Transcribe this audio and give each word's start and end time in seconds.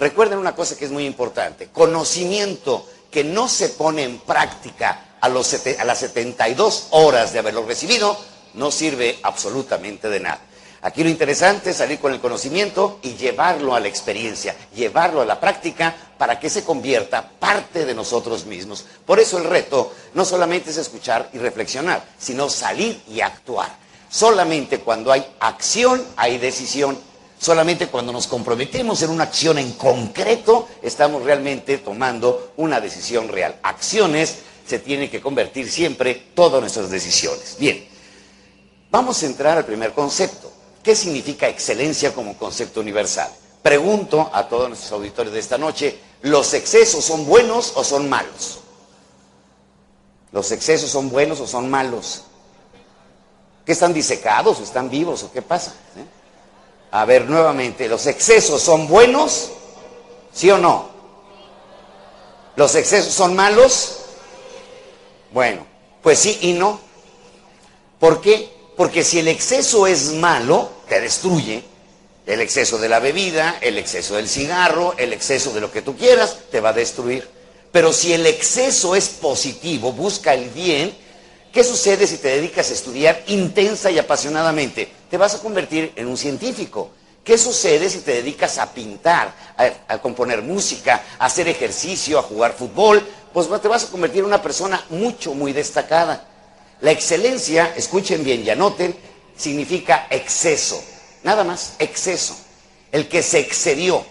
Recuerden 0.00 0.38
una 0.38 0.54
cosa 0.54 0.78
que 0.78 0.86
es 0.86 0.90
muy 0.90 1.04
importante. 1.04 1.68
Conocimiento 1.68 2.86
que 3.10 3.22
no 3.22 3.48
se 3.48 3.68
pone 3.68 4.02
en 4.02 4.18
práctica 4.20 5.16
a, 5.20 5.28
las 5.28 5.98
72 5.98 6.86
horas 6.92 7.34
de 7.34 7.40
haberlo 7.40 7.66
recibido, 7.66 8.18
no 8.54 8.70
sirve 8.70 9.18
absolutamente 9.22 10.08
de 10.08 10.20
nada. 10.20 10.40
Aquí 10.80 11.04
lo 11.04 11.10
interesante 11.10 11.70
es 11.70 11.76
salir 11.76 11.98
con 11.98 12.14
el 12.14 12.20
conocimiento 12.20 12.98
y 13.02 13.12
llevarlo 13.16 13.74
a 13.74 13.80
la 13.80 13.88
experiencia, 13.88 14.56
llevarlo 14.74 15.20
a 15.20 15.26
la 15.26 15.38
práctica 15.38 15.94
para 16.16 16.40
que 16.40 16.48
se 16.48 16.64
convierta 16.64 17.28
parte 17.38 17.84
de 17.84 17.94
nosotros 17.94 18.46
mismos. 18.46 18.86
Por 19.04 19.20
eso 19.20 19.36
el 19.36 19.44
reto 19.44 19.92
no 20.14 20.24
solamente 20.24 20.70
es 20.70 20.78
escuchar 20.78 21.28
y 21.34 21.38
reflexionar, 21.38 22.02
sino 22.18 22.48
salir 22.48 23.02
y 23.06 23.20
actuar. 23.20 23.76
Solamente 24.08 24.80
cuando 24.80 25.12
hay 25.12 25.26
acción 25.40 26.02
hay 26.16 26.38
decisión. 26.38 27.09
Solamente 27.40 27.86
cuando 27.86 28.12
nos 28.12 28.26
comprometemos 28.26 29.00
en 29.00 29.08
una 29.08 29.24
acción 29.24 29.56
en 29.56 29.72
concreto 29.72 30.68
estamos 30.82 31.22
realmente 31.22 31.78
tomando 31.78 32.52
una 32.58 32.82
decisión 32.82 33.28
real. 33.28 33.58
Acciones 33.62 34.40
se 34.66 34.78
tienen 34.78 35.08
que 35.08 35.22
convertir 35.22 35.70
siempre 35.70 36.14
todas 36.34 36.60
nuestras 36.60 36.90
decisiones. 36.90 37.56
Bien, 37.58 37.88
vamos 38.90 39.22
a 39.22 39.26
entrar 39.26 39.56
al 39.56 39.64
primer 39.64 39.94
concepto. 39.94 40.52
¿Qué 40.82 40.94
significa 40.94 41.48
excelencia 41.48 42.12
como 42.12 42.36
concepto 42.36 42.80
universal? 42.80 43.30
Pregunto 43.62 44.28
a 44.34 44.46
todos 44.46 44.68
nuestros 44.68 44.92
auditores 44.92 45.32
de 45.32 45.40
esta 45.40 45.56
noche, 45.56 45.98
¿los 46.20 46.52
excesos 46.52 47.02
son 47.02 47.24
buenos 47.24 47.72
o 47.74 47.84
son 47.84 48.06
malos? 48.06 48.60
¿Los 50.30 50.52
excesos 50.52 50.90
son 50.90 51.08
buenos 51.08 51.40
o 51.40 51.46
son 51.46 51.70
malos? 51.70 52.24
¿Qué 53.64 53.72
están 53.72 53.94
disecados 53.94 54.60
o 54.60 54.62
están 54.62 54.90
vivos 54.90 55.22
o 55.22 55.32
qué 55.32 55.40
pasa? 55.40 55.72
¿Eh? 55.96 56.19
A 56.92 57.04
ver, 57.04 57.28
nuevamente, 57.28 57.88
¿los 57.88 58.06
excesos 58.06 58.60
son 58.62 58.88
buenos? 58.88 59.50
¿Sí 60.32 60.50
o 60.50 60.58
no? 60.58 60.90
¿Los 62.56 62.74
excesos 62.74 63.14
son 63.14 63.36
malos? 63.36 63.98
Bueno, 65.32 65.64
pues 66.02 66.18
sí 66.18 66.38
y 66.42 66.52
no. 66.52 66.80
¿Por 68.00 68.20
qué? 68.20 68.50
Porque 68.76 69.04
si 69.04 69.20
el 69.20 69.28
exceso 69.28 69.86
es 69.86 70.12
malo, 70.14 70.70
te 70.88 71.00
destruye. 71.00 71.62
El 72.26 72.40
exceso 72.40 72.78
de 72.78 72.88
la 72.88 72.98
bebida, 72.98 73.58
el 73.60 73.78
exceso 73.78 74.16
del 74.16 74.28
cigarro, 74.28 74.94
el 74.98 75.12
exceso 75.12 75.52
de 75.52 75.60
lo 75.60 75.70
que 75.70 75.82
tú 75.82 75.96
quieras, 75.96 76.38
te 76.50 76.60
va 76.60 76.70
a 76.70 76.74
destruir. 76.74 77.28
Pero 77.72 77.92
si 77.92 78.12
el 78.12 78.26
exceso 78.26 78.96
es 78.96 79.08
positivo, 79.08 79.92
busca 79.92 80.34
el 80.34 80.48
bien, 80.50 80.96
¿qué 81.52 81.62
sucede 81.62 82.06
si 82.06 82.18
te 82.18 82.28
dedicas 82.28 82.70
a 82.70 82.74
estudiar 82.74 83.22
intensa 83.28 83.90
y 83.90 83.98
apasionadamente? 83.98 84.99
Te 85.10 85.16
vas 85.16 85.34
a 85.34 85.40
convertir 85.40 85.92
en 85.96 86.06
un 86.06 86.16
científico. 86.16 86.90
¿Qué 87.24 87.36
sucede 87.36 87.90
si 87.90 87.98
te 87.98 88.12
dedicas 88.12 88.58
a 88.58 88.72
pintar, 88.72 89.34
a, 89.88 89.98
componer 89.98 90.40
música, 90.42 91.02
a 91.18 91.26
hacer 91.26 91.48
ejercicio, 91.48 92.18
a 92.18 92.22
jugar 92.22 92.54
fútbol? 92.54 93.04
Pues 93.32 93.48
te 93.60 93.68
vas 93.68 93.84
a 93.84 93.88
convertir 93.88 94.20
en 94.20 94.26
una 94.26 94.40
persona 94.40 94.82
mucho, 94.90 95.34
muy 95.34 95.52
destacada. 95.52 96.28
La 96.80 96.92
excelencia, 96.92 97.74
escuchen 97.76 98.22
bien 98.24 98.44
y 98.44 98.50
anoten, 98.50 98.96
significa 99.36 100.06
exceso. 100.10 100.82
Nada 101.24 101.44
más, 101.44 101.74
exceso. 101.80 102.36
El 102.92 103.08
que 103.08 103.22
se 103.22 103.40
excedió. 103.40 104.04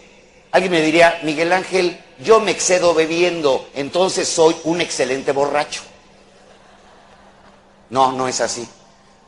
Alguien 0.51 0.71
me 0.71 0.81
diría, 0.81 1.19
Miguel 1.23 1.53
Ángel, 1.53 1.99
yo 2.23 2.41
me 2.41 2.51
excedo 2.51 2.93
bebiendo, 2.93 3.69
entonces 3.73 4.27
soy 4.27 4.55
un 4.65 4.81
excelente 4.81 5.31
borracho. 5.31 5.81
No, 7.89 8.11
no 8.11 8.27
es 8.27 8.41
así. 8.41 8.67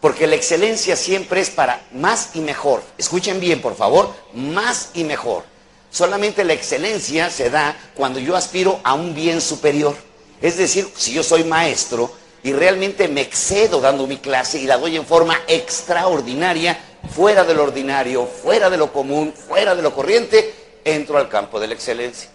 Porque 0.02 0.28
la 0.28 0.36
excelencia 0.36 0.96
siempre 0.96 1.42
es 1.42 1.52
para 1.52 1.86
más 1.94 2.32
y 2.34 2.40
mejor. 2.40 2.82
Escuchen 2.98 3.40
bien, 3.40 3.62
por 3.62 3.76
favor, 3.76 4.14
más 4.34 4.90
y 4.96 5.04
mejor. 5.04 5.44
Solamente 5.92 6.44
la 6.44 6.54
excelencia 6.54 7.30
se 7.30 7.50
da 7.50 7.78
cuando 7.96 8.20
yo 8.20 8.36
aspiro 8.36 8.80
a 8.84 8.96
un 8.96 9.14
bien 9.14 9.40
superior. 9.40 9.96
Es 10.42 10.58
decir, 10.58 10.90
si 10.96 11.14
yo 11.14 11.22
soy 11.22 11.44
maestro 11.44 12.12
y 12.44 12.52
realmente 12.52 13.08
me 13.08 13.22
excedo 13.22 13.80
dando 13.80 14.08
mi 14.08 14.18
clase 14.18 14.60
y 14.60 14.66
la 14.66 14.78
doy 14.78 14.96
en 14.96 15.06
forma 15.06 15.40
extraordinaria, 15.48 16.80
fuera 17.14 17.44
de 17.44 17.54
lo 17.54 17.64
ordinario, 17.64 18.26
fuera 18.26 18.70
de 18.70 18.78
lo 18.78 18.92
común, 18.92 19.34
fuera 19.34 19.76
de 19.76 19.84
lo 19.84 19.94
corriente, 19.94 20.54
entro 20.84 21.18
al 21.18 21.30
campo 21.30 21.60
de 21.60 21.68
la 21.68 21.76
excelencia. 21.76 22.30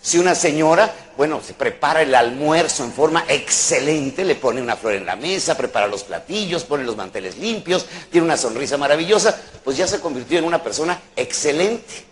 Si 0.00 0.18
una 0.18 0.34
señora, 0.34 0.94
bueno, 1.16 1.40
se 1.44 1.54
prepara 1.54 2.02
el 2.02 2.14
almuerzo 2.14 2.84
en 2.84 2.92
forma 2.92 3.24
excelente, 3.28 4.24
le 4.24 4.36
pone 4.36 4.62
una 4.62 4.76
flor 4.76 4.94
en 4.94 5.06
la 5.06 5.16
mesa, 5.16 5.56
prepara 5.56 5.86
los 5.86 6.04
platillos, 6.04 6.64
pone 6.64 6.84
los 6.84 6.96
manteles 6.96 7.36
limpios, 7.38 7.86
tiene 8.10 8.24
una 8.24 8.36
sonrisa 8.36 8.76
maravillosa, 8.76 9.38
pues 9.64 9.76
ya 9.76 9.86
se 9.86 10.00
convirtió 10.00 10.38
en 10.38 10.44
una 10.44 10.62
persona 10.62 11.00
excelente. 11.16 12.06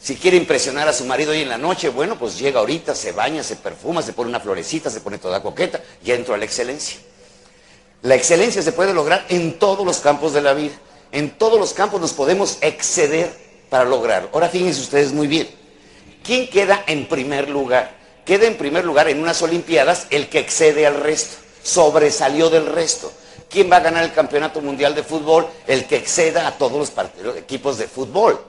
Si 0.00 0.14
quiere 0.14 0.36
impresionar 0.36 0.86
a 0.86 0.92
su 0.92 1.04
marido 1.04 1.32
hoy 1.32 1.42
en 1.42 1.48
la 1.48 1.58
noche, 1.58 1.88
bueno, 1.88 2.16
pues 2.16 2.38
llega 2.38 2.60
ahorita, 2.60 2.94
se 2.94 3.10
baña, 3.10 3.42
se 3.42 3.56
perfuma, 3.56 4.00
se 4.00 4.12
pone 4.12 4.28
una 4.28 4.38
florecita, 4.38 4.88
se 4.88 5.00
pone 5.00 5.18
toda 5.18 5.42
coqueta, 5.42 5.82
ya 6.04 6.14
entró 6.14 6.34
a 6.34 6.38
la 6.38 6.44
excelencia. 6.44 7.00
La 8.02 8.14
excelencia 8.14 8.62
se 8.62 8.70
puede 8.70 8.94
lograr 8.94 9.26
en 9.28 9.58
todos 9.58 9.84
los 9.84 9.98
campos 9.98 10.32
de 10.32 10.40
la 10.40 10.54
vida. 10.54 10.74
En 11.10 11.30
todos 11.30 11.58
los 11.58 11.74
campos 11.74 12.00
nos 12.00 12.12
podemos 12.12 12.58
exceder 12.60 13.28
para 13.68 13.84
lograrlo. 13.84 14.30
Ahora 14.32 14.48
fíjense 14.48 14.80
ustedes 14.80 15.12
muy 15.12 15.26
bien. 15.26 15.48
¿Quién 16.28 16.50
queda 16.50 16.84
en 16.86 17.06
primer 17.06 17.48
lugar? 17.48 17.90
Queda 18.26 18.46
en 18.46 18.58
primer 18.58 18.84
lugar 18.84 19.08
en 19.08 19.18
unas 19.18 19.40
Olimpiadas 19.40 20.08
el 20.10 20.28
que 20.28 20.40
excede 20.40 20.86
al 20.86 21.00
resto, 21.00 21.38
sobresalió 21.62 22.50
del 22.50 22.66
resto. 22.66 23.10
¿Quién 23.48 23.72
va 23.72 23.76
a 23.76 23.80
ganar 23.80 24.04
el 24.04 24.12
campeonato 24.12 24.60
mundial 24.60 24.94
de 24.94 25.02
fútbol? 25.02 25.48
El 25.66 25.86
que 25.86 25.96
exceda 25.96 26.46
a 26.46 26.58
todos 26.58 26.78
los 26.78 26.90
partidos, 26.90 27.34
equipos 27.38 27.78
de 27.78 27.88
fútbol. 27.88 28.44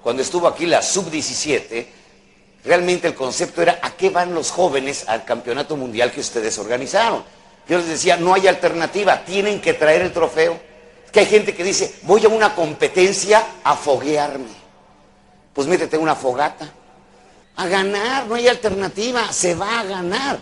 Cuando 0.00 0.22
estuvo 0.22 0.46
aquí 0.46 0.64
la 0.64 0.80
sub-17, 0.80 1.86
realmente 2.64 3.08
el 3.08 3.16
concepto 3.16 3.62
era 3.62 3.80
¿a 3.82 3.96
qué 3.96 4.10
van 4.10 4.32
los 4.32 4.52
jóvenes 4.52 5.08
al 5.08 5.24
campeonato 5.24 5.76
mundial 5.76 6.12
que 6.12 6.20
ustedes 6.20 6.56
organizaron? 6.58 7.24
Yo 7.68 7.78
les 7.78 7.88
decía, 7.88 8.16
no 8.16 8.32
hay 8.32 8.46
alternativa, 8.46 9.24
tienen 9.24 9.60
que 9.60 9.74
traer 9.74 10.02
el 10.02 10.12
trofeo. 10.12 10.56
Que 11.10 11.18
hay 11.18 11.26
gente 11.26 11.52
que 11.52 11.64
dice, 11.64 11.96
voy 12.02 12.24
a 12.24 12.28
una 12.28 12.54
competencia 12.54 13.44
a 13.64 13.74
foguearme. 13.74 14.54
Pues 15.52 15.66
métete 15.66 15.98
una 15.98 16.14
fogata 16.14 16.72
a 17.56 17.66
ganar, 17.66 18.26
no 18.26 18.34
hay 18.34 18.48
alternativa, 18.48 19.32
se 19.32 19.54
va 19.54 19.80
a 19.80 19.84
ganar. 19.84 20.40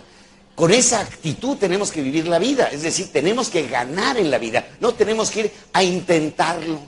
Con 0.55 0.71
esa 0.71 0.99
actitud 0.99 1.57
tenemos 1.57 1.91
que 1.91 2.01
vivir 2.01 2.27
la 2.27 2.39
vida, 2.39 2.69
es 2.71 2.83
decir, 2.83 3.11
tenemos 3.11 3.49
que 3.49 3.67
ganar 3.67 4.17
en 4.17 4.29
la 4.29 4.37
vida, 4.37 4.67
no 4.79 4.93
tenemos 4.93 5.31
que 5.31 5.41
ir 5.41 5.51
a 5.73 5.83
intentarlo. 5.83 6.79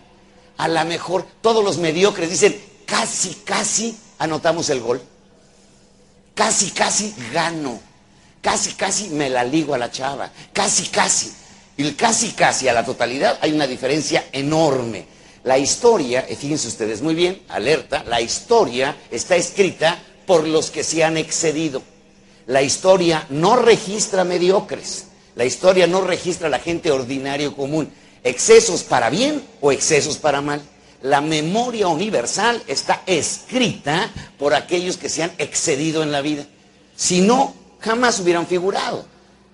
A 0.58 0.68
lo 0.68 0.86
mejor 0.86 1.26
todos 1.42 1.64
los 1.64 1.78
mediocres 1.78 2.30
dicen, 2.30 2.60
casi, 2.86 3.42
casi 3.44 3.98
anotamos 4.20 4.70
el 4.70 4.82
gol, 4.82 5.02
casi, 6.36 6.72
casi 6.72 7.14
gano, 7.34 7.80
casi, 8.42 8.74
casi 8.74 9.10
me 9.10 9.30
la 9.30 9.44
ligo 9.44 9.74
a 9.74 9.80
la 9.80 9.92
chava, 9.92 10.32
casi, 10.54 10.88
casi. 10.88 11.34
Y 11.78 11.92
casi, 11.92 12.32
casi 12.32 12.70
a 12.70 12.74
la 12.74 12.86
totalidad 12.86 13.38
hay 13.42 13.52
una 13.52 13.68
diferencia 13.68 14.26
enorme. 14.32 15.08
La 15.44 15.58
historia, 15.58 16.26
y 16.30 16.36
fíjense 16.36 16.68
ustedes 16.68 17.02
muy 17.02 17.16
bien, 17.16 17.44
alerta, 17.50 18.04
la 18.04 18.22
historia 18.22 18.96
está 19.12 19.36
escrita 19.36 20.00
por 20.26 20.48
los 20.48 20.72
que 20.72 20.84
se 20.84 21.04
han 21.04 21.18
excedido. 21.18 21.82
La 22.48 22.62
historia 22.62 23.26
no 23.30 23.56
registra 23.56 24.24
mediocres. 24.24 25.06
La 25.36 25.46
historia 25.46 25.88
no 25.88 26.02
registra 26.02 26.50
la 26.50 26.60
gente 26.60 26.92
ordinario 26.92 27.56
común. 27.56 27.90
Excesos 28.24 28.84
para 28.84 29.10
bien 29.10 29.44
o 29.62 29.72
excesos 29.72 30.18
para 30.18 30.42
mal. 30.42 30.62
La 31.02 31.22
memoria 31.22 31.88
universal 31.88 32.64
está 32.68 33.04
escrita 33.06 34.12
por 34.40 34.54
aquellos 34.54 34.98
que 34.98 35.10
se 35.10 35.24
han 35.24 35.32
excedido 35.38 36.04
en 36.04 36.12
la 36.12 36.22
vida. 36.22 36.46
Si 36.96 37.22
no, 37.22 37.54
jamás 37.80 38.20
hubieran 38.20 38.48
figurado. 38.48 39.06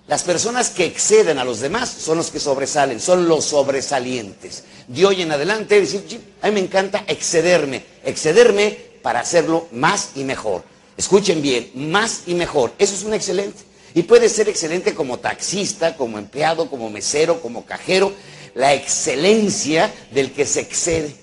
Las 0.08 0.22
personas 0.22 0.70
que 0.70 0.84
exceden 0.84 1.38
a 1.38 1.44
los 1.44 1.60
demás 1.60 1.88
son 1.88 2.18
los 2.18 2.30
que 2.30 2.40
sobresalen, 2.40 3.00
son 3.00 3.28
los 3.28 3.44
sobresalientes. 3.44 4.64
De 4.88 5.06
hoy 5.06 5.22
en 5.22 5.32
adelante, 5.32 5.80
decir, 5.80 6.20
a 6.42 6.48
mí 6.48 6.54
me 6.54 6.60
encanta 6.60 7.04
excederme, 7.06 7.84
excederme 8.04 8.91
para 9.02 9.20
hacerlo 9.20 9.68
más 9.72 10.10
y 10.14 10.24
mejor. 10.24 10.64
Escuchen 10.96 11.42
bien, 11.42 11.70
más 11.74 12.22
y 12.26 12.34
mejor. 12.34 12.72
Eso 12.78 12.94
es 12.94 13.02
un 13.02 13.14
excelente. 13.14 13.62
Y 13.94 14.04
puede 14.04 14.28
ser 14.28 14.48
excelente 14.48 14.94
como 14.94 15.18
taxista, 15.18 15.96
como 15.96 16.18
empleado, 16.18 16.70
como 16.70 16.88
mesero, 16.90 17.40
como 17.40 17.66
cajero. 17.66 18.12
La 18.54 18.74
excelencia 18.74 19.92
del 20.12 20.32
que 20.32 20.46
se 20.46 20.60
excede. 20.60 21.14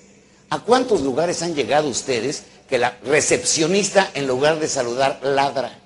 ¿A 0.50 0.60
cuántos 0.60 1.02
lugares 1.02 1.42
han 1.42 1.54
llegado 1.54 1.88
ustedes 1.88 2.42
que 2.68 2.78
la 2.78 2.98
recepcionista, 3.04 4.10
en 4.14 4.26
lugar 4.26 4.58
de 4.58 4.68
saludar, 4.68 5.20
ladra? 5.22 5.78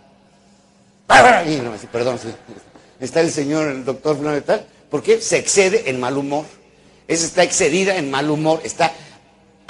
Perdón, 1.93 2.19
está 3.01 3.21
el 3.21 3.31
señor, 3.31 3.69
el 3.69 3.85
doctor 3.85 4.19
tal, 4.43 4.67
porque 4.91 5.21
se 5.21 5.37
excede 5.37 5.91
en 5.91 6.01
mal 6.01 6.17
humor. 6.17 6.47
Esa 7.07 7.27
está 7.27 7.43
excedida 7.43 7.97
en 7.97 8.11
mal 8.11 8.31
humor. 8.31 8.61
Está... 8.65 8.93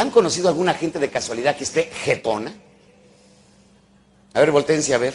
¿Han 0.04 0.10
conocido 0.10 0.50
alguna 0.50 0.74
gente 0.74 0.98
de 0.98 1.08
casualidad 1.08 1.56
que 1.56 1.64
esté 1.64 1.84
jetona? 1.84 2.52
A 4.34 4.40
ver, 4.40 4.50
voltense 4.50 4.92
a 4.92 4.98
ver. 4.98 5.14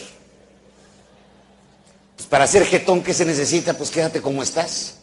Pues 2.16 2.26
para 2.26 2.44
ser 2.48 2.66
jetón, 2.66 3.00
¿qué 3.00 3.14
se 3.14 3.24
necesita? 3.24 3.74
Pues 3.74 3.90
quédate 3.90 4.20
como 4.20 4.42
estás. 4.42 4.96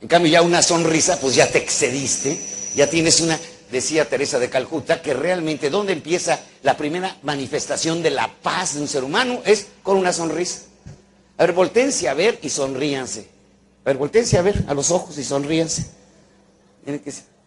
En 0.00 0.06
cambio, 0.06 0.30
ya 0.30 0.42
una 0.42 0.62
sonrisa, 0.62 1.18
pues 1.18 1.34
ya 1.34 1.50
te 1.50 1.58
excediste, 1.58 2.38
ya 2.76 2.88
tienes 2.88 3.20
una... 3.20 3.36
decía 3.72 4.08
Teresa 4.08 4.38
de 4.38 4.48
Calcuta 4.48 5.02
que 5.02 5.12
realmente 5.12 5.68
donde 5.68 5.92
empieza 5.92 6.38
la 6.62 6.76
primera 6.76 7.16
manifestación 7.24 8.00
de 8.00 8.10
la 8.10 8.32
paz 8.32 8.74
de 8.74 8.82
un 8.82 8.86
ser 8.86 9.02
humano 9.02 9.42
es 9.44 9.66
con 9.82 9.96
una 9.96 10.12
sonrisa. 10.12 10.60
A 11.36 11.46
ver, 11.46 11.52
voltense 11.52 12.08
a 12.08 12.14
ver 12.14 12.38
y 12.42 12.48
sonríanse. 12.48 13.26
A 13.84 13.88
ver, 13.88 13.96
voltense 13.96 14.38
a 14.38 14.42
ver 14.42 14.64
a 14.68 14.74
los 14.74 14.92
ojos 14.92 15.18
y 15.18 15.24
sonríanse. 15.24 15.86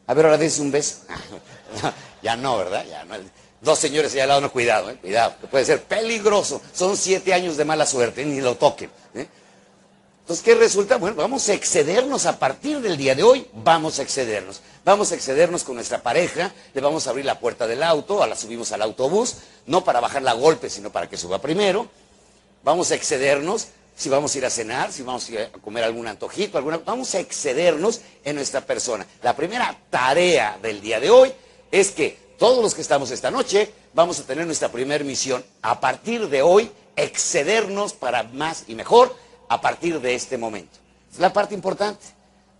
A 0.07 0.13
ver, 0.13 0.25
ahora 0.25 0.37
dense 0.37 0.61
un 0.61 0.71
beso. 0.71 0.97
ya 2.21 2.35
no, 2.35 2.57
¿verdad? 2.57 2.85
Dos 3.61 3.79
señores 3.79 4.13
allá 4.13 4.23
al 4.23 4.29
lado, 4.29 4.41
no, 4.41 4.51
cuidado, 4.51 4.91
eh, 4.91 4.97
cuidado, 5.01 5.35
que 5.41 5.47
puede 5.47 5.65
ser 5.65 5.83
peligroso. 5.83 6.61
Son 6.73 6.95
siete 6.95 7.33
años 7.33 7.57
de 7.57 7.65
mala 7.65 7.85
suerte, 7.85 8.23
ni 8.23 8.39
lo 8.39 8.55
toquen. 8.55 8.91
¿eh? 9.15 9.27
Entonces, 10.21 10.43
¿qué 10.43 10.55
resulta? 10.55 10.97
Bueno, 10.97 11.15
vamos 11.15 11.47
a 11.49 11.53
excedernos 11.53 12.25
a 12.25 12.39
partir 12.39 12.81
del 12.81 12.97
día 12.97 13.15
de 13.15 13.23
hoy, 13.23 13.47
vamos 13.53 13.99
a 13.99 14.01
excedernos. 14.01 14.61
Vamos 14.83 15.11
a 15.11 15.15
excedernos 15.15 15.63
con 15.63 15.75
nuestra 15.75 16.01
pareja, 16.01 16.51
le 16.73 16.81
vamos 16.81 17.07
a 17.07 17.11
abrir 17.11 17.25
la 17.25 17.39
puerta 17.39 17.65
del 17.65 17.81
auto, 17.81 18.21
a 18.21 18.27
la 18.27 18.35
subimos 18.35 18.71
al 18.71 18.81
autobús, 18.81 19.37
no 19.65 19.83
para 19.83 19.99
bajarla 19.99 20.31
a 20.31 20.35
golpe, 20.35 20.69
sino 20.69 20.91
para 20.91 21.09
que 21.09 21.17
suba 21.17 21.39
primero. 21.41 21.87
Vamos 22.63 22.91
a 22.91 22.95
excedernos, 22.95 23.67
si 23.95 24.09
vamos 24.09 24.35
a 24.35 24.37
ir 24.37 24.45
a 24.45 24.49
cenar, 24.49 24.91
si 24.91 25.03
vamos 25.03 25.27
a 25.27 25.31
ir 25.31 25.39
a 25.39 25.49
comer 25.59 25.83
algún 25.83 26.07
antojito, 26.07 26.57
alguna, 26.57 26.77
vamos 26.79 27.15
a 27.15 27.19
excedernos 27.19 28.01
en 28.23 28.35
nuestra 28.35 28.61
persona. 28.61 29.07
La 29.23 29.35
primera 29.35 29.77
tarea 29.89 30.59
del 30.61 30.81
día 30.81 30.99
de 30.99 31.09
hoy 31.09 31.33
es 31.71 31.91
que 31.91 32.17
todos 32.37 32.61
los 32.61 32.75
que 32.75 32.81
estamos 32.81 33.09
esta 33.11 33.31
noche 33.31 33.71
vamos 33.93 34.19
a 34.19 34.23
tener 34.23 34.45
nuestra 34.45 34.69
primera 34.69 35.03
misión. 35.03 35.43
A 35.61 35.79
partir 35.79 36.27
de 36.27 36.41
hoy, 36.41 36.69
excedernos 36.97 37.93
para 37.93 38.23
más 38.23 38.65
y 38.67 38.75
mejor 38.75 39.15
a 39.47 39.61
partir 39.61 40.01
de 40.01 40.15
este 40.15 40.37
momento. 40.37 40.77
Es 41.11 41.19
la 41.19 41.31
parte 41.31 41.55
importante. 41.55 42.05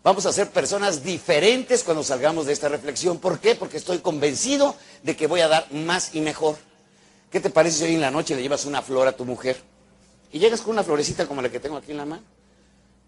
Vamos 0.03 0.25
a 0.25 0.31
ser 0.31 0.51
personas 0.51 1.03
diferentes 1.03 1.83
cuando 1.83 2.03
salgamos 2.03 2.45
de 2.45 2.53
esta 2.53 2.69
reflexión. 2.69 3.17
¿Por 3.17 3.39
qué? 3.39 3.55
Porque 3.55 3.77
estoy 3.77 3.99
convencido 3.99 4.75
de 5.03 5.15
que 5.15 5.27
voy 5.27 5.41
a 5.41 5.47
dar 5.47 5.67
más 5.73 6.13
y 6.13 6.21
mejor. 6.21 6.55
¿Qué 7.31 7.39
te 7.41 7.49
parece 7.49 7.79
si 7.79 7.83
hoy 7.85 7.95
en 7.95 8.01
la 8.01 8.11
noche 8.11 8.35
le 8.35 8.41
llevas 8.41 8.65
una 8.65 8.81
flor 8.81 9.07
a 9.07 9.13
tu 9.13 9.25
mujer? 9.25 9.57
Y 10.31 10.39
llegas 10.39 10.62
con 10.62 10.72
una 10.72 10.83
florecita 10.83 11.27
como 11.27 11.42
la 11.42 11.50
que 11.50 11.60
tengo 11.60 11.77
aquí 11.77 11.92
en 11.92 11.98
la 11.98 12.06
mano. 12.06 12.24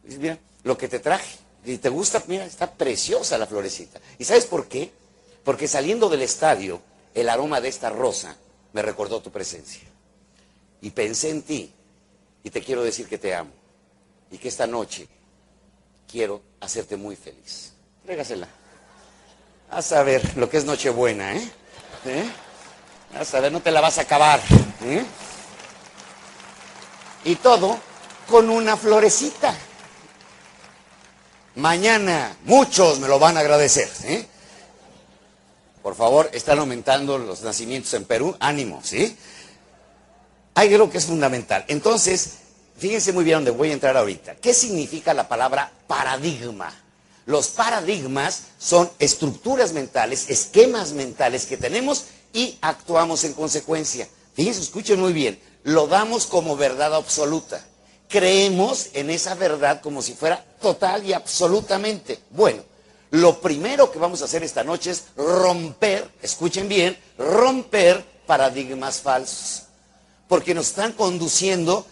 Dices, 0.03 0.19
mira, 0.19 0.37
lo 0.63 0.77
que 0.77 0.87
te 0.87 0.99
traje. 0.99 1.37
Y 1.65 1.77
te 1.77 1.89
gusta, 1.89 2.23
mira, 2.27 2.45
está 2.45 2.71
preciosa 2.71 3.37
la 3.37 3.45
florecita. 3.45 3.99
¿Y 4.17 4.23
sabes 4.23 4.45
por 4.45 4.67
qué? 4.67 4.91
Porque 5.43 5.67
saliendo 5.67 6.07
del 6.09 6.21
estadio, 6.21 6.81
el 7.13 7.29
aroma 7.29 7.59
de 7.59 7.69
esta 7.69 7.89
rosa 7.89 8.35
me 8.73 8.81
recordó 8.81 9.21
tu 9.21 9.31
presencia. 9.31 9.81
Y 10.81 10.91
pensé 10.91 11.29
en 11.29 11.41
ti 11.41 11.73
y 12.43 12.49
te 12.49 12.61
quiero 12.61 12.83
decir 12.83 13.07
que 13.07 13.17
te 13.17 13.33
amo 13.33 13.51
y 14.31 14.37
que 14.37 14.47
esta 14.47 14.67
noche 14.67 15.07
quiero 16.09 16.41
hacerte 16.59 16.95
muy 16.95 17.15
feliz. 17.15 17.73
Trégasela. 18.05 18.47
A 19.69 19.81
saber 19.81 20.37
lo 20.37 20.49
que 20.49 20.57
es 20.57 20.65
Nochebuena, 20.65 21.35
¿eh? 21.35 21.49
¿eh? 22.05 22.29
A 23.13 23.25
saber, 23.25 23.51
no 23.51 23.61
te 23.61 23.71
la 23.71 23.81
vas 23.81 23.97
a 23.97 24.01
acabar. 24.01 24.39
¿eh? 24.83 25.03
Y 27.27 27.35
todo 27.35 27.77
con 28.27 28.49
una 28.49 28.75
florecita. 28.75 29.55
Mañana 31.55 32.35
muchos 32.45 32.99
me 32.99 33.07
lo 33.07 33.19
van 33.19 33.37
a 33.37 33.41
agradecer. 33.41 33.87
Por 35.83 35.95
favor, 35.95 36.29
están 36.33 36.57
aumentando 36.57 37.19
los 37.19 37.43
nacimientos 37.43 37.93
en 37.93 38.05
Perú. 38.05 38.35
Ánimo, 38.39 38.81
¿sí? 38.83 39.15
Hay 40.55 40.73
algo 40.73 40.89
que 40.89 40.97
es 40.97 41.05
fundamental. 41.05 41.63
Entonces, 41.67 42.37
Fíjense 42.77 43.11
muy 43.11 43.23
bien 43.23 43.37
dónde 43.37 43.51
voy 43.51 43.71
a 43.71 43.73
entrar 43.73 43.97
ahorita. 43.97 44.35
¿Qué 44.35 44.53
significa 44.53 45.13
la 45.13 45.27
palabra 45.27 45.71
paradigma? 45.87 46.71
Los 47.25 47.47
paradigmas 47.47 48.43
son 48.59 48.89
estructuras 48.99 49.73
mentales, 49.73 50.29
esquemas 50.29 50.91
mentales 50.91 51.47
que 51.47 51.57
tenemos 51.57 52.05
y 52.33 52.57
actuamos 52.61 53.23
en 53.23 53.33
consecuencia. 53.33 54.07
Fíjense, 54.35 54.61
escuchen 54.61 54.99
muy 54.99 55.11
bien. 55.11 55.39
Lo 55.67 55.85
damos 55.87 56.27
como 56.27 56.55
verdad 56.55 56.95
absoluta. 56.95 57.61
Creemos 58.07 58.87
en 58.93 59.09
esa 59.09 59.35
verdad 59.35 59.81
como 59.81 60.01
si 60.01 60.13
fuera 60.13 60.41
total 60.61 61.05
y 61.05 61.11
absolutamente. 61.11 62.19
Bueno, 62.29 62.63
lo 63.11 63.41
primero 63.41 63.91
que 63.91 63.99
vamos 63.99 64.21
a 64.21 64.25
hacer 64.25 64.43
esta 64.43 64.63
noche 64.63 64.91
es 64.91 65.07
romper, 65.17 66.09
escuchen 66.21 66.69
bien, 66.69 66.97
romper 67.17 68.01
paradigmas 68.25 69.01
falsos. 69.01 69.63
Porque 70.29 70.53
nos 70.53 70.67
están 70.67 70.93
conduciendo 70.93 71.85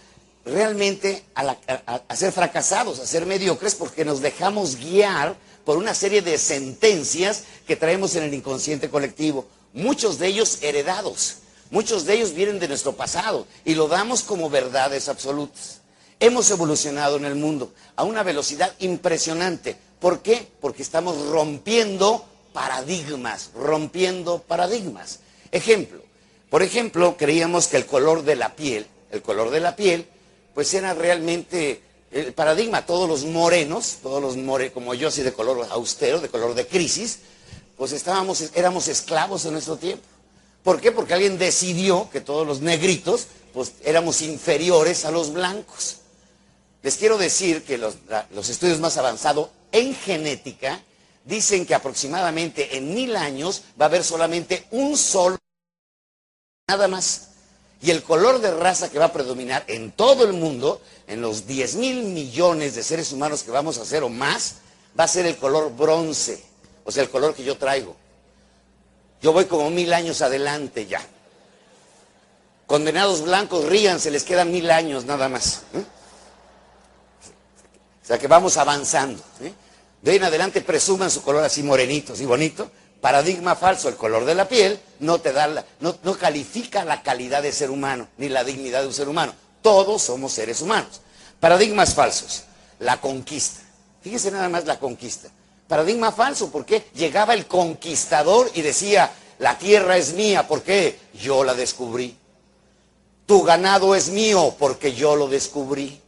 realmente 0.45 1.25
a, 1.35 2.15
ser 2.15 2.31
fracasados, 2.31 2.99
a 2.99 3.05
ser 3.05 3.25
mediocres, 3.25 3.75
porque 3.75 4.05
nos 4.05 4.21
dejamos 4.21 4.77
guiar 4.77 5.35
por 5.65 5.75
una 5.75 5.93
serie 5.93 6.21
de 6.21 6.37
sentencias 6.37 7.43
que 7.67 7.75
traemos 7.75 8.15
en 8.15 8.23
el 8.23 8.33
inconsciente 8.33 8.89
colectivo, 8.89 9.45
muchos 9.73 10.17
de 10.17 10.27
ellos 10.27 10.59
heredados, 10.61 11.39
muchos 11.71 12.05
de 12.05 12.15
ellos 12.15 12.33
vienen 12.33 12.59
de 12.59 12.67
nuestro 12.67 12.93
pasado 12.93 13.47
y 13.63 13.75
lo 13.75 13.87
damos 13.87 14.23
como 14.23 14.49
verdades 14.49 15.09
absolutas. 15.09 15.81
Hemos 16.19 16.49
evolucionado 16.49 17.17
en 17.17 17.25
el 17.25 17.35
mundo 17.35 17.73
a 17.95 18.03
una 18.03 18.23
velocidad 18.23 18.73
impresionante. 18.79 19.75
¿Por 19.99 20.21
qué? 20.21 20.47
Porque 20.61 20.81
estamos 20.81 21.27
rompiendo 21.27 22.25
paradigmas, 22.53 23.51
rompiendo 23.55 24.39
paradigmas. 24.39 25.19
Ejemplo, 25.51 26.01
por 26.49 26.63
ejemplo, 26.63 27.17
creíamos 27.17 27.67
que 27.67 27.77
el 27.77 27.85
color 27.85 28.23
de 28.23 28.35
la 28.35 28.55
piel, 28.55 28.87
el 29.11 29.21
color 29.21 29.49
de 29.49 29.59
la 29.59 29.75
piel 29.75 30.07
pues 30.53 30.73
era 30.73 30.93
realmente 30.93 31.81
el 32.11 32.33
paradigma. 32.33 32.85
Todos 32.85 33.09
los 33.09 33.25
morenos, 33.25 33.97
todos 34.01 34.21
los 34.21 34.37
morenos, 34.37 34.73
como 34.73 34.93
yo 34.93 35.09
así 35.09 35.21
de 35.21 35.33
color 35.33 35.67
austero, 35.69 36.21
de 36.21 36.29
color 36.29 36.55
de 36.55 36.65
crisis, 36.65 37.19
pues 37.77 37.91
estábamos, 37.91 38.51
éramos 38.55 38.87
esclavos 38.87 39.45
en 39.45 39.51
nuestro 39.51 39.75
tiempo. 39.75 40.03
¿Por 40.65 40.81
qué? 40.81 40.91
Porque 40.91 41.13
alguien 41.13 41.37
decidió 41.37 42.09
que 42.09 42.21
todos 42.21 42.45
los 42.45 42.61
negritos, 42.61 43.27
pues 43.53 43.73
éramos 43.83 44.23
inferiores 44.23 45.05
a 45.05 45.11
los 45.11 45.31
blancos. 45.31 45.97
Les 46.81 46.95
quiero 46.95 47.19
decir 47.19 47.63
que 47.63 47.77
los, 47.77 47.97
estudios 48.49 48.79
más 48.79 48.97
avanzados 48.97 49.49
en 49.71 49.93
genética 49.93 50.81
dicen 51.23 51.67
que 51.67 51.75
aproximadamente 51.75 52.77
en 52.77 52.95
mil 52.95 53.15
años 53.15 53.61
va 53.79 53.85
a 53.85 53.89
haber 53.89 54.03
solamente 54.03 54.65
un 54.71 54.97
solo, 54.97 55.37
nada 56.67 56.87
más. 56.87 57.29
Y 57.83 57.91
el 57.91 58.01
color 58.01 58.41
de 58.41 58.49
raza 58.49 58.89
que 58.89 58.97
va 58.97 59.05
a 59.05 59.13
predominar 59.13 59.65
en 59.67 59.91
todo 59.91 60.25
el 60.25 60.33
mundo, 60.33 60.81
en 61.05 61.21
los 61.21 61.45
10 61.45 61.75
mil 61.75 62.05
millones 62.05 62.73
de 62.73 62.81
seres 62.81 63.11
humanos 63.11 63.43
que 63.43 63.51
vamos 63.51 63.77
a 63.77 63.83
hacer 63.83 64.01
o 64.01 64.09
más, 64.09 64.55
va 64.99 65.03
a 65.03 65.07
ser 65.07 65.27
el 65.27 65.37
color 65.37 65.75
bronce, 65.75 66.43
o 66.85 66.91
sea, 66.91 67.03
el 67.03 67.11
color 67.11 67.35
que 67.35 67.43
yo 67.43 67.55
traigo. 67.55 67.95
Yo 69.21 69.33
voy 69.33 69.45
como 69.45 69.69
mil 69.69 69.93
años 69.93 70.21
adelante 70.21 70.85
ya. 70.85 71.01
Condenados 72.67 73.21
blancos, 73.21 73.65
ríanse, 73.65 74.11
les 74.11 74.23
quedan 74.23 74.51
mil 74.51 74.69
años 74.71 75.05
nada 75.05 75.29
más. 75.29 75.63
¿eh? 75.73 75.83
O 78.03 78.07
sea 78.07 78.17
que 78.17 78.27
vamos 78.27 78.57
avanzando. 78.57 79.21
¿eh? 79.41 79.53
De 80.01 80.11
ahí 80.11 80.17
en 80.17 80.23
adelante 80.23 80.61
presuman 80.61 81.09
su 81.09 81.21
color 81.21 81.43
así 81.43 81.63
morenito, 81.63 82.13
así 82.13 82.25
bonito, 82.25 82.69
Paradigma 83.01 83.55
falso, 83.55 83.87
el 83.87 83.97
color 83.97 84.25
de 84.25 84.33
la 84.33 84.47
piel 84.47 84.79
no 84.99 85.19
te 85.19 85.31
da 85.31 85.63
no, 85.79 85.95
no 86.01 86.17
califica 86.17 86.83
la 86.83 87.03
calidad 87.03 87.43
de 87.43 87.51
ser 87.51 87.69
humano, 87.69 88.07
ni 88.17 88.29
la 88.29 88.43
dignidad 88.43 88.81
de 88.81 88.87
un 88.87 88.93
ser 88.93 89.07
humano. 89.07 89.35
Todos 89.61 90.01
somos 90.01 90.33
seres 90.33 90.61
humanos. 90.61 91.01
Paradigmas 91.39 91.93
falsos, 91.93 92.45
la 92.79 92.99
conquista. 92.99 93.61
Fíjese 94.01 94.31
nada 94.31 94.49
más 94.49 94.65
la 94.65 94.79
conquista. 94.79 95.29
Paradigma 95.67 96.11
falso, 96.11 96.51
porque 96.51 96.87
llegaba 96.93 97.33
el 97.33 97.47
conquistador 97.47 98.49
y 98.53 98.61
decía, 98.61 99.11
la 99.39 99.57
tierra 99.57 99.97
es 99.97 100.13
mía, 100.13 100.47
¿por 100.47 100.61
qué? 100.61 100.99
Yo 101.13 101.43
la 101.43 101.53
descubrí. 101.53 102.17
Tu 103.25 103.41
ganado 103.43 103.95
es 103.95 104.09
mío, 104.09 104.55
porque 104.59 104.93
yo 104.93 105.15
lo 105.15 105.27
descubrí. 105.27 105.99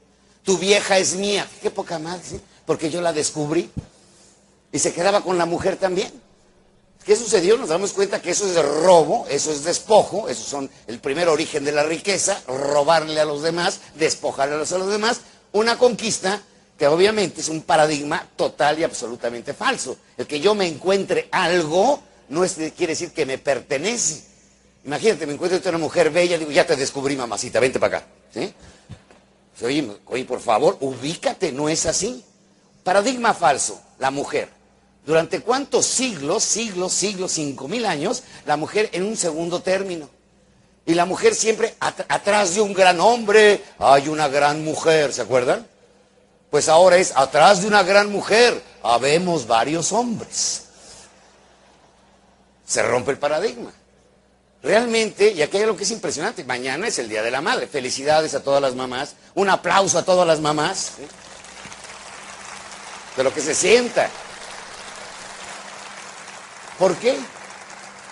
Tu 0.43 0.57
vieja 0.57 0.97
es 0.97 1.15
mía, 1.15 1.47
qué 1.61 1.71
poca 1.71 1.99
madre, 1.99 2.23
¿sí? 2.23 2.41
porque 2.65 2.89
yo 2.89 3.01
la 3.01 3.13
descubrí. 3.13 3.69
Y 4.71 4.79
se 4.79 4.93
quedaba 4.93 5.21
con 5.21 5.37
la 5.37 5.45
mujer 5.45 5.77
también. 5.77 6.11
¿Qué 7.07 7.15
sucedió? 7.15 7.57
Nos 7.57 7.69
damos 7.69 7.93
cuenta 7.93 8.21
que 8.21 8.31
eso 8.31 8.45
es 8.45 8.55
robo, 8.83 9.25
eso 9.29 9.49
es 9.49 9.63
despojo, 9.63 10.27
eso 10.27 10.43
son 10.43 10.69
el 10.87 10.99
primer 10.99 11.29
origen 11.29 11.63
de 11.63 11.71
la 11.71 11.83
riqueza, 11.83 12.37
robarle 12.47 13.21
a 13.21 13.25
los 13.25 13.41
demás, 13.41 13.79
despojarle 13.95 14.55
a 14.55 14.57
los, 14.57 14.69
demás, 14.89 15.21
una 15.53 15.77
conquista 15.77 16.41
que 16.77 16.87
obviamente 16.87 17.41
es 17.41 17.49
un 17.49 17.61
paradigma 17.61 18.27
total 18.35 18.79
y 18.79 18.83
absolutamente 18.83 19.53
falso. 19.53 19.97
El 20.17 20.27
que 20.27 20.39
yo 20.39 20.53
me 20.53 20.67
encuentre 20.67 21.27
algo 21.31 22.01
no 22.29 22.43
es, 22.43 22.53
quiere 22.75 22.93
decir 22.93 23.11
que 23.11 23.25
me 23.25 23.37
pertenece. 23.37 24.23
Imagínate, 24.85 25.25
me 25.25 25.33
encuentro 25.33 25.59
una 25.69 25.79
mujer 25.79 26.11
bella, 26.11 26.37
digo, 26.37 26.51
ya 26.51 26.65
te 26.65 26.75
descubrí, 26.75 27.15
mamacita, 27.15 27.59
vente 27.59 27.79
para 27.79 27.97
acá. 27.97 28.07
¿Sí? 28.33 28.53
Oye, 29.63 29.91
oye, 30.05 30.25
por 30.25 30.39
favor, 30.39 30.77
ubícate, 30.81 31.51
no 31.51 31.67
es 31.67 31.85
así. 31.85 32.23
Paradigma 32.83 33.33
falso, 33.33 33.81
la 33.97 34.11
mujer. 34.11 34.49
¿Durante 35.05 35.41
cuántos 35.41 35.85
siglos, 35.85 36.43
siglos, 36.43 36.93
siglos, 36.93 37.31
cinco 37.31 37.67
mil 37.67 37.85
años, 37.85 38.23
la 38.45 38.55
mujer 38.55 38.89
en 38.91 39.03
un 39.03 39.17
segundo 39.17 39.61
término? 39.61 40.09
Y 40.85 40.93
la 40.93 41.05
mujer 41.05 41.33
siempre 41.33 41.75
atrás 41.79 42.55
de 42.55 42.61
un 42.61 42.73
gran 42.73 42.99
hombre 42.99 43.61
hay 43.79 44.07
una 44.07 44.27
gran 44.27 44.63
mujer, 44.63 45.11
¿se 45.11 45.21
acuerdan? 45.21 45.65
Pues 46.49 46.69
ahora 46.69 46.97
es 46.97 47.11
atrás 47.15 47.61
de 47.61 47.67
una 47.67 47.83
gran 47.83 48.11
mujer 48.11 48.61
habemos 48.83 49.47
varios 49.47 49.91
hombres. 49.91 50.63
Se 52.65 52.81
rompe 52.83 53.11
el 53.11 53.17
paradigma. 53.17 53.71
Realmente, 54.63 55.31
y 55.31 55.41
aquí 55.41 55.57
hay 55.57 55.63
algo 55.63 55.77
que 55.77 55.83
es 55.83 55.91
impresionante, 55.91 56.43
mañana 56.43 56.87
es 56.87 56.99
el 56.99 57.07
Día 57.07 57.21
de 57.21 57.31
la 57.31 57.41
Madre. 57.41 57.67
Felicidades 57.67 58.33
a 58.33 58.43
todas 58.43 58.61
las 58.61 58.75
mamás. 58.75 59.15
Un 59.35 59.49
aplauso 59.49 59.97
a 59.97 60.03
todas 60.03 60.27
las 60.27 60.39
mamás. 60.39 60.93
De 63.15 63.23
lo 63.23 63.33
que 63.33 63.41
se 63.41 63.55
sienta. 63.55 64.09
¿Por 66.79 66.95
qué? 66.97 67.17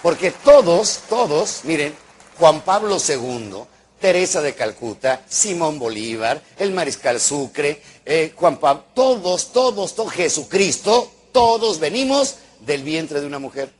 Porque 0.01 0.31
todos, 0.31 1.01
todos, 1.09 1.61
miren, 1.63 1.95
Juan 2.37 2.61
Pablo 2.61 2.97
II, 2.97 3.63
Teresa 3.99 4.41
de 4.41 4.55
Calcuta, 4.55 5.21
Simón 5.27 5.79
Bolívar, 5.79 6.41
el 6.57 6.71
Mariscal 6.71 7.19
Sucre, 7.19 7.81
eh, 8.05 8.33
Juan 8.35 8.59
Pablo, 8.59 8.85
todos, 8.93 9.51
todos, 9.51 9.95
todos, 9.95 10.13
Jesucristo, 10.13 11.11
todos 11.31 11.79
venimos 11.79 12.35
del 12.61 12.83
vientre 12.83 13.19
de 13.19 13.27
una 13.27 13.39
mujer. 13.39 13.71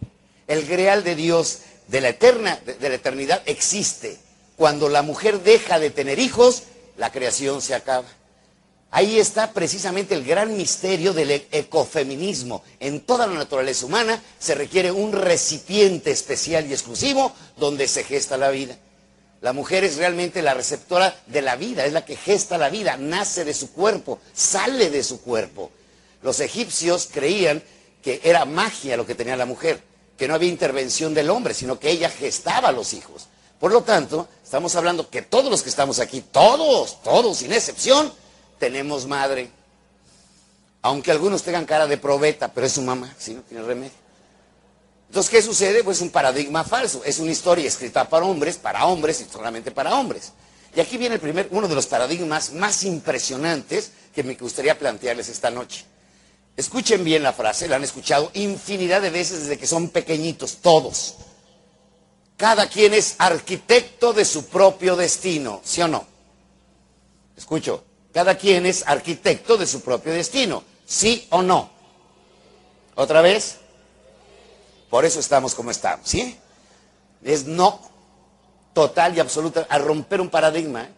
El 0.48 0.66
greal 0.66 1.04
de 1.04 1.16
Dios 1.16 1.60
de 1.88 2.02
la 2.02 2.10
eterna, 2.10 2.60
de 2.66 2.90
la 2.90 2.96
eternidad 2.96 3.42
existe. 3.46 4.18
Cuando 4.58 4.90
la 4.90 5.02
mujer 5.02 5.42
deja 5.42 5.80
de 5.80 5.92
tener 5.92 6.20
hijos, 6.20 6.64
la 6.98 7.12
creación 7.12 7.62
se 7.62 7.76
acaba. 7.76 8.08
Ahí 8.92 9.20
está 9.20 9.52
precisamente 9.52 10.16
el 10.16 10.24
gran 10.24 10.56
misterio 10.56 11.14
del 11.14 11.32
e-, 11.32 11.48
ecofeminismo. 11.52 12.64
En 12.80 13.02
toda 13.02 13.28
la 13.28 13.34
naturaleza 13.34 13.86
humana 13.86 14.22
se 14.40 14.56
requiere 14.56 14.92
un 14.92 15.12
recipiente 15.12 16.12
especial 16.12 16.66
y 16.66 16.74
exclusivo 16.74 17.34
donde 17.58 17.88
se 17.88 18.04
gesta 18.06 18.38
la 18.38 18.52
vida. 18.52 18.78
La 19.46 19.54
mujer 19.54 19.84
es 19.84 19.98
realmente 19.98 20.42
la 20.42 20.56
receptora 20.56 21.16
de 21.28 21.44
la 21.44 21.56
vida, 21.56 21.86
es 21.86 21.94
la 21.94 22.04
que 22.04 22.16
gesta 22.16 22.58
la 22.58 22.70
vida, 22.70 22.98
nace 22.98 23.46
de 23.46 23.54
su 23.54 23.72
cuerpo, 23.72 24.18
sale 24.34 24.90
de 24.90 25.04
su 25.04 25.22
cuerpo. 25.22 25.70
Los 26.24 26.40
egipcios 26.40 27.08
creían 27.14 27.62
que 28.02 28.22
era 28.24 28.46
magia 28.46 28.98
lo 28.98 29.06
que 29.06 29.14
tenía 29.14 29.36
la 29.38 29.46
mujer, 29.46 29.84
que 30.18 30.28
no 30.28 30.34
había 30.34 30.50
intervención 30.50 31.14
del 31.14 31.30
hombre, 31.30 31.54
sino 31.54 31.80
que 31.80 31.92
ella 31.92 32.10
gestaba 32.10 32.70
a 32.70 32.72
los 32.72 32.96
hijos. 32.96 33.28
Por 33.60 33.72
lo 33.72 33.84
tanto, 33.84 34.28
estamos 34.44 34.76
hablando 34.76 35.12
que 35.12 35.22
todos 35.22 35.52
los 35.52 35.62
que 35.62 35.70
estamos 35.70 36.00
aquí, 36.00 36.22
todos, 36.22 37.04
todos, 37.04 37.38
sin 37.38 37.54
excepción, 37.54 38.12
tenemos 38.58 39.06
madre. 39.06 39.52
Aunque 40.82 41.12
algunos 41.12 41.44
tengan 41.44 41.66
cara 41.66 41.86
de 41.86 42.00
probeta, 42.00 42.52
pero 42.52 42.66
es 42.66 42.74
su 42.74 42.82
mamá, 42.82 43.14
si 43.20 43.36
no 43.36 43.42
tiene 43.42 43.64
remedio. 43.64 44.05
Entonces, 45.08 45.30
¿qué 45.30 45.42
sucede? 45.42 45.84
Pues 45.84 46.02
un 46.02 46.10
paradigma 46.10 46.64
falso. 46.64 47.04
Es 47.06 47.20
una 47.20 47.32
historia 47.32 47.68
escrita 47.68 48.08
para 48.10 48.26
hombres, 48.26 48.58
para 48.58 48.86
hombres 48.86 49.22
y 49.22 49.32
solamente 49.32 49.72
para 49.72 49.96
hombres. 49.96 50.34
Y 50.76 50.80
aquí 50.82 50.98
viene 50.98 51.16
el 51.16 51.22
primer, 51.22 51.48
uno 51.52 51.68
de 51.68 51.76
los 51.76 51.88
paradigmas 51.88 52.52
más 52.52 52.84
impresionantes 52.84 53.92
que 54.14 54.24
me 54.24 54.36
gustaría 54.36 54.78
plantearles 54.78 55.30
esta 55.30 55.50
noche. 55.50 55.86
Escuchen 56.58 57.04
bien 57.04 57.24
la 57.24 57.34
frase, 57.34 57.68
la 57.68 57.78
han 57.78 57.84
escuchado 57.84 58.32
infinidad 58.34 59.02
de 59.02 59.10
veces 59.10 59.42
desde 59.42 59.58
que 59.58 59.68
son 59.68 59.90
pequeñitos, 59.90 60.58
todos. 60.58 61.16
Cada 62.38 62.68
quien 62.68 62.94
es 62.94 63.16
arquitecto 63.18 64.14
de 64.14 64.26
su 64.26 64.46
propio 64.46 64.96
destino, 64.96 65.62
¿sí 65.64 65.82
o 65.82 65.88
no? 65.88 66.06
Escucho. 67.38 67.84
Cada 68.14 68.38
quien 68.38 68.66
es 68.66 68.84
arquitecto 68.88 69.58
de 69.58 69.68
su 69.68 69.82
propio 69.82 70.14
destino, 70.14 70.64
¿sí 70.86 71.28
o 71.30 71.42
no? 71.42 71.70
¿Otra 72.96 73.22
vez? 73.22 73.58
Por 74.90 75.06
eso 75.06 75.20
estamos 75.20 75.56
como 75.56 75.72
estamos, 75.72 76.08
¿sí? 76.08 76.38
Es 77.24 77.46
no, 77.46 77.80
total 78.74 79.16
y 79.18 79.20
absoluta, 79.20 79.66
a 79.70 79.78
romper 79.80 80.22
un 80.22 80.30
paradigma. 80.30 80.84
¿eh? 80.84 80.90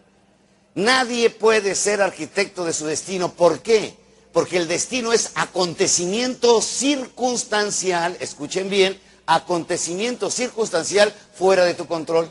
Nadie 0.74 1.30
puede 1.30 1.74
ser 1.74 2.02
arquitecto 2.02 2.64
de 2.64 2.72
su 2.72 2.86
destino. 2.86 3.32
¿Por 3.32 3.60
qué? 3.60 3.96
Porque 4.32 4.58
el 4.58 4.68
destino 4.68 5.12
es 5.12 5.30
acontecimiento 5.34 6.60
circunstancial, 6.60 8.16
escuchen 8.20 8.68
bien, 8.68 9.00
acontecimiento 9.26 10.30
circunstancial 10.30 11.14
fuera 11.34 11.64
de 11.64 11.74
tu 11.74 11.86
control. 11.86 12.30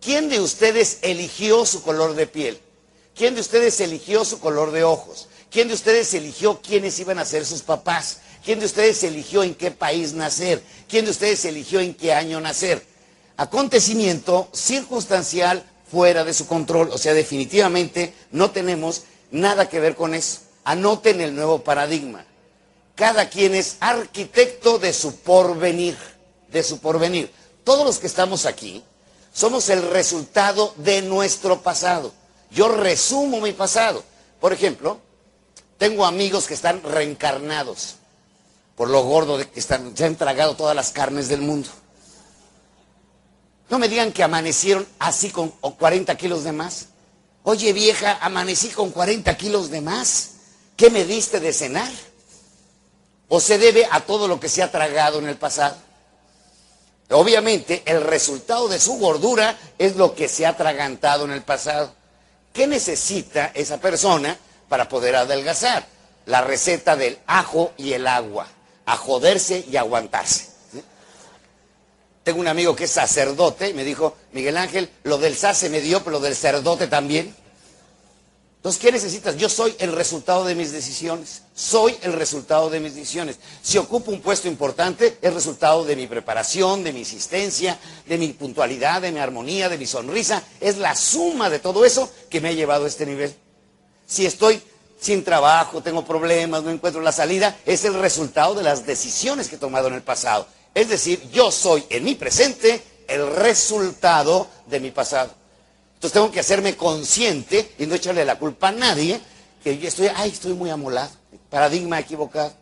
¿Quién 0.00 0.28
de 0.28 0.40
ustedes 0.40 0.98
eligió 1.02 1.64
su 1.64 1.82
color 1.82 2.14
de 2.14 2.26
piel? 2.26 2.60
¿Quién 3.14 3.34
de 3.34 3.40
ustedes 3.40 3.80
eligió 3.80 4.24
su 4.24 4.38
color 4.38 4.72
de 4.72 4.84
ojos? 4.84 5.28
¿Quién 5.50 5.68
de 5.68 5.74
ustedes 5.74 6.12
eligió 6.14 6.60
quiénes 6.60 6.98
iban 6.98 7.18
a 7.18 7.24
ser 7.24 7.46
sus 7.46 7.62
papás? 7.62 8.18
¿Quién 8.46 8.60
de 8.60 8.66
ustedes 8.66 9.02
eligió 9.02 9.42
en 9.42 9.56
qué 9.56 9.72
país 9.72 10.12
nacer? 10.12 10.62
¿Quién 10.88 11.04
de 11.04 11.10
ustedes 11.10 11.44
eligió 11.46 11.80
en 11.80 11.94
qué 11.94 12.12
año 12.12 12.40
nacer? 12.40 12.80
Acontecimiento 13.36 14.48
circunstancial 14.52 15.68
fuera 15.90 16.22
de 16.22 16.32
su 16.32 16.46
control. 16.46 16.90
O 16.92 16.96
sea, 16.96 17.12
definitivamente 17.12 18.14
no 18.30 18.52
tenemos 18.52 19.02
nada 19.32 19.68
que 19.68 19.80
ver 19.80 19.96
con 19.96 20.14
eso. 20.14 20.42
Anoten 20.62 21.20
el 21.20 21.34
nuevo 21.34 21.64
paradigma. 21.64 22.24
Cada 22.94 23.28
quien 23.28 23.52
es 23.52 23.78
arquitecto 23.80 24.78
de 24.78 24.92
su 24.92 25.16
porvenir, 25.16 25.96
de 26.46 26.62
su 26.62 26.78
porvenir. 26.78 27.32
Todos 27.64 27.84
los 27.84 27.98
que 27.98 28.06
estamos 28.06 28.46
aquí 28.46 28.84
somos 29.34 29.70
el 29.70 29.82
resultado 29.90 30.72
de 30.76 31.02
nuestro 31.02 31.62
pasado. 31.62 32.12
Yo 32.52 32.68
resumo 32.68 33.40
mi 33.40 33.54
pasado. 33.54 34.04
Por 34.40 34.52
ejemplo, 34.52 35.00
tengo 35.78 36.06
amigos 36.06 36.46
que 36.46 36.54
están 36.54 36.80
reencarnados 36.84 37.96
por 38.76 38.90
lo 38.90 39.02
gordo 39.02 39.38
de 39.38 39.48
que 39.48 39.58
están, 39.58 39.96
se 39.96 40.04
han 40.04 40.16
tragado 40.16 40.54
todas 40.54 40.76
las 40.76 40.90
carnes 40.90 41.28
del 41.28 41.40
mundo. 41.40 41.68
No 43.68 43.78
me 43.78 43.88
digan 43.88 44.12
que 44.12 44.22
amanecieron 44.22 44.86
así 44.98 45.30
con 45.30 45.48
40 45.48 46.16
kilos 46.16 46.44
de 46.44 46.52
más. 46.52 46.86
Oye 47.42 47.72
vieja, 47.72 48.18
amanecí 48.20 48.68
con 48.68 48.90
40 48.90 49.36
kilos 49.36 49.70
de 49.70 49.80
más. 49.80 50.30
¿Qué 50.76 50.90
me 50.90 51.04
diste 51.04 51.40
de 51.40 51.52
cenar? 51.52 51.90
¿O 53.28 53.40
se 53.40 53.58
debe 53.58 53.88
a 53.90 54.00
todo 54.00 54.28
lo 54.28 54.38
que 54.38 54.48
se 54.48 54.62
ha 54.62 54.70
tragado 54.70 55.18
en 55.18 55.28
el 55.28 55.36
pasado? 55.36 55.76
Obviamente, 57.10 57.82
el 57.86 58.02
resultado 58.02 58.68
de 58.68 58.80
su 58.80 58.98
gordura 58.98 59.56
es 59.78 59.96
lo 59.96 60.14
que 60.14 60.28
se 60.28 60.44
ha 60.44 60.50
atragantado 60.50 61.24
en 61.24 61.30
el 61.30 61.42
pasado. 61.42 61.92
¿Qué 62.52 62.66
necesita 62.66 63.52
esa 63.54 63.78
persona 63.78 64.36
para 64.68 64.88
poder 64.88 65.16
adelgazar? 65.16 65.86
La 66.26 66.40
receta 66.40 66.96
del 66.96 67.18
ajo 67.26 67.72
y 67.76 67.92
el 67.92 68.06
agua, 68.08 68.48
a 68.86 68.96
joderse 68.96 69.64
y 69.70 69.76
aguantarse. 69.76 70.46
Tengo 72.22 72.40
un 72.40 72.48
amigo 72.48 72.74
que 72.74 72.84
es 72.84 72.90
sacerdote 72.90 73.68
y 73.68 73.74
me 73.74 73.84
dijo, 73.84 74.16
Miguel 74.32 74.56
Ángel, 74.56 74.90
lo 75.04 75.18
del 75.18 75.36
sace 75.36 75.68
me 75.68 75.80
dio, 75.80 76.00
pero 76.00 76.12
lo 76.12 76.20
del 76.20 76.34
sacerdote 76.34 76.88
también. 76.88 77.32
Entonces, 78.56 78.82
¿qué 78.82 78.90
necesitas? 78.90 79.36
Yo 79.36 79.48
soy 79.48 79.76
el 79.78 79.92
resultado 79.92 80.44
de 80.44 80.56
mis 80.56 80.72
decisiones. 80.72 81.42
Soy 81.54 81.96
el 82.02 82.12
resultado 82.14 82.68
de 82.68 82.80
mis 82.80 82.96
decisiones. 82.96 83.36
Si 83.62 83.78
ocupo 83.78 84.10
un 84.10 84.20
puesto 84.20 84.48
importante, 84.48 85.18
es 85.22 85.32
resultado 85.32 85.84
de 85.84 85.94
mi 85.94 86.08
preparación, 86.08 86.82
de 86.82 86.92
mi 86.92 86.98
insistencia, 87.00 87.78
de 88.06 88.18
mi 88.18 88.32
puntualidad, 88.32 89.02
de 89.02 89.12
mi 89.12 89.20
armonía, 89.20 89.68
de 89.68 89.78
mi 89.78 89.86
sonrisa. 89.86 90.42
Es 90.60 90.78
la 90.78 90.96
suma 90.96 91.48
de 91.48 91.60
todo 91.60 91.84
eso 91.84 92.10
que 92.28 92.40
me 92.40 92.48
ha 92.48 92.52
llevado 92.52 92.86
a 92.86 92.88
este 92.88 93.06
nivel. 93.06 93.32
Si 94.04 94.26
estoy 94.26 94.60
sin 95.00 95.24
trabajo, 95.24 95.82
tengo 95.82 96.04
problemas, 96.04 96.62
no 96.62 96.70
encuentro 96.70 97.00
la 97.00 97.12
salida, 97.12 97.56
es 97.66 97.84
el 97.84 97.94
resultado 97.94 98.54
de 98.54 98.62
las 98.62 98.86
decisiones 98.86 99.48
que 99.48 99.56
he 99.56 99.58
tomado 99.58 99.88
en 99.88 99.94
el 99.94 100.02
pasado. 100.02 100.46
Es 100.74 100.88
decir, 100.88 101.28
yo 101.30 101.50
soy 101.50 101.84
en 101.90 102.04
mi 102.04 102.14
presente 102.14 102.82
el 103.08 103.26
resultado 103.34 104.46
de 104.66 104.80
mi 104.80 104.90
pasado. 104.90 105.30
Entonces 105.94 106.12
tengo 106.12 106.30
que 106.30 106.40
hacerme 106.40 106.76
consciente 106.76 107.74
y 107.78 107.86
no 107.86 107.94
echarle 107.94 108.24
la 108.24 108.38
culpa 108.38 108.68
a 108.68 108.72
nadie 108.72 109.20
que 109.62 109.78
yo 109.78 109.88
estoy, 109.88 110.08
ay, 110.14 110.30
estoy 110.30 110.52
muy 110.52 110.70
amolado. 110.70 111.10
Paradigma 111.50 111.98
equivocado. 111.98 112.52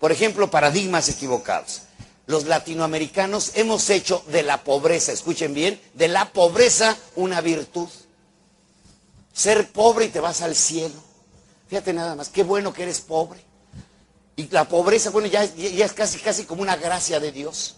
Por 0.00 0.12
ejemplo, 0.12 0.50
paradigmas 0.50 1.08
equivocados. 1.08 1.82
Los 2.26 2.46
latinoamericanos 2.46 3.52
hemos 3.54 3.88
hecho 3.90 4.22
de 4.28 4.42
la 4.42 4.62
pobreza, 4.62 5.12
escuchen 5.12 5.54
bien, 5.54 5.80
de 5.94 6.08
la 6.08 6.32
pobreza 6.32 6.96
una 7.16 7.40
virtud. 7.40 7.88
Ser 9.32 9.70
pobre 9.70 10.06
y 10.06 10.08
te 10.08 10.20
vas 10.20 10.42
al 10.42 10.54
cielo. 10.54 11.07
Fíjate 11.68 11.92
nada 11.92 12.14
más, 12.14 12.28
qué 12.28 12.42
bueno 12.42 12.72
que 12.72 12.82
eres 12.82 13.00
pobre. 13.00 13.40
Y 14.36 14.48
la 14.48 14.66
pobreza, 14.66 15.10
bueno, 15.10 15.28
ya, 15.28 15.42
es 15.44 15.92
casi, 15.92 16.18
casi 16.18 16.44
como 16.44 16.62
una 16.62 16.76
gracia 16.76 17.20
de 17.20 17.32
Dios. 17.32 17.74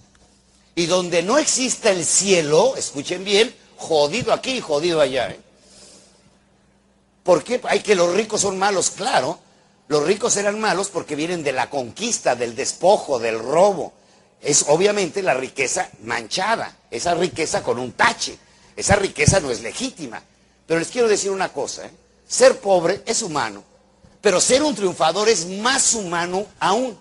Y 0.75 0.87
donde 0.87 1.23
no 1.23 1.39
exista 1.39 1.91
el 1.91 2.05
cielo, 2.05 2.77
escuchen 2.77 3.25
bien, 3.25 3.55
jodido 3.77 4.33
aquí 4.33 4.53
y 4.53 4.61
jodido 4.61 5.01
allá. 5.01 5.31
¿eh? 5.31 5.41
¿Por 7.23 7.43
qué? 7.43 7.61
Hay 7.65 7.81
que 7.81 7.95
los 7.95 8.15
ricos 8.15 8.43
son 8.43 8.59
malos, 8.59 8.91
claro. 8.91 9.39
Los 9.89 10.05
ricos 10.05 10.37
eran 10.37 10.61
malos 10.61 10.89
porque 10.89 11.17
vienen 11.17 11.43
de 11.43 11.53
la 11.53 11.69
conquista, 11.69 12.37
del 12.37 12.55
despojo, 12.55 13.19
del 13.19 13.39
robo. 13.39 13.93
Es 14.41 14.67
obviamente 14.69 15.23
la 15.23 15.35
riqueza 15.35 15.91
manchada, 16.03 16.77
esa 16.91 17.15
riqueza 17.15 17.63
con 17.63 17.79
un 17.79 17.93
tache. 17.93 18.39
Esa 18.77 18.97
riqueza 18.97 19.41
no 19.41 19.51
es 19.51 19.63
legítima. 19.63 20.23
Pero 20.67 20.79
les 20.79 20.89
quiero 20.89 21.09
decir 21.09 21.31
una 21.31 21.53
cosa, 21.53 21.87
¿eh? 21.87 21.91
ser 22.29 22.61
pobre 22.61 23.03
es 23.05 23.23
humano, 23.23 23.65
pero 24.21 24.41
ser 24.41 24.63
un 24.63 24.75
triunfador 24.75 25.29
es 25.29 25.47
más 25.47 25.95
humano 25.95 26.47
aún. 26.59 26.99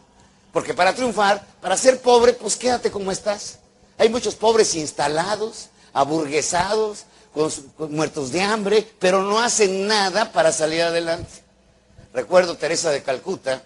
Porque 0.52 0.74
para 0.74 0.96
triunfar, 0.96 1.46
para 1.62 1.78
ser 1.78 2.02
pobre, 2.02 2.34
pues 2.34 2.56
quédate 2.56 2.90
como 2.92 3.12
estás. 3.12 3.60
Hay 3.98 4.10
muchos 4.10 4.36
pobres 4.36 4.76
instalados, 4.76 5.70
aburguesados, 5.94 7.06
muertos 7.78 8.32
de 8.32 8.42
hambre, 8.42 8.88
pero 9.00 9.24
no 9.24 9.40
hacen 9.40 9.88
nada 9.88 10.32
para 10.32 10.52
salir 10.52 10.82
adelante. 10.82 11.44
Recuerdo 12.14 12.58
Teresa 12.58 12.90
de 12.90 13.04
Calcuta 13.04 13.64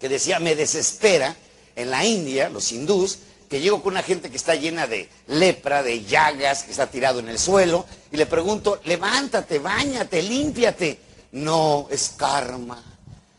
que 0.00 0.08
decía, 0.08 0.40
me 0.40 0.56
desespera 0.56 1.36
en 1.76 1.90
la 1.90 2.04
India, 2.04 2.48
los 2.48 2.72
hindús, 2.72 3.18
que 3.50 3.60
llego 3.60 3.82
con 3.82 3.92
una 3.92 4.02
gente 4.02 4.30
que 4.30 4.36
está 4.36 4.54
llena 4.54 4.86
de 4.86 5.08
lepra, 5.26 5.82
de 5.82 6.04
llagas, 6.04 6.62
que 6.62 6.70
está 6.70 6.86
tirado 6.86 7.18
en 7.18 7.28
el 7.28 7.38
suelo, 7.38 7.84
y 8.10 8.16
le 8.16 8.26
pregunto, 8.26 8.80
levántate, 8.84 9.58
bañate, 9.58 10.22
límpiate. 10.22 10.98
No, 11.32 11.86
es 11.90 12.12
karma, 12.16 12.82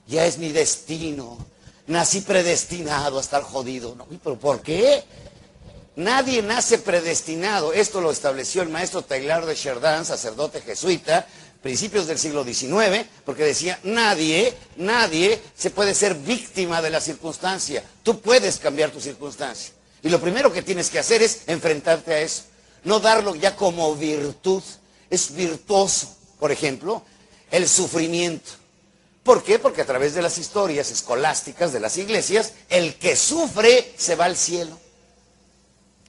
ya 0.08 0.26
es 0.26 0.38
mi 0.38 0.50
destino, 0.50 1.38
nací 1.88 2.22
predestinado 2.22 3.18
a 3.18 3.22
estar 3.22 3.44
jodido. 3.44 3.96
No, 3.96 4.08
pero 4.24 4.38
¿por 4.38 4.62
qué? 4.62 5.04
Nadie 5.98 6.42
nace 6.42 6.78
predestinado. 6.78 7.74
Esto 7.74 8.00
lo 8.00 8.12
estableció 8.12 8.62
el 8.62 8.70
maestro 8.70 9.04
Taylor 9.04 9.46
de 9.46 9.56
Chardin, 9.56 10.06
sacerdote 10.06 10.62
jesuita, 10.62 11.28
principios 11.62 12.08
del 12.08 12.18
siglo 12.18 12.44
XIX, 12.44 13.06
porque 13.26 13.44
decía, 13.44 13.80
nadie, 13.84 14.54
nadie 14.78 15.40
se 15.56 15.70
puede 15.70 15.94
ser 15.94 16.16
víctima 16.16 16.82
de 16.82 16.90
la 16.90 17.02
circunstancia. 17.02 17.84
Tú 18.04 18.20
puedes 18.22 18.58
cambiar 18.58 18.92
tu 18.92 19.02
circunstancia. 19.02 19.74
Y 20.02 20.10
lo 20.10 20.20
primero 20.20 20.52
que 20.52 20.64
tienes 20.64 20.90
que 20.90 21.00
hacer 21.00 21.22
es 21.22 21.42
enfrentarte 21.48 22.14
a 22.14 22.22
eso. 22.22 22.44
No 22.84 23.00
darlo 23.00 23.36
ya 23.36 23.56
como 23.56 23.94
virtud. 23.96 24.64
Es 25.10 25.36
virtuoso, 25.36 26.16
por 26.40 26.52
ejemplo, 26.52 27.04
el 27.52 27.68
sufrimiento. 27.68 28.52
¿Por 29.24 29.44
qué? 29.44 29.60
Porque 29.60 29.82
a 29.82 29.86
través 29.86 30.16
de 30.16 30.22
las 30.22 30.38
historias 30.38 30.90
escolásticas 30.90 31.72
de 31.72 31.80
las 31.80 31.98
iglesias, 31.98 32.54
el 32.70 32.96
que 32.96 33.16
sufre 33.16 33.94
se 33.98 34.16
va 34.16 34.26
al 34.26 34.36
cielo. 34.36 34.80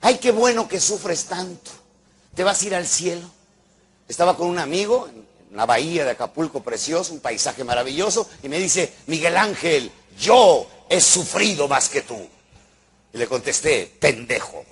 Ay, 0.01 0.19
qué 0.19 0.31
bueno 0.31 0.67
que 0.67 0.81
sufres 0.81 1.27
tanto. 1.27 1.71
Te 2.35 2.43
vas 2.43 2.63
a 2.63 2.67
ir 2.67 2.75
al 2.75 2.87
cielo. 2.87 3.29
Estaba 4.09 4.37
con 4.37 4.49
un 4.49 4.59
amigo 4.59 5.09
en 5.09 5.27
una 5.53 5.67
bahía 5.67 6.05
de 6.05 6.13
Acapulco 6.13 6.63
precioso, 6.63 7.13
un 7.13 7.21
paisaje 7.21 7.63
maravilloso, 7.63 8.29
y 8.43 8.49
me 8.49 8.59
dice, 8.59 8.93
Miguel 9.07 9.37
Ángel, 9.37 9.93
yo 10.19 10.67
he 10.89 11.01
sufrido 11.01 11.69
más 11.69 11.91
que 11.91 12.03
tú. 12.03 12.19
Y 13.13 13.19
le 13.19 13.27
contesté, 13.27 13.95
pendejo. 14.01 14.65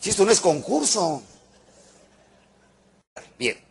Si 0.00 0.10
esto 0.10 0.24
no 0.24 0.30
es 0.30 0.40
concurso. 0.40 1.22
Bien. 3.36 3.69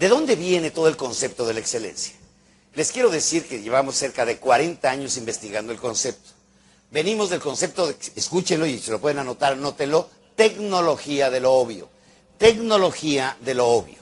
¿De 0.00 0.08
dónde 0.08 0.34
viene 0.34 0.70
todo 0.70 0.88
el 0.88 0.96
concepto 0.96 1.44
de 1.44 1.52
la 1.52 1.60
excelencia? 1.60 2.14
Les 2.74 2.90
quiero 2.90 3.10
decir 3.10 3.46
que 3.46 3.60
llevamos 3.60 3.96
cerca 3.96 4.24
de 4.24 4.38
40 4.38 4.90
años 4.90 5.18
investigando 5.18 5.72
el 5.72 5.78
concepto. 5.78 6.30
Venimos 6.90 7.28
del 7.28 7.40
concepto, 7.40 7.86
de, 7.86 7.94
escúchenlo 8.16 8.64
y 8.64 8.78
se 8.78 8.92
lo 8.92 8.98
pueden 8.98 9.18
anotar, 9.18 9.52
anótenlo, 9.52 10.08
tecnología 10.36 11.28
de 11.28 11.40
lo 11.40 11.52
obvio. 11.52 11.90
Tecnología 12.38 13.36
de 13.40 13.52
lo 13.52 13.68
obvio. 13.68 13.98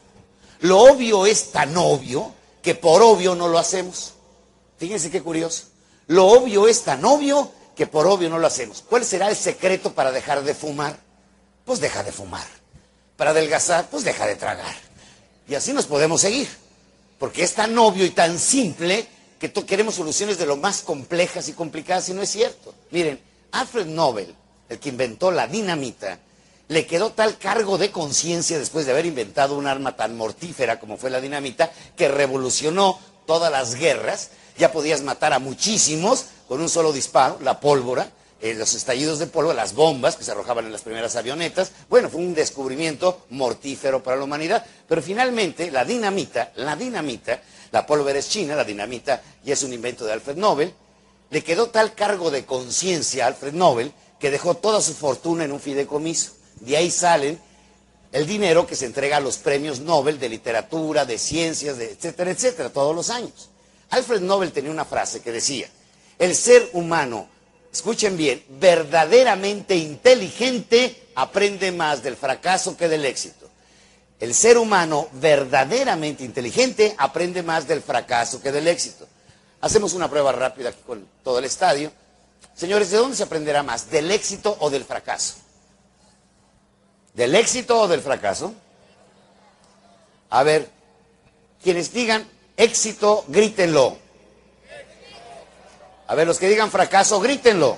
Lo 0.60 0.78
obvio 0.78 1.26
es 1.26 1.50
tan 1.50 1.76
obvio 1.76 2.32
que 2.62 2.76
por 2.76 3.02
obvio 3.02 3.34
no 3.34 3.48
lo 3.48 3.58
hacemos. 3.58 4.12
Fíjense 4.76 5.10
qué 5.10 5.20
curioso. 5.20 5.64
Lo 6.06 6.28
obvio 6.28 6.68
es 6.68 6.82
tan 6.82 7.04
obvio 7.04 7.50
que 7.74 7.88
por 7.88 8.06
obvio 8.06 8.30
no 8.30 8.38
lo 8.38 8.46
hacemos. 8.46 8.84
¿Cuál 8.88 9.04
será 9.04 9.30
el 9.30 9.36
secreto 9.36 9.92
para 9.92 10.12
dejar 10.12 10.44
de 10.44 10.54
fumar? 10.54 10.96
Pues 11.64 11.80
deja 11.80 12.04
de 12.04 12.12
fumar. 12.12 12.46
Para 13.16 13.30
adelgazar, 13.32 13.88
pues 13.90 14.04
deja 14.04 14.28
de 14.28 14.36
tragar. 14.36 14.87
Y 15.48 15.54
así 15.54 15.72
nos 15.72 15.86
podemos 15.86 16.20
seguir. 16.20 16.48
Porque 17.18 17.42
es 17.42 17.54
tan 17.54 17.76
obvio 17.78 18.04
y 18.04 18.10
tan 18.10 18.38
simple 18.38 19.06
que 19.38 19.52
queremos 19.52 19.94
soluciones 19.94 20.38
de 20.38 20.46
lo 20.46 20.56
más 20.56 20.82
complejas 20.82 21.48
y 21.48 21.52
complicadas 21.52 22.08
y 22.08 22.14
no 22.14 22.22
es 22.22 22.30
cierto. 22.30 22.74
Miren, 22.90 23.20
Alfred 23.52 23.86
Nobel, 23.86 24.34
el 24.68 24.78
que 24.78 24.88
inventó 24.88 25.30
la 25.30 25.46
dinamita, 25.46 26.18
le 26.68 26.86
quedó 26.86 27.12
tal 27.12 27.38
cargo 27.38 27.78
de 27.78 27.90
conciencia 27.90 28.58
después 28.58 28.84
de 28.84 28.92
haber 28.92 29.06
inventado 29.06 29.56
un 29.56 29.66
arma 29.66 29.96
tan 29.96 30.16
mortífera 30.16 30.78
como 30.78 30.96
fue 30.98 31.10
la 31.10 31.20
dinamita, 31.20 31.72
que 31.96 32.08
revolucionó 32.08 32.98
todas 33.26 33.50
las 33.50 33.74
guerras. 33.74 34.30
Ya 34.58 34.70
podías 34.70 35.02
matar 35.02 35.32
a 35.32 35.38
muchísimos 35.38 36.26
con 36.46 36.60
un 36.60 36.68
solo 36.68 36.92
disparo, 36.92 37.38
la 37.40 37.60
pólvora, 37.60 38.10
eh, 38.40 38.54
los 38.54 38.74
estallidos 38.74 39.18
de 39.18 39.26
polvo, 39.26 39.52
las 39.52 39.74
bombas 39.74 40.16
que 40.16 40.24
se 40.24 40.30
arrojaban 40.30 40.66
en 40.66 40.72
las 40.72 40.82
primeras 40.82 41.16
avionetas. 41.16 41.72
Bueno, 41.88 42.08
fue 42.08 42.20
un 42.20 42.34
descubrimiento 42.34 43.26
mortífero 43.30 44.02
para 44.02 44.16
la 44.16 44.24
humanidad. 44.24 44.64
Pero 44.88 45.02
finalmente, 45.02 45.70
la 45.70 45.84
dinamita, 45.84 46.52
la 46.56 46.76
dinamita, 46.76 47.42
la 47.72 47.86
pólvora 47.86 48.18
es 48.18 48.28
china, 48.28 48.54
la 48.54 48.64
dinamita 48.64 49.22
ya 49.44 49.54
es 49.54 49.62
un 49.62 49.72
invento 49.72 50.04
de 50.04 50.12
Alfred 50.12 50.36
Nobel, 50.36 50.72
le 51.30 51.44
quedó 51.44 51.68
tal 51.68 51.94
cargo 51.94 52.30
de 52.30 52.46
conciencia 52.46 53.24
a 53.24 53.28
Alfred 53.28 53.52
Nobel 53.52 53.92
que 54.18 54.30
dejó 54.30 54.54
toda 54.54 54.80
su 54.80 54.94
fortuna 54.94 55.44
en 55.44 55.52
un 55.52 55.60
fideicomiso. 55.60 56.32
De 56.60 56.76
ahí 56.76 56.90
salen 56.90 57.38
el 58.12 58.26
dinero 58.26 58.66
que 58.66 58.76
se 58.76 58.86
entrega 58.86 59.18
a 59.18 59.20
los 59.20 59.36
premios 59.38 59.80
Nobel 59.80 60.18
de 60.18 60.28
literatura, 60.28 61.04
de 61.04 61.18
ciencias, 61.18 61.76
de 61.76 61.92
etcétera, 61.92 62.30
etcétera, 62.30 62.70
todos 62.70 62.94
los 62.94 63.10
años. 63.10 63.50
Alfred 63.90 64.20
Nobel 64.20 64.52
tenía 64.52 64.70
una 64.70 64.84
frase 64.84 65.20
que 65.20 65.32
decía, 65.32 65.68
el 66.18 66.34
ser 66.34 66.70
humano, 66.72 67.28
escuchen 67.72 68.16
bien, 68.16 68.44
verdaderamente 68.48 69.76
inteligente 69.76 71.08
aprende 71.14 71.72
más 71.72 72.02
del 72.02 72.16
fracaso 72.16 72.76
que 72.76 72.88
del 72.88 73.04
éxito. 73.04 73.48
El 74.20 74.34
ser 74.34 74.58
humano 74.58 75.08
verdaderamente 75.12 76.24
inteligente 76.24 76.94
aprende 76.98 77.42
más 77.42 77.68
del 77.68 77.82
fracaso 77.82 78.40
que 78.40 78.50
del 78.50 78.66
éxito. 78.66 79.06
Hacemos 79.60 79.92
una 79.92 80.10
prueba 80.10 80.32
rápida 80.32 80.70
aquí 80.70 80.80
con 80.86 81.06
todo 81.22 81.38
el 81.38 81.44
estadio. 81.44 81.92
Señores, 82.54 82.90
¿de 82.90 82.96
dónde 82.96 83.16
se 83.16 83.22
aprenderá 83.22 83.62
más? 83.62 83.90
¿Del 83.90 84.10
éxito 84.10 84.56
o 84.60 84.70
del 84.70 84.84
fracaso? 84.84 85.34
¿Del 87.14 87.34
éxito 87.34 87.80
o 87.80 87.88
del 87.88 88.00
fracaso? 88.00 88.54
A 90.30 90.42
ver, 90.42 90.68
quienes 91.62 91.92
digan 91.92 92.26
éxito, 92.56 93.24
grítenlo. 93.28 93.98
A 96.08 96.14
ver, 96.14 96.26
los 96.26 96.38
que 96.38 96.48
digan 96.48 96.70
fracaso, 96.70 97.20
grítenlo. 97.20 97.76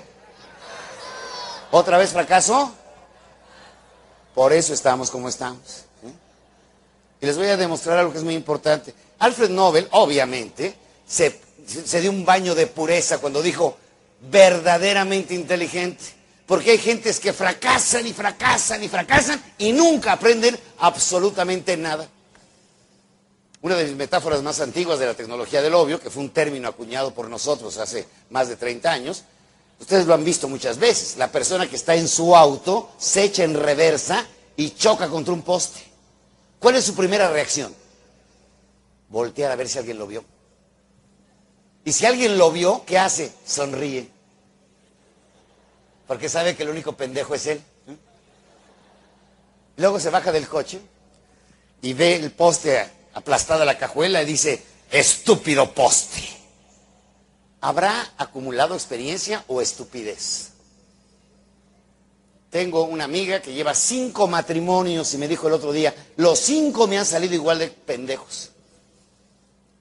¿Otra 1.73 1.99
vez 1.99 2.11
fracaso? 2.11 2.73
Por 4.35 4.53
eso 4.53 4.73
estamos 4.73 5.11
como 5.11 5.29
estamos. 5.29 5.85
Y 7.21 7.27
les 7.27 7.37
voy 7.37 7.49
a 7.49 7.57
demostrar 7.57 7.99
algo 7.99 8.13
que 8.13 8.19
es 8.19 8.25
muy 8.25 8.35
importante. 8.35 8.95
Alfred 9.19 9.51
Nobel, 9.51 9.89
obviamente, 9.91 10.75
se, 11.07 11.41
se 11.67 12.01
dio 12.01 12.11
un 12.11 12.25
baño 12.25 12.55
de 12.55 12.69
pureza 12.69 13.19
cuando 13.19 13.43
dijo 13.43 13.77
verdaderamente 14.21 15.35
inteligente. 15.35 16.05
Porque 16.47 16.71
hay 16.71 16.79
gentes 16.79 17.21
que 17.21 17.33
fracasan 17.33 18.07
y 18.07 18.13
fracasan 18.13 18.83
y 18.83 18.89
fracasan 18.89 19.43
y 19.59 19.73
nunca 19.73 20.13
aprenden 20.13 20.59
absolutamente 20.79 21.77
nada. 21.77 22.09
Una 23.63 23.77
de 23.77 23.85
mis 23.85 23.97
metáforas 23.97 24.43
más 24.43 24.61
antiguas 24.61 24.99
de 24.99 25.07
la 25.07 25.15
tecnología 25.15 25.61
del 25.61 25.75
obvio, 25.75 26.01
que 26.01 26.09
fue 26.09 26.23
un 26.23 26.31
término 26.31 26.69
acuñado 26.69 27.13
por 27.13 27.29
nosotros 27.29 27.77
hace 27.77 28.07
más 28.31 28.49
de 28.49 28.57
30 28.57 28.91
años, 28.91 29.25
ustedes 29.79 30.07
lo 30.07 30.15
han 30.15 30.25
visto 30.25 30.49
muchas 30.49 30.79
veces. 30.79 31.19
La 31.19 31.31
persona 31.31 31.69
que 31.69 31.77
está 31.77 31.95
en 31.95 32.09
su 32.09 32.35
auto 32.35 32.91
se 32.99 33.25
echa 33.25 33.45
en 33.45 33.55
reversa 33.55 34.27
y 34.57 34.71
choca 34.71 35.09
contra 35.09 35.35
un 35.35 35.43
poste. 35.43 35.81
¿Cuál 36.59 36.77
es 36.77 36.85
su 36.85 36.95
primera 36.95 37.31
reacción? 37.31 37.75
Voltear 39.11 39.51
a 39.51 39.57
ver 39.57 39.69
si 39.69 39.79
alguien 39.79 39.99
lo 39.99 40.07
vio. 40.07 40.25
Y 41.85 41.93
si 41.93 42.07
alguien 42.07 42.39
lo 42.39 42.51
vio, 42.51 42.85
¿qué 42.87 42.99
hace? 42.99 43.33
Sonríe. 43.47 44.09
Porque 46.07 46.29
sabe 46.29 46.57
que 46.57 46.63
el 46.63 46.71
único 46.71 46.97
pendejo 46.97 47.35
es 47.35 47.47
él. 47.47 47.63
Luego 49.77 50.01
se 50.01 50.11
baja 50.11 50.33
del 50.33 50.49
coche 50.49 50.81
y 51.83 51.93
ve 51.93 52.17
el 52.17 52.33
poste 52.33 53.00
aplastada 53.15 53.65
la 53.65 53.79
cajuela 53.79 54.23
y 54.23 54.27
dice, 54.27 54.63
estúpido 54.91 55.73
poste. 55.75 56.23
¿Habrá 57.61 58.13
acumulado 58.17 58.75
experiencia 58.75 59.45
o 59.49 59.61
estupidez? 59.61 60.51
Tengo 62.51 62.83
una 62.85 63.05
amiga 63.05 63.41
que 63.41 63.53
lleva 63.53 63.75
cinco 63.75 64.27
matrimonios 64.27 65.15
y 65.15 65.19
me 65.19 65.29
dijo 65.29 65.47
el 65.47 65.55
otro 65.55 65.73
día, 65.73 65.95
los 66.17 66.39
cinco 66.39 66.87
me 66.89 66.99
han 66.99 67.07
salido 67.07 67.35
igual 67.35 67.59
de 67.59 67.69
pendejos. 67.69 68.51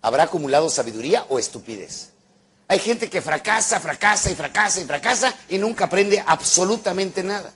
¿Habrá 0.01 0.23
acumulado 0.23 0.69
sabiduría 0.69 1.25
o 1.29 1.39
estupidez? 1.39 2.09
Hay 2.67 2.77
gente 2.77 3.09
que 3.09 3.21
fracasa, 3.21 3.79
fracasa 3.79 4.29
y 4.29 4.35
fracasa 4.35 4.81
y 4.81 4.85
fracasa 4.85 5.33
y 5.49 5.57
nunca 5.57 5.85
aprende 5.85 6.23
absolutamente 6.25 7.23
nada. 7.23 7.51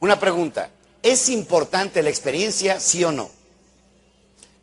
Una 0.00 0.20
pregunta, 0.20 0.68
¿es 1.02 1.30
importante 1.30 2.02
la 2.02 2.10
experiencia, 2.10 2.78
sí 2.78 3.02
o 3.02 3.12
no? 3.12 3.30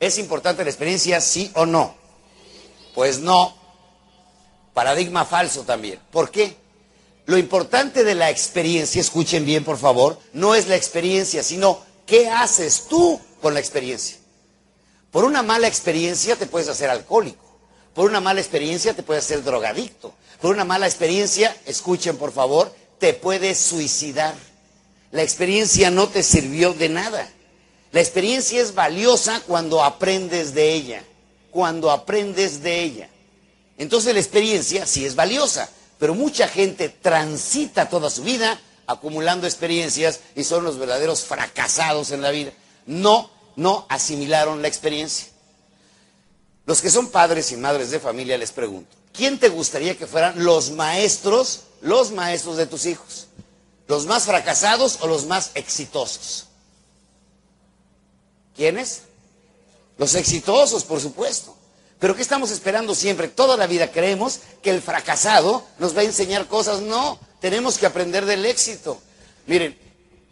¿Es 0.04 0.18
importante 0.18 0.66
la 0.66 0.70
experiencia, 0.70 1.22
sí 1.22 1.50
o 1.56 1.66
no? 1.66 1.96
Pues 2.94 3.20
no. 3.20 3.56
Paradigma 4.74 5.24
falso 5.24 5.62
también. 5.62 5.98
¿Por 6.12 6.30
qué? 6.30 6.58
Lo 7.26 7.38
importante 7.38 8.04
de 8.04 8.14
la 8.14 8.30
experiencia, 8.30 9.00
escuchen 9.00 9.46
bien 9.46 9.64
por 9.64 9.78
favor, 9.78 10.20
no 10.34 10.56
es 10.56 10.68
la 10.68 10.76
experiencia, 10.76 11.42
sino 11.42 11.80
qué 12.06 12.30
haces 12.30 12.88
tú 12.90 13.18
con 13.42 13.54
la 13.54 13.62
experiencia. 13.62 14.18
Por 15.10 15.24
una 15.24 15.42
mala 15.42 15.70
experiencia 15.70 16.36
te 16.36 16.48
puedes 16.48 16.68
hacer 16.68 16.90
alcohólico. 16.90 17.58
Por 17.94 18.10
una 18.10 18.20
mala 18.20 18.42
experiencia 18.42 18.94
te 18.94 19.04
puedes 19.04 19.24
hacer 19.24 19.42
drogadicto. 19.42 20.14
Por 20.42 20.52
una 20.52 20.66
mala 20.66 20.86
experiencia, 20.86 21.56
escuchen 21.66 22.18
por 22.18 22.34
favor, 22.34 22.76
te 23.00 23.14
puedes 23.14 23.58
suicidar. 23.58 24.36
La 25.12 25.22
experiencia 25.24 25.92
no 25.92 26.10
te 26.10 26.24
sirvió 26.24 26.74
de 26.74 26.90
nada. 26.90 27.30
La 27.94 28.02
experiencia 28.02 28.60
es 28.60 28.74
valiosa 28.74 29.40
cuando 29.48 29.84
aprendes 29.84 30.54
de 30.56 30.74
ella. 30.74 31.04
Cuando 31.52 31.92
aprendes 31.92 32.64
de 32.64 32.82
ella. 32.82 33.10
Entonces 33.78 34.14
la 34.14 34.20
experiencia 34.20 34.86
sí 34.86 35.06
es 35.06 35.16
valiosa 35.16 35.70
Pero 36.00 36.16
mucha 36.16 36.48
gente 36.48 36.90
transita 36.90 37.88
toda 37.90 38.10
su 38.10 38.24
vida 38.24 38.60
acumulando 38.88 39.48
experiencias 39.48 40.20
y 40.36 40.44
son 40.44 40.64
los 40.64 40.78
verdaderos 40.78 41.22
fracasados 41.22 42.12
en 42.12 42.22
la 42.22 42.32
vida. 42.32 42.52
No, 42.88 43.30
no 43.56 43.86
asimilaron 43.90 44.62
la 44.62 44.68
experiencia. 44.68 45.28
Los 46.66 46.82
que 46.82 46.90
son 46.90 47.10
padres 47.10 47.52
y 47.52 47.58
madres 47.58 47.92
de 47.92 48.00
familia 48.00 48.38
les 48.40 48.52
pregunto, 48.52 48.96
¿quién 49.14 49.40
te 49.40 49.50
gustaría 49.50 49.98
que 49.98 50.08
fueran 50.08 50.44
los 50.44 50.72
maestros, 50.72 51.62
los 51.82 52.12
maestros 52.12 52.58
de 52.58 52.66
tus 52.66 52.88
hijos? 52.88 53.28
¿Los 53.88 54.08
más 54.08 54.24
fracasados 54.24 54.98
o 55.02 55.08
los 55.08 55.26
más 55.26 55.52
exitosos? 55.54 56.48
¿Quiénes? 58.56 59.04
Los 59.98 60.16
exitosos, 60.16 60.84
por 60.84 61.00
supuesto. 61.00 61.56
Pero 62.00 62.16
¿qué 62.16 62.22
estamos 62.22 62.52
esperando 62.52 62.96
siempre? 62.96 63.28
Toda 63.28 63.56
la 63.56 63.68
vida 63.68 63.92
creemos 63.92 64.42
que 64.62 64.70
el 64.70 64.82
fracasado 64.82 65.64
nos 65.80 65.96
va 65.96 66.02
a 66.02 66.06
enseñar 66.06 66.48
cosas. 66.48 66.82
No, 66.82 67.20
tenemos 67.40 67.78
que 67.78 67.86
aprender 67.86 68.26
del 68.26 68.46
éxito. 68.46 69.00
Miren, 69.46 69.78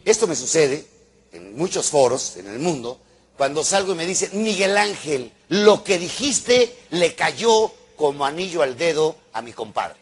esto 0.04 0.28
me 0.28 0.36
sucede 0.36 0.86
en 1.32 1.56
muchos 1.56 1.90
foros 1.90 2.36
en 2.38 2.48
el 2.48 2.60
mundo, 2.60 3.00
cuando 3.38 3.64
salgo 3.64 3.94
y 3.94 3.96
me 3.96 4.06
dicen, 4.06 4.44
Miguel 4.44 4.78
Ángel, 4.78 5.32
lo 5.50 5.84
que 5.84 5.98
dijiste 5.98 6.78
le 6.92 7.16
cayó 7.16 7.72
como 7.96 8.26
anillo 8.26 8.62
al 8.62 8.78
dedo 8.78 9.16
a 9.34 9.42
mi 9.42 9.54
compadre. 9.54 10.00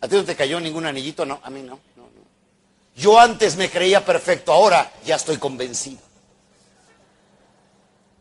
¿A 0.00 0.08
ti 0.08 0.14
no 0.14 0.24
te 0.24 0.36
cayó 0.36 0.60
ningún 0.60 0.86
anillito? 0.86 1.26
No, 1.26 1.40
a 1.42 1.50
mí 1.50 1.62
no. 1.62 1.80
no, 1.96 2.02
no. 2.02 2.10
Yo 2.94 3.18
antes 3.18 3.56
me 3.56 3.70
creía 3.70 4.04
perfecto, 4.04 4.52
ahora 4.52 4.92
ya 5.04 5.16
estoy 5.16 5.38
convencido. 5.38 6.05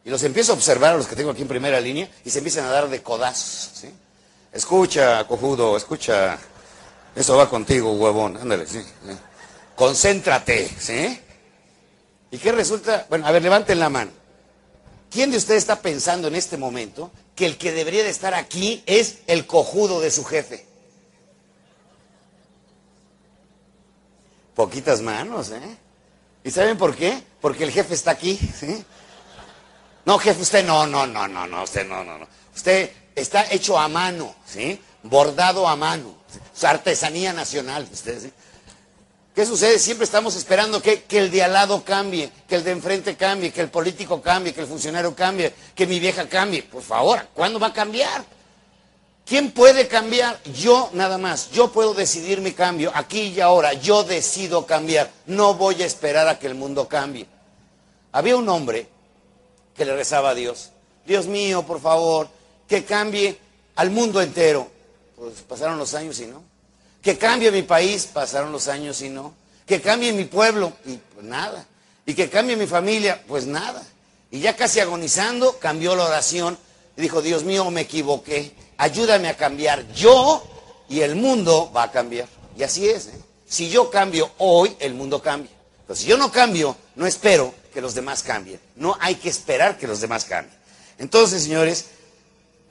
Y 0.06 0.12
los 0.12 0.22
empiezo 0.22 0.52
a 0.52 0.56
observar 0.56 0.94
a 0.94 0.98
los 0.98 1.08
que 1.08 1.16
tengo 1.16 1.32
aquí 1.32 1.42
en 1.42 1.48
primera 1.48 1.82
línea 1.82 2.08
y 2.24 2.30
se 2.30 2.38
empiezan 2.38 2.66
a 2.66 2.70
dar 2.70 2.88
de 2.88 3.02
codazos. 3.02 3.72
¿sí? 3.74 3.90
Escucha, 4.54 5.26
cojudo, 5.28 5.76
escucha. 5.76 6.38
Eso 7.16 7.36
va 7.36 7.50
contigo, 7.50 7.92
huevón. 7.94 8.38
Ándale, 8.38 8.68
sí. 8.68 8.84
Concéntrate, 9.76 10.70
¿sí? 10.80 11.20
¿Y 12.30 12.38
qué 12.38 12.52
resulta? 12.52 13.08
Bueno, 13.10 13.26
a 13.26 13.32
ver, 13.32 13.42
levanten 13.42 13.80
la 13.80 13.90
mano. 13.90 14.12
¿Quién 15.10 15.32
de 15.32 15.38
ustedes 15.38 15.60
está 15.60 15.82
pensando 15.82 16.28
en 16.28 16.36
este 16.36 16.58
momento 16.58 17.10
que 17.36 17.48
el 17.48 17.58
que 17.58 17.72
debería 17.72 18.04
de 18.04 18.10
estar 18.10 18.36
aquí 18.36 18.84
es 18.86 19.20
el 19.26 19.48
cojudo 19.48 20.02
de 20.02 20.12
su 20.12 20.24
jefe? 20.24 20.68
Poquitas 24.54 25.02
manos, 25.02 25.50
¿eh? 25.50 25.78
¿Y 26.44 26.52
saben 26.52 26.78
por 26.78 26.96
qué? 26.96 27.24
Porque 27.42 27.64
el 27.64 27.72
jefe 27.72 27.96
está 27.96 28.12
aquí, 28.12 28.38
¿sí? 28.38 28.86
No, 30.06 30.20
jefe, 30.20 30.42
usted 30.42 30.66
no, 30.66 30.86
no, 30.86 31.08
no, 31.08 31.28
no, 31.28 31.48
no, 31.48 31.64
usted 31.64 31.86
no, 31.88 32.04
no, 32.04 32.20
no. 32.20 32.28
Usted 32.56 32.92
está 33.16 33.52
hecho 33.52 33.78
a 33.78 33.88
mano, 33.88 34.36
¿sí? 34.46 34.80
Bordado 35.04 35.68
a 35.68 35.76
mano. 35.76 36.16
Su 36.54 36.68
artesanía 36.68 37.34
nacional, 37.34 37.88
ustedes, 37.92 38.24
¿sí? 38.24 38.34
¿Qué 39.34 39.46
sucede? 39.46 39.80
Siempre 39.80 40.06
estamos 40.06 40.36
esperando 40.38 40.82
que, 40.82 41.04
que, 41.04 41.18
el 41.18 41.30
de 41.30 41.44
al 41.44 41.52
lado 41.52 41.84
cambie, 41.84 42.32
que 42.48 42.56
el 42.56 42.64
de 42.64 42.72
enfrente 42.72 43.18
cambie, 43.18 43.52
que 43.52 43.60
el 43.60 43.70
político 43.70 44.22
cambie, 44.22 44.54
que 44.54 44.62
el 44.62 44.68
funcionario 44.68 45.14
cambie, 45.14 45.54
que 45.76 45.86
mi 45.86 46.00
vieja 46.00 46.30
cambie. 46.30 46.64
Por 46.64 46.82
favor, 46.82 47.28
¿cuándo 47.34 47.60
va 47.60 47.68
a 47.68 47.74
cambiar? 47.74 48.24
¿Quién 49.26 49.52
puede 49.52 49.88
cambiar? 49.88 50.42
Yo 50.44 50.90
nada 50.94 51.18
más. 51.18 51.50
Yo 51.52 51.72
puedo 51.72 51.94
decidir 51.94 52.40
mi 52.40 52.54
cambio 52.54 52.92
aquí 52.94 53.34
y 53.36 53.42
ahora. 53.42 53.74
Yo 53.74 54.04
decido 54.04 54.66
cambiar. 54.66 55.12
No 55.26 55.56
voy 55.56 55.82
a 55.82 55.86
esperar 55.86 56.28
a 56.28 56.38
que 56.40 56.48
el 56.48 56.56
mundo 56.56 56.88
cambie. 56.88 57.26
Había 58.14 58.38
un 58.38 58.48
hombre 58.48 58.88
que 59.76 59.86
le 59.86 59.96
rezaba 59.96 60.32
a 60.32 60.36
Dios. 60.36 60.72
Dios 61.06 61.28
mío, 61.28 61.64
por 61.64 61.82
favor, 61.82 62.30
que 62.68 62.84
cambie 62.84 63.38
al 63.76 63.92
mundo 63.92 64.22
entero. 64.22 64.70
Pues 65.16 65.42
pasaron 65.42 65.78
los 65.78 65.94
años 65.94 66.20
y 66.20 66.28
no. 66.28 66.44
Que 67.02 67.18
cambie 67.18 67.52
mi 67.52 67.62
país, 67.62 68.08
pasaron 68.12 68.52
los 68.52 68.68
años 68.68 69.02
y 69.02 69.10
no. 69.10 69.34
Que 69.66 69.82
cambie 69.82 70.14
mi 70.14 70.26
pueblo, 70.26 70.74
y 70.86 70.98
pues 70.98 71.26
nada. 71.26 71.66
Y 72.06 72.14
que 72.14 72.30
cambie 72.30 72.56
mi 72.56 72.68
familia, 72.68 73.24
pues 73.28 73.46
nada. 73.46 73.84
Y 74.32 74.40
ya 74.40 74.56
casi 74.56 74.80
agonizando, 74.80 75.60
cambió 75.60 75.96
la 75.96 76.06
oración 76.06 76.58
y 76.98 77.02
dijo, 77.02 77.22
Dios 77.22 77.44
mío, 77.44 77.70
me 77.72 77.82
equivoqué. 77.82 78.52
Ayúdame 78.78 79.28
a 79.28 79.38
cambiar 79.38 79.88
yo 79.94 80.44
y 80.90 81.02
el 81.02 81.16
mundo 81.16 81.72
va 81.76 81.84
a 81.84 81.92
cambiar. 81.92 82.28
Y 82.58 82.64
así 82.64 82.88
es. 82.88 83.08
¿eh? 83.08 83.20
Si 83.48 83.70
yo 83.70 83.90
cambio 83.90 84.32
hoy, 84.40 84.76
el 84.80 84.94
mundo 84.94 85.22
cambia. 85.22 85.52
Pero 85.88 85.96
si 85.96 86.08
yo 86.08 86.18
no 86.18 86.32
cambio, 86.32 86.76
no 86.96 87.06
espero 87.06 87.54
que 87.76 87.82
los 87.82 87.94
demás 87.94 88.24
cambien. 88.24 88.58
No 88.78 88.98
hay 89.02 89.16
que 89.16 89.28
esperar 89.28 89.78
que 89.78 89.86
los 89.86 90.00
demás 90.00 90.24
cambien. 90.24 90.58
Entonces, 90.98 91.44
señores, 91.44 91.88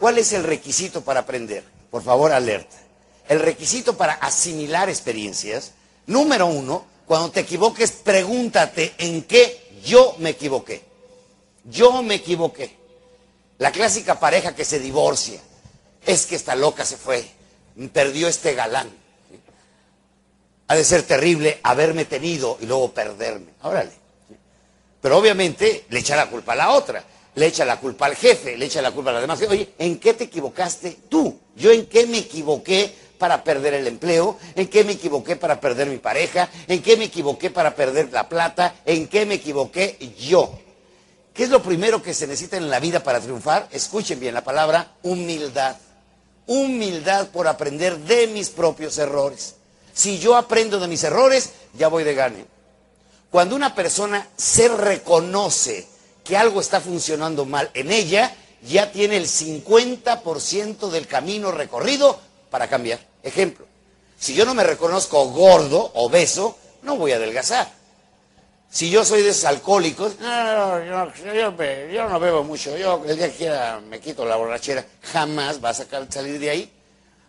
¿cuál 0.00 0.16
es 0.16 0.32
el 0.32 0.42
requisito 0.42 1.02
para 1.02 1.20
aprender? 1.20 1.62
Por 1.90 2.02
favor, 2.02 2.32
alerta. 2.32 2.74
El 3.28 3.40
requisito 3.40 3.98
para 3.98 4.14
asimilar 4.14 4.88
experiencias, 4.88 5.72
número 6.06 6.46
uno, 6.46 6.86
cuando 7.04 7.30
te 7.30 7.40
equivoques, 7.40 7.92
pregúntate 7.92 8.94
en 8.96 9.24
qué 9.24 9.78
yo 9.84 10.16
me 10.20 10.30
equivoqué. 10.30 10.82
Yo 11.64 12.02
me 12.02 12.14
equivoqué. 12.14 12.74
La 13.58 13.72
clásica 13.72 14.18
pareja 14.18 14.54
que 14.54 14.64
se 14.64 14.78
divorcia. 14.78 15.38
Es 16.06 16.24
que 16.24 16.36
esta 16.36 16.54
loca 16.54 16.86
se 16.86 16.96
fue, 16.96 17.28
perdió 17.92 18.26
este 18.26 18.54
galán. 18.54 18.90
Ha 20.66 20.74
de 20.74 20.84
ser 20.84 21.02
terrible 21.02 21.60
haberme 21.62 22.06
tenido 22.06 22.56
y 22.58 22.64
luego 22.64 22.92
perderme. 22.92 23.52
Órale. 23.62 24.03
Pero 25.04 25.18
obviamente 25.18 25.84
le 25.90 25.98
echa 25.98 26.16
la 26.16 26.30
culpa 26.30 26.54
a 26.54 26.56
la 26.56 26.70
otra, 26.70 27.04
le 27.34 27.46
echa 27.46 27.66
la 27.66 27.78
culpa 27.78 28.06
al 28.06 28.16
jefe, 28.16 28.56
le 28.56 28.64
echa 28.64 28.80
la 28.80 28.90
culpa 28.90 29.10
a 29.10 29.12
las 29.12 29.22
demás. 29.22 29.38
Oye, 29.42 29.74
¿en 29.78 29.98
qué 29.98 30.14
te 30.14 30.24
equivocaste 30.24 30.96
tú? 31.10 31.38
¿Yo 31.56 31.72
en 31.72 31.84
qué 31.84 32.06
me 32.06 32.16
equivoqué 32.16 32.90
para 33.18 33.44
perder 33.44 33.74
el 33.74 33.86
empleo? 33.86 34.38
¿En 34.54 34.66
qué 34.66 34.82
me 34.82 34.92
equivoqué 34.92 35.36
para 35.36 35.60
perder 35.60 35.88
mi 35.88 35.98
pareja? 35.98 36.48
¿En 36.68 36.80
qué 36.80 36.96
me 36.96 37.04
equivoqué 37.04 37.50
para 37.50 37.74
perder 37.74 38.10
la 38.14 38.30
plata? 38.30 38.76
¿En 38.86 39.06
qué 39.06 39.26
me 39.26 39.34
equivoqué 39.34 39.98
yo? 40.18 40.58
¿Qué 41.34 41.42
es 41.42 41.50
lo 41.50 41.62
primero 41.62 42.02
que 42.02 42.14
se 42.14 42.26
necesita 42.26 42.56
en 42.56 42.70
la 42.70 42.80
vida 42.80 43.02
para 43.02 43.20
triunfar? 43.20 43.68
Escuchen 43.72 44.18
bien 44.18 44.32
la 44.32 44.42
palabra 44.42 44.94
humildad. 45.02 45.76
Humildad 46.46 47.28
por 47.28 47.46
aprender 47.46 47.98
de 47.98 48.28
mis 48.28 48.48
propios 48.48 48.96
errores. 48.96 49.56
Si 49.92 50.18
yo 50.18 50.34
aprendo 50.34 50.80
de 50.80 50.88
mis 50.88 51.04
errores, 51.04 51.50
ya 51.74 51.88
voy 51.88 52.04
de 52.04 52.14
gane. 52.14 52.54
Cuando 53.34 53.56
una 53.56 53.74
persona 53.74 54.28
se 54.36 54.68
reconoce 54.68 55.88
que 56.22 56.36
algo 56.36 56.60
está 56.60 56.80
funcionando 56.80 57.44
mal 57.44 57.68
en 57.74 57.90
ella, 57.90 58.32
ya 58.62 58.92
tiene 58.92 59.16
el 59.16 59.26
50% 59.26 60.88
del 60.88 61.08
camino 61.08 61.50
recorrido 61.50 62.16
para 62.48 62.68
cambiar. 62.68 63.00
Ejemplo, 63.24 63.66
si 64.20 64.34
yo 64.34 64.44
no 64.44 64.54
me 64.54 64.62
reconozco 64.62 65.30
gordo, 65.30 65.90
obeso, 65.94 66.56
no 66.82 66.94
voy 66.94 67.10
a 67.10 67.16
adelgazar. 67.16 67.72
Si 68.70 68.88
yo 68.88 69.04
soy 69.04 69.22
de 69.22 69.30
esos 69.30 69.46
alcohólicos, 69.46 70.20
no, 70.20 70.84
yo, 70.84 71.12
yo, 71.34 71.56
yo, 71.90 72.08
no 72.08 72.20
bebo 72.20 72.44
mucho, 72.44 72.78
yo 72.78 73.02
el 73.04 73.16
día 73.16 73.32
que 73.32 73.36
quiera 73.36 73.80
me 73.80 73.98
quito 73.98 74.24
la 74.24 74.36
borrachera, 74.36 74.86
jamás 75.12 75.58
va 75.60 75.70
a 75.70 75.74
salir 75.74 76.38
de 76.38 76.50
ahí. 76.50 76.72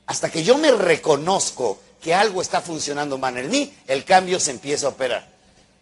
Hasta 0.05 0.29
que 0.29 0.43
yo 0.43 0.55
me 0.59 0.71
reconozco 0.71 1.79
que 1.99 2.13
algo 2.13 2.43
está 2.43 2.61
funcionando 2.61 3.17
mal 3.17 3.35
en 3.39 3.49
mí, 3.49 3.75
el 3.87 4.05
cambio 4.05 4.39
se 4.39 4.51
empieza 4.51 4.85
a 4.85 4.89
operar. 4.89 5.34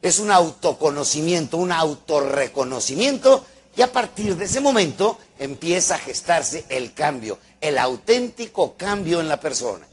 Es 0.04 0.20
un 0.20 0.30
autoconocimiento, 0.30 1.58
un 1.58 1.72
autorreconocimiento, 1.72 3.44
y 3.76 3.82
a 3.82 3.92
partir 3.92 4.36
de 4.36 4.46
ese 4.46 4.60
momento 4.60 5.18
empieza 5.40 5.96
a 5.96 5.98
gestarse 5.98 6.66
el 6.70 6.94
cambio, 6.94 7.40
el 7.60 7.80
auténtico 7.80 8.76
cambio 8.78 9.20
en 9.20 9.28
la 9.28 9.40
persona. 9.40 9.88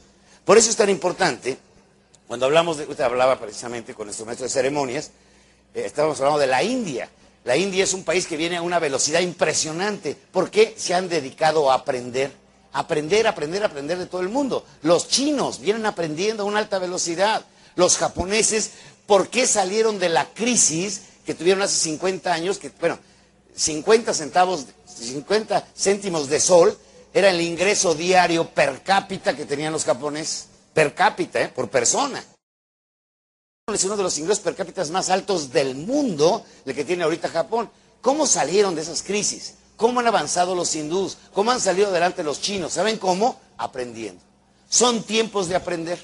Por 0.45 0.57
eso 0.57 0.69
es 0.69 0.75
tan 0.75 0.89
importante, 0.89 1.57
cuando 2.27 2.45
hablamos 2.45 2.77
de, 2.77 2.85
usted 2.85 3.03
hablaba 3.03 3.39
precisamente 3.39 3.93
con 3.93 4.05
nuestro 4.05 4.25
maestro 4.25 4.45
de 4.45 4.53
ceremonias, 4.53 5.11
eh, 5.73 5.83
estábamos 5.85 6.19
hablando 6.19 6.39
de 6.39 6.47
la 6.47 6.63
India. 6.63 7.09
La 7.43 7.57
India 7.57 7.83
es 7.83 7.93
un 7.93 8.03
país 8.03 8.27
que 8.27 8.37
viene 8.37 8.57
a 8.57 8.61
una 8.61 8.79
velocidad 8.79 9.21
impresionante. 9.21 10.15
¿Por 10.31 10.51
qué 10.51 10.75
se 10.77 10.93
han 10.93 11.09
dedicado 11.09 11.71
a 11.71 11.75
aprender? 11.75 12.31
Aprender, 12.73 13.27
aprender, 13.27 13.63
aprender 13.63 13.97
de 13.97 14.05
todo 14.05 14.21
el 14.21 14.29
mundo. 14.29 14.63
Los 14.83 15.07
chinos 15.07 15.59
vienen 15.59 15.85
aprendiendo 15.85 16.43
a 16.43 16.45
una 16.45 16.59
alta 16.59 16.79
velocidad. 16.79 17.43
Los 17.75 17.97
japoneses, 17.97 18.71
¿por 19.05 19.29
qué 19.29 19.47
salieron 19.47 19.99
de 19.99 20.09
la 20.09 20.33
crisis 20.33 21.01
que 21.25 21.33
tuvieron 21.33 21.61
hace 21.61 21.77
50 21.77 22.31
años? 22.31 22.57
Que, 22.57 22.71
bueno, 22.79 22.99
50 23.55 24.13
centavos, 24.13 24.65
50 24.85 25.67
céntimos 25.75 26.29
de 26.29 26.39
sol 26.39 26.77
era 27.13 27.29
el 27.29 27.41
ingreso 27.41 27.93
diario 27.93 28.49
per 28.49 28.83
cápita 28.83 29.35
que 29.35 29.45
tenían 29.45 29.73
los 29.73 29.83
japoneses. 29.83 30.47
Per 30.73 30.93
cápita, 30.95 31.41
¿eh? 31.41 31.49
por 31.49 31.69
persona. 31.69 32.23
Es 33.67 33.83
uno 33.83 33.97
de 33.97 34.03
los 34.03 34.17
ingresos 34.17 34.43
per 34.43 34.55
cápita 34.55 34.83
más 34.85 35.09
altos 35.09 35.51
del 35.51 35.75
mundo, 35.75 36.45
el 36.65 36.73
que 36.73 36.85
tiene 36.85 37.03
ahorita 37.03 37.29
Japón. 37.29 37.69
¿Cómo 38.01 38.25
salieron 38.25 38.75
de 38.75 38.81
esas 38.81 39.03
crisis? 39.03 39.55
¿Cómo 39.75 39.99
han 39.99 40.07
avanzado 40.07 40.55
los 40.55 40.75
hindús? 40.75 41.17
¿Cómo 41.33 41.51
han 41.51 41.59
salido 41.59 41.89
adelante 41.89 42.23
los 42.23 42.41
chinos? 42.41 42.73
¿Saben 42.73 42.97
cómo? 42.97 43.39
Aprendiendo. 43.57 44.21
Son 44.69 45.03
tiempos 45.03 45.47
de 45.49 45.55
aprender. 45.55 45.99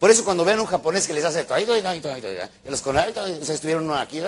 Por 0.00 0.10
eso 0.10 0.24
cuando 0.24 0.46
ven 0.46 0.58
a 0.58 0.62
un 0.62 0.66
japonés 0.66 1.06
que 1.06 1.12
les 1.12 1.24
hace 1.24 1.40
esto, 1.42 1.58
y 1.58 1.66
los 1.66 2.80
se 3.46 3.52
estuvieron 3.54 3.92
aquí, 3.92 4.20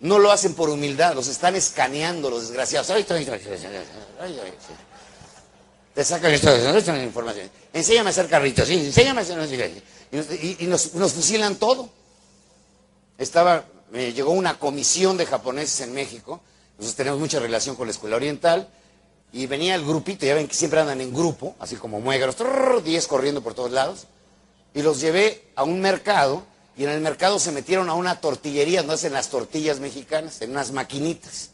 no 0.00 0.18
lo 0.18 0.32
hacen 0.32 0.54
por 0.54 0.68
humildad, 0.68 1.14
los 1.14 1.28
están 1.28 1.54
escaneando 1.54 2.28
los 2.28 2.48
desgraciados. 2.48 2.88
te 5.94 6.04
sacan 6.04 6.32
esto, 6.32 6.50
esta 6.50 7.00
información. 7.00 7.48
Enséñame 7.72 8.08
a 8.08 8.10
hacer 8.10 8.28
carritos, 8.28 8.66
sí, 8.66 8.74
enséñame 8.74 9.20
a 9.20 9.22
hacer. 9.22 9.82
Y, 10.10 10.64
y- 10.64 10.66
nos- 10.66 10.94
nos 10.94 11.12
fusilan 11.12 11.54
todo. 11.54 11.88
Estaba, 13.18 13.64
me 13.92 14.12
llegó 14.12 14.32
una 14.32 14.58
comisión 14.58 15.16
de 15.16 15.26
japoneses 15.26 15.80
en 15.82 15.94
México, 15.94 16.40
nosotros 16.76 16.96
tenemos 16.96 17.20
mucha 17.20 17.38
relación 17.38 17.76
con 17.76 17.86
la 17.86 17.92
escuela 17.92 18.16
oriental, 18.16 18.68
y 19.32 19.46
venía 19.46 19.74
el 19.74 19.84
grupito, 19.84 20.26
ya 20.26 20.34
ven 20.34 20.46
que 20.46 20.54
siempre 20.54 20.80
andan 20.80 21.00
en 21.00 21.12
grupo, 21.12 21.56
así 21.58 21.76
como 21.76 22.02
trrr, 22.02 22.82
10 22.82 23.06
corriendo 23.06 23.42
por 23.42 23.54
todos 23.54 23.70
lados, 23.70 24.06
y 24.74 24.82
los 24.82 25.00
llevé 25.00 25.50
a 25.56 25.64
un 25.64 25.80
mercado, 25.80 26.44
y 26.76 26.84
en 26.84 26.90
el 26.90 27.00
mercado 27.00 27.38
se 27.38 27.52
metieron 27.52 27.88
a 27.88 27.94
una 27.94 28.20
tortillería 28.20 28.80
donde 28.80 28.94
hacen 28.94 29.12
las 29.12 29.28
tortillas 29.28 29.80
mexicanas, 29.80 30.40
en 30.42 30.50
unas 30.50 30.72
maquinitas. 30.72 31.50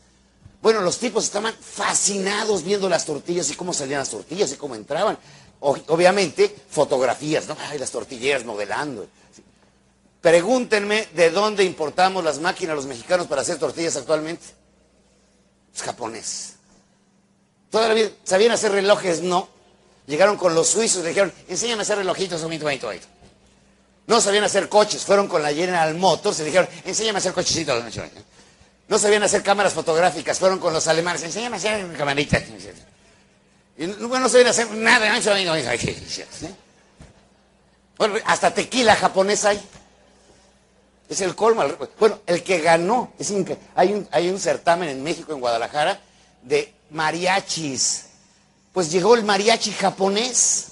Bueno, 0.60 0.80
los 0.80 0.98
tipos 0.98 1.24
estaban 1.24 1.54
fascinados 1.54 2.64
viendo 2.64 2.88
las 2.88 3.04
tortillas 3.04 3.48
y 3.50 3.54
cómo 3.54 3.72
salían 3.72 4.00
las 4.00 4.10
tortillas 4.10 4.52
y 4.52 4.56
cómo 4.56 4.74
entraban. 4.74 5.16
Obviamente, 5.60 6.54
fotografías, 6.68 7.46
¿no? 7.46 7.56
Ay, 7.68 7.78
las 7.78 7.90
tortilleras 7.90 8.44
modelando. 8.44 9.06
Pregúntenme 10.20 11.06
de 11.14 11.30
dónde 11.30 11.62
importamos 11.62 12.24
las 12.24 12.40
máquinas 12.40 12.74
los 12.74 12.86
mexicanos 12.86 13.28
para 13.28 13.42
hacer 13.42 13.58
tortillas 13.58 13.96
actualmente. 13.96 14.46
Los 15.72 15.82
japoneses. 15.82 16.57
Todavía 17.70 18.11
sabían 18.24 18.52
hacer 18.52 18.72
relojes, 18.72 19.22
no. 19.22 19.48
Llegaron 20.07 20.37
con 20.38 20.54
los 20.54 20.68
suizos 20.68 21.04
dijeron, 21.04 21.33
enséñame 21.48 21.81
a 21.81 21.83
hacer 21.83 21.98
relojitos, 21.98 22.42
bonito. 22.42 23.07
No 24.07 24.22
sabían 24.22 24.44
hacer 24.44 24.70
coches, 24.70 25.04
fueron 25.04 25.28
con 25.28 25.42
la 25.42 25.52
General 25.52 25.94
Motors 25.94 26.38
le 26.38 26.46
dijeron, 26.46 26.66
enséñame 26.87 27.18
a 27.18 27.20
hacer 27.20 27.35
cochecitos. 27.35 27.78
bonito, 27.78 28.00
bonito". 28.00 28.22
No 28.88 28.98
sabían 28.98 29.22
hacer 29.22 29.42
cámaras 29.42 29.74
fotográficas, 29.74 30.38
fueron 30.38 30.59
con 30.59 30.72
los 30.72 30.88
alemanes, 30.88 31.22
enséñame 31.22 31.57
a 31.57 31.59
hacer 31.59 31.92
camaritas. 31.92 32.42
Y 33.76 33.87
no, 33.87 34.09
bueno, 34.09 34.24
no 34.24 34.28
sabían 34.31 34.48
hacer 34.48 34.70
nada. 34.70 35.11
bonito, 35.11 35.31
bonito, 35.31 35.50
bonito". 35.50 35.70
¿Sí? 36.09 36.48
Bueno, 37.98 38.14
hasta 38.24 38.54
tequila 38.54 38.96
japonés 38.96 39.44
hay. 39.44 39.61
Es 41.11 41.20
el 41.20 41.35
colmo. 41.35 41.64
Bueno, 41.98 42.20
el 42.26 42.42
que 42.42 42.61
ganó, 42.61 43.12
es 43.18 43.31
hay, 43.74 43.92
un, 43.92 44.09
hay 44.11 44.31
un 44.31 44.40
certamen 44.40 44.88
en 44.88 45.02
México, 45.02 45.35
en 45.35 45.40
Guadalajara, 45.40 46.00
de 46.42 46.72
mariachis. 46.90 48.07
Pues 48.72 48.90
llegó 48.90 49.14
el 49.14 49.24
mariachi 49.24 49.72
japonés. 49.72 50.66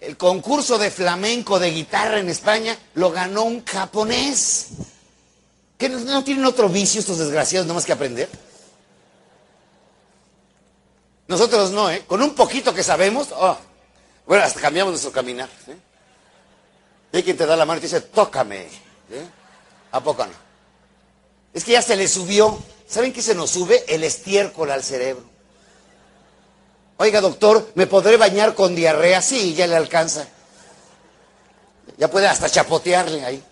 El 0.00 0.16
concurso 0.16 0.78
de 0.78 0.90
flamenco 0.90 1.58
de 1.58 1.70
guitarra 1.70 2.18
en 2.18 2.30
España 2.30 2.76
lo 2.94 3.10
ganó 3.10 3.42
un 3.42 3.64
japonés. 3.64 4.68
¿Que 5.76 5.88
no, 5.88 6.24
tienen 6.24 6.44
otro 6.44 6.68
vicio 6.68 7.00
estos 7.00 7.18
desgraciados 7.18 7.66
nomás 7.66 7.84
que 7.84 7.92
aprender? 7.92 8.28
Nosotros 11.28 11.70
no, 11.70 11.90
¿eh? 11.90 12.04
Con 12.06 12.22
un 12.22 12.34
poquito 12.34 12.74
que 12.74 12.82
sabemos, 12.82 13.28
oh, 13.32 13.56
bueno, 14.26 14.44
hasta 14.44 14.60
cambiamos 14.60 14.92
nuestro 14.92 15.12
caminar. 15.12 15.48
Y 17.12 17.16
hay 17.16 17.22
quien 17.22 17.36
te 17.36 17.46
da 17.46 17.56
la 17.56 17.64
mano 17.64 17.78
y 17.78 17.80
te 17.80 17.86
dice, 17.86 18.00
tócame. 18.00 18.68
¿sí? 19.08 19.16
¿A 19.92 20.00
poco 20.02 20.24
no? 20.24 20.32
Es 21.52 21.64
que 21.64 21.72
ya 21.72 21.82
se 21.82 21.96
le 21.96 22.08
subió. 22.08 22.58
¿Saben 22.90 23.12
qué 23.12 23.22
se 23.22 23.36
nos 23.36 23.50
sube? 23.50 23.84
El 23.86 24.02
estiércol 24.02 24.68
al 24.70 24.82
cerebro. 24.82 25.22
Oiga, 26.96 27.20
doctor, 27.20 27.70
¿me 27.76 27.86
podré 27.86 28.16
bañar 28.16 28.56
con 28.56 28.74
diarrea? 28.74 29.22
Sí, 29.22 29.54
ya 29.54 29.68
le 29.68 29.76
alcanza. 29.76 30.26
Ya 31.96 32.10
puede 32.10 32.26
hasta 32.26 32.50
chapotearle 32.50 33.24
ahí. 33.24 33.42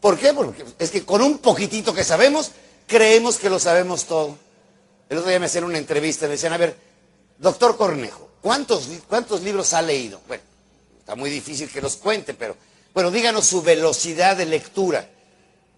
¿Por 0.00 0.18
qué? 0.18 0.32
Porque 0.32 0.64
es 0.78 0.90
que 0.90 1.04
con 1.04 1.20
un 1.20 1.38
poquitito 1.38 1.92
que 1.92 2.04
sabemos, 2.04 2.52
creemos 2.86 3.38
que 3.38 3.50
lo 3.50 3.58
sabemos 3.58 4.04
todo. 4.04 4.38
El 5.08 5.18
otro 5.18 5.28
día 5.28 5.40
me 5.40 5.46
hacían 5.46 5.64
una 5.64 5.78
entrevista 5.78 6.26
y 6.26 6.28
me 6.28 6.34
decían, 6.34 6.52
a 6.52 6.58
ver, 6.58 6.76
doctor 7.38 7.76
Cornejo, 7.76 8.30
¿cuántos, 8.40 8.88
¿cuántos 9.08 9.42
libros 9.42 9.72
ha 9.72 9.82
leído? 9.82 10.20
Bueno, 10.28 10.44
está 11.00 11.16
muy 11.16 11.28
difícil 11.28 11.68
que 11.68 11.82
los 11.82 11.96
cuente, 11.96 12.34
pero 12.34 12.56
bueno, 12.94 13.10
díganos 13.10 13.46
su 13.46 13.62
velocidad 13.62 14.36
de 14.36 14.46
lectura. 14.46 15.08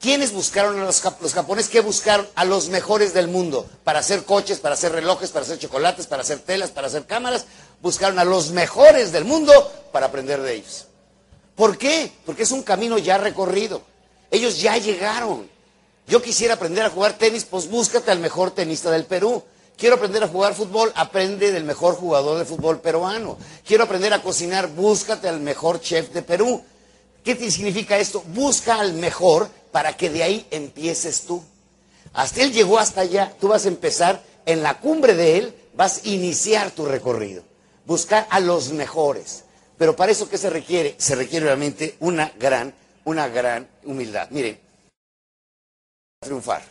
¿Quiénes 0.00 0.32
buscaron 0.32 0.80
a 0.80 0.84
los, 0.84 1.00
los 1.20 1.32
japoneses? 1.32 1.70
¿Qué 1.70 1.80
buscaron? 1.80 2.26
A 2.34 2.44
los 2.44 2.68
mejores 2.70 3.14
del 3.14 3.28
mundo. 3.28 3.70
Para 3.84 4.00
hacer 4.00 4.24
coches, 4.24 4.58
para 4.58 4.74
hacer 4.74 4.90
relojes, 4.90 5.30
para 5.30 5.44
hacer 5.44 5.60
chocolates, 5.60 6.08
para 6.08 6.22
hacer 6.22 6.40
telas, 6.40 6.72
para 6.72 6.88
hacer 6.88 7.06
cámaras. 7.06 7.46
Buscaron 7.80 8.18
a 8.18 8.24
los 8.24 8.50
mejores 8.50 9.12
del 9.12 9.24
mundo 9.24 9.52
para 9.92 10.06
aprender 10.06 10.42
de 10.42 10.54
ellos. 10.54 10.86
¿Por 11.54 11.78
qué? 11.78 12.10
Porque 12.26 12.42
es 12.42 12.50
un 12.50 12.64
camino 12.64 12.98
ya 12.98 13.16
recorrido. 13.16 13.82
Ellos 14.32 14.60
ya 14.60 14.76
llegaron. 14.76 15.48
Yo 16.08 16.20
quisiera 16.20 16.54
aprender 16.54 16.84
a 16.84 16.90
jugar 16.90 17.16
tenis, 17.16 17.44
pues 17.44 17.70
búscate 17.70 18.10
al 18.10 18.18
mejor 18.18 18.50
tenista 18.50 18.90
del 18.90 19.04
Perú. 19.04 19.44
Quiero 19.76 19.96
aprender 19.96 20.22
a 20.22 20.28
jugar 20.28 20.54
fútbol, 20.54 20.92
aprende 20.94 21.50
del 21.50 21.64
mejor 21.64 21.94
jugador 21.94 22.38
de 22.38 22.44
fútbol 22.44 22.80
peruano. 22.80 23.36
Quiero 23.66 23.84
aprender 23.84 24.12
a 24.12 24.22
cocinar, 24.22 24.68
búscate 24.68 25.28
al 25.28 25.40
mejor 25.40 25.80
chef 25.80 26.10
de 26.10 26.22
Perú. 26.22 26.62
¿Qué 27.24 27.50
significa 27.50 27.98
esto? 27.98 28.22
Busca 28.28 28.80
al 28.80 28.94
mejor 28.94 29.48
para 29.70 29.96
que 29.96 30.10
de 30.10 30.22
ahí 30.22 30.46
empieces 30.50 31.22
tú. 31.22 31.42
Hasta 32.12 32.42
él 32.42 32.52
llegó 32.52 32.78
hasta 32.78 33.00
allá, 33.00 33.34
tú 33.40 33.48
vas 33.48 33.64
a 33.64 33.68
empezar 33.68 34.22
en 34.44 34.62
la 34.62 34.78
cumbre 34.78 35.14
de 35.14 35.38
él, 35.38 35.54
vas 35.74 35.98
a 36.04 36.08
iniciar 36.08 36.70
tu 36.70 36.84
recorrido. 36.84 37.42
Buscar 37.86 38.26
a 38.30 38.40
los 38.40 38.72
mejores. 38.72 39.44
Pero 39.78 39.96
para 39.96 40.12
eso, 40.12 40.28
¿qué 40.28 40.38
se 40.38 40.50
requiere? 40.50 40.94
Se 40.98 41.14
requiere 41.14 41.46
realmente 41.46 41.96
una 42.00 42.32
gran, 42.38 42.74
una 43.04 43.28
gran 43.28 43.68
humildad. 43.84 44.28
Miren, 44.30 44.60
triunfar. 46.20 46.62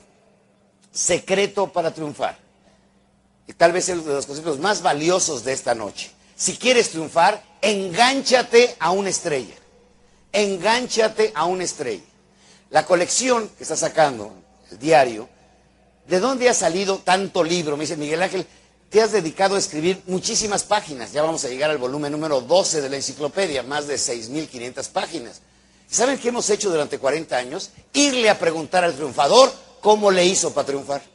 Secreto 0.91 1.67
para 1.71 1.93
triunfar. 1.93 2.37
Tal 3.57 3.71
vez 3.71 3.89
es 3.89 4.05
de 4.05 4.13
los 4.13 4.25
conceptos 4.25 4.59
más 4.59 4.81
valiosos 4.81 5.43
de 5.43 5.53
esta 5.53 5.75
noche. 5.75 6.11
Si 6.35 6.57
quieres 6.57 6.89
triunfar, 6.89 7.43
engánchate 7.61 8.75
a 8.79 8.91
una 8.91 9.09
estrella. 9.09 9.55
Engánchate 10.31 11.31
a 11.35 11.45
una 11.45 11.63
estrella. 11.63 12.03
La 12.69 12.85
colección 12.85 13.49
que 13.57 13.63
está 13.63 13.75
sacando, 13.75 14.33
el 14.71 14.79
diario, 14.79 15.27
¿de 16.07 16.19
dónde 16.19 16.49
ha 16.49 16.53
salido 16.53 16.99
tanto 16.99 17.43
libro? 17.43 17.77
Me 17.77 17.83
dice 17.83 17.97
Miguel 17.97 18.21
Ángel, 18.21 18.47
te 18.89 19.01
has 19.01 19.11
dedicado 19.11 19.55
a 19.55 19.59
escribir 19.59 20.01
muchísimas 20.07 20.63
páginas. 20.63 21.11
Ya 21.11 21.21
vamos 21.21 21.45
a 21.45 21.49
llegar 21.49 21.69
al 21.69 21.77
volumen 21.77 22.11
número 22.11 22.41
12 22.41 22.81
de 22.81 22.89
la 22.89 22.95
enciclopedia, 22.95 23.63
más 23.63 23.87
de 23.87 23.95
6.500 23.95 24.89
páginas. 24.89 25.41
¿Saben 25.89 26.17
qué 26.17 26.29
hemos 26.29 26.49
hecho 26.49 26.69
durante 26.69 26.97
40 26.97 27.35
años? 27.35 27.71
Irle 27.93 28.29
a 28.29 28.39
preguntar 28.39 28.83
al 28.83 28.93
triunfador 28.93 29.51
cómo 29.81 30.09
le 30.09 30.25
hizo 30.25 30.53
para 30.53 30.67
triunfar. 30.67 31.10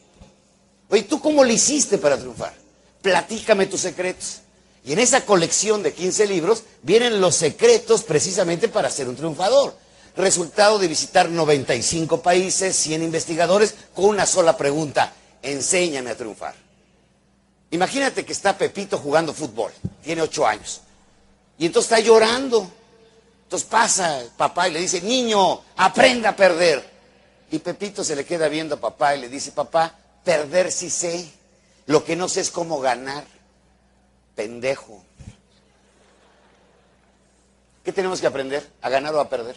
Oye, 0.88 1.03
¿tú 1.03 1.20
cómo 1.20 1.44
le 1.44 1.55
hiciste 1.55 1.99
para 1.99 2.16
triunfar? 2.16 2.55
Platícame 3.03 3.66
tus 3.66 3.81
secretos. 3.81 4.40
Y 4.85 4.92
en 4.92 5.01
esa 5.01 5.25
colección 5.25 5.83
de 5.83 5.92
15 5.92 6.27
libros 6.27 6.62
vienen 6.83 7.20
los 7.20 7.35
secretos 7.35 8.05
precisamente 8.05 8.68
para 8.68 8.90
ser 8.90 9.09
un 9.09 9.16
triunfador. 9.16 9.77
Resultado 10.16 10.79
de 10.79 10.88
visitar 10.88 11.29
95 11.29 12.22
países, 12.22 12.77
100 12.77 13.03
investigadores, 13.03 13.75
con 13.94 14.07
una 14.07 14.27
sola 14.27 14.57
pregunta, 14.57 15.12
enséñame 15.42 16.11
a 16.11 16.16
triunfar. 16.16 16.55
Imagínate 17.72 18.25
que 18.25 18.33
está 18.33 18.57
Pepito 18.57 18.96
jugando 18.96 19.35
fútbol, 19.35 19.72
tiene 20.03 20.22
8 20.22 20.46
años, 20.46 20.81
y 21.59 21.66
entonces 21.66 21.90
está 21.90 22.03
llorando. 22.03 22.70
Entonces 23.44 23.68
pasa 23.68 24.22
papá 24.37 24.68
y 24.68 24.72
le 24.72 24.81
dice, 24.81 25.01
niño, 25.01 25.61
aprenda 25.77 26.31
a 26.31 26.37
perder. 26.37 26.85
Y 27.51 27.59
Pepito 27.61 28.03
se 28.03 28.16
le 28.16 28.25
queda 28.25 28.49
viendo 28.49 28.75
a 28.75 28.81
papá 28.81 29.14
y 29.14 29.20
le 29.20 29.29
dice, 29.29 29.53
papá, 29.53 29.94
perder 30.26 30.72
sí 30.72 30.90
sé, 30.90 31.30
lo 31.86 32.04
que 32.04 32.16
no 32.16 32.28
sé 32.28 32.40
es 32.40 32.50
cómo 32.50 32.80
ganar. 32.80 33.24
Pendejo. 34.34 35.02
¿Qué 37.84 37.92
tenemos 37.92 38.20
que 38.20 38.26
aprender? 38.26 38.68
¿A 38.82 38.90
ganar 38.90 39.14
o 39.14 39.20
a 39.20 39.30
perder? 39.30 39.56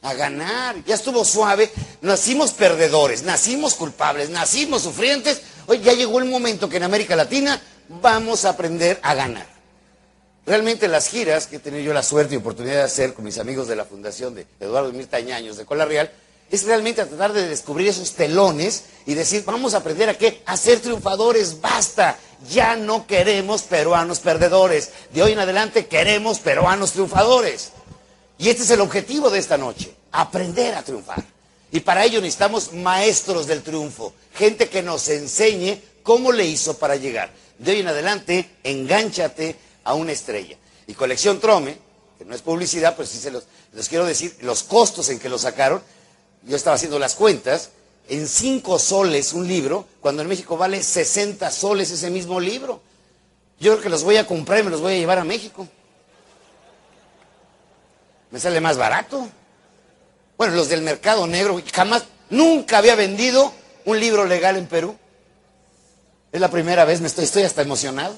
A 0.00 0.14
ganar. 0.14 0.82
Ya 0.86 0.94
estuvo 0.94 1.24
suave. 1.24 1.70
Nacimos 2.00 2.52
perdedores, 2.52 3.22
nacimos 3.22 3.74
culpables, 3.74 4.30
nacimos 4.30 4.82
sufrientes. 4.82 5.42
Hoy 5.66 5.80
ya 5.80 5.92
llegó 5.92 6.18
el 6.18 6.24
momento 6.24 6.68
que 6.68 6.78
en 6.78 6.84
América 6.84 7.14
Latina 7.14 7.60
vamos 7.88 8.46
a 8.46 8.50
aprender 8.50 8.98
a 9.02 9.14
ganar. 9.14 9.46
Realmente 10.46 10.88
las 10.88 11.08
giras 11.08 11.46
que 11.46 11.56
he 11.56 11.60
tenido 11.60 11.84
yo 11.84 11.92
la 11.92 12.02
suerte 12.02 12.34
y 12.34 12.38
oportunidad 12.38 12.76
de 12.76 12.82
hacer 12.82 13.12
con 13.12 13.24
mis 13.26 13.38
amigos 13.38 13.68
de 13.68 13.76
la 13.76 13.84
Fundación 13.84 14.34
de 14.34 14.46
Eduardo 14.58 14.92
Mirta 14.92 15.18
Añaños 15.18 15.58
de 15.58 15.66
Cola 15.66 15.84
Real, 15.84 16.10
es 16.54 16.64
realmente 16.64 17.00
a 17.00 17.06
tratar 17.06 17.32
de 17.32 17.48
descubrir 17.48 17.88
esos 17.88 18.12
telones 18.12 18.84
y 19.06 19.14
decir, 19.14 19.44
vamos 19.44 19.74
a 19.74 19.78
aprender 19.78 20.08
a 20.08 20.16
qué, 20.16 20.42
a 20.46 20.56
ser 20.56 20.80
triunfadores, 20.80 21.60
basta, 21.60 22.18
ya 22.48 22.76
no 22.76 23.06
queremos 23.06 23.62
peruanos 23.62 24.20
perdedores, 24.20 24.90
de 25.12 25.22
hoy 25.22 25.32
en 25.32 25.40
adelante 25.40 25.86
queremos 25.86 26.38
peruanos 26.38 26.92
triunfadores. 26.92 27.72
Y 28.38 28.48
este 28.48 28.62
es 28.62 28.70
el 28.70 28.80
objetivo 28.80 29.30
de 29.30 29.38
esta 29.38 29.58
noche, 29.58 29.94
aprender 30.12 30.74
a 30.74 30.82
triunfar. 30.82 31.24
Y 31.70 31.80
para 31.80 32.04
ello 32.04 32.20
necesitamos 32.20 32.72
maestros 32.72 33.46
del 33.46 33.62
triunfo, 33.62 34.14
gente 34.34 34.68
que 34.68 34.82
nos 34.82 35.08
enseñe 35.08 35.80
cómo 36.02 36.30
le 36.30 36.46
hizo 36.46 36.78
para 36.78 36.96
llegar. 36.96 37.30
De 37.58 37.72
hoy 37.72 37.80
en 37.80 37.88
adelante, 37.88 38.48
engánchate 38.62 39.56
a 39.82 39.94
una 39.94 40.12
estrella. 40.12 40.56
Y 40.86 40.94
Colección 40.94 41.40
Trome, 41.40 41.78
que 42.18 42.24
no 42.24 42.34
es 42.34 42.42
publicidad, 42.42 42.94
pues 42.94 43.08
sí 43.08 43.18
se 43.18 43.32
los, 43.32 43.44
quiero 43.88 44.04
decir, 44.04 44.36
los 44.42 44.62
costos 44.62 45.08
en 45.08 45.18
que 45.18 45.28
lo 45.28 45.38
sacaron, 45.38 45.82
yo 46.46 46.56
estaba 46.56 46.76
haciendo 46.76 46.98
las 46.98 47.14
cuentas, 47.14 47.70
en 48.08 48.28
5 48.28 48.78
soles 48.78 49.32
un 49.32 49.48
libro, 49.48 49.86
cuando 50.00 50.22
en 50.22 50.28
México 50.28 50.56
vale 50.56 50.82
60 50.82 51.50
soles 51.50 51.90
ese 51.90 52.10
mismo 52.10 52.38
libro. 52.38 52.80
Yo 53.58 53.72
creo 53.72 53.82
que 53.82 53.88
los 53.88 54.04
voy 54.04 54.16
a 54.16 54.26
comprar 54.26 54.60
y 54.60 54.62
me 54.64 54.70
los 54.70 54.80
voy 54.80 54.94
a 54.94 54.98
llevar 54.98 55.18
a 55.18 55.24
México. 55.24 55.66
Me 58.30 58.40
sale 58.40 58.60
más 58.60 58.76
barato. 58.76 59.28
Bueno, 60.36 60.54
los 60.54 60.68
del 60.68 60.82
mercado 60.82 61.26
negro, 61.26 61.62
jamás, 61.72 62.04
nunca 62.30 62.78
había 62.78 62.94
vendido 62.94 63.52
un 63.84 64.00
libro 64.00 64.26
legal 64.26 64.56
en 64.56 64.66
Perú. 64.66 64.96
Es 66.32 66.40
la 66.40 66.50
primera 66.50 66.84
vez, 66.84 67.00
me 67.00 67.06
estoy, 67.06 67.24
estoy 67.24 67.44
hasta 67.44 67.62
emocionado. 67.62 68.14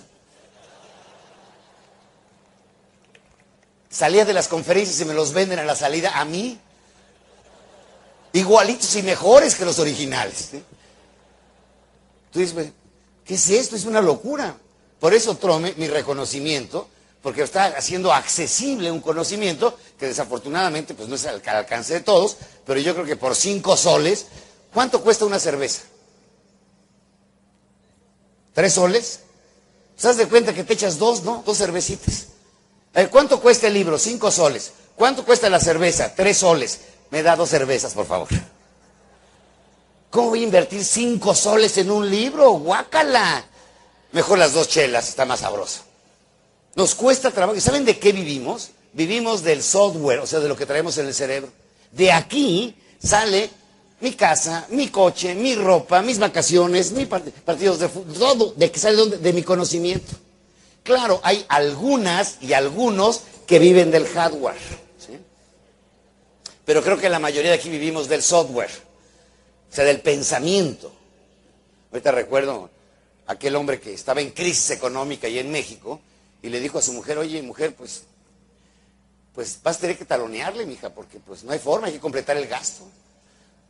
Salía 3.91 4.25
de 4.25 4.33
las 4.33 4.49
conferencias 4.49 4.99
y 5.01 5.05
me 5.05 5.15
los 5.15 5.33
venden 5.33 5.59
a 5.59 5.65
la 5.65 5.77
salida 5.77 6.19
a 6.19 6.25
mí. 6.25 6.59
Igualitos 8.37 8.95
y 8.97 9.03
mejores 9.03 9.55
que 9.55 9.65
los 9.65 9.79
originales. 9.79 10.51
Tú 12.31 12.39
dices, 12.39 12.71
¿qué 13.25 13.35
es 13.35 13.49
esto? 13.49 13.77
Es 13.77 13.87
una 13.87 14.03
locura. 14.03 14.55
Por 15.01 15.15
eso 15.15 15.39
Trome, 15.39 15.73
mi 15.79 15.89
reconocimiento, 15.89 16.87
porque 17.23 17.43
está 17.43 17.65
haciendo 17.65 18.13
accesible 18.13 18.93
un 18.93 19.01
conocimiento 19.01 19.79
que 19.99 20.07
desafortunadamente 20.09 20.93
pues 20.93 21.09
no 21.09 21.15
es 21.15 21.25
al 21.25 21.41
alcance 21.47 21.95
de 21.95 22.01
todos, 22.01 22.37
pero 22.67 22.79
yo 22.79 22.93
creo 22.93 23.07
que 23.07 23.17
por 23.17 23.35
cinco 23.35 23.75
soles, 23.75 24.27
¿cuánto 24.75 25.01
cuesta 25.01 25.25
una 25.25 25.39
cerveza? 25.39 25.85
¿Tres 28.53 28.75
soles? 28.75 29.21
¿Se 29.97 30.09
das 30.09 30.19
de 30.19 30.29
cuenta 30.29 30.53
que 30.53 30.65
te 30.65 30.75
echas 30.75 30.99
dos, 30.99 31.23
no? 31.23 31.43
Dos 31.47 31.57
cervecitas. 31.57 32.27
¿Cuánto 33.11 33.41
cuesta 33.41 33.67
el 33.69 33.73
libro? 33.73 33.99
Cinco 33.99 34.31
soles. 34.31 34.73
¿Cuánto 34.95 35.25
cuesta 35.25 35.49
la 35.49 35.59
cerveza? 35.59 36.15
Tres 36.15 36.37
soles. 36.37 36.81
Me 37.11 37.23
da 37.23 37.37
dos 37.37 37.51
cervezas, 37.51 37.95
por 37.95 38.07
favor. 38.07 38.29
¿Cómo 40.11 40.31
voy 40.31 40.41
a 40.41 40.45
invertir 40.45 40.85
cinco 40.85 41.35
soles 41.35 41.77
en 41.79 41.91
un 41.91 42.09
libro? 42.09 42.53
Guácala. 42.53 43.45
Mejor 44.13 44.39
las 44.39 44.55
dos 44.55 44.69
chelas, 44.69 45.09
está 45.09 45.25
más 45.25 45.41
sabroso. 45.41 45.83
Nos 46.75 46.95
cuesta 46.95 47.31
trabajo. 47.31 47.57
¿Y 47.57 47.61
saben 47.61 47.85
de 47.85 47.99
qué 47.99 48.13
vivimos? 48.13 48.71
Vivimos 48.93 49.43
del 49.43 49.63
software, 49.63 50.21
o 50.21 50.27
sea, 50.27 50.41
de 50.41 50.49
lo 50.49 50.57
que 50.57 50.67
traemos 50.67 50.97
en 50.99 51.07
el 51.07 51.15
cerebro. 51.15 51.51
De 51.93 52.13
aquí 52.13 52.75
sale 53.03 53.51
mi 54.01 54.13
casa, 54.13 54.67
mi 54.71 54.89
coche, 54.89 55.35
mi 55.35 55.55
ropa, 55.55 56.03
mis 56.03 56.19
vacaciones, 56.19 56.93
mis 56.93 57.07
partidos 57.07 57.79
de 57.79 57.89
fútbol, 57.89 58.15
todo 58.15 58.55
de 58.57 58.71
que 58.71 58.79
sale 58.79 59.19
de 59.19 59.33
mi 59.33 59.43
conocimiento. 59.43 60.15
Claro, 60.83 61.21
hay 61.23 61.45
algunas 61.49 62.37
y 62.41 62.53
algunos 62.53 63.23
que 63.47 63.59
viven 63.59 63.91
del 63.91 64.07
hardware. 64.07 64.86
Pero 66.67 66.83
creo 66.83 66.99
que 66.99 67.09
la 67.09 67.21
mayoría 67.21 67.53
de 67.53 67.57
aquí 67.57 67.71
vivimos 67.71 68.09
del 68.09 68.23
software, 68.23 68.71
o 69.71 69.75
sea, 69.75 69.85
del 69.85 70.01
pensamiento. 70.01 70.93
Ahorita 71.93 72.11
recuerdo 72.11 72.69
aquel 73.29 73.55
hombre 73.55 73.81
que 73.81 73.95
estaba 73.95 74.21
en 74.21 74.33
crisis 74.33 74.71
económica 74.73 75.29
y 75.29 75.39
en 75.39 75.51
México 75.51 76.01
y 76.43 76.49
le 76.49 76.61
dijo 76.61 76.79
a 76.79 76.83
su 76.83 76.93
mujer, 76.93 77.19
oye, 77.19 77.41
mujer, 77.41 77.75
pues, 77.77 78.03
pues 79.33 79.61
vas 79.63 79.77
a 79.77 79.81
tener 79.81 79.97
que 79.97 80.05
talonearle, 80.05 80.67
mija, 80.67 80.91
porque 80.91 81.21
pues 81.21 81.45
no 81.45 81.53
hay 81.53 81.61
forma, 81.61 81.87
hay 81.87 81.95
que 81.95 82.01
completar 82.01 82.37
el 82.37 82.49
gasto. 82.49 82.85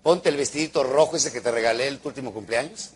Ponte 0.03 0.31
el 0.31 0.37
vestidito 0.37 0.83
rojo 0.83 1.17
ese 1.17 1.31
que 1.31 1.43
te 1.43 1.51
regalé 1.51 1.89
el 1.89 2.01
último 2.03 2.33
cumpleaños 2.33 2.91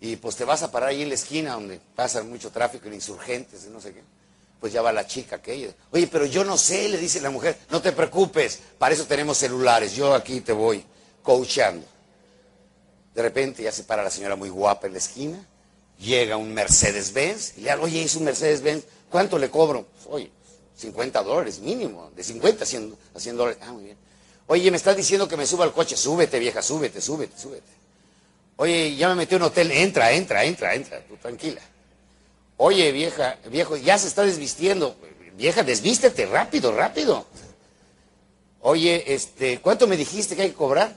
y 0.00 0.16
pues 0.16 0.36
te 0.36 0.44
vas 0.44 0.62
a 0.62 0.70
parar 0.70 0.90
ahí 0.90 1.02
en 1.02 1.10
la 1.10 1.14
esquina 1.14 1.54
donde 1.54 1.78
pasa 1.94 2.22
mucho 2.22 2.50
tráfico 2.50 2.88
en 2.88 2.94
insurgentes, 2.94 3.66
no 3.66 3.82
sé 3.82 3.92
qué. 3.92 4.02
Pues 4.64 4.72
ya 4.72 4.80
va 4.80 4.94
la 4.94 5.06
chica 5.06 5.36
aquella. 5.36 5.74
Oye, 5.90 6.06
pero 6.06 6.24
yo 6.24 6.42
no 6.42 6.56
sé, 6.56 6.88
le 6.88 6.96
dice 6.96 7.20
la 7.20 7.28
mujer, 7.28 7.54
no 7.68 7.82
te 7.82 7.92
preocupes, 7.92 8.60
para 8.78 8.94
eso 8.94 9.04
tenemos 9.04 9.36
celulares, 9.36 9.94
yo 9.94 10.14
aquí 10.14 10.40
te 10.40 10.54
voy 10.54 10.82
coachando. 11.22 11.86
De 13.14 13.20
repente 13.20 13.62
ya 13.62 13.70
se 13.70 13.84
para 13.84 14.02
la 14.02 14.10
señora 14.10 14.36
muy 14.36 14.48
guapa 14.48 14.86
en 14.86 14.94
la 14.94 15.00
esquina, 15.00 15.46
llega 15.98 16.38
un 16.38 16.54
Mercedes-Benz 16.54 17.58
y 17.58 17.60
le 17.60 17.72
digo, 17.72 17.84
oye, 17.84 18.04
es 18.04 18.14
un 18.14 18.24
Mercedes-Benz, 18.24 18.84
¿cuánto 19.10 19.38
le 19.38 19.50
cobro? 19.50 19.84
Pues, 19.84 20.06
oye, 20.08 20.30
50 20.78 21.22
dólares 21.22 21.58
mínimo, 21.58 22.10
de 22.16 22.24
50 22.24 22.64
a 22.64 22.66
100, 22.66 22.96
a 23.16 23.20
100 23.20 23.36
dólares. 23.36 23.58
Ah, 23.60 23.70
muy 23.70 23.84
bien. 23.84 23.98
Oye, 24.46 24.70
me 24.70 24.78
estás 24.78 24.96
diciendo 24.96 25.28
que 25.28 25.36
me 25.36 25.44
suba 25.44 25.66
al 25.66 25.74
coche, 25.74 25.94
súbete 25.94 26.38
vieja, 26.38 26.62
súbete, 26.62 27.02
súbete, 27.02 27.38
súbete. 27.38 27.70
Oye, 28.56 28.96
ya 28.96 29.10
me 29.10 29.14
metí 29.14 29.34
en 29.34 29.42
un 29.42 29.48
hotel, 29.48 29.70
entra, 29.72 30.10
entra, 30.12 30.42
entra, 30.42 30.74
entra, 30.74 31.04
tú 31.06 31.18
tranquila. 31.18 31.60
Oye, 32.56 32.92
vieja, 32.92 33.38
viejo, 33.50 33.76
ya 33.76 33.98
se 33.98 34.08
está 34.08 34.22
desvistiendo. 34.22 34.96
Vieja, 35.36 35.62
desvístete, 35.62 36.26
rápido, 36.26 36.72
rápido. 36.72 37.26
Oye, 38.60 39.12
este, 39.12 39.60
¿cuánto 39.60 39.86
me 39.86 39.96
dijiste 39.96 40.36
que 40.36 40.42
hay 40.42 40.50
que 40.50 40.56
cobrar? 40.56 40.96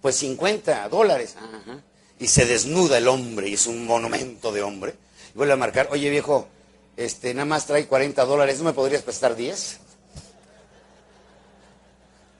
Pues 0.00 0.16
50 0.16 0.88
dólares. 0.88 1.36
Ajá. 1.36 1.80
Y 2.18 2.28
se 2.28 2.44
desnuda 2.44 2.98
el 2.98 3.08
hombre 3.08 3.48
y 3.48 3.54
es 3.54 3.66
un 3.66 3.86
monumento 3.86 4.52
de 4.52 4.62
hombre. 4.62 4.94
Y 5.34 5.38
vuelve 5.38 5.54
a 5.54 5.56
marcar, 5.56 5.88
oye 5.90 6.10
viejo, 6.10 6.48
este, 6.96 7.32
nada 7.32 7.46
más 7.46 7.66
trae 7.66 7.86
40 7.86 8.24
dólares, 8.24 8.58
¿no 8.58 8.64
me 8.64 8.72
podrías 8.72 9.02
prestar 9.02 9.34
10? 9.34 9.78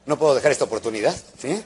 No 0.05 0.18
puedo 0.18 0.34
dejar 0.34 0.53
esta 0.53 0.64
oportunidad, 0.64 1.16
¿sí? 1.39 1.64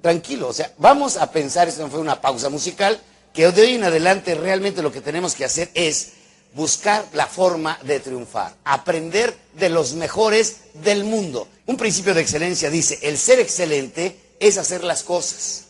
Tranquilo, 0.00 0.48
o 0.48 0.52
sea, 0.52 0.72
vamos 0.78 1.16
a 1.16 1.30
pensar, 1.30 1.68
esto 1.68 1.86
fue 1.88 2.00
una 2.00 2.20
pausa 2.20 2.48
musical, 2.48 2.98
que 3.32 3.50
de 3.50 3.62
hoy 3.62 3.74
en 3.74 3.84
adelante 3.84 4.34
realmente 4.34 4.82
lo 4.82 4.92
que 4.92 5.00
tenemos 5.00 5.34
que 5.34 5.44
hacer 5.44 5.70
es 5.74 6.12
buscar 6.54 7.06
la 7.14 7.26
forma 7.26 7.78
de 7.82 8.00
triunfar, 8.00 8.54
aprender 8.64 9.36
de 9.54 9.70
los 9.70 9.94
mejores 9.94 10.56
del 10.74 11.04
mundo. 11.04 11.48
Un 11.66 11.76
principio 11.76 12.14
de 12.14 12.20
excelencia 12.20 12.70
dice, 12.70 12.98
el 13.02 13.16
ser 13.16 13.40
excelente 13.40 14.16
es 14.38 14.58
hacer 14.58 14.84
las 14.84 15.02
cosas. 15.02 15.64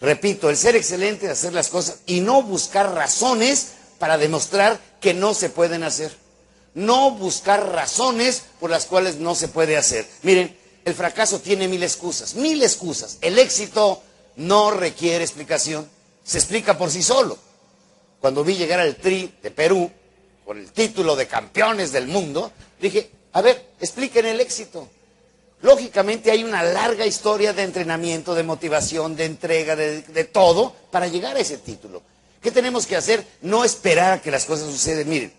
Repito, 0.00 0.50
el 0.50 0.56
ser 0.56 0.76
excelente 0.76 1.26
es 1.26 1.32
hacer 1.32 1.52
las 1.52 1.68
cosas 1.68 1.98
y 2.06 2.20
no 2.20 2.42
buscar 2.42 2.92
razones 2.92 3.68
para 3.98 4.18
demostrar 4.18 4.80
que 5.00 5.14
no 5.14 5.32
se 5.34 5.48
pueden 5.48 5.82
hacer. 5.82 6.12
No 6.74 7.12
buscar 7.12 7.72
razones 7.72 8.42
por 8.60 8.70
las 8.70 8.84
cuales 8.84 9.16
no 9.16 9.34
se 9.34 9.48
puede 9.48 9.76
hacer. 9.76 10.06
Miren, 10.22 10.54
el 10.84 10.94
fracaso 10.94 11.40
tiene 11.40 11.68
mil 11.68 11.82
excusas, 11.82 12.34
mil 12.34 12.62
excusas. 12.62 13.16
El 13.22 13.38
éxito 13.38 14.02
no 14.36 14.70
requiere 14.70 15.24
explicación. 15.24 15.88
Se 16.26 16.38
explica 16.38 16.76
por 16.76 16.90
sí 16.90 17.02
solo. 17.02 17.38
Cuando 18.20 18.42
vi 18.42 18.56
llegar 18.56 18.80
al 18.80 18.96
Tri 18.96 19.32
de 19.40 19.50
Perú, 19.52 19.90
con 20.44 20.58
el 20.58 20.72
título 20.72 21.14
de 21.14 21.26
campeones 21.28 21.92
del 21.92 22.08
mundo, 22.08 22.52
dije, 22.80 23.10
a 23.32 23.42
ver, 23.42 23.70
expliquen 23.80 24.26
el 24.26 24.40
éxito. 24.40 24.88
Lógicamente 25.62 26.30
hay 26.30 26.44
una 26.44 26.62
larga 26.62 27.06
historia 27.06 27.52
de 27.52 27.62
entrenamiento, 27.62 28.34
de 28.34 28.42
motivación, 28.42 29.16
de 29.16 29.24
entrega, 29.24 29.76
de, 29.76 30.02
de, 30.02 30.24
todo 30.24 30.74
para 30.90 31.06
llegar 31.06 31.36
a 31.36 31.40
ese 31.40 31.58
título. 31.58 32.02
¿Qué 32.42 32.50
tenemos 32.50 32.86
que 32.86 32.96
hacer? 32.96 33.24
No 33.42 33.64
esperar 33.64 34.12
a 34.12 34.22
que 34.22 34.30
las 34.30 34.44
cosas 34.44 34.70
sucedan. 34.70 35.08
Miren, 35.08 35.32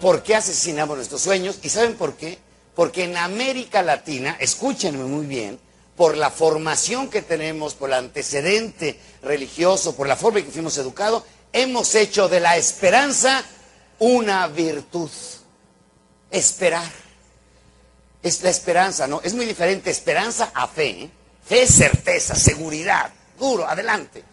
¿por 0.00 0.22
qué 0.22 0.34
asesinamos 0.34 0.96
nuestros 0.96 1.20
sueños? 1.20 1.58
¿Y 1.62 1.68
saben 1.68 1.94
por 1.94 2.14
qué? 2.14 2.38
Porque 2.74 3.04
en 3.04 3.16
América 3.16 3.82
Latina, 3.82 4.36
escúchenme 4.40 5.04
muy 5.04 5.26
bien, 5.26 5.58
por 6.00 6.16
la 6.16 6.30
formación 6.30 7.10
que 7.10 7.20
tenemos, 7.20 7.74
por 7.74 7.90
el 7.90 7.96
antecedente 7.96 8.98
religioso, 9.20 9.94
por 9.94 10.08
la 10.08 10.16
forma 10.16 10.38
en 10.38 10.46
que 10.46 10.50
fuimos 10.50 10.78
educados, 10.78 11.24
hemos 11.52 11.94
hecho 11.94 12.26
de 12.26 12.40
la 12.40 12.56
esperanza 12.56 13.44
una 13.98 14.46
virtud. 14.46 15.10
Esperar. 16.30 16.90
Es 18.22 18.42
la 18.42 18.48
esperanza, 18.48 19.06
¿no? 19.06 19.20
Es 19.22 19.34
muy 19.34 19.44
diferente 19.44 19.90
esperanza 19.90 20.52
a 20.54 20.68
fe. 20.68 20.88
¿eh? 20.88 21.10
Fe 21.44 21.64
es 21.64 21.74
certeza, 21.74 22.34
seguridad, 22.34 23.12
duro, 23.38 23.68
adelante. 23.68 24.24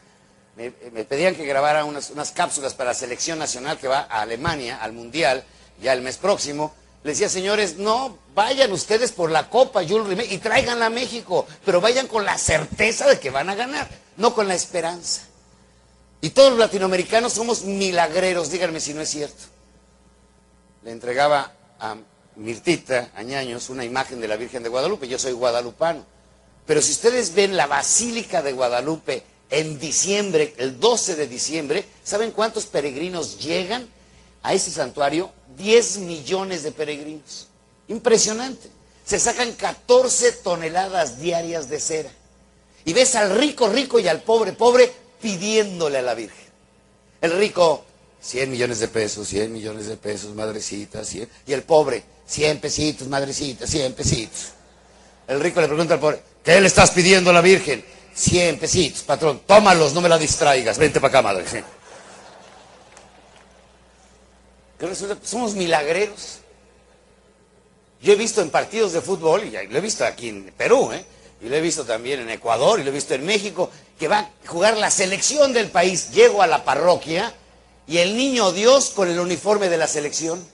Me, 0.55 0.71
pedían 0.71 1.35
que 1.35 1.43
grabara 1.43 1.83
unas, 1.83 2.31
cápsulas 2.31 2.75
para 2.75 2.91
la 2.91 2.93
selección 2.93 3.37
nacional 3.39 3.77
que 3.77 3.89
va 3.89 4.07
a 4.09 4.21
Alemania, 4.21 4.77
al 4.81 4.93
Mundial, 4.93 5.43
ya 5.81 5.91
el 5.91 6.01
mes 6.01 6.15
próximo. 6.15 6.73
Le 7.03 7.11
decía, 7.11 7.29
señores, 7.29 7.77
no 7.77 8.17
vayan 8.33 8.71
ustedes 8.71 9.11
por 9.11 9.31
la 9.31 9.49
Copa 9.49 9.81
Jules 9.87 10.31
y 10.31 10.37
tráiganla 10.39 10.87
a 10.87 10.89
México, 10.89 11.45
pero 11.63 11.81
vayan 11.81 12.07
con 12.07 12.25
la 12.25 12.37
certeza 12.37 13.07
de 13.07 13.19
que 13.19 13.29
van 13.29 13.49
a 13.49 13.55
ganar, 13.55 13.87
no 14.17 14.33
con 14.33 14.47
la 14.47 14.55
esperanza. 14.55 15.21
Y 16.21 16.31
todos 16.31 16.51
los 16.51 16.59
latinoamericanos 16.59 17.33
somos 17.33 17.63
milagreros, 17.63 18.49
díganme 18.51 18.79
si 18.79 18.93
no 18.93 19.01
es 19.01 19.09
cierto. 19.09 19.43
Le 20.83 20.91
entregaba 20.91 21.53
a 21.79 21.95
Mirtita 22.35 23.11
Añaños 23.15 23.69
una 23.69 23.85
imagen 23.85 24.19
de 24.19 24.27
la 24.27 24.35
Virgen 24.35 24.63
de 24.63 24.69
Guadalupe, 24.69 25.07
yo 25.07 25.19
soy 25.19 25.33
guadalupano. 25.33 26.05
Pero 26.65 26.81
si 26.81 26.91
ustedes 26.91 27.33
ven 27.33 27.55
la 27.55 27.67
Basílica 27.67 28.41
de 28.41 28.53
Guadalupe 28.53 29.23
en 29.49 29.79
diciembre, 29.79 30.53
el 30.57 30.79
12 30.79 31.15
de 31.15 31.27
diciembre, 31.27 31.85
¿saben 32.03 32.31
cuántos 32.31 32.65
peregrinos 32.65 33.39
llegan 33.39 33.87
a 34.43 34.53
ese 34.53 34.71
santuario? 34.71 35.31
10 35.57 35.97
millones 35.99 36.63
de 36.63 36.71
peregrinos. 36.71 37.47
Impresionante. 37.87 38.69
Se 39.05 39.19
sacan 39.19 39.53
14 39.53 40.31
toneladas 40.43 41.19
diarias 41.19 41.69
de 41.69 41.79
cera. 41.79 42.11
Y 42.85 42.93
ves 42.93 43.15
al 43.15 43.37
rico 43.37 43.67
rico 43.69 43.99
y 43.99 44.07
al 44.07 44.21
pobre 44.21 44.53
pobre 44.53 44.91
pidiéndole 45.21 45.97
a 45.97 46.01
la 46.01 46.13
Virgen. 46.13 46.47
El 47.21 47.37
rico, 47.37 47.83
100 48.21 48.51
millones 48.51 48.79
de 48.79 48.87
pesos, 48.87 49.27
100 49.27 49.51
millones 49.51 49.87
de 49.87 49.97
pesos, 49.97 50.35
madrecita, 50.35 51.03
100. 51.03 51.27
Y 51.47 51.53
el 51.53 51.63
pobre, 51.63 52.03
100 52.27 52.59
pesitos, 52.59 53.07
madrecita, 53.07 53.65
100 53.65 53.93
pesitos. 53.93 54.47
El 55.27 55.39
rico 55.39 55.59
le 55.59 55.67
pregunta 55.67 55.95
al 55.95 55.99
pobre, 55.99 56.21
¿qué 56.43 56.61
le 56.61 56.67
estás 56.67 56.91
pidiendo 56.91 57.31
a 57.31 57.33
la 57.33 57.41
Virgen? 57.41 57.83
100 58.13 58.59
pesitos, 58.59 59.03
patrón, 59.03 59.41
tómalos, 59.45 59.93
no 59.93 60.01
me 60.01 60.09
la 60.09 60.17
distraigas, 60.17 60.77
vente 60.77 60.99
para 60.99 61.19
acá, 61.19 61.21
madre. 61.21 61.45
Somos 65.23 65.55
milagreros. 65.55 66.39
Yo 68.01 68.13
he 68.13 68.15
visto 68.15 68.41
en 68.41 68.49
partidos 68.49 68.93
de 68.93 69.01
fútbol, 69.01 69.43
y 69.45 69.51
lo 69.51 69.77
he 69.77 69.81
visto 69.81 70.05
aquí 70.05 70.29
en 70.29 70.53
Perú, 70.55 70.91
¿eh? 70.91 71.03
y 71.41 71.49
lo 71.49 71.55
he 71.55 71.61
visto 71.61 71.83
también 71.83 72.19
en 72.19 72.29
Ecuador, 72.29 72.79
y 72.79 72.83
lo 72.83 72.89
he 72.89 72.93
visto 72.93 73.15
en 73.15 73.25
México, 73.25 73.71
que 73.97 74.07
va 74.07 74.19
a 74.19 74.29
jugar 74.45 74.77
la 74.77 74.91
selección 74.91 75.53
del 75.53 75.69
país. 75.69 76.11
Llego 76.11 76.41
a 76.41 76.47
la 76.47 76.63
parroquia 76.63 77.33
y 77.87 77.97
el 77.97 78.15
niño 78.15 78.51
Dios 78.51 78.91
con 78.91 79.09
el 79.09 79.19
uniforme 79.19 79.69
de 79.69 79.77
la 79.77 79.87
selección. 79.87 80.45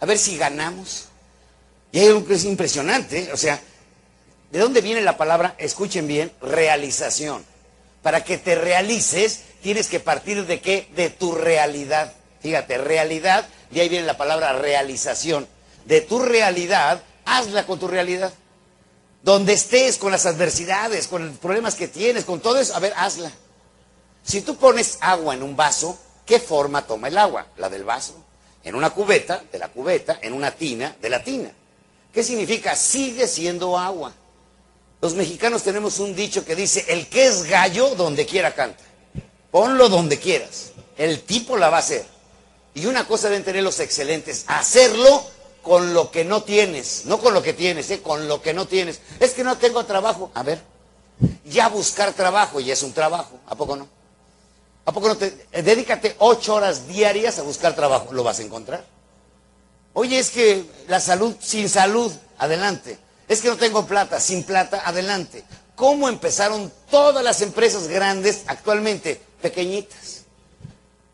A 0.00 0.06
ver 0.06 0.18
si 0.18 0.36
ganamos. 0.36 1.06
Y 1.92 2.00
hay 2.00 2.06
algo 2.08 2.24
que 2.24 2.34
es 2.34 2.44
impresionante, 2.44 3.24
¿eh? 3.24 3.30
o 3.32 3.36
sea, 3.36 3.60
¿de 4.50 4.58
dónde 4.58 4.80
viene 4.80 5.00
la 5.00 5.16
palabra, 5.16 5.54
escuchen 5.58 6.06
bien, 6.06 6.32
realización? 6.40 7.44
Para 8.02 8.24
que 8.24 8.38
te 8.38 8.54
realices, 8.54 9.40
tienes 9.62 9.88
que 9.88 10.00
partir 10.00 10.46
de 10.46 10.60
qué? 10.60 10.88
De 10.94 11.10
tu 11.10 11.32
realidad. 11.34 12.12
Fíjate, 12.40 12.78
realidad, 12.78 13.46
de 13.70 13.80
ahí 13.80 13.88
viene 13.88 14.06
la 14.06 14.16
palabra 14.16 14.52
realización. 14.54 15.46
De 15.84 16.00
tu 16.00 16.18
realidad, 16.18 17.02
hazla 17.24 17.66
con 17.66 17.78
tu 17.78 17.88
realidad. 17.88 18.32
Donde 19.22 19.52
estés, 19.52 19.98
con 19.98 20.12
las 20.12 20.26
adversidades, 20.26 21.06
con 21.06 21.28
los 21.28 21.38
problemas 21.38 21.74
que 21.74 21.88
tienes, 21.88 22.24
con 22.24 22.40
todo 22.40 22.58
eso, 22.58 22.74
a 22.74 22.80
ver, 22.80 22.94
hazla. 22.96 23.30
Si 24.22 24.40
tú 24.40 24.56
pones 24.56 24.98
agua 25.00 25.34
en 25.34 25.42
un 25.42 25.56
vaso, 25.56 25.98
¿qué 26.24 26.40
forma 26.40 26.86
toma 26.86 27.08
el 27.08 27.18
agua? 27.18 27.46
La 27.56 27.68
del 27.68 27.84
vaso. 27.84 28.14
En 28.64 28.74
una 28.74 28.90
cubeta, 28.90 29.42
de 29.50 29.58
la 29.58 29.68
cubeta, 29.68 30.18
en 30.22 30.32
una 30.32 30.50
tina, 30.50 30.96
de 31.00 31.10
la 31.10 31.22
tina. 31.22 31.50
¿Qué 32.12 32.22
significa? 32.22 32.74
Sigue 32.74 33.26
siendo 33.28 33.78
agua. 33.78 34.12
Los 35.00 35.14
mexicanos 35.14 35.62
tenemos 35.62 35.98
un 35.98 36.14
dicho 36.14 36.44
que 36.44 36.54
dice, 36.54 36.84
el 36.88 37.08
que 37.08 37.26
es 37.26 37.44
gallo, 37.44 37.94
donde 37.94 38.26
quiera 38.26 38.54
canta. 38.54 38.82
Ponlo 39.50 39.88
donde 39.88 40.18
quieras. 40.18 40.72
El 40.96 41.22
tipo 41.22 41.56
la 41.56 41.70
va 41.70 41.78
a 41.78 41.80
hacer. 41.80 42.04
Y 42.74 42.86
una 42.86 43.06
cosa 43.06 43.28
deben 43.28 43.44
tener 43.44 43.62
los 43.62 43.80
excelentes, 43.80 44.44
hacerlo 44.46 45.24
con 45.62 45.92
lo 45.92 46.10
que 46.10 46.24
no 46.24 46.42
tienes, 46.42 47.02
no 47.06 47.18
con 47.18 47.34
lo 47.34 47.42
que 47.42 47.52
tienes, 47.52 47.90
¿eh? 47.90 48.00
con 48.00 48.28
lo 48.28 48.40
que 48.40 48.54
no 48.54 48.66
tienes. 48.66 49.00
Es 49.18 49.32
que 49.32 49.44
no 49.44 49.58
tengo 49.58 49.84
trabajo. 49.84 50.30
A 50.34 50.42
ver, 50.42 50.62
ya 51.44 51.68
buscar 51.68 52.12
trabajo 52.12 52.60
ya 52.60 52.72
es 52.72 52.82
un 52.82 52.92
trabajo, 52.92 53.38
¿a 53.46 53.54
poco 53.54 53.76
no? 53.76 53.88
¿A 54.84 54.92
poco 54.92 55.08
no 55.08 55.16
te... 55.16 55.46
Eh, 55.52 55.62
dedícate 55.62 56.16
ocho 56.18 56.54
horas 56.54 56.86
diarias 56.88 57.38
a 57.38 57.42
buscar 57.42 57.74
trabajo, 57.74 58.12
lo 58.12 58.22
vas 58.22 58.38
a 58.38 58.42
encontrar. 58.42 58.84
Oye, 59.92 60.18
es 60.18 60.30
que 60.30 60.64
la 60.88 61.00
salud, 61.00 61.34
sin 61.40 61.68
salud, 61.68 62.12
adelante. 62.38 62.98
Es 63.28 63.40
que 63.40 63.48
no 63.48 63.56
tengo 63.56 63.86
plata, 63.86 64.20
sin 64.20 64.44
plata, 64.44 64.82
adelante. 64.84 65.44
¿Cómo 65.74 66.08
empezaron 66.08 66.72
todas 66.90 67.22
las 67.22 67.42
empresas 67.42 67.88
grandes 67.88 68.42
actualmente? 68.46 69.20
Pequeñitas. 69.40 70.24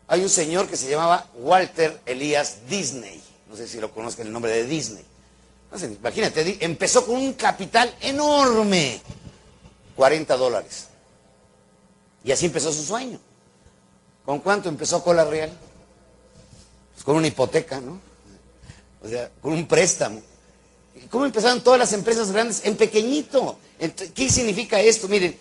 Hay 0.07 0.21
un 0.21 0.29
señor 0.29 0.67
que 0.67 0.77
se 0.77 0.89
llamaba 0.89 1.29
Walter 1.35 1.99
Elías 2.05 2.67
Disney. 2.69 3.21
No 3.49 3.55
sé 3.55 3.67
si 3.67 3.79
lo 3.79 3.91
conozcan 3.91 4.27
el 4.27 4.33
nombre 4.33 4.51
de 4.51 4.65
Disney. 4.65 5.03
No 5.71 5.85
imagínate, 5.85 6.57
empezó 6.61 7.05
con 7.05 7.15
un 7.15 7.33
capital 7.33 7.93
enorme. 8.01 9.01
40 9.95 10.37
dólares. 10.37 10.87
Y 12.23 12.31
así 12.31 12.45
empezó 12.45 12.71
su 12.71 12.83
sueño. 12.83 13.19
¿Con 14.25 14.39
cuánto 14.39 14.69
empezó 14.69 15.03
Cola 15.03 15.25
Real? 15.25 15.51
Pues 16.93 17.03
con 17.03 17.15
una 17.15 17.27
hipoteca, 17.27 17.79
¿no? 17.79 17.99
O 19.03 19.07
sea, 19.07 19.29
con 19.41 19.53
un 19.53 19.67
préstamo. 19.67 20.21
¿Cómo 21.09 21.25
empezaron 21.25 21.61
todas 21.61 21.79
las 21.79 21.93
empresas 21.93 22.31
grandes? 22.31 22.61
En 22.65 22.75
pequeñito. 22.75 23.57
¿Qué 24.13 24.29
significa 24.29 24.79
esto? 24.79 25.07
Miren, 25.07 25.37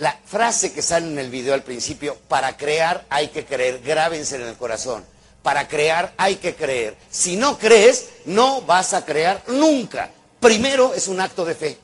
la 0.00 0.18
frase 0.24 0.72
que 0.72 0.80
sale 0.80 1.06
en 1.06 1.18
el 1.18 1.30
video 1.30 1.52
al 1.52 1.62
principio, 1.62 2.16
para 2.26 2.56
crear 2.56 3.04
hay 3.10 3.28
que 3.28 3.44
creer, 3.44 3.80
grábense 3.82 4.36
en 4.36 4.42
el 4.42 4.56
corazón. 4.56 5.04
Para 5.42 5.68
crear 5.68 6.14
hay 6.16 6.36
que 6.36 6.54
creer. 6.54 6.96
Si 7.10 7.36
no 7.36 7.58
crees, 7.58 8.08
no 8.24 8.62
vas 8.62 8.94
a 8.94 9.04
crear 9.04 9.42
nunca. 9.48 10.10
Primero 10.40 10.94
es 10.94 11.06
un 11.06 11.20
acto 11.20 11.44
de 11.44 11.54
fe. 11.54 11.78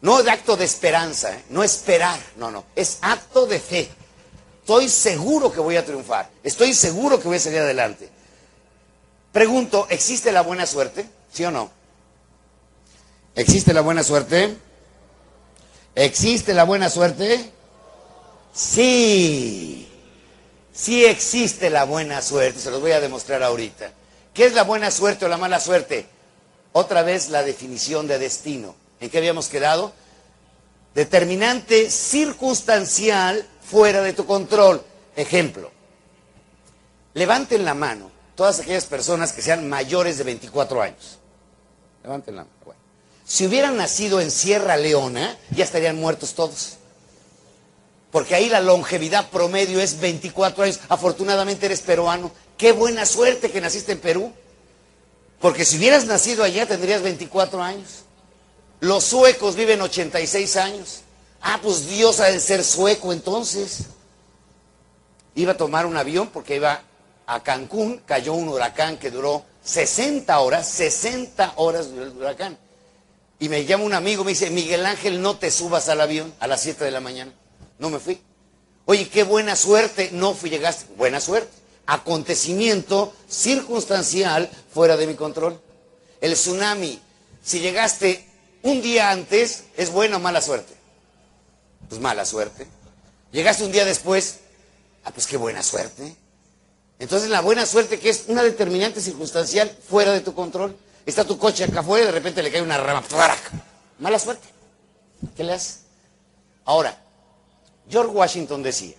No 0.00 0.20
de 0.20 0.32
acto 0.32 0.56
de 0.56 0.64
esperanza, 0.64 1.32
¿eh? 1.32 1.44
no 1.50 1.62
esperar, 1.62 2.18
no, 2.36 2.50
no, 2.50 2.64
es 2.74 2.98
acto 3.02 3.46
de 3.46 3.60
fe. 3.60 3.88
Estoy 4.60 4.88
seguro 4.88 5.52
que 5.52 5.60
voy 5.60 5.76
a 5.76 5.84
triunfar, 5.84 6.28
estoy 6.42 6.74
seguro 6.74 7.20
que 7.20 7.28
voy 7.28 7.36
a 7.36 7.40
salir 7.40 7.60
adelante. 7.60 8.08
Pregunto, 9.30 9.86
¿existe 9.90 10.32
la 10.32 10.42
buena 10.42 10.66
suerte? 10.66 11.06
¿Sí 11.32 11.44
o 11.44 11.52
no? 11.52 11.70
¿Existe 13.36 13.72
la 13.72 13.80
buena 13.80 14.02
suerte? 14.02 14.56
¿Existe 15.94 16.54
la 16.54 16.64
buena 16.64 16.88
suerte? 16.88 17.52
Sí. 18.52 19.88
Sí 20.72 21.04
existe 21.04 21.68
la 21.68 21.84
buena 21.84 22.22
suerte, 22.22 22.58
se 22.58 22.70
los 22.70 22.80
voy 22.80 22.92
a 22.92 23.00
demostrar 23.00 23.42
ahorita. 23.42 23.92
¿Qué 24.32 24.46
es 24.46 24.54
la 24.54 24.64
buena 24.64 24.90
suerte 24.90 25.26
o 25.26 25.28
la 25.28 25.36
mala 25.36 25.60
suerte? 25.60 26.06
Otra 26.72 27.02
vez 27.02 27.28
la 27.28 27.42
definición 27.42 28.06
de 28.08 28.18
destino. 28.18 28.74
¿En 29.00 29.10
qué 29.10 29.18
habíamos 29.18 29.48
quedado? 29.48 29.92
Determinante 30.94 31.90
circunstancial 31.90 33.46
fuera 33.62 34.00
de 34.00 34.14
tu 34.14 34.24
control. 34.24 34.82
Ejemplo, 35.14 35.70
levanten 37.12 37.66
la 37.66 37.74
mano 37.74 38.10
todas 38.34 38.60
aquellas 38.60 38.86
personas 38.86 39.32
que 39.32 39.42
sean 39.42 39.68
mayores 39.68 40.16
de 40.16 40.24
24 40.24 40.80
años. 40.80 41.18
Levanten 42.02 42.36
la 42.36 42.44
mano. 42.44 42.61
Si 43.24 43.46
hubieran 43.46 43.76
nacido 43.76 44.20
en 44.20 44.30
Sierra 44.30 44.76
Leona, 44.76 45.36
ya 45.50 45.64
estarían 45.64 45.96
muertos 45.96 46.34
todos. 46.34 46.74
Porque 48.10 48.34
ahí 48.34 48.48
la 48.48 48.60
longevidad 48.60 49.30
promedio 49.30 49.80
es 49.80 49.98
24 49.98 50.64
años. 50.64 50.80
Afortunadamente 50.88 51.66
eres 51.66 51.80
peruano. 51.80 52.30
Qué 52.58 52.72
buena 52.72 53.06
suerte 53.06 53.50
que 53.50 53.60
naciste 53.60 53.92
en 53.92 54.00
Perú. 54.00 54.32
Porque 55.40 55.64
si 55.64 55.78
hubieras 55.78 56.04
nacido 56.04 56.44
allá 56.44 56.66
tendrías 56.66 57.02
24 57.02 57.62
años. 57.62 58.04
Los 58.80 59.04
suecos 59.04 59.56
viven 59.56 59.80
86 59.80 60.56
años. 60.56 61.00
Ah, 61.40 61.58
pues 61.62 61.88
Dios 61.88 62.20
ha 62.20 62.26
de 62.26 62.38
ser 62.38 62.62
sueco 62.62 63.12
entonces. 63.12 63.84
Iba 65.34 65.52
a 65.52 65.56
tomar 65.56 65.86
un 65.86 65.96
avión 65.96 66.28
porque 66.28 66.56
iba 66.56 66.82
a 67.26 67.42
Cancún, 67.42 68.02
cayó 68.04 68.34
un 68.34 68.48
huracán 68.48 68.98
que 68.98 69.10
duró 69.10 69.44
60 69.64 70.38
horas, 70.38 70.68
60 70.68 71.54
horas 71.56 71.90
duró 71.90 72.04
el 72.04 72.10
huracán. 72.10 72.58
Y 73.42 73.48
me 73.48 73.64
llama 73.64 73.82
un 73.82 73.92
amigo, 73.92 74.22
me 74.22 74.30
dice, 74.30 74.50
Miguel 74.50 74.86
Ángel, 74.86 75.20
no 75.20 75.36
te 75.36 75.50
subas 75.50 75.88
al 75.88 76.00
avión 76.00 76.32
a 76.38 76.46
las 76.46 76.60
7 76.60 76.84
de 76.84 76.92
la 76.92 77.00
mañana. 77.00 77.32
No 77.80 77.90
me 77.90 77.98
fui. 77.98 78.20
Oye, 78.84 79.08
qué 79.08 79.24
buena 79.24 79.56
suerte, 79.56 80.10
no 80.12 80.32
fui, 80.32 80.48
llegaste. 80.48 80.86
Buena 80.96 81.20
suerte. 81.20 81.50
Acontecimiento 81.86 83.12
circunstancial 83.28 84.48
fuera 84.72 84.96
de 84.96 85.08
mi 85.08 85.14
control. 85.16 85.60
El 86.20 86.34
tsunami, 86.34 87.00
si 87.42 87.58
llegaste 87.58 88.24
un 88.62 88.80
día 88.80 89.10
antes, 89.10 89.64
¿es 89.76 89.90
buena 89.90 90.18
o 90.18 90.20
mala 90.20 90.40
suerte? 90.40 90.74
Pues 91.88 92.00
mala 92.00 92.24
suerte. 92.24 92.68
Llegaste 93.32 93.64
un 93.64 93.72
día 93.72 93.84
después, 93.84 94.36
ah, 95.02 95.10
pues 95.10 95.26
qué 95.26 95.36
buena 95.36 95.64
suerte. 95.64 96.14
Entonces 97.00 97.28
la 97.28 97.40
buena 97.40 97.66
suerte 97.66 97.98
que 97.98 98.10
es 98.10 98.26
una 98.28 98.44
determinante 98.44 99.00
circunstancial 99.00 99.76
fuera 99.88 100.12
de 100.12 100.20
tu 100.20 100.32
control. 100.32 100.76
Está 101.04 101.24
tu 101.24 101.38
coche 101.38 101.64
acá 101.64 101.80
afuera 101.80 102.04
y 102.04 102.06
de 102.06 102.12
repente 102.12 102.42
le 102.42 102.50
cae 102.50 102.62
una 102.62 102.78
rama. 102.78 103.02
Mala 103.98 104.18
suerte. 104.18 104.48
¿Qué 105.36 105.44
le 105.44 105.52
haces? 105.52 105.80
Ahora, 106.64 106.96
George 107.88 108.12
Washington 108.12 108.62
decía, 108.62 108.94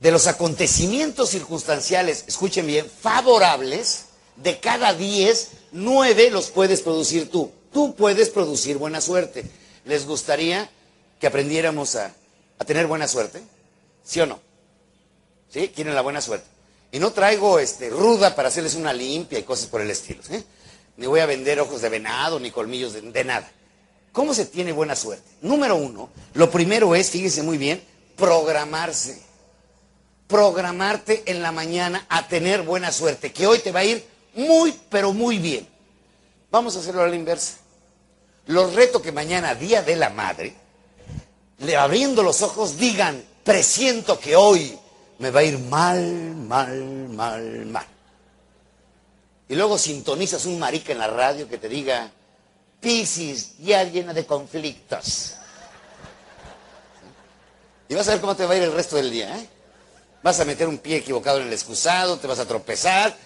de 0.00 0.10
los 0.10 0.26
acontecimientos 0.26 1.30
circunstanciales, 1.30 2.24
escuchen 2.26 2.66
bien, 2.66 2.86
favorables, 2.88 4.06
de 4.36 4.60
cada 4.60 4.92
10, 4.92 5.50
9 5.72 6.30
los 6.30 6.50
puedes 6.50 6.82
producir 6.82 7.30
tú. 7.30 7.50
Tú 7.72 7.94
puedes 7.94 8.30
producir 8.30 8.78
buena 8.78 9.00
suerte. 9.00 9.44
¿Les 9.84 10.06
gustaría 10.06 10.70
que 11.18 11.26
aprendiéramos 11.26 11.96
a, 11.96 12.14
a 12.58 12.64
tener 12.64 12.86
buena 12.86 13.08
suerte? 13.08 13.42
¿Sí 14.04 14.20
o 14.20 14.26
no? 14.26 14.40
¿Sí? 15.50 15.68
¿Quieren 15.74 15.94
la 15.94 16.02
buena 16.02 16.20
suerte? 16.20 16.46
Y 16.92 16.98
no 16.98 17.12
traigo 17.12 17.58
este, 17.58 17.90
ruda 17.90 18.34
para 18.34 18.48
hacerles 18.48 18.74
una 18.74 18.92
limpia 18.92 19.38
y 19.38 19.42
cosas 19.42 19.66
por 19.66 19.80
el 19.80 19.90
estilo. 19.90 20.22
Ni 20.96 21.06
voy 21.06 21.20
a 21.20 21.26
vender 21.26 21.60
ojos 21.60 21.82
de 21.82 21.88
venado, 21.88 22.40
ni 22.40 22.50
colmillos 22.50 22.94
de, 22.94 23.24
nada. 23.24 23.50
¿Cómo 24.12 24.32
se 24.32 24.46
tiene 24.46 24.72
buena 24.72 24.96
suerte? 24.96 25.28
Número 25.42 25.76
uno, 25.76 26.08
lo 26.34 26.50
primero 26.50 26.94
es, 26.94 27.10
fíjense 27.10 27.42
muy 27.42 27.58
bien, 27.58 27.82
programarse. 28.16 29.22
Programarte 30.26 31.22
en 31.26 31.42
la 31.42 31.52
mañana 31.52 32.06
a 32.08 32.26
tener 32.26 32.62
buena 32.62 32.90
suerte, 32.90 33.32
que 33.32 33.46
hoy 33.46 33.58
te 33.58 33.72
va 33.72 33.80
a 33.80 33.84
ir 33.84 34.04
muy, 34.34 34.74
pero 34.88 35.12
muy 35.12 35.38
bien. 35.38 35.68
Vamos 36.50 36.76
a 36.76 36.80
hacerlo 36.80 37.02
a 37.02 37.08
la 37.08 37.14
inversa. 37.14 37.58
Los 38.46 38.74
reto 38.74 39.02
que 39.02 39.12
mañana, 39.12 39.54
Día 39.54 39.82
de 39.82 39.96
la 39.96 40.10
Madre, 40.10 40.54
le 41.58 41.76
abriendo 41.76 42.22
los 42.22 42.42
ojos, 42.42 42.78
digan, 42.78 43.22
presiento 43.44 44.18
que 44.18 44.34
hoy 44.34 44.78
me 45.18 45.30
va 45.30 45.40
a 45.40 45.44
ir 45.44 45.58
mal, 45.58 46.34
mal, 46.36 47.08
mal, 47.10 47.66
mal. 47.66 47.86
Y 49.48 49.54
luego 49.54 49.78
sintonizas 49.78 50.44
un 50.44 50.58
marica 50.58 50.92
en 50.92 50.98
la 50.98 51.06
radio 51.06 51.48
que 51.48 51.58
te 51.58 51.68
diga, 51.68 52.10
Piscis, 52.80 53.56
ya 53.58 53.84
llena 53.84 54.12
de 54.12 54.26
conflictos. 54.26 55.34
Y 57.88 57.94
vas 57.94 58.08
a 58.08 58.12
ver 58.12 58.20
cómo 58.20 58.34
te 58.34 58.44
va 58.44 58.54
a 58.54 58.56
ir 58.56 58.64
el 58.64 58.72
resto 58.72 58.96
del 58.96 59.10
día. 59.10 59.36
¿eh? 59.38 59.48
Vas 60.22 60.40
a 60.40 60.44
meter 60.44 60.66
un 60.66 60.78
pie 60.78 60.96
equivocado 60.96 61.40
en 61.40 61.46
el 61.46 61.52
excusado, 61.52 62.18
te 62.18 62.26
vas 62.26 62.40
a 62.40 62.46
tropezar. 62.46 63.16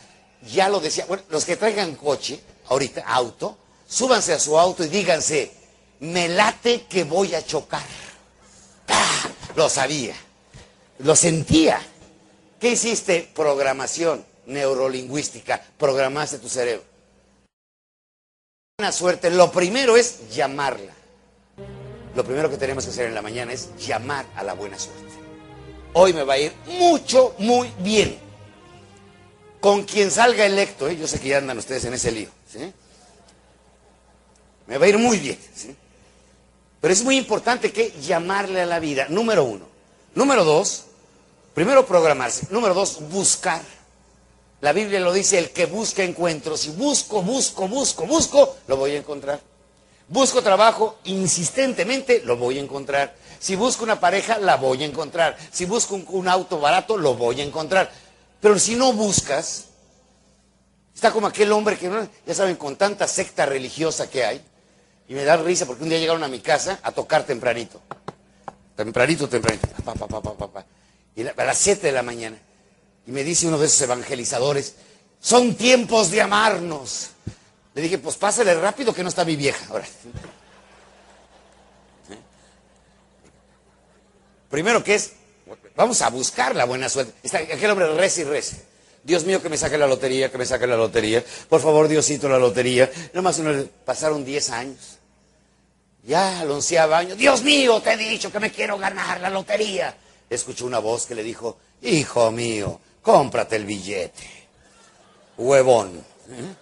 Ya 0.42 0.68
lo 0.68 0.80
decía. 0.80 1.06
Bueno, 1.06 1.22
los 1.30 1.44
que 1.44 1.56
traigan 1.56 1.94
coche, 1.94 2.40
ahorita, 2.68 3.02
auto, 3.06 3.56
súbanse 3.88 4.34
a 4.34 4.38
su 4.38 4.58
auto 4.58 4.84
y 4.84 4.88
díganse, 4.88 5.52
me 6.00 6.28
late 6.28 6.82
que 6.82 7.04
voy 7.04 7.34
a 7.34 7.44
chocar. 7.44 7.82
¡Ah! 8.88 9.28
Lo 9.56 9.68
sabía. 9.68 10.14
Lo 10.98 11.16
sentía. 11.16 11.80
¿Qué 12.58 12.72
hiciste? 12.72 13.30
Programación 13.34 14.24
neurolingüística. 14.51 15.61
Programaste 15.78 16.38
tu 16.38 16.48
cerebro. 16.48 16.84
Buena 18.78 18.92
suerte. 18.92 19.30
Lo 19.30 19.51
primero 19.53 19.96
es 19.96 20.30
llamarla. 20.30 20.92
Lo 22.14 22.24
primero 22.24 22.51
que 22.51 22.57
tenemos 22.57 22.84
que 22.84 22.90
hacer 22.90 23.07
en 23.07 23.14
la 23.14 23.22
mañana 23.22 23.53
es 23.53 23.76
llamar 23.78 24.26
a 24.34 24.42
la 24.42 24.55
buena 24.55 24.78
suerte. 24.78 25.05
Hoy 25.92 26.12
me 26.12 26.24
va 26.24 26.34
a 26.34 26.38
ir 26.38 26.53
mucho, 26.66 27.34
muy 27.38 27.72
bien. 27.78 28.18
Con 29.61 29.84
quien 29.84 30.11
salga 30.11 30.46
electo, 30.46 30.88
¿eh? 30.88 30.96
yo 30.96 31.07
sé 31.07 31.20
que 31.20 31.28
ya 31.28 31.38
andan 31.38 31.59
ustedes 31.59 31.84
en 31.84 31.94
ese 31.94 32.11
lío. 32.11 32.28
¿sí? 32.51 32.72
Me 34.66 34.78
va 34.78 34.86
a 34.86 34.88
ir 34.88 34.98
muy 34.98 35.18
bien. 35.18 35.38
¿sí? 35.55 35.76
Pero 36.80 36.94
es 36.94 37.05
muy 37.05 37.16
importante 37.16 37.72
que 37.72 37.92
llamarle 38.01 38.62
a 38.62 38.66
la 38.66 38.78
vida, 38.80 39.07
número 39.09 39.44
uno. 39.44 39.66
Número 40.14 40.44
dos, 40.44 40.84
primero 41.55 41.86
programarse. 41.86 42.46
Número 42.51 42.72
dos, 42.74 43.01
buscar. 43.11 43.61
La 44.61 44.72
Biblia 44.72 45.00
lo 45.00 45.12
dice, 45.12 45.38
el 45.38 45.50
que 45.50 45.66
busca 45.66 46.02
encuentro. 46.02 46.56
Si 46.56 46.70
busco, 46.70 47.22
busco, 47.22 47.66
busco, 47.66 48.06
busco, 48.06 48.56
lo 48.66 48.76
voy 48.76 48.92
a 48.92 48.98
encontrar. 48.98 49.40
Busco 50.08 50.42
trabajo 50.42 50.98
insistentemente, 51.04 52.22
lo 52.24 52.36
voy 52.36 52.58
a 52.58 52.61
encontrar. 52.61 53.14
Si 53.38 53.56
busco 53.56 53.84
una 53.84 54.00
pareja, 54.00 54.38
la 54.38 54.56
voy 54.56 54.82
a 54.82 54.86
encontrar. 54.86 55.36
Si 55.50 55.64
busco 55.64 55.94
un, 55.94 56.28
auto 56.28 56.61
barato, 56.61 56.98
lo 56.98 57.14
voy 57.14 57.40
a 57.40 57.44
encontrar. 57.44 57.90
Pero 58.40 58.58
si 58.58 58.74
no 58.74 58.92
buscas, 58.92 59.66
está 60.94 61.11
como 61.11 61.26
aquel 61.28 61.52
hombre 61.52 61.78
que, 61.78 61.90
ya 62.26 62.34
saben, 62.34 62.56
con 62.56 62.76
tanta 62.76 63.08
secta 63.08 63.46
religiosa 63.46 64.11
que 64.11 64.24
hay, 64.24 64.44
y 65.08 65.14
me 65.14 65.24
da 65.24 65.36
risa 65.36 65.64
porque 65.64 65.84
un 65.84 65.88
día 65.88 65.98
llegaron 65.98 66.22
a 66.22 66.28
mi 66.28 66.40
casa 66.40 66.80
a 66.82 66.92
tocar 66.92 67.24
tempranito. 67.24 67.80
Tempranito, 68.76 69.28
tempranito. 69.28 69.68
Pa, 69.84 69.94
pa, 69.94 70.08
pa. 70.08 70.66
Y 71.16 71.26
a 71.26 71.44
las 71.44 71.58
7 71.58 71.86
de 71.86 71.92
la 71.92 72.02
mañana. 72.02 72.36
Y 73.11 73.12
me 73.12 73.24
dice 73.24 73.48
uno 73.48 73.58
de 73.58 73.66
esos 73.66 73.80
evangelizadores, 73.80 74.76
son 75.20 75.56
tiempos 75.56 76.12
de 76.12 76.20
amarnos. 76.20 77.08
Le 77.74 77.82
dije, 77.82 77.98
pues 77.98 78.14
pásale 78.14 78.54
rápido 78.54 78.94
que 78.94 79.02
no 79.02 79.08
está 79.08 79.24
mi 79.24 79.34
vieja. 79.34 79.66
Ahora. 79.68 79.84
Primero 84.48 84.84
que 84.84 84.94
es, 84.94 85.14
vamos 85.74 86.00
a 86.02 86.11
buscar 86.11 86.54
la 86.54 86.66
buena 86.66 86.88
suerte. 86.88 87.12
Está 87.24 87.38
aquel 87.38 87.72
hombre 87.72 87.92
reza 87.96 88.20
y 88.20 88.24
reza. 88.24 88.58
Dios 89.02 89.24
mío, 89.24 89.42
que 89.42 89.48
me 89.48 89.56
saque 89.56 89.76
la 89.76 89.88
lotería, 89.88 90.30
que 90.30 90.38
me 90.38 90.46
saque 90.46 90.68
la 90.68 90.76
lotería. 90.76 91.24
Por 91.48 91.61
favor, 91.61 91.88
Diosito, 91.88 92.28
la 92.28 92.38
lotería. 92.38 92.88
Nomás 93.12 93.40
uno, 93.40 93.66
pasaron 93.84 94.24
10 94.24 94.50
años. 94.50 94.98
Ya 96.04 96.42
al 96.42 96.50
onceavo 96.52 96.94
año, 96.94 97.16
Dios 97.16 97.42
mío, 97.42 97.80
te 97.80 97.94
he 97.94 97.96
dicho 97.96 98.30
que 98.30 98.38
me 98.38 98.52
quiero 98.52 98.78
ganar 98.78 99.20
la 99.20 99.30
lotería. 99.30 99.96
Escuchó 100.28 100.64
una 100.64 100.78
voz 100.78 101.06
que 101.06 101.16
le 101.16 101.24
dijo, 101.24 101.58
hijo 101.82 102.30
mío, 102.30 102.80
cómprate 103.03 103.57
el 103.57 103.64
billete. 103.64 104.26
Huevón. 105.36 106.05
¿Eh? 106.28 106.55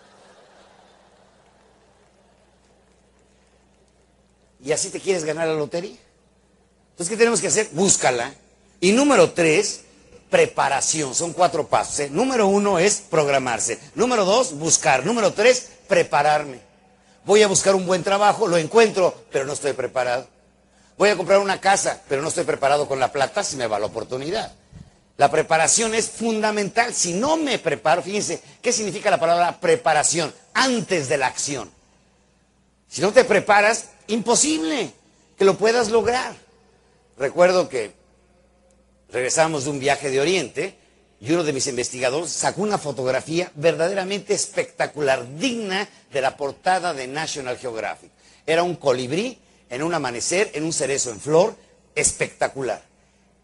¿Y 4.64 4.72
así 4.72 4.90
te 4.90 5.00
quieres 5.00 5.24
ganar 5.24 5.46
la 5.48 5.54
lotería? 5.54 5.96
Entonces, 6.90 7.10
¿qué 7.10 7.16
tenemos 7.16 7.40
que 7.40 7.48
hacer? 7.48 7.68
Búscala. 7.72 8.34
Y 8.80 8.92
número 8.92 9.32
tres, 9.32 9.82
preparación. 10.30 11.14
Son 11.14 11.32
cuatro 11.32 11.66
pasos. 11.66 12.00
¿eh? 12.00 12.10
Número 12.10 12.46
uno 12.46 12.78
es 12.78 13.02
programarse. 13.08 13.78
Número 13.94 14.24
dos, 14.24 14.52
buscar. 14.54 15.06
Número 15.06 15.32
tres, 15.32 15.70
prepararme. 15.86 16.60
Voy 17.24 17.42
a 17.42 17.48
buscar 17.48 17.74
un 17.74 17.86
buen 17.86 18.02
trabajo, 18.02 18.48
lo 18.48 18.56
encuentro, 18.56 19.14
pero 19.30 19.44
no 19.44 19.52
estoy 19.52 19.74
preparado. 19.74 20.26
Voy 20.96 21.10
a 21.10 21.16
comprar 21.16 21.38
una 21.38 21.60
casa, 21.60 22.02
pero 22.08 22.22
no 22.22 22.28
estoy 22.28 22.44
preparado 22.44 22.88
con 22.88 22.98
la 22.98 23.12
plata 23.12 23.44
si 23.44 23.56
me 23.56 23.66
va 23.66 23.78
la 23.78 23.86
oportunidad. 23.86 24.52
La 25.18 25.30
preparación 25.32 25.96
es 25.96 26.08
fundamental. 26.08 26.94
Si 26.94 27.12
no 27.12 27.36
me 27.36 27.58
preparo, 27.58 28.02
fíjense, 28.02 28.40
¿qué 28.62 28.72
significa 28.72 29.10
la 29.10 29.18
palabra 29.18 29.60
preparación? 29.60 30.32
Antes 30.54 31.08
de 31.08 31.18
la 31.18 31.26
acción. 31.26 31.68
Si 32.88 33.02
no 33.02 33.12
te 33.12 33.24
preparas, 33.24 33.90
imposible 34.06 34.92
que 35.36 35.44
lo 35.44 35.58
puedas 35.58 35.90
lograr. 35.90 36.36
Recuerdo 37.18 37.68
que 37.68 37.92
regresamos 39.10 39.64
de 39.64 39.70
un 39.70 39.80
viaje 39.80 40.08
de 40.08 40.20
Oriente 40.20 40.78
y 41.20 41.32
uno 41.32 41.42
de 41.42 41.52
mis 41.52 41.66
investigadores 41.66 42.30
sacó 42.30 42.62
una 42.62 42.78
fotografía 42.78 43.50
verdaderamente 43.56 44.34
espectacular, 44.34 45.26
digna 45.36 45.88
de 46.12 46.20
la 46.20 46.36
portada 46.36 46.94
de 46.94 47.08
National 47.08 47.58
Geographic. 47.58 48.12
Era 48.46 48.62
un 48.62 48.76
colibrí 48.76 49.36
en 49.68 49.82
un 49.82 49.94
amanecer, 49.94 50.52
en 50.54 50.62
un 50.62 50.72
cerezo 50.72 51.10
en 51.10 51.20
flor, 51.20 51.56
espectacular. 51.96 52.87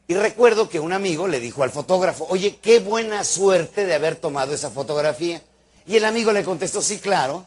Y 0.06 0.14
recuerdo 0.14 0.68
que 0.68 0.80
un 0.80 0.92
amigo 0.92 1.26
le 1.28 1.40
dijo 1.40 1.62
al 1.62 1.70
fotógrafo, 1.70 2.26
oye, 2.28 2.58
qué 2.60 2.80
buena 2.80 3.24
suerte 3.24 3.86
de 3.86 3.94
haber 3.94 4.16
tomado 4.16 4.52
esa 4.52 4.70
fotografía. 4.70 5.42
Y 5.86 5.96
el 5.96 6.04
amigo 6.04 6.32
le 6.32 6.44
contestó, 6.44 6.82
sí, 6.82 6.98
claro. 6.98 7.46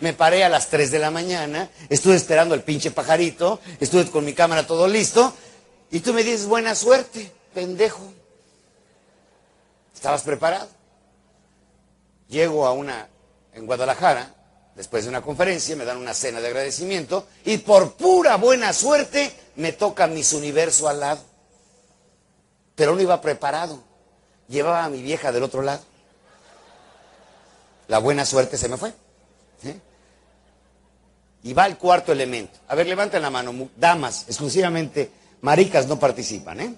Me 0.00 0.12
paré 0.12 0.44
a 0.44 0.48
las 0.48 0.68
3 0.68 0.90
de 0.90 0.98
la 1.00 1.10
mañana, 1.10 1.68
estuve 1.88 2.14
esperando 2.14 2.54
al 2.54 2.62
pinche 2.62 2.90
pajarito, 2.90 3.60
estuve 3.80 4.08
con 4.10 4.24
mi 4.24 4.32
cámara 4.32 4.66
todo 4.66 4.86
listo, 4.86 5.32
y 5.90 6.00
tú 6.00 6.14
me 6.14 6.22
dices, 6.22 6.46
buena 6.46 6.74
suerte, 6.74 7.32
pendejo. 7.52 8.12
¿Estabas 9.94 10.22
preparado? 10.22 10.68
Llego 12.28 12.66
a 12.66 12.72
una, 12.72 13.08
en 13.54 13.66
Guadalajara, 13.66 14.34
después 14.76 15.02
de 15.02 15.10
una 15.10 15.22
conferencia, 15.22 15.74
me 15.74 15.84
dan 15.84 15.96
una 15.96 16.14
cena 16.14 16.40
de 16.40 16.46
agradecimiento, 16.46 17.26
y 17.44 17.58
por 17.58 17.94
pura 17.94 18.36
buena 18.36 18.72
suerte 18.72 19.32
me 19.56 19.72
toca 19.72 20.06
Miss 20.06 20.32
Universo 20.32 20.88
al 20.88 21.00
lado. 21.00 21.27
Pero 22.78 22.94
no 22.94 23.02
iba 23.02 23.20
preparado. 23.20 23.80
Llevaba 24.46 24.84
a 24.84 24.88
mi 24.88 25.02
vieja 25.02 25.32
del 25.32 25.42
otro 25.42 25.62
lado. 25.62 25.82
La 27.88 27.98
buena 27.98 28.24
suerte 28.24 28.56
se 28.56 28.68
me 28.68 28.76
fue. 28.76 28.94
Y 31.42 31.52
va 31.54 31.66
el 31.66 31.76
cuarto 31.76 32.12
elemento. 32.12 32.60
A 32.68 32.76
ver, 32.76 32.86
levanten 32.86 33.20
la 33.20 33.30
mano. 33.30 33.68
Damas, 33.76 34.26
exclusivamente, 34.28 35.10
maricas 35.40 35.88
no 35.88 35.98
participan, 35.98 36.60
¿eh? 36.60 36.74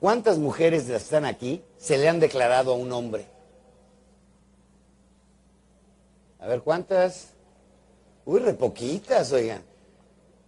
¿Cuántas 0.00 0.38
mujeres 0.38 0.88
están 0.88 1.26
aquí 1.26 1.62
se 1.76 1.98
le 1.98 2.08
han 2.08 2.18
declarado 2.18 2.72
a 2.72 2.76
un 2.76 2.90
hombre? 2.92 3.26
A 6.38 6.46
ver, 6.46 6.62
¿cuántas? 6.62 7.32
Uy, 8.24 8.40
re 8.40 8.54
poquitas, 8.54 9.30
oigan. 9.32 9.62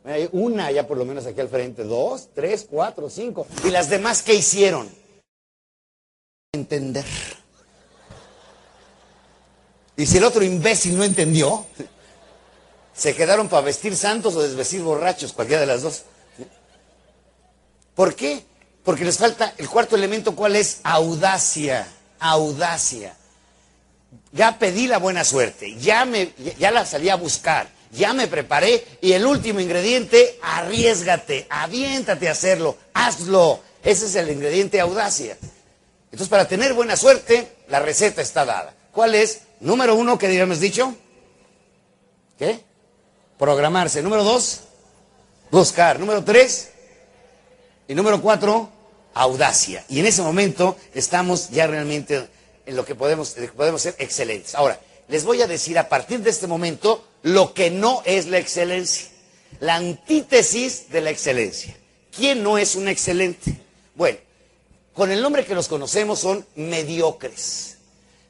Hay 0.09 0.27
una 0.33 0.71
ya 0.71 0.87
por 0.87 0.97
lo 0.97 1.05
menos 1.05 1.27
aquí 1.27 1.39
al 1.39 1.51
frente, 1.51 1.85
dos, 1.85 2.31
tres, 2.35 2.67
cuatro, 2.69 3.11
cinco. 3.11 3.47
¿Y 3.63 3.71
las 3.71 3.91
demás 3.91 4.23
qué 4.23 4.35
hicieron? 4.35 4.89
Entender. 6.53 7.05
Y 9.97 10.07
si 10.07 10.17
el 10.17 10.25
otro 10.25 10.43
imbécil 10.43 10.97
no 10.97 11.05
entendió, 11.05 11.67
se 12.95 13.15
quedaron 13.15 13.49
para 13.49 13.63
vestir 13.63 13.95
santos 13.97 14.35
o 14.35 14.43
desvestir 14.43 14.81
borrachos, 14.81 15.35
cualquiera 15.35 15.61
de 15.61 15.67
las 15.67 15.83
dos. 15.83 16.05
¿Por 17.95 18.15
qué? 18.15 18.45
Porque 18.85 19.05
les 19.05 19.19
falta 19.19 19.53
el 19.59 19.69
cuarto 19.69 19.95
elemento, 19.95 20.35
¿cuál 20.35 20.57
es? 20.57 20.81
Audacia, 20.85 21.87
audacia. 22.19 23.15
Ya 24.33 24.59
pedí 24.59 24.87
la 24.87 24.99
buena 24.99 25.23
suerte, 25.23 25.77
ya, 25.77 26.07
me, 26.07 26.33
ya 26.59 26.71
la 26.71 26.87
salí 26.87 27.11
a 27.11 27.17
buscar, 27.17 27.69
ya 27.93 28.13
me 28.13 28.27
preparé 28.27 28.85
y 29.01 29.13
el 29.13 29.27
último 29.27 29.61
ingrediente, 29.61 30.39
arriesgate, 30.43 31.47
aviéntate 31.49 32.29
a 32.29 32.33
hacerlo, 32.33 32.77
hazlo. 32.95 33.61
Ese 33.83 34.07
es 34.07 34.15
el 34.17 34.31
ingrediente 34.31 34.81
audacia. 34.81 35.37
Entonces, 36.07 36.29
para 36.29 36.49
tener 36.49 36.75
buena 36.75 36.97
suerte, 36.97 37.57
la 37.69 37.81
receta 37.81 38.23
está 38.23 38.45
dada. 38.45 38.75
¿Cuál 38.93 39.15
es? 39.15 39.43
Número 39.61 39.95
uno, 39.95 40.19
¿qué 40.19 40.27
habíamos 40.27 40.61
dicho? 40.61 40.95
¿Qué? 42.39 42.61
Programarse. 43.39 44.03
Número 44.03 44.25
dos, 44.25 44.61
buscar. 45.51 46.01
Número 46.01 46.25
tres, 46.25 46.71
y 47.89 47.95
número 47.95 48.21
cuatro, 48.21 48.71
audacia. 49.15 49.85
Y 49.89 50.01
en 50.01 50.07
ese 50.07 50.21
momento 50.21 50.77
estamos 50.95 51.49
ya 51.51 51.67
realmente 51.67 52.29
en 52.67 52.77
lo 52.77 52.85
que 52.85 52.95
podemos, 52.95 53.35
podemos 53.57 53.81
ser 53.81 53.97
excelentes. 53.99 54.55
Ahora, 54.55 54.79
les 55.09 55.25
voy 55.25 55.41
a 55.41 55.47
decir 55.47 55.79
a 55.79 55.89
partir 55.89 56.21
de 56.21 56.29
este 56.29 56.47
momento 56.47 57.08
lo 57.23 57.55
que 57.55 57.71
no 57.71 58.03
es 58.05 58.27
la 58.27 58.39
excelencia. 58.39 59.09
La 59.61 59.77
antítesis 59.77 60.91
de 60.91 61.01
la 61.01 61.11
excelencia. 61.11 61.77
¿Quién 62.15 62.43
no 62.43 62.59
es 62.59 62.77
un 62.77 62.89
excelente? 62.89 63.55
Bueno, 63.95 64.19
con 64.93 65.11
el 65.11 65.21
nombre 65.23 65.45
que 65.45 65.55
los 65.55 65.69
conocemos 65.69 66.21
son 66.21 66.47
mediocres. 66.57 67.77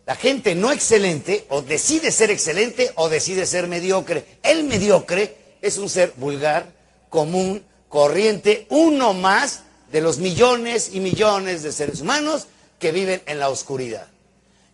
La 0.06 0.14
gente 0.14 0.54
no 0.54 0.72
excelente 0.72 1.44
o 1.50 1.60
decide 1.60 2.12
ser 2.12 2.30
excelente 2.30 2.92
o 2.94 3.08
decide 3.08 3.44
ser 3.46 3.66
mediocre. 3.66 4.24
El 4.42 4.64
mediocre 4.64 5.36
es 5.60 5.76
un 5.76 5.88
ser 5.88 6.14
vulgar, 6.16 6.72
común, 7.10 7.62
corriente, 7.88 8.66
uno 8.70 9.12
más 9.12 9.64
de 9.90 10.00
los 10.00 10.18
millones 10.18 10.90
y 10.92 11.00
millones 11.00 11.62
de 11.62 11.72
seres 11.72 12.00
humanos 12.00 12.46
que 12.78 12.92
viven 12.92 13.22
en 13.26 13.38
la 13.38 13.48
oscuridad. 13.48 14.06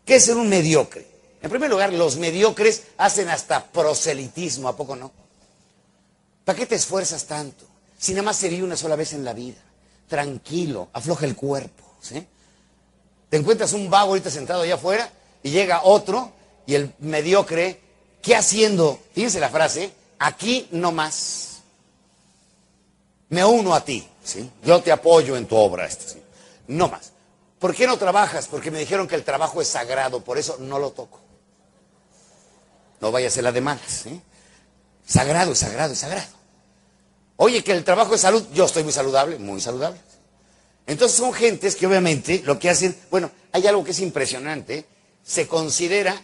¿Qué 0.04 0.16
es 0.16 0.24
ser 0.24 0.36
un 0.36 0.48
mediocre? 0.48 1.13
En 1.44 1.50
primer 1.50 1.68
lugar, 1.68 1.92
los 1.92 2.16
mediocres 2.16 2.84
hacen 2.96 3.28
hasta 3.28 3.66
proselitismo, 3.66 4.66
¿a 4.66 4.74
poco 4.74 4.96
no? 4.96 5.12
¿Para 6.42 6.58
qué 6.58 6.64
te 6.64 6.74
esfuerzas 6.74 7.26
tanto? 7.26 7.66
Si 7.98 8.12
nada 8.12 8.22
más 8.22 8.36
se 8.36 8.48
vive 8.48 8.62
una 8.62 8.78
sola 8.78 8.96
vez 8.96 9.12
en 9.12 9.26
la 9.26 9.34
vida. 9.34 9.60
Tranquilo, 10.08 10.88
afloja 10.94 11.26
el 11.26 11.36
cuerpo. 11.36 11.84
¿sí? 12.00 12.26
Te 13.28 13.36
encuentras 13.36 13.74
un 13.74 13.90
vago 13.90 14.08
ahorita 14.12 14.30
sentado 14.30 14.62
allá 14.62 14.76
afuera 14.76 15.10
y 15.42 15.50
llega 15.50 15.82
otro 15.84 16.32
y 16.64 16.76
el 16.76 16.94
mediocre, 17.00 17.78
¿qué 18.22 18.36
haciendo? 18.36 18.98
Fíjense 19.12 19.38
la 19.38 19.50
frase, 19.50 19.92
aquí 20.20 20.66
no 20.70 20.92
más 20.92 21.58
me 23.28 23.44
uno 23.44 23.74
a 23.74 23.84
ti, 23.84 24.08
¿sí? 24.24 24.48
Yo 24.64 24.80
te 24.80 24.92
apoyo 24.92 25.36
en 25.36 25.44
tu 25.44 25.56
obra, 25.56 25.84
este, 25.84 26.22
no 26.68 26.88
más. 26.88 27.12
¿Por 27.58 27.74
qué 27.74 27.86
no 27.86 27.98
trabajas? 27.98 28.48
Porque 28.48 28.70
me 28.70 28.78
dijeron 28.78 29.06
que 29.06 29.14
el 29.14 29.24
trabajo 29.24 29.60
es 29.60 29.68
sagrado, 29.68 30.20
por 30.20 30.38
eso 30.38 30.56
no 30.58 30.78
lo 30.78 30.92
toco. 30.92 31.23
No 33.04 33.12
vaya 33.12 33.28
a 33.28 33.30
ser 33.30 33.44
la 33.44 33.52
de 33.52 33.60
malas, 33.60 34.02
¿sí? 34.04 34.18
Sagrado, 35.06 35.54
sagrado, 35.54 35.94
sagrado. 35.94 36.32
Oye, 37.36 37.62
que 37.62 37.72
el 37.72 37.84
trabajo 37.84 38.14
es 38.14 38.22
salud, 38.22 38.42
yo 38.54 38.64
estoy 38.64 38.82
muy 38.82 38.94
saludable, 38.94 39.38
muy 39.38 39.60
saludable. 39.60 40.00
Entonces 40.86 41.18
son 41.18 41.34
gentes 41.34 41.76
que 41.76 41.86
obviamente 41.86 42.40
lo 42.46 42.58
que 42.58 42.70
hacen, 42.70 42.96
bueno, 43.10 43.30
hay 43.52 43.66
algo 43.66 43.84
que 43.84 43.90
es 43.90 44.00
impresionante, 44.00 44.86
se 45.22 45.46
considera, 45.46 46.18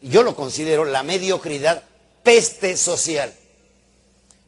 yo 0.00 0.22
lo 0.22 0.34
considero, 0.34 0.86
la 0.86 1.02
mediocridad 1.02 1.82
peste 2.22 2.78
social. 2.78 3.30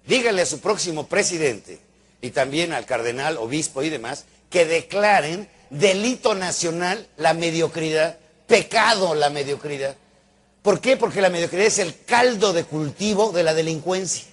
Dígale 0.06 0.40
a 0.40 0.46
su 0.46 0.60
próximo 0.60 1.06
presidente 1.06 1.80
y 2.22 2.30
también 2.30 2.72
al 2.72 2.86
cardenal, 2.86 3.36
obispo 3.36 3.82
y 3.82 3.90
demás, 3.90 4.24
que 4.48 4.64
declaren 4.64 5.50
delito 5.68 6.34
nacional 6.34 7.06
la 7.18 7.34
mediocridad, 7.34 8.18
pecado 8.46 9.14
la 9.14 9.28
mediocridad. 9.28 9.98
¿Por 10.64 10.80
qué? 10.80 10.96
Porque 10.96 11.20
la 11.20 11.28
mediocridad 11.28 11.66
es 11.66 11.78
el 11.78 11.94
caldo 12.06 12.54
de 12.54 12.64
cultivo 12.64 13.32
de 13.32 13.42
la 13.42 13.52
delincuencia. 13.52 14.24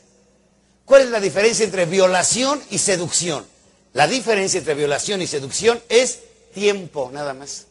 ¿Cuál 0.85 1.01
es 1.01 1.09
la 1.09 1.19
diferencia 1.19 1.65
entre 1.65 1.85
violación 1.85 2.63
y 2.69 2.77
seducción? 2.77 3.45
La 3.91 4.07
diferencia 4.07 4.59
entre 4.59 4.73
violación 4.73 5.21
y 5.21 5.27
seducción 5.27 5.83
es 5.89 6.19
tiempo, 6.53 7.09
nada 7.11 7.33
más. 7.33 7.67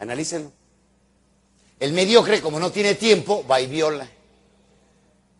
Analícenlo. 0.00 0.50
El 1.78 1.92
mediocre, 1.92 2.40
como 2.40 2.58
no 2.58 2.72
tiene 2.72 2.96
tiempo, 2.96 3.46
va 3.48 3.60
y 3.60 3.68
viola. 3.68 4.10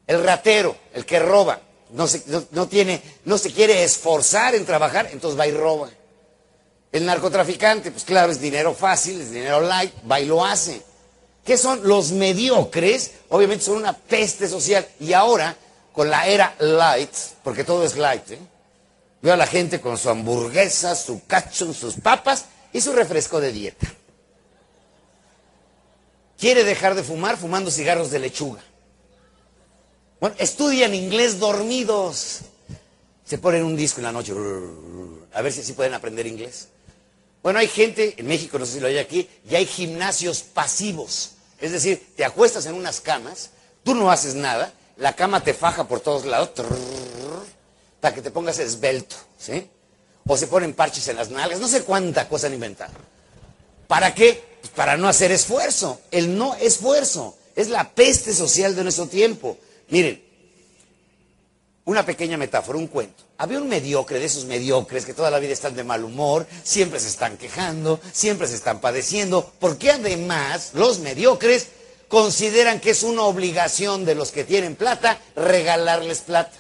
El 0.07 0.23
ratero, 0.23 0.77
el 0.95 1.05
que 1.05 1.19
roba, 1.19 1.61
no 1.91 2.07
se, 2.07 2.23
no, 2.53 2.69
tiene, 2.69 3.03
no 3.25 3.37
se 3.37 3.51
quiere 3.51 3.83
esforzar 3.83 4.55
en 4.55 4.65
trabajar, 4.65 5.09
entonces 5.11 5.37
va 5.37 5.49
y 5.49 5.51
roba. 5.51 5.91
El 6.93 7.05
narcotraficante, 7.05 7.91
pues 7.91 8.05
claro, 8.05 8.31
es 8.31 8.41
dinero 8.41 8.75
fácil, 8.75 9.21
es 9.21 9.33
dinero 9.33 9.61
light, 9.61 9.93
va 10.09 10.21
y 10.21 10.27
lo 10.27 10.45
hace. 10.45 10.81
¿Qué 11.47 11.57
son 11.57 11.87
los 11.87 12.11
mediocres? 12.11 13.13
Obviamente 13.29 13.65
son 13.65 13.77
una 13.77 13.93
peste 13.93 14.49
social. 14.49 14.87
Y 14.99 15.13
ahora, 15.13 15.57
con 15.93 16.11
la 16.11 16.27
era 16.27 16.57
light, 16.59 17.13
porque 17.45 17.63
todo 17.63 17.85
es 17.85 17.97
light, 17.97 18.33
¿eh? 18.33 18.39
veo 19.23 19.33
a 19.33 19.37
la 19.37 19.47
gente 19.47 19.81
con 19.81 19.97
su 19.97 20.11
hamburguesa, 20.11 20.97
su 20.97 21.25
cacho, 21.25 21.73
sus 21.73 21.95
papas 21.95 22.47
y 22.73 22.81
su 22.81 22.93
refresco 22.93 23.41
de 23.41 23.53
dieta. 23.53 23.87
Quiere 26.37 26.65
dejar 26.65 26.97
de 26.97 27.05
fumar 27.05 27.37
fumando 27.37 27.71
cigarros 27.71 28.11
de 28.11 28.19
lechuga. 28.19 28.63
Bueno, 30.21 30.35
estudian 30.41 30.95
inglés 30.95 31.39
dormidos. 31.39 32.41
Se 33.25 33.39
ponen 33.39 33.63
un 33.63 33.77
disco 33.77 34.01
en 34.01 34.05
la 34.05 34.13
noche. 34.13 34.33
A 35.33 35.43
ver 35.43 35.53
si 35.53 35.61
así 35.61 35.75
pueden 35.75 35.95
aprender 35.95 36.27
inglés. 36.27 36.69
Bueno, 37.41 37.61
hay 37.61 37.69
gente, 37.69 38.15
en 38.17 38.27
México, 38.27 38.59
no 38.59 38.67
sé 38.67 38.75
si 38.75 38.81
lo 38.81 38.89
hay 38.89 38.99
aquí, 38.99 39.29
y 39.49 39.55
hay 39.55 39.65
gimnasios 39.65 40.43
pasivos. 40.43 41.36
Es 41.61 41.73
decir, 41.73 42.13
te 42.17 42.25
acuestas 42.25 42.67
en 42.67 42.75
unas 42.75 43.01
camas, 43.01 43.51
tú 43.83 43.95
no 43.95 44.11
haces 44.11 44.35
nada, 44.35 44.73
la 44.97 45.15
cama 45.15 45.43
te 45.43 45.55
faja 45.55 45.85
por 45.89 46.01
todos 46.01 46.25
lados, 46.25 46.51
para 48.01 48.15
que 48.15 48.23
te 48.23 48.31
pongas 48.31 48.59
esbelto, 48.59 49.17
¿sí? 49.39 49.69
O 50.27 50.37
se 50.37 50.47
ponen 50.47 50.75
parches 50.75 51.09
en 51.09 51.17
las 51.17 51.31
nalgas, 51.31 51.61
no 51.61 51.69
sé 51.69 51.83
cuánta 51.83 52.29
cosa 52.29 52.49
han 52.49 52.55
inventado. 52.55 52.93
¿Para 53.87 54.15
qué? 54.15 54.59
Pues 54.61 54.73
para 54.73 54.97
no 54.97 55.09
hacer 55.09 55.31
esfuerzo. 55.31 56.01
El 56.11 56.37
no 56.37 56.55
esfuerzo 56.57 57.37
es 57.55 57.69
la 57.69 57.95
peste 57.95 58.35
social 58.35 58.75
de 58.75 58.83
nuestro 58.83 59.07
tiempo. 59.07 59.57
Miren, 59.89 60.26
una 61.87 62.05
pequeña 62.05 62.37
metáfora, 62.37 62.79
un 62.79 62.89
cuento. 62.89 63.25
Había 63.39 63.59
un 63.59 63.69
mediocre 63.69 64.19
de 64.19 64.27
esos 64.27 64.45
mediocres 64.45 65.07
que 65.07 65.15
toda 65.15 65.31
la 65.31 65.39
vida 65.39 65.53
están 65.53 65.75
de 65.75 65.85
mal 65.85 66.05
humor, 66.05 66.47
siempre 66.63 67.01
se 67.01 67.09
están 67.09 67.37
quejando, 67.37 68.01
siempre 68.13 68.49
se 68.49 68.57
están 68.57 68.81
padeciendo, 68.81 69.53
porque 69.61 69.93
además 69.93 70.73
los 70.75 70.99
mediocres 70.99 71.69
consideran 72.09 72.81
que 72.81 72.91
es 72.91 73.03
una 73.03 73.23
obligación 73.23 74.05
de 74.05 74.17
los 74.17 74.33
que 74.33 74.45
tienen 74.45 74.75
plata 74.75 75.19
regalarles 75.37 76.21
plata. 76.21 76.57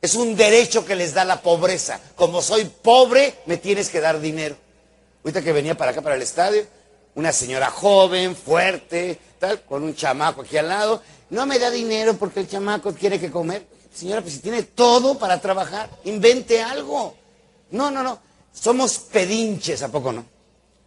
Es 0.00 0.16
un 0.16 0.34
derecho 0.34 0.84
que 0.84 0.96
les 0.96 1.14
da 1.14 1.24
la 1.24 1.40
pobreza. 1.40 2.00
Como 2.16 2.42
soy 2.42 2.64
pobre, 2.64 3.34
me 3.46 3.56
tienes 3.56 3.88
que 3.88 4.00
dar 4.00 4.20
dinero. 4.20 4.56
Ahorita 5.22 5.42
que 5.42 5.52
venía 5.52 5.76
para 5.76 5.92
acá, 5.92 6.02
para 6.02 6.16
el 6.16 6.22
estadio, 6.22 6.66
una 7.14 7.32
señora 7.32 7.70
joven, 7.70 8.34
fuerte, 8.34 9.20
tal, 9.38 9.62
con 9.62 9.84
un 9.84 9.94
chamaco 9.94 10.42
aquí 10.42 10.56
al 10.56 10.68
lado, 10.68 11.00
no 11.30 11.46
me 11.46 11.60
da 11.60 11.70
dinero 11.70 12.14
porque 12.14 12.40
el 12.40 12.48
chamaco 12.48 12.92
quiere 12.92 13.20
que 13.20 13.30
comer. 13.30 13.64
Señora, 13.94 14.22
pues 14.22 14.34
si 14.34 14.40
tiene 14.40 14.62
todo 14.62 15.18
para 15.18 15.40
trabajar, 15.40 15.90
invente 16.04 16.62
algo. 16.62 17.14
No, 17.70 17.90
no, 17.90 18.02
no. 18.02 18.18
Somos 18.52 18.98
pedinches, 18.98 19.82
¿a 19.82 19.88
poco 19.88 20.12
no? 20.12 20.24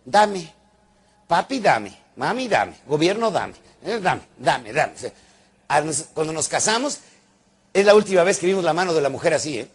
Dame. 0.03 0.53
Papi, 1.27 1.59
dame. 1.59 1.97
Mami, 2.15 2.47
dame. 2.47 2.75
Gobierno, 2.87 3.31
dame. 3.31 3.53
Eh, 3.83 3.99
dame, 4.01 4.21
dame, 4.37 4.73
dame. 4.73 4.93
Cuando 6.13 6.33
nos 6.33 6.47
casamos, 6.47 6.99
Es 7.75 7.85
la 7.85 7.93
última 7.93 8.23
vez 8.23 8.39
que 8.39 8.47
vimos 8.47 8.63
la 8.63 8.71
mano 8.71 8.93
de 8.93 9.01
la 9.01 9.09
mujer 9.09 9.33
así, 9.33 9.59
¿eh? 9.59 9.67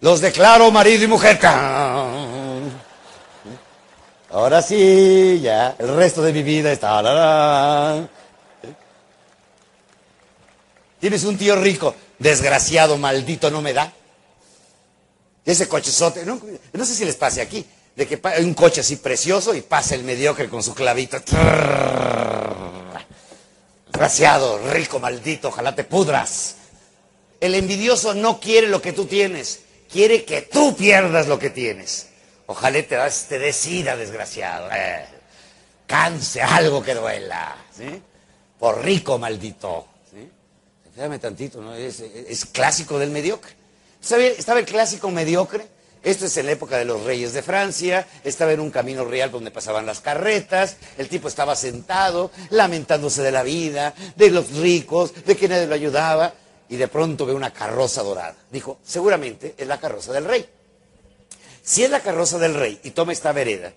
Los 0.00 0.20
declaro 0.20 0.70
marido 0.70 1.02
y 1.02 1.08
mujer. 1.08 1.40
Ahora 4.34 4.60
sí, 4.62 5.38
ya, 5.40 5.76
el 5.78 5.94
resto 5.94 6.20
de 6.20 6.32
mi 6.32 6.42
vida 6.42 6.72
está. 6.72 8.08
Tienes 10.98 11.22
un 11.22 11.38
tío 11.38 11.54
rico, 11.54 11.94
desgraciado, 12.18 12.98
maldito, 12.98 13.48
no 13.48 13.62
me 13.62 13.72
da. 13.72 13.92
Ese 15.44 15.68
cochezote, 15.68 16.24
no, 16.24 16.40
no 16.72 16.84
sé 16.84 16.96
si 16.96 17.04
les 17.04 17.14
pase 17.14 17.42
aquí, 17.42 17.64
de 17.94 18.08
que 18.08 18.18
hay 18.24 18.42
un 18.42 18.54
coche 18.54 18.80
así 18.80 18.96
precioso 18.96 19.54
y 19.54 19.60
pasa 19.60 19.94
el 19.94 20.02
mediocre 20.02 20.48
con 20.48 20.64
su 20.64 20.74
clavito. 20.74 21.16
Desgraciado, 23.86 24.58
rico, 24.72 24.98
maldito, 24.98 25.46
ojalá 25.46 25.76
te 25.76 25.84
pudras. 25.84 26.56
El 27.40 27.54
envidioso 27.54 28.14
no 28.14 28.40
quiere 28.40 28.66
lo 28.66 28.82
que 28.82 28.92
tú 28.92 29.04
tienes, 29.04 29.60
quiere 29.88 30.24
que 30.24 30.42
tú 30.42 30.74
pierdas 30.74 31.28
lo 31.28 31.38
que 31.38 31.50
tienes. 31.50 32.08
Ojalá 32.46 32.82
te, 32.82 32.98
te 33.28 33.38
decida, 33.38 33.96
desgraciado. 33.96 34.68
Eh, 34.72 35.04
canse 35.86 36.42
algo 36.42 36.82
que 36.82 36.94
duela. 36.94 37.56
¿sí? 37.76 38.02
Por 38.58 38.82
rico, 38.84 39.18
maldito. 39.18 39.86
¿sí? 40.10 40.30
Tantito, 41.18 41.60
¿no? 41.60 41.74
Es, 41.74 42.00
es 42.00 42.44
clásico 42.46 42.98
del 42.98 43.10
mediocre. 43.10 43.52
Estaba 44.00 44.58
el 44.58 44.66
clásico 44.66 45.10
mediocre. 45.10 45.66
Esto 46.02 46.26
es 46.26 46.36
en 46.36 46.44
la 46.44 46.52
época 46.52 46.76
de 46.76 46.84
los 46.84 47.02
reyes 47.04 47.32
de 47.32 47.42
Francia. 47.42 48.06
Estaba 48.24 48.52
en 48.52 48.60
un 48.60 48.70
camino 48.70 49.06
real 49.06 49.30
donde 49.30 49.50
pasaban 49.50 49.86
las 49.86 50.00
carretas. 50.00 50.76
El 50.98 51.08
tipo 51.08 51.28
estaba 51.28 51.56
sentado, 51.56 52.30
lamentándose 52.50 53.22
de 53.22 53.32
la 53.32 53.42
vida, 53.42 53.94
de 54.14 54.30
los 54.30 54.50
ricos, 54.50 55.24
de 55.24 55.34
que 55.34 55.48
nadie 55.48 55.66
lo 55.66 55.74
ayudaba. 55.74 56.34
Y 56.68 56.76
de 56.76 56.88
pronto 56.88 57.24
ve 57.24 57.32
una 57.32 57.52
carroza 57.52 58.02
dorada. 58.02 58.34
Dijo, 58.50 58.78
seguramente 58.84 59.54
es 59.56 59.66
la 59.66 59.80
carroza 59.80 60.12
del 60.12 60.26
rey. 60.26 60.46
Si 61.64 61.82
es 61.82 61.90
la 61.90 62.00
carroza 62.00 62.38
del 62.38 62.54
rey 62.54 62.78
y 62.84 62.90
toma 62.90 63.14
esta 63.14 63.32
vereda 63.32 63.72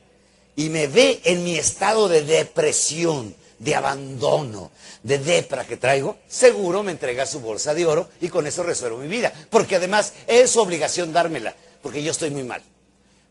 y 0.57 0.69
me 0.69 0.87
ve 0.87 1.21
en 1.23 1.45
mi 1.45 1.57
estado 1.57 2.09
de 2.09 2.21
depresión, 2.21 3.33
de 3.59 3.75
abandono, 3.75 4.71
de 5.03 5.17
depra 5.19 5.65
que 5.65 5.77
traigo, 5.77 6.17
seguro 6.27 6.83
me 6.83 6.91
entrega 6.91 7.25
su 7.25 7.39
bolsa 7.39 7.73
de 7.73 7.85
oro 7.85 8.09
y 8.19 8.27
con 8.27 8.45
eso 8.45 8.61
resuelvo 8.61 8.97
mi 8.97 9.07
vida. 9.07 9.31
Porque 9.49 9.77
además 9.77 10.11
es 10.27 10.51
su 10.51 10.59
obligación 10.59 11.13
dármela, 11.13 11.55
porque 11.81 12.03
yo 12.03 12.11
estoy 12.11 12.29
muy 12.29 12.43
mal. 12.43 12.61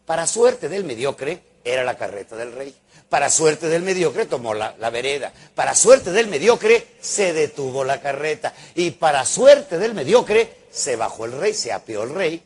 Para 0.07 0.27
suerte 0.27 0.71
del 0.71 0.85
mediocre, 0.85 1.43
era 1.63 1.85
la 1.85 1.99
carreta 1.99 2.35
del 2.35 2.53
rey. 2.53 2.75
Para 3.11 3.29
suerte 3.29 3.69
del 3.69 3.83
mediocre, 3.83 4.25
tomó 4.25 4.55
la, 4.55 4.75
la, 4.79 4.89
vereda. 4.89 5.33
Para 5.55 5.75
suerte 5.75 6.13
del 6.13 6.29
mediocre, 6.29 6.87
se 7.01 7.35
detuvo 7.35 7.85
la 7.85 8.01
carreta. 8.01 8.55
Y 8.75 8.93
para 8.93 9.25
suerte 9.27 9.79
del 9.79 9.95
mediocre, 9.95 10.51
se 10.71 10.97
bajó 10.97 11.27
el 11.27 11.33
rey, 11.33 11.53
se 11.53 11.73
apeó 11.73 12.05
el 12.05 12.15
rey 12.15 12.43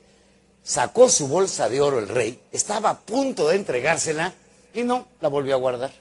sacó 0.62 1.08
su 1.08 1.28
bolsa 1.28 1.68
de 1.68 1.80
oro 1.80 1.98
el 1.98 2.08
rey, 2.08 2.40
estaba 2.52 2.90
a 2.90 3.00
punto 3.00 3.48
de 3.48 3.56
entregársela 3.56 4.34
y 4.74 4.82
no, 4.82 5.06
la 5.20 5.28
volvió 5.28 5.54
a 5.54 5.58
guardar. 5.58 5.92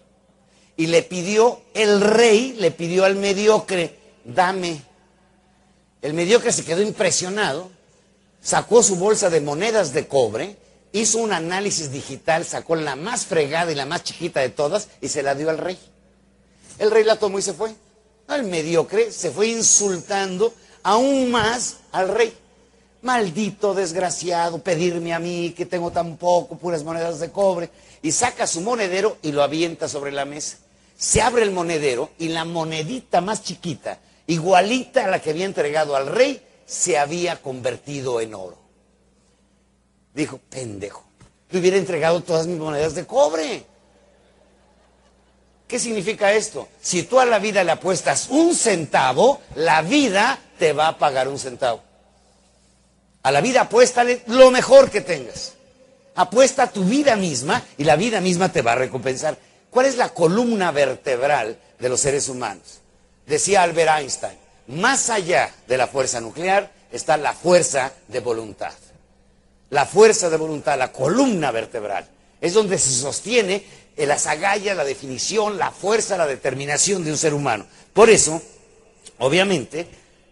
Y 0.78 0.88
le 0.88 1.04
pidió, 1.04 1.62
el 1.74 2.02
rey 2.02 2.54
le 2.54 2.72
pidió 2.72 3.06
al 3.06 3.16
mediocre, 3.16 3.98
dame. 4.24 4.82
El 6.02 6.14
mediocre 6.14 6.52
se 6.52 6.64
quedó 6.64 6.82
impresionado, 6.82 7.70
sacó 8.42 8.82
su 8.84 8.96
bolsa 8.96 9.30
de 9.30 9.42
monedas 9.42 9.92
de 9.92 10.08
cobre, 10.08 10.58
hizo 10.92 11.18
un 11.18 11.34
análisis 11.34 11.92
digital, 11.92 12.46
sacó 12.46 12.76
la 12.76 12.96
más 12.96 13.26
fregada 13.26 13.72
y 13.72 13.76
la 13.76 13.86
más 13.86 14.04
chiquita 14.04 14.40
de 14.40 14.50
todas 14.50 14.88
y 15.02 15.10
se 15.10 15.24
la 15.24 15.36
dio 15.36 15.50
al 15.50 15.58
rey. 15.58 15.78
El 16.78 16.92
rey 16.92 17.04
la 17.04 17.18
tomó 17.18 17.40
y 17.40 17.42
se 17.42 17.54
fue. 17.54 17.76
El 18.30 18.44
mediocre 18.44 19.12
se 19.12 19.32
fue 19.32 19.48
insultando 19.48 20.54
aún 20.84 21.32
más 21.32 21.78
al 21.92 22.10
rey. 22.10 22.34
Maldito 23.02 23.74
desgraciado, 23.74 24.62
pedirme 24.62 25.14
a 25.14 25.20
mí 25.20 25.54
que 25.56 25.66
tengo 25.66 25.92
tan 25.92 26.18
poco, 26.18 26.58
puras 26.58 26.84
monedas 26.84 27.20
de 27.20 27.32
cobre. 27.32 27.70
Y 28.02 28.12
saca 28.12 28.46
su 28.46 28.62
monedero 28.62 29.18
y 29.22 29.32
lo 29.32 29.42
avienta 29.42 29.88
sobre 29.88 30.12
la 30.12 30.26
mesa. 30.26 30.58
Se 30.98 31.22
abre 31.22 31.44
el 31.44 31.52
monedero 31.52 32.10
y 32.18 32.28
la 32.28 32.44
monedita 32.44 33.22
más 33.22 33.42
chiquita, 33.42 34.00
igualita 34.28 35.06
a 35.06 35.08
la 35.08 35.22
que 35.22 35.30
había 35.30 35.46
entregado 35.46 35.96
al 35.96 36.08
rey, 36.08 36.42
se 36.66 36.98
había 36.98 37.42
convertido 37.42 38.20
en 38.20 38.36
oro. 38.36 38.58
Dijo, 40.14 40.40
pendejo, 40.50 41.06
le 41.52 41.60
hubiera 41.60 41.78
entregado 41.78 42.22
todas 42.22 42.48
mis 42.48 42.58
monedas 42.58 42.96
de 42.96 43.06
cobre. 43.06 43.64
¿Qué 45.70 45.80
significa 45.80 46.34
esto? 46.34 46.68
Si 46.82 47.04
tú 47.04 47.20
a 47.20 47.26
la 47.26 47.40
vida 47.40 47.64
le 47.64 47.72
apuestas 47.72 48.28
un 48.30 48.54
centavo, 48.54 49.40
la 49.56 49.82
vida 49.82 50.38
te 50.58 50.74
va 50.74 50.90
a 50.90 50.98
pagar 50.98 51.30
un 51.30 51.40
centavo. 51.40 51.89
A 53.24 53.32
la 53.32 53.42
vida 53.42 53.62
apuéstale 53.62 54.22
lo 54.28 54.52
mejor 54.52 54.90
que 54.90 55.02
tengas. 55.02 55.54
Apuesta 56.16 56.64
a 56.64 56.72
tu 56.72 56.84
vida 56.84 57.16
misma 57.16 57.64
y 57.78 57.84
la 57.84 57.96
vida 57.96 58.22
misma 58.22 58.52
te 58.52 58.62
va 58.62 58.74
a 58.74 58.76
recompensar. 58.76 59.38
¿Cuál 59.70 59.86
es 59.86 59.98
la 59.98 60.10
columna 60.10 60.72
vertebral 60.72 61.58
de 61.80 61.90
los 61.90 62.00
seres 62.00 62.28
humanos? 62.30 62.80
Decía 63.26 63.64
Albert 63.64 64.00
Einstein, 64.00 64.38
más 64.68 65.10
allá 65.10 65.54
de 65.68 65.78
la 65.78 65.88
fuerza 65.88 66.20
nuclear 66.20 66.72
está 66.92 67.18
la 67.18 67.34
fuerza 67.34 67.94
de 68.08 68.20
voluntad. 68.20 68.74
La 69.70 69.86
fuerza 69.86 70.30
de 70.30 70.38
voluntad, 70.38 70.78
la 70.78 70.92
columna 70.92 71.52
vertebral, 71.52 72.08
es 72.42 72.54
donde 72.54 72.78
se 72.78 72.92
sostiene 72.92 73.64
las 73.98 74.28
agallas, 74.28 74.76
la 74.76 74.84
definición, 74.84 75.58
la 75.58 75.72
fuerza, 75.72 76.18
la 76.18 76.26
determinación 76.26 77.04
de 77.04 77.12
un 77.12 77.18
ser 77.18 77.34
humano. 77.34 77.66
Por 77.94 78.10
eso, 78.10 78.42
obviamente, 79.20 79.88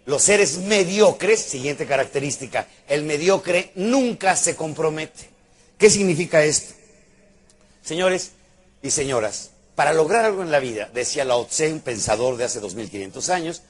los 0.08 0.24
seres 0.24 0.60
mediocres, 0.60 1.42
siguiente 1.42 1.86
característica, 1.86 2.66
el 2.88 3.04
mediocre 3.04 3.72
nunca 3.76 4.38
se 4.38 4.56
compromete. 4.56 5.30
¿Qué 5.78 5.90
significa 5.90 6.46
esto? 6.46 6.76
Señores 7.84 8.32
y 8.82 8.90
señoras, 8.90 9.50
para 9.76 9.92
lograr 9.92 10.24
algo 10.24 10.44
en 10.44 10.52
la 10.52 10.60
vida, 10.60 10.90
decía 10.94 11.26
Lao 11.26 11.46
Tse, 11.46 11.74
un 11.74 11.82
pensador 11.82 12.38
de 12.38 12.46
hace 12.46 12.62
2500 12.62 13.30
años, 13.30 13.62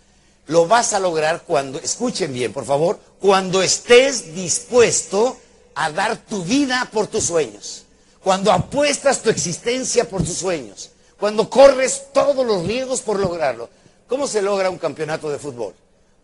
lo 0.46 0.68
vas 0.68 0.94
a 0.94 1.00
lograr 1.00 1.42
cuando, 1.42 1.80
escuchen 1.80 2.32
bien, 2.32 2.54
por 2.54 2.66
favor, 2.66 3.00
cuando 3.20 3.64
estés 3.64 4.36
dispuesto 4.36 5.38
a 5.74 5.90
dar 5.90 6.18
tu 6.18 6.44
vida 6.44 6.88
por 6.94 7.08
tus 7.08 7.24
sueños, 7.24 7.86
cuando 8.24 8.52
apuestas 8.52 9.24
tu 9.24 9.32
existencia 9.32 10.08
por 10.08 10.24
tus 10.24 10.38
sueños, 10.38 10.92
cuando 11.20 11.50
corres 11.50 12.04
todos 12.14 12.46
los 12.46 12.64
riesgos 12.64 13.02
por 13.02 13.20
lograrlo. 13.20 13.72
¿Cómo 14.08 14.28
se 14.28 14.44
logra 14.44 14.70
un 14.70 14.78
campeonato 14.78 15.32
de 15.32 15.40
fútbol? 15.40 15.74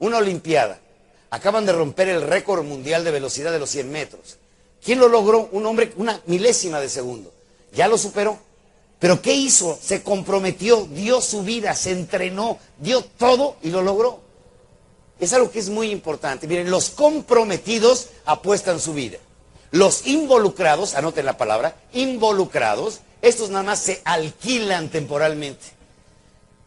Una 0.03 0.17
Olimpiada. 0.17 0.79
Acaban 1.29 1.65
de 1.65 1.71
romper 1.71 2.09
el 2.09 2.21
récord 2.21 2.63
mundial 2.63 3.03
de 3.03 3.11
velocidad 3.11 3.51
de 3.51 3.59
los 3.59 3.69
100 3.69 3.91
metros. 3.91 4.37
¿Quién 4.83 4.99
lo 4.99 5.07
logró? 5.07 5.49
Un 5.51 5.65
hombre, 5.65 5.93
una 5.95 6.21
milésima 6.25 6.79
de 6.79 6.89
segundo. 6.89 7.33
Ya 7.73 7.87
lo 7.87 7.97
superó. 7.97 8.37
Pero 8.99 9.21
¿qué 9.21 9.33
hizo? 9.33 9.79
Se 9.81 10.03
comprometió, 10.03 10.85
dio 10.91 11.21
su 11.21 11.43
vida, 11.43 11.73
se 11.73 11.91
entrenó, 11.91 12.59
dio 12.79 13.01
todo 13.01 13.55
y 13.63 13.69
lo 13.69 13.81
logró. 13.81 14.19
Es 15.19 15.31
algo 15.33 15.49
que 15.49 15.59
es 15.59 15.69
muy 15.69 15.89
importante. 15.89 16.47
Miren, 16.47 16.69
los 16.69 16.89
comprometidos 16.89 18.09
apuestan 18.25 18.79
su 18.79 18.93
vida. 18.93 19.17
Los 19.71 20.05
involucrados, 20.05 20.95
anoten 20.95 21.25
la 21.25 21.37
palabra, 21.37 21.75
involucrados, 21.93 22.99
estos 23.21 23.49
nada 23.49 23.63
más 23.63 23.79
se 23.79 24.01
alquilan 24.03 24.89
temporalmente 24.89 25.83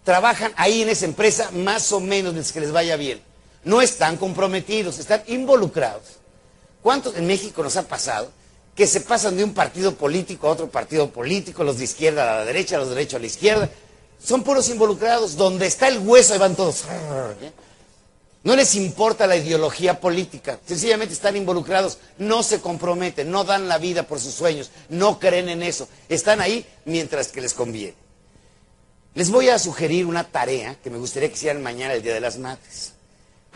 trabajan 0.07 0.53
ahí 0.57 0.83
en 0.83 0.89
esa 0.89 1.05
empresa 1.05 1.51
más 1.51 1.91
o 1.91 1.99
menos 1.99 2.53
que 2.53 2.61
les 2.61 2.71
vaya 2.71 2.97
bien. 2.97 3.21
No 3.67 3.83
están 3.83 4.17
comprometidos, 4.17 5.01
están 5.01 5.25
involucrados. 5.27 6.21
¿Cuántos 6.83 7.17
en 7.17 7.27
México 7.27 7.65
nos 7.65 7.77
ha 7.77 7.83
pasado 7.83 8.31
que 8.77 8.87
se 8.87 9.01
pasan 9.01 9.37
de 9.37 9.43
un 9.43 9.55
partido 9.55 9.97
político 9.97 10.47
a 10.47 10.53
otro 10.53 10.71
partido 10.71 11.11
político, 11.11 11.65
los 11.65 11.79
de 11.79 11.85
izquierda 11.85 12.33
a 12.33 12.37
la 12.37 12.45
derecha, 12.45 12.79
los 12.79 12.91
de 12.91 12.95
derecha 12.95 13.17
a 13.17 13.21
la 13.21 13.27
izquierda? 13.27 13.69
Son 14.23 14.45
puros 14.45 14.69
involucrados. 14.69 15.35
Donde 15.35 15.67
está 15.67 15.89
el 15.89 15.99
hueso, 15.99 16.35
ahí 16.35 16.39
van 16.39 16.55
todos. 16.55 16.85
No 18.45 18.55
les 18.55 18.77
importa 18.77 19.27
la 19.27 19.35
ideología 19.35 19.99
política, 19.99 20.61
sencillamente 20.65 21.15
están 21.15 21.37
involucrados, 21.37 21.99
no 22.19 22.45
se 22.45 22.61
comprometen, 22.61 23.29
no 23.29 23.43
dan 23.43 23.67
la 23.67 23.79
vida 23.79 24.05
por 24.05 24.21
sus 24.21 24.35
sueños, 24.35 24.71
no 24.89 25.19
creen 25.19 25.49
en 25.49 25.65
eso, 25.65 25.89
están 26.09 26.41
ahí 26.41 26.65
mientras 26.85 27.27
que 27.33 27.41
les 27.41 27.53
conviene. 27.53 27.97
Les 29.15 29.33
voy 29.33 29.49
a 29.49 29.59
sugerir 29.59 30.07
una 30.07 30.23
tarea 30.23 30.77
que 30.81 30.91
me 30.91 30.99
gustaría 30.99 31.29
que 31.29 31.35
hicieran 31.35 31.61
mañana, 31.61 31.95
el 31.95 32.03
Día 32.03 32.15
de 32.15 32.21
las 32.21 32.39
Madres. 32.39 32.93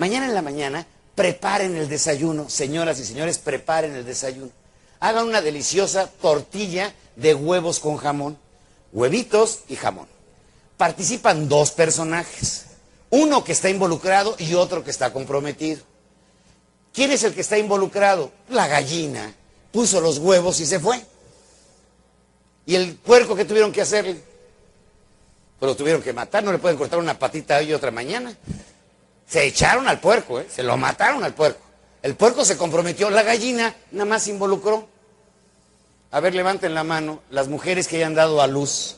Mañana 0.01 0.24
en 0.24 0.32
la 0.32 0.40
mañana, 0.40 0.86
preparen 1.14 1.76
el 1.76 1.86
desayuno. 1.86 2.48
Señoras 2.48 2.98
y 3.01 3.05
señores, 3.05 3.36
preparen 3.36 3.94
el 3.94 4.07
desayuno. 4.07 4.51
Hagan 4.98 5.28
una 5.28 5.42
deliciosa 5.42 6.07
tortilla 6.07 6.94
de 7.16 7.34
huevos 7.34 7.80
con 7.80 7.98
jamón. 7.98 8.38
Huevitos 8.94 9.59
y 9.68 9.76
jamón. 9.76 10.09
Participan 10.78 11.51
dos 11.51 11.72
personajes. 11.72 12.64
Uno 13.11 13.44
que 13.44 13.53
está 13.53 13.68
involucrado 13.68 14.36
y 14.38 14.55
otro 14.55 14.82
que 14.82 14.90
está 14.90 15.12
comprometido. 15.12 15.82
¿Quién 16.94 17.11
es 17.11 17.22
el 17.22 17.34
que 17.34 17.42
está 17.42 17.59
involucrado? 17.59 18.32
La 18.48 18.68
gallina. 18.68 19.34
Puso 19.70 20.01
los 20.01 20.16
huevos 20.16 20.61
y 20.61 20.66
se 20.66 20.80
fue. 20.80 21.05
¿Y 22.64 22.74
el 22.74 22.94
puerco 22.94 23.36
que 23.36 23.44
tuvieron 23.44 23.70
que 23.70 23.82
hacerle? 23.82 24.18
Pero 25.59 25.72
lo 25.72 25.76
tuvieron 25.76 26.01
que 26.01 26.14
matar, 26.14 26.42
no 26.42 26.53
le 26.53 26.59
pueden 26.59 26.78
cortar 26.78 26.98
una 26.98 27.18
patita 27.18 27.59
hoy 27.59 27.66
y 27.66 27.74
otra 27.74 27.90
mañana. 27.90 28.34
Se 29.31 29.47
echaron 29.47 29.87
al 29.87 30.01
puerco, 30.01 30.41
¿eh? 30.41 30.47
se 30.53 30.64
lo 30.64 30.76
mataron 30.76 31.22
al 31.22 31.35
puerco. 31.35 31.61
El 32.03 32.16
puerco 32.16 32.45
se 32.45 32.57
comprometió, 32.57 33.11
la 33.11 33.22
gallina 33.22 33.76
nada 33.93 34.05
más 34.05 34.24
se 34.24 34.31
involucró. 34.31 34.89
A 36.11 36.18
ver, 36.18 36.35
levanten 36.35 36.74
la 36.74 36.83
mano 36.83 37.20
las 37.31 37.47
mujeres 37.47 37.87
que 37.87 37.97
hayan 37.97 38.16
dado 38.16 38.43
a 38.43 38.49
luz, 38.49 38.97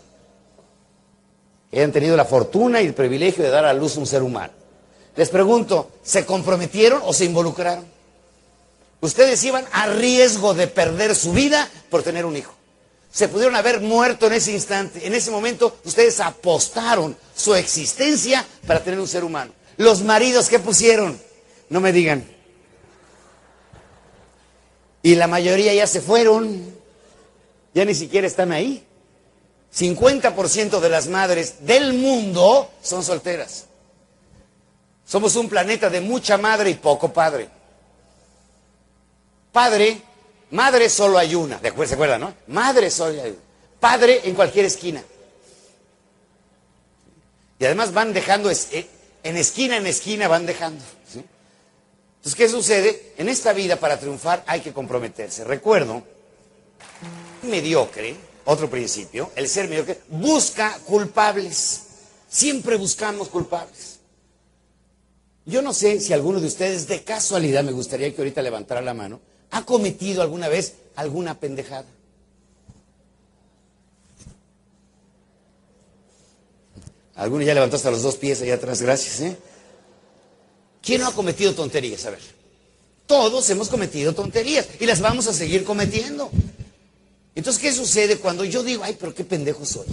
que 1.70 1.80
hayan 1.80 1.92
tenido 1.92 2.16
la 2.16 2.24
fortuna 2.24 2.80
y 2.80 2.86
el 2.86 2.94
privilegio 2.94 3.44
de 3.44 3.50
dar 3.50 3.66
a 3.66 3.74
luz 3.74 3.98
un 3.98 4.06
ser 4.06 4.22
humano. 4.22 4.54
Les 5.16 5.28
pregunto, 5.28 5.90
¿se 6.02 6.24
comprometieron 6.24 7.02
o 7.04 7.12
se 7.12 7.26
involucraron? 7.26 7.84
Ustedes 9.02 9.44
iban 9.44 9.66
a 9.72 9.88
riesgo 9.88 10.54
de 10.54 10.66
perder 10.66 11.14
su 11.14 11.32
vida 11.32 11.68
por 11.90 12.02
tener 12.02 12.24
un 12.24 12.38
hijo. 12.38 12.54
Se 13.10 13.28
pudieron 13.28 13.54
haber 13.56 13.82
muerto 13.82 14.28
en 14.28 14.32
ese 14.32 14.52
instante. 14.52 15.06
En 15.06 15.14
ese 15.14 15.30
momento 15.30 15.76
ustedes 15.84 16.20
apostaron 16.20 17.14
su 17.36 17.54
existencia 17.54 18.46
para 18.66 18.82
tener 18.82 18.98
un 18.98 19.08
ser 19.08 19.24
humano. 19.24 19.52
Los 19.76 20.02
maridos 20.02 20.48
que 20.48 20.58
pusieron, 20.58 21.20
no 21.68 21.80
me 21.80 21.92
digan. 21.92 22.24
Y 25.02 25.16
la 25.16 25.26
mayoría 25.26 25.74
ya 25.74 25.86
se 25.86 26.00
fueron. 26.00 26.72
Ya 27.74 27.84
ni 27.84 27.94
siquiera 27.94 28.26
están 28.26 28.52
ahí. 28.52 28.86
50% 29.74 30.80
de 30.80 30.88
las 30.88 31.08
madres 31.08 31.66
del 31.66 31.94
mundo 31.94 32.70
son 32.82 33.02
solteras. 33.02 33.66
Somos 35.06 35.34
un 35.36 35.48
planeta 35.48 35.90
de 35.90 36.00
mucha 36.00 36.36
madre 36.36 36.70
y 36.70 36.74
poco 36.74 37.12
padre. 37.12 37.48
Padre, 39.50 40.00
madre 40.50 40.88
solo 40.88 41.18
hay 41.18 41.34
una, 41.34 41.58
¿de? 41.58 41.72
¿Se 41.86 41.94
acuerdan, 41.94 42.20
no? 42.20 42.34
Madre 42.48 42.90
solo 42.90 43.20
hay 43.22 43.30
una. 43.30 43.38
Padre 43.80 44.20
en 44.24 44.34
cualquier 44.34 44.66
esquina. 44.66 45.02
Y 47.58 47.64
además 47.64 47.92
van 47.92 48.12
dejando, 48.12 48.50
eh, 48.50 48.86
en 49.22 49.36
esquina 49.36 49.76
en 49.76 49.86
esquina 49.86 50.28
van 50.28 50.46
dejando. 50.46 50.82
Entonces, 51.14 52.36
¿qué 52.36 52.48
sucede? 52.48 53.14
En 53.18 53.28
esta 53.28 53.52
vida 53.52 53.76
para 53.76 53.98
triunfar 53.98 54.44
hay 54.46 54.60
que 54.60 54.72
comprometerse. 54.72 55.42
Recuerdo, 55.42 56.04
mediocre, 57.42 58.14
otro 58.44 58.70
principio, 58.70 59.32
el 59.34 59.48
ser 59.48 59.68
mediocre, 59.68 60.00
busca 60.08 60.78
culpables. 60.86 61.82
Siempre 62.28 62.76
buscamos 62.76 63.28
culpables. 63.28 63.98
Yo 65.44 65.62
no 65.62 65.72
sé 65.72 65.98
si 65.98 66.12
alguno 66.12 66.40
de 66.40 66.46
ustedes, 66.46 66.86
de 66.86 67.02
casualidad, 67.02 67.64
me 67.64 67.72
gustaría 67.72 68.14
que 68.14 68.20
ahorita 68.20 68.40
levantara 68.40 68.80
la 68.80 68.94
mano, 68.94 69.20
ha 69.50 69.64
cometido 69.64 70.22
alguna 70.22 70.48
vez 70.48 70.74
alguna 70.94 71.38
pendejada. 71.40 71.86
Alguno 77.14 77.42
ya 77.44 77.54
levantó 77.54 77.76
hasta 77.76 77.90
los 77.90 78.02
dos 78.02 78.16
pies 78.16 78.40
allá 78.42 78.54
atrás, 78.54 78.80
gracias. 78.80 79.20
¿eh? 79.20 79.36
¿Quién 80.82 81.00
no 81.00 81.08
ha 81.08 81.12
cometido 81.12 81.54
tonterías? 81.54 82.04
A 82.06 82.10
ver. 82.10 82.20
Todos 83.06 83.48
hemos 83.50 83.68
cometido 83.68 84.14
tonterías 84.14 84.66
y 84.80 84.86
las 84.86 85.00
vamos 85.00 85.26
a 85.26 85.32
seguir 85.32 85.64
cometiendo. 85.64 86.30
Entonces, 87.34 87.62
¿qué 87.62 87.72
sucede 87.72 88.16
cuando 88.16 88.44
yo 88.44 88.62
digo, 88.62 88.82
ay, 88.84 88.96
pero 88.98 89.14
qué 89.14 89.24
pendejo 89.24 89.64
soy? 89.64 89.86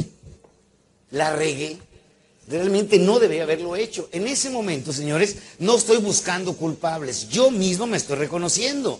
La 1.12 1.36
regué. 1.36 1.78
Realmente 2.48 2.98
no 2.98 3.20
debía 3.20 3.44
haberlo 3.44 3.76
hecho. 3.76 4.10
En 4.12 4.28
ese 4.28 4.50
momento, 4.50 4.92
señores, 4.92 5.36
no 5.60 5.78
estoy 5.78 5.98
buscando 5.98 6.56
culpables. 6.56 7.30
Yo 7.30 7.52
mismo 7.52 7.86
me 7.86 7.98
estoy 7.98 8.18
reconociendo. 8.18 9.00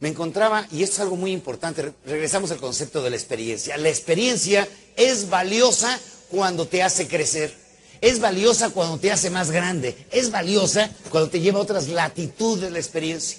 Me 0.00 0.08
encontraba, 0.08 0.66
y 0.72 0.82
esto 0.82 0.94
es 0.94 1.00
algo 1.00 1.16
muy 1.16 1.30
importante, 1.30 1.92
regresamos 2.04 2.50
al 2.50 2.58
concepto 2.58 3.02
de 3.02 3.10
la 3.10 3.16
experiencia. 3.16 3.76
La 3.76 3.88
experiencia 3.88 4.66
es 4.96 5.28
valiosa 5.28 6.00
cuando 6.32 6.66
te 6.66 6.82
hace 6.82 7.06
crecer. 7.06 7.54
Es 8.00 8.18
valiosa 8.18 8.70
cuando 8.70 8.98
te 8.98 9.12
hace 9.12 9.30
más 9.30 9.50
grande. 9.50 9.94
Es 10.10 10.30
valiosa 10.30 10.90
cuando 11.10 11.28
te 11.30 11.40
lleva 11.40 11.60
a 11.60 11.62
otras 11.62 11.88
latitudes 11.88 12.62
de 12.62 12.70
la 12.70 12.78
experiencia. 12.78 13.38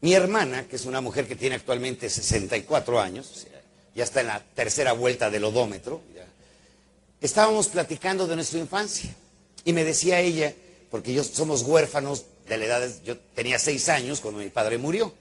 Mi 0.00 0.14
hermana, 0.14 0.66
que 0.68 0.76
es 0.76 0.86
una 0.86 1.00
mujer 1.00 1.26
que 1.26 1.34
tiene 1.34 1.56
actualmente 1.56 2.08
64 2.08 3.00
años, 3.00 3.46
ya 3.94 4.04
está 4.04 4.20
en 4.20 4.28
la 4.28 4.42
tercera 4.54 4.92
vuelta 4.92 5.30
del 5.30 5.44
odómetro, 5.44 6.00
estábamos 7.20 7.68
platicando 7.68 8.26
de 8.26 8.36
nuestra 8.36 8.60
infancia. 8.60 9.14
Y 9.64 9.72
me 9.72 9.82
decía 9.82 10.20
ella, 10.20 10.54
porque 10.90 11.12
yo 11.12 11.24
somos 11.24 11.62
huérfanos 11.62 12.24
de 12.48 12.58
la 12.58 12.64
edad, 12.66 12.90
yo 13.04 13.18
tenía 13.34 13.58
seis 13.58 13.88
años 13.88 14.20
cuando 14.20 14.40
mi 14.40 14.50
padre 14.50 14.78
murió. 14.78 15.12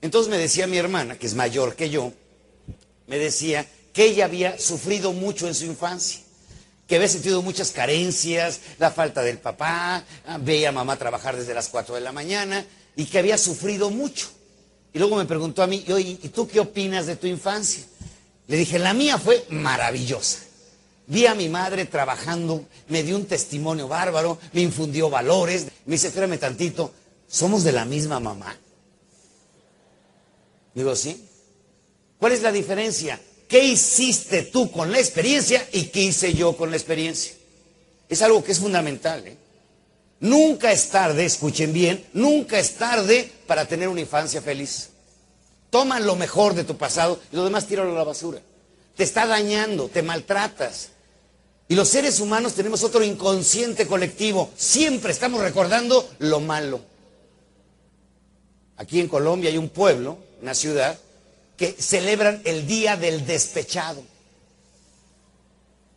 Entonces 0.00 0.30
me 0.30 0.38
decía 0.38 0.66
mi 0.66 0.78
hermana, 0.78 1.18
que 1.18 1.26
es 1.26 1.34
mayor 1.34 1.76
que 1.76 1.90
yo, 1.90 2.12
me 3.06 3.18
decía 3.18 3.66
que 3.96 4.04
ella 4.04 4.26
había 4.26 4.58
sufrido 4.58 5.14
mucho 5.14 5.48
en 5.48 5.54
su 5.54 5.64
infancia, 5.64 6.20
que 6.86 6.96
había 6.96 7.08
sentido 7.08 7.40
muchas 7.40 7.70
carencias, 7.70 8.60
la 8.78 8.90
falta 8.90 9.22
del 9.22 9.38
papá, 9.38 10.04
ah, 10.26 10.38
veía 10.38 10.68
a 10.68 10.72
mamá 10.72 10.98
trabajar 10.98 11.34
desde 11.34 11.54
las 11.54 11.70
4 11.70 11.94
de 11.94 12.02
la 12.02 12.12
mañana 12.12 12.62
y 12.94 13.06
que 13.06 13.18
había 13.18 13.38
sufrido 13.38 13.88
mucho. 13.88 14.28
Y 14.92 14.98
luego 14.98 15.16
me 15.16 15.24
preguntó 15.24 15.62
a 15.62 15.66
mí, 15.66 15.82
¿y 15.88 16.28
tú 16.28 16.46
qué 16.46 16.60
opinas 16.60 17.06
de 17.06 17.16
tu 17.16 17.26
infancia? 17.26 17.84
Le 18.48 18.58
dije, 18.58 18.78
la 18.78 18.92
mía 18.92 19.16
fue 19.16 19.46
maravillosa. 19.48 20.40
Vi 21.06 21.24
a 21.26 21.34
mi 21.34 21.48
madre 21.48 21.86
trabajando, 21.86 22.66
me 22.88 23.02
dio 23.02 23.16
un 23.16 23.24
testimonio 23.24 23.88
bárbaro, 23.88 24.38
me 24.52 24.60
infundió 24.60 25.08
valores. 25.08 25.68
Me 25.86 25.94
dice, 25.94 26.08
espérame 26.08 26.38
tantito, 26.38 26.92
¿somos 27.26 27.64
de 27.64 27.72
la 27.72 27.86
misma 27.86 28.20
mamá? 28.20 28.54
Digo, 30.74 30.94
¿sí? 30.94 31.26
¿Cuál 32.18 32.32
es 32.32 32.42
la 32.42 32.52
diferencia? 32.52 33.18
¿Qué 33.48 33.62
hiciste 33.64 34.42
tú 34.42 34.70
con 34.70 34.90
la 34.90 34.98
experiencia 34.98 35.66
y 35.72 35.84
qué 35.84 36.02
hice 36.02 36.34
yo 36.34 36.56
con 36.56 36.70
la 36.70 36.76
experiencia? 36.76 37.32
Es 38.08 38.22
algo 38.22 38.42
que 38.42 38.52
es 38.52 38.58
fundamental. 38.58 39.26
¿eh? 39.26 39.36
Nunca 40.20 40.72
es 40.72 40.88
tarde, 40.88 41.24
escuchen 41.24 41.72
bien, 41.72 42.04
nunca 42.12 42.58
es 42.58 42.74
tarde 42.74 43.30
para 43.46 43.66
tener 43.66 43.88
una 43.88 44.00
infancia 44.00 44.42
feliz. 44.42 44.90
Toma 45.70 46.00
lo 46.00 46.16
mejor 46.16 46.54
de 46.54 46.64
tu 46.64 46.76
pasado 46.76 47.20
y 47.32 47.36
lo 47.36 47.44
demás 47.44 47.66
tíralo 47.66 47.92
a 47.92 47.98
la 47.98 48.04
basura. 48.04 48.40
Te 48.96 49.04
está 49.04 49.26
dañando, 49.26 49.88
te 49.88 50.02
maltratas. 50.02 50.90
Y 51.68 51.74
los 51.74 51.88
seres 51.88 52.20
humanos 52.20 52.54
tenemos 52.54 52.82
otro 52.82 53.02
inconsciente 53.02 53.86
colectivo. 53.86 54.50
Siempre 54.56 55.12
estamos 55.12 55.40
recordando 55.40 56.08
lo 56.18 56.40
malo. 56.40 56.80
Aquí 58.76 59.00
en 59.00 59.08
Colombia 59.08 59.50
hay 59.50 59.58
un 59.58 59.68
pueblo, 59.68 60.18
una 60.40 60.54
ciudad, 60.54 60.98
que 61.56 61.76
celebran 61.78 62.42
el 62.44 62.66
Día 62.66 62.96
del 62.96 63.26
Despechado. 63.26 64.02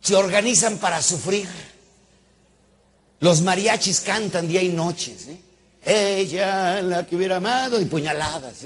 Se 0.00 0.14
organizan 0.14 0.78
para 0.78 1.02
sufrir. 1.02 1.48
Los 3.20 3.42
mariachis 3.42 4.00
cantan 4.00 4.48
día 4.48 4.62
y 4.62 4.70
noche. 4.70 5.14
Ella, 5.84 6.80
la 6.80 7.06
que 7.06 7.16
hubiera 7.16 7.36
amado, 7.36 7.80
y 7.80 7.84
puñaladas. 7.84 8.64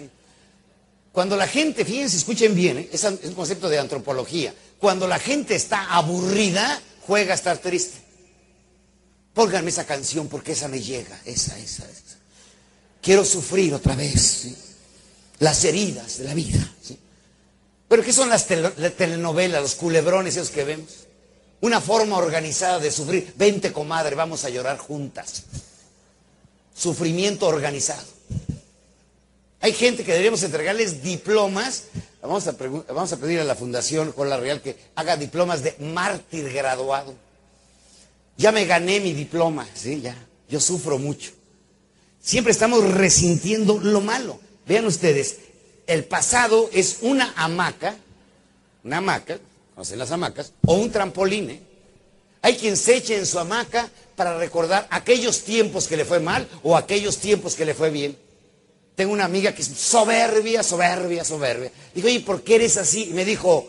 Cuando 1.12 1.36
la 1.36 1.49
gente, 1.49 1.84
fíjense, 1.84 2.16
escuchen 2.16 2.55
bien, 2.55 2.78
¿eh? 2.78 2.88
es 2.92 3.05
un 3.05 3.34
concepto 3.34 3.68
de 3.68 3.78
antropología. 3.78 4.55
Cuando 4.78 5.09
la 5.09 5.18
gente 5.18 5.57
está 5.57 5.95
aburrida, 5.95 6.80
juega 7.07 7.32
a 7.32 7.36
estar 7.36 7.59
triste. 7.59 7.99
Pónganme 9.32 9.70
esa 9.70 9.84
canción 9.84 10.28
porque 10.28 10.53
esa 10.53 10.68
me 10.68 10.80
llega, 10.80 11.20
esa, 11.24 11.59
esa, 11.59 11.84
esa. 11.84 12.18
Quiero 13.03 13.24
sufrir 13.24 13.74
otra 13.74 13.97
vez. 13.97 14.20
¿sí? 14.22 14.57
Las 15.39 15.64
heridas 15.64 16.18
de 16.18 16.24
la 16.24 16.35
vida. 16.35 16.74
Pero 17.89 18.03
¿qué 18.03 18.12
son 18.12 18.28
las, 18.28 18.47
telenovelas, 18.47 19.62
los 19.62 19.74
culebrones 19.74 20.37
esos 20.37 20.51
que 20.51 20.64
vemos? 20.64 21.07
Una 21.61 21.80
forma 21.80 22.16
organizada 22.16 22.78
de 22.78 22.91
sufrir. 22.91 23.32
Vente, 23.37 23.72
comadre, 23.72 24.14
vamos 24.14 24.45
a 24.45 24.51
llorar 24.51 24.78
juntas. 24.78 25.45
Sufrimiento 26.74 27.47
organizado. 27.47 28.03
Hay 29.61 29.72
gente 29.72 30.05
que 30.05 30.12
deberíamos 30.12 30.43
entregarles 30.43 31.03
diplomas. 31.03 31.85
Vamos 32.20 32.47
a, 32.49 32.53
vamos 32.53 33.12
a 33.12 33.16
pedir 33.16 33.41
a 33.41 33.45
la 33.45 33.55
Fundación 33.55 34.12
Cola 34.12 34.39
Real 34.39 34.61
que 34.61 34.76
haga 34.95 35.16
diplomas 35.16 35.62
de 35.62 35.76
mártir 35.78 36.53
graduado. 36.53 37.14
Ya 38.37 38.51
me 38.51 38.64
gané 38.64 39.01
mi 39.01 39.12
diploma, 39.12 39.66
sí, 39.74 40.01
ya. 40.01 40.16
Yo 40.49 40.61
sufro 40.61 40.99
mucho. 40.99 41.30
Siempre 42.20 42.53
estamos 42.53 42.82
resintiendo 42.93 43.78
lo 43.78 44.01
malo. 44.01 44.41
Vean 44.67 44.87
ustedes, 44.87 45.39
el 45.87 46.05
pasado 46.05 46.71
es 46.73 46.99
una 47.03 47.35
hamaca, 47.37 47.97
una 48.83 48.99
hamaca, 48.99 49.39
conocen 49.75 49.99
las 49.99 50.11
hamacas, 50.11 50.53
o 50.67 50.75
un 50.75 50.91
trampolín. 50.91 51.51
¿eh? 51.51 51.61
Hay 52.43 52.57
quien 52.57 52.77
se 52.77 52.97
eche 52.97 53.17
en 53.17 53.27
su 53.27 53.39
hamaca 53.39 53.91
para 54.17 54.39
recordar 54.39 54.87
aquellos 54.91 55.43
tiempos 55.43 55.87
que 55.87 55.97
le 55.97 56.05
fue 56.05 56.21
mal 56.21 56.49
o 56.62 56.77
aquellos 56.77 57.19
tiempos 57.19 57.55
que 57.55 57.65
le 57.65 57.75
fue 57.75 57.91
bien. 57.91 58.17
Tengo 58.95 59.12
una 59.12 59.25
amiga 59.25 59.55
que 59.55 59.62
es 59.62 59.69
soberbia, 59.69 60.62
soberbia, 60.62 61.25
soberbia. 61.25 61.71
Digo, 61.95 62.09
¿y 62.09 62.21
por 62.21 62.43
qué 62.43 62.57
eres 62.57 62.77
así? 62.77 63.09
Y 63.11 63.12
me 63.12 63.25
dijo, 63.25 63.69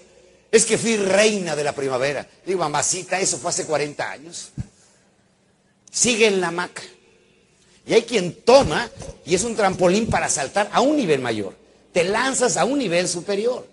es 0.52 0.66
que 0.66 0.78
fui 0.78 0.98
reina 0.98 1.56
de 1.56 1.64
la 1.64 1.74
primavera. 1.74 2.28
Digo, 2.46 2.60
mamacita, 2.60 3.20
eso 3.20 3.38
fue 3.38 3.50
hace 3.50 3.66
40 3.66 4.12
años. 4.12 4.52
Sigue 5.92 6.28
en 6.28 6.40
la 6.40 6.50
hamaca. 6.50 6.84
Y 7.88 7.94
hay 7.94 8.04
quien 8.04 8.34
toma 8.34 8.90
y 9.26 9.36
es 9.36 9.44
un 9.44 9.56
trampolín 9.56 10.08
para 10.08 10.30
saltar 10.30 10.70
a 10.74 10.82
un 10.82 10.98
nivel 10.98 11.22
mayor. 11.22 11.56
Te 11.94 12.04
lanzas 12.04 12.58
a 12.58 12.66
un 12.66 12.80
nivel 12.80 13.08
superior. 13.08 13.68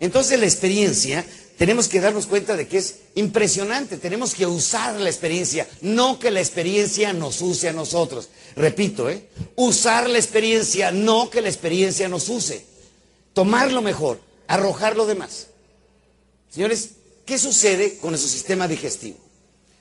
Entonces 0.00 0.38
la 0.38 0.46
experiencia 0.46 1.24
tenemos 1.58 1.88
que 1.88 2.00
darnos 2.00 2.26
cuenta 2.26 2.56
de 2.56 2.68
que 2.68 2.78
es 2.78 3.00
impresionante. 3.16 3.96
Tenemos 3.96 4.34
que 4.34 4.46
usar 4.46 4.98
la 5.00 5.10
experiencia, 5.10 5.66
no 5.80 6.18
que 6.18 6.30
la 6.30 6.40
experiencia 6.40 7.12
nos 7.12 7.40
use 7.42 7.68
a 7.68 7.72
nosotros. 7.72 8.28
Repito, 8.54 9.10
¿eh? 9.10 9.24
usar 9.56 10.08
la 10.08 10.18
experiencia, 10.18 10.92
no 10.92 11.28
que 11.28 11.42
la 11.42 11.48
experiencia 11.48 12.08
nos 12.08 12.28
use. 12.28 12.64
Tomar 13.34 13.72
lo 13.72 13.82
mejor, 13.82 14.20
arrojar 14.46 14.96
lo 14.96 15.04
demás. 15.04 15.48
Señores, 16.48 16.90
¿qué 17.26 17.38
sucede 17.38 17.98
con 17.98 18.10
nuestro 18.10 18.30
sistema 18.30 18.68
digestivo? 18.68 19.18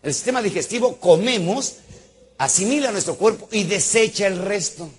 El 0.02 0.14
sistema 0.14 0.42
digestivo 0.42 0.98
comemos, 0.98 1.76
asimila 2.38 2.92
nuestro 2.92 3.16
cuerpo 3.16 3.48
y 3.52 3.64
desecha 3.64 4.28
el 4.28 4.40
resto. 4.40 4.90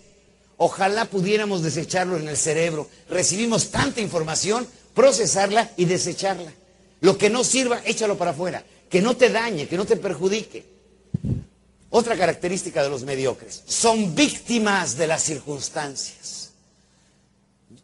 Ojalá 0.56 1.04
pudiéramos 1.04 1.62
desecharlo 1.62 2.16
en 2.16 2.28
el 2.28 2.36
cerebro. 2.36 2.88
Recibimos 3.08 3.70
tanta 3.70 4.00
información, 4.00 4.66
procesarla 4.94 5.70
y 5.76 5.84
desecharla. 5.84 6.52
Lo 7.00 7.16
que 7.16 7.30
no 7.30 7.44
sirva, 7.44 7.80
échalo 7.84 8.18
para 8.18 8.32
afuera. 8.32 8.64
Que 8.90 9.00
no 9.00 9.16
te 9.16 9.28
dañe, 9.28 9.68
que 9.68 9.76
no 9.76 9.84
te 9.84 9.96
perjudique. 9.96 10.64
Otra 11.90 12.16
característica 12.16 12.82
de 12.82 12.90
los 12.90 13.02
mediocres, 13.04 13.62
son 13.66 14.14
víctimas 14.14 14.96
de 14.96 15.06
las 15.06 15.22
circunstancias. 15.22 16.50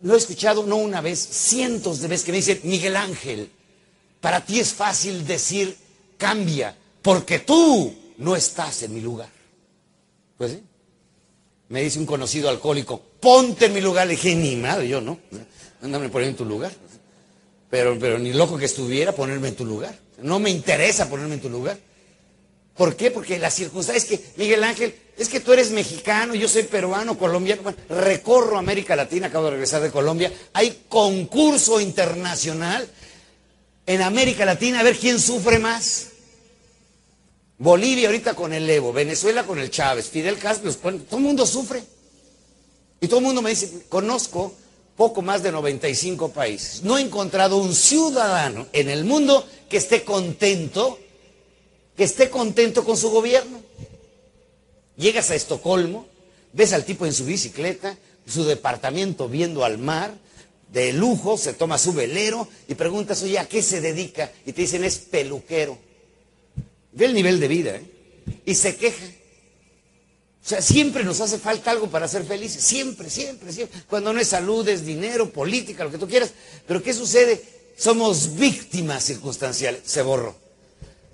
Lo 0.02 0.14
he 0.14 0.18
escuchado 0.18 0.66
no 0.66 0.76
una 0.76 1.00
vez, 1.00 1.18
cientos 1.18 2.00
de 2.00 2.08
veces 2.08 2.26
que 2.26 2.32
me 2.32 2.38
dicen, 2.38 2.60
Miguel 2.64 2.96
Ángel, 2.96 3.50
para 4.20 4.44
ti 4.44 4.60
es 4.60 4.72
fácil 4.72 5.26
decir, 5.26 5.76
cambia, 6.18 6.76
porque 7.00 7.38
tú 7.38 7.94
no 8.18 8.36
estás 8.36 8.82
en 8.82 8.94
mi 8.94 9.00
lugar. 9.00 9.33
Pues 10.38 10.52
sí. 10.52 10.62
Me 11.68 11.82
dice 11.82 11.98
un 11.98 12.06
conocido 12.06 12.48
alcohólico, 12.48 13.00
ponte 13.20 13.66
en 13.66 13.72
mi 13.72 13.80
lugar. 13.80 14.06
Le 14.06 14.12
dije, 14.14 14.34
ni 14.34 14.56
madre, 14.56 14.88
yo 14.88 15.00
no. 15.00 15.18
Ándame 15.82 16.08
poner 16.08 16.28
en 16.28 16.36
tu 16.36 16.44
lugar. 16.44 16.72
Pero, 17.70 17.98
pero 17.98 18.18
ni 18.18 18.32
loco 18.32 18.56
que 18.56 18.66
estuviera 18.66 19.12
ponerme 19.12 19.48
en 19.48 19.56
tu 19.56 19.64
lugar. 19.64 19.98
No 20.22 20.38
me 20.38 20.50
interesa 20.50 21.08
ponerme 21.08 21.34
en 21.34 21.40
tu 21.40 21.48
lugar. 21.48 21.78
¿Por 22.76 22.96
qué? 22.96 23.10
Porque 23.10 23.38
la 23.38 23.50
circunstancia 23.50 23.98
es 23.98 24.04
que, 24.04 24.24
Miguel 24.36 24.64
Ángel, 24.64 24.94
es 25.16 25.28
que 25.28 25.40
tú 25.40 25.52
eres 25.52 25.70
mexicano, 25.70 26.34
yo 26.34 26.48
soy 26.48 26.64
peruano, 26.64 27.16
colombiano. 27.16 27.74
Recorro 27.88 28.58
América 28.58 28.96
Latina, 28.96 29.28
acabo 29.28 29.46
de 29.46 29.52
regresar 29.52 29.80
de 29.80 29.90
Colombia. 29.90 30.32
Hay 30.52 30.84
concurso 30.88 31.80
internacional 31.80 32.88
en 33.86 34.02
América 34.02 34.44
Latina 34.44 34.80
a 34.80 34.82
ver 34.82 34.96
quién 34.96 35.20
sufre 35.20 35.58
más. 35.58 36.08
Bolivia 37.58 38.08
ahorita 38.08 38.34
con 38.34 38.52
el 38.52 38.68
Evo, 38.68 38.92
Venezuela 38.92 39.44
con 39.44 39.58
el 39.58 39.70
Chávez, 39.70 40.08
Fidel 40.08 40.38
Castro, 40.38 40.72
todo 40.74 41.16
el 41.16 41.22
mundo 41.22 41.46
sufre. 41.46 41.82
Y 43.00 43.06
todo 43.06 43.20
el 43.20 43.26
mundo 43.26 43.42
me 43.42 43.50
dice, 43.50 43.84
conozco 43.88 44.54
poco 44.96 45.22
más 45.22 45.42
de 45.42 45.52
95 45.52 46.30
países. 46.30 46.82
No 46.82 46.98
he 46.98 47.02
encontrado 47.02 47.58
un 47.58 47.74
ciudadano 47.74 48.66
en 48.72 48.88
el 48.88 49.04
mundo 49.04 49.46
que 49.68 49.76
esté 49.76 50.04
contento, 50.04 50.98
que 51.96 52.04
esté 52.04 52.30
contento 52.30 52.84
con 52.84 52.96
su 52.96 53.10
gobierno. 53.10 53.60
Llegas 54.96 55.30
a 55.30 55.34
Estocolmo, 55.34 56.06
ves 56.52 56.72
al 56.72 56.84
tipo 56.84 57.06
en 57.06 57.12
su 57.12 57.24
bicicleta, 57.24 57.96
su 58.26 58.44
departamento 58.44 59.28
viendo 59.28 59.64
al 59.64 59.78
mar, 59.78 60.14
de 60.72 60.92
lujo, 60.92 61.38
se 61.38 61.52
toma 61.52 61.78
su 61.78 61.92
velero 61.92 62.48
y 62.66 62.74
preguntas, 62.74 63.22
oye, 63.22 63.38
¿a 63.38 63.48
qué 63.48 63.62
se 63.62 63.80
dedica? 63.80 64.32
Y 64.44 64.52
te 64.52 64.62
dicen, 64.62 64.82
es 64.82 64.98
peluquero. 64.98 65.78
Ve 66.94 67.06
el 67.06 67.14
nivel 67.14 67.40
de 67.40 67.48
vida, 67.48 67.76
¿eh? 67.76 67.84
Y 68.46 68.54
se 68.54 68.76
queja. 68.76 69.04
O 70.44 70.48
sea, 70.48 70.60
siempre 70.60 71.04
nos 71.04 71.20
hace 71.20 71.38
falta 71.38 71.70
algo 71.70 71.88
para 71.88 72.06
ser 72.06 72.24
felices, 72.24 72.62
siempre, 72.62 73.08
siempre, 73.08 73.52
siempre. 73.52 73.80
Cuando 73.88 74.12
no 74.12 74.20
es 74.20 74.28
salud, 74.28 74.66
es 74.68 74.84
dinero, 74.84 75.30
política, 75.30 75.84
lo 75.84 75.90
que 75.90 75.98
tú 75.98 76.06
quieras. 76.06 76.32
Pero 76.66 76.82
¿qué 76.82 76.92
sucede? 76.92 77.42
Somos 77.76 78.34
víctimas 78.36 79.04
circunstanciales. 79.04 79.82
Se 79.84 80.02
borró. 80.02 80.36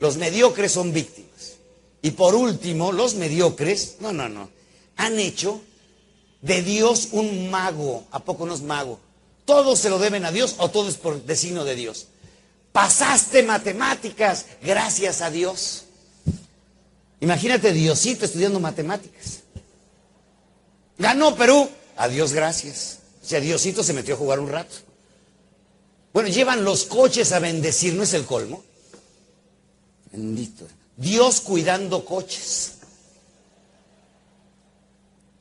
Los 0.01 0.16
mediocres 0.16 0.72
son 0.72 0.93
víctimas. 0.93 1.59
Y 2.03 2.12
por 2.12 2.35
último, 2.35 2.93
los 2.93 3.14
mediocres, 3.14 3.97
no, 4.01 4.12
no, 4.12 4.28
no, 4.28 4.51
han 4.97 5.18
hecho 5.18 5.61
de 6.43 6.62
Dios 6.62 7.09
un 7.12 7.51
mago. 7.51 8.05
¿A 8.11 8.24
poco 8.24 8.47
no 8.47 8.55
es 8.55 8.62
mago? 8.62 8.99
Todo 9.45 9.76
se 9.76 9.91
lo 9.91 9.99
deben 9.99 10.24
a 10.24 10.33
Dios 10.33 10.57
o 10.59 10.70
todo 10.70 10.89
es 10.89 10.97
por 10.97 11.24
designio 11.24 11.64
de 11.64 11.74
Dios. 11.74 12.09
Pasaste 12.73 13.43
matemáticas, 13.43 14.47
gracias 14.62 15.23
a 15.23 15.31
Dios. 15.31 15.85
Imagínate 17.21 17.73
Diosito 17.73 18.25
estudiando 18.25 18.61
matemáticas. 18.61 19.41
Ganó 20.99 21.35
Perú. 21.35 21.68
A 21.97 22.09
Dios 22.09 22.33
gracias. 22.33 23.01
O 23.23 23.27
sea, 23.27 23.41
Diosito 23.41 23.83
se 23.83 23.93
metió 23.93 24.14
a 24.14 24.18
jugar 24.18 24.41
un 24.41 24.49
rato. 24.49 24.75
Bueno, 26.12 26.29
llevan 26.29 26.64
los 26.64 26.85
coches 26.85 27.33
a 27.33 27.39
bendecir, 27.39 27.95
¿no 27.95 28.05
es 28.05 28.14
el 28.14 28.25
colmo? 28.25 28.64
Bendito. 30.12 30.66
Dios 30.97 31.41
cuidando 31.41 32.05
coches. 32.05 32.75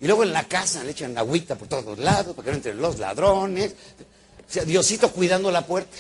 Y 0.01 0.07
luego 0.07 0.23
en 0.23 0.34
la 0.34 0.47
casa 0.47 0.84
le 0.84 0.91
echan 0.91 1.17
agüita 1.17 1.55
por 1.55 1.67
todos 1.67 1.97
lados 1.99 2.36
para 2.36 2.45
que 2.45 2.51
no 2.51 2.57
entren 2.57 2.82
los 2.82 2.99
ladrones. 2.99 3.73
O 4.47 4.51
sea, 4.51 4.63
Diosito 4.65 5.11
cuidando 5.11 5.51
la 5.51 5.65
puerta. 5.65 5.97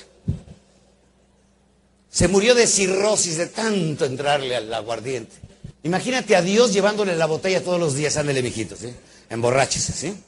Se 2.11 2.27
murió 2.27 2.55
de 2.55 2.67
cirrosis 2.67 3.37
de 3.37 3.47
tanto 3.47 4.05
entrarle 4.05 4.55
al 4.55 4.73
aguardiente. 4.73 5.35
Imagínate 5.83 6.35
a 6.35 6.41
Dios 6.41 6.73
llevándole 6.73 7.15
la 7.15 7.25
botella 7.25 7.63
todos 7.63 7.79
los 7.79 7.95
días, 7.95 8.17
ándele 8.17 8.41
viejitos, 8.41 8.79
¿sí? 8.79 8.93
Emborráchese, 9.29 9.93
¿sí? 9.93 10.23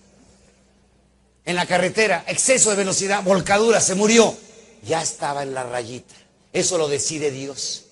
En 1.44 1.56
la 1.56 1.66
carretera, 1.66 2.24
exceso 2.28 2.70
de 2.70 2.78
velocidad, 2.78 3.24
volcadura, 3.24 3.82
se 3.82 3.96
murió. 3.96 4.36
Ya 4.84 5.02
estaba 5.02 5.44
en 5.44 5.54
la 5.54 5.64
rayita. 5.64 6.16
Eso 6.54 6.78
lo 6.78 6.88
decide 6.88 7.32
Dios. 7.32 7.86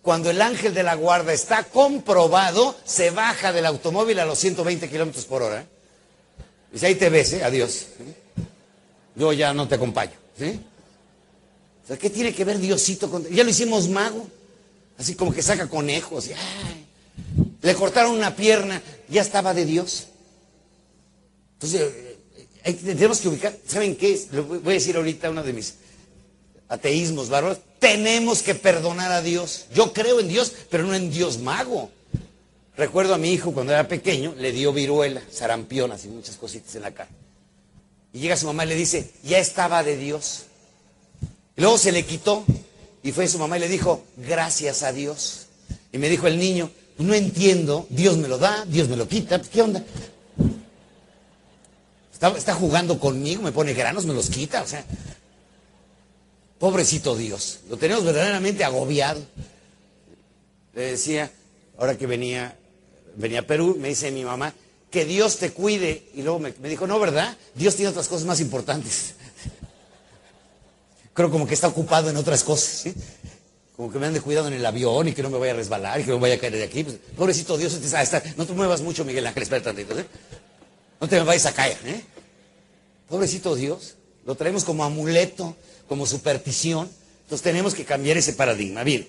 Cuando 0.00 0.30
el 0.30 0.42
ángel 0.42 0.74
de 0.74 0.82
la 0.82 0.94
guarda 0.94 1.32
está 1.32 1.64
comprobado, 1.64 2.76
se 2.84 3.10
baja 3.10 3.52
del 3.52 3.66
automóvil 3.66 4.18
a 4.18 4.24
los 4.24 4.38
120 4.38 4.88
kilómetros 4.88 5.24
por 5.26 5.42
hora. 5.42 5.60
¿eh? 5.60 5.66
Dice, 6.72 6.86
ahí 6.86 6.94
te 6.96 7.08
ves, 7.08 7.34
¿eh? 7.34 7.44
Adiós. 7.44 7.86
Yo 9.14 9.32
ya 9.32 9.52
no 9.52 9.68
te 9.68 9.76
acompaño, 9.76 10.14
¿sí? 10.36 10.58
¿Qué 11.98 12.10
tiene 12.10 12.34
que 12.34 12.44
ver 12.44 12.58
Diosito 12.58 13.10
con.? 13.10 13.28
Ya 13.28 13.44
lo 13.44 13.50
hicimos 13.50 13.88
mago. 13.88 14.26
Así 14.98 15.14
como 15.14 15.32
que 15.32 15.42
saca 15.42 15.68
conejos. 15.68 16.30
Le 17.60 17.74
cortaron 17.74 18.12
una 18.12 18.36
pierna, 18.36 18.82
ya 19.08 19.22
estaba 19.22 19.54
de 19.54 19.64
Dios. 19.64 20.06
Entonces, 21.54 21.92
eh, 22.64 22.72
tenemos 22.74 23.20
que 23.20 23.28
ubicar. 23.28 23.56
¿Saben 23.66 23.96
qué? 23.96 24.20
Le 24.32 24.40
voy 24.40 24.72
a 24.72 24.74
decir 24.74 24.96
ahorita 24.96 25.30
uno 25.30 25.42
de 25.42 25.52
mis 25.52 25.74
ateísmos 26.68 27.28
bárbaros. 27.28 27.58
Tenemos 27.78 28.42
que 28.42 28.54
perdonar 28.54 29.12
a 29.12 29.22
Dios. 29.22 29.66
Yo 29.74 29.92
creo 29.92 30.20
en 30.20 30.28
Dios, 30.28 30.52
pero 30.70 30.84
no 30.84 30.94
en 30.94 31.10
Dios 31.10 31.38
mago. 31.38 31.90
Recuerdo 32.76 33.14
a 33.14 33.18
mi 33.18 33.32
hijo 33.32 33.52
cuando 33.52 33.72
era 33.72 33.86
pequeño, 33.86 34.34
le 34.38 34.50
dio 34.50 34.72
viruela, 34.72 35.22
sarampión, 35.30 35.92
así 35.92 36.08
muchas 36.08 36.36
cositas 36.36 36.74
en 36.74 36.82
la 36.82 36.92
cara. 36.92 37.10
Y 38.12 38.20
llega 38.20 38.36
su 38.36 38.46
mamá 38.46 38.64
y 38.64 38.68
le 38.68 38.74
dice, 38.74 39.10
ya 39.22 39.38
estaba 39.38 39.82
de 39.82 39.96
Dios. 39.96 40.44
Luego 41.56 41.78
se 41.78 41.92
le 41.92 42.04
quitó 42.04 42.44
y 43.02 43.12
fue 43.12 43.28
su 43.28 43.38
mamá 43.38 43.56
y 43.56 43.60
le 43.60 43.68
dijo, 43.68 44.04
gracias 44.16 44.82
a 44.82 44.92
Dios. 44.92 45.46
Y 45.92 45.98
me 45.98 46.08
dijo 46.08 46.26
el 46.26 46.38
niño, 46.38 46.70
no 46.98 47.14
entiendo, 47.14 47.86
Dios 47.90 48.16
me 48.16 48.28
lo 48.28 48.38
da, 48.38 48.64
Dios 48.66 48.88
me 48.88 48.96
lo 48.96 49.08
quita, 49.08 49.40
¿qué 49.40 49.62
onda? 49.62 49.84
Está, 52.12 52.54
jugando 52.54 53.00
conmigo, 53.00 53.42
me 53.42 53.50
pone 53.50 53.74
granos, 53.74 54.06
me 54.06 54.14
los 54.14 54.30
quita, 54.30 54.62
o 54.62 54.66
sea, 54.66 54.84
pobrecito 56.58 57.16
Dios, 57.16 57.60
lo 57.68 57.76
tenemos 57.76 58.04
verdaderamente 58.04 58.62
agobiado. 58.62 59.20
Le 60.74 60.82
decía, 60.92 61.30
ahora 61.76 61.98
que 61.98 62.06
venía, 62.06 62.56
venía 63.16 63.40
a 63.40 63.46
Perú, 63.46 63.76
me 63.78 63.88
dice 63.88 64.12
mi 64.12 64.24
mamá, 64.24 64.54
que 64.90 65.04
Dios 65.04 65.38
te 65.38 65.50
cuide. 65.50 66.08
Y 66.14 66.22
luego 66.22 66.38
me 66.38 66.68
dijo, 66.68 66.86
no, 66.86 67.00
¿verdad? 67.00 67.36
Dios 67.56 67.74
tiene 67.74 67.90
otras 67.90 68.08
cosas 68.08 68.24
más 68.24 68.40
importantes 68.40 69.14
creo 71.14 71.30
como 71.30 71.46
que 71.46 71.54
está 71.54 71.68
ocupado 71.68 72.10
en 72.10 72.16
otras 72.16 72.44
cosas, 72.44 72.68
¿sí? 72.68 72.94
Como 73.76 73.90
que 73.90 73.98
me 73.98 74.06
ande 74.06 74.20
cuidado 74.20 74.48
en 74.48 74.54
el 74.54 74.64
avión 74.64 75.08
y 75.08 75.12
que 75.12 75.22
no 75.22 75.30
me 75.30 75.38
vaya 75.38 75.52
a 75.52 75.56
resbalar 75.56 76.00
y 76.00 76.04
que 76.04 76.10
no 76.10 76.16
me 76.16 76.22
vaya 76.22 76.34
a 76.34 76.38
caer 76.38 76.52
de 76.52 76.64
aquí. 76.64 76.84
Pues, 76.84 76.96
pobrecito 77.16 77.56
Dios, 77.56 77.78
no 78.36 78.46
te 78.46 78.52
muevas 78.52 78.82
mucho, 78.82 79.04
Miguel 79.04 79.26
Ángel, 79.26 79.42
espera 79.42 79.62
tantito, 79.62 79.98
¿eh? 79.98 80.06
No 81.00 81.08
te 81.08 81.18
vayas 81.20 81.46
a 81.46 81.52
caer, 81.52 81.78
¿eh? 81.86 82.02
Pobrecito 83.08 83.54
Dios, 83.54 83.94
lo 84.24 84.34
traemos 84.36 84.64
como 84.64 84.84
amuleto, 84.84 85.56
como 85.88 86.06
superstición. 86.06 86.88
Entonces 87.22 87.42
tenemos 87.42 87.74
que 87.74 87.84
cambiar 87.84 88.16
ese 88.16 88.34
paradigma. 88.34 88.84
Bien, 88.84 89.08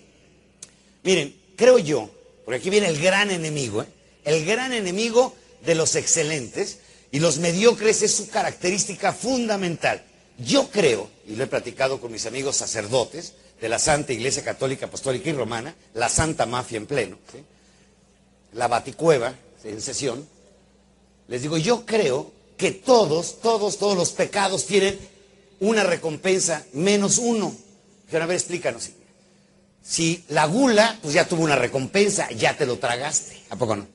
miren, 1.03 1.35
creo 1.55 1.77
yo, 1.77 2.09
porque 2.45 2.59
aquí 2.59 2.69
viene 2.69 2.87
el 2.87 3.01
gran 3.01 3.31
enemigo, 3.31 3.83
¿eh? 3.83 3.87
El 4.23 4.45
gran 4.45 4.71
enemigo 4.71 5.35
de 5.65 5.75
los 5.75 5.95
excelentes 5.95 6.79
y 7.11 7.19
los 7.19 7.37
mediocres 7.39 8.01
es 8.01 8.13
su 8.15 8.29
característica 8.29 9.13
fundamental. 9.13 10.03
Yo 10.43 10.69
creo, 10.69 11.09
y 11.27 11.35
lo 11.35 11.43
he 11.43 11.47
platicado 11.47 12.01
con 12.01 12.11
mis 12.11 12.25
amigos 12.25 12.57
sacerdotes 12.57 13.33
de 13.61 13.69
la 13.69 13.79
Santa 13.79 14.13
Iglesia 14.13 14.43
Católica 14.43 14.87
Apostólica 14.87 15.29
y 15.29 15.33
Romana, 15.33 15.75
la 15.93 16.09
Santa 16.09 16.45
Mafia 16.45 16.77
en 16.77 16.85
pleno, 16.85 17.17
la 18.53 18.67
Baticueva 18.67 19.33
en 19.63 19.81
sesión, 19.81 20.27
les 21.27 21.41
digo, 21.41 21.57
yo 21.57 21.85
creo 21.85 22.31
que 22.57 22.71
todos, 22.71 23.39
todos, 23.41 23.77
todos 23.77 23.95
los 23.95 24.11
pecados 24.11 24.65
tienen 24.65 24.99
una 25.59 25.83
recompensa 25.83 26.65
menos 26.73 27.17
uno. 27.17 27.55
Dijeron, 28.05 28.23
a 28.23 28.27
ver, 28.27 28.37
explícanos. 28.37 28.89
Si 29.81 30.23
la 30.29 30.45
gula, 30.45 30.97
pues 31.01 31.13
ya 31.13 31.27
tuvo 31.27 31.43
una 31.43 31.55
recompensa, 31.55 32.29
ya 32.31 32.55
te 32.57 32.65
lo 32.65 32.77
tragaste. 32.77 33.41
¿A 33.49 33.55
poco 33.55 33.75
no? 33.75 33.87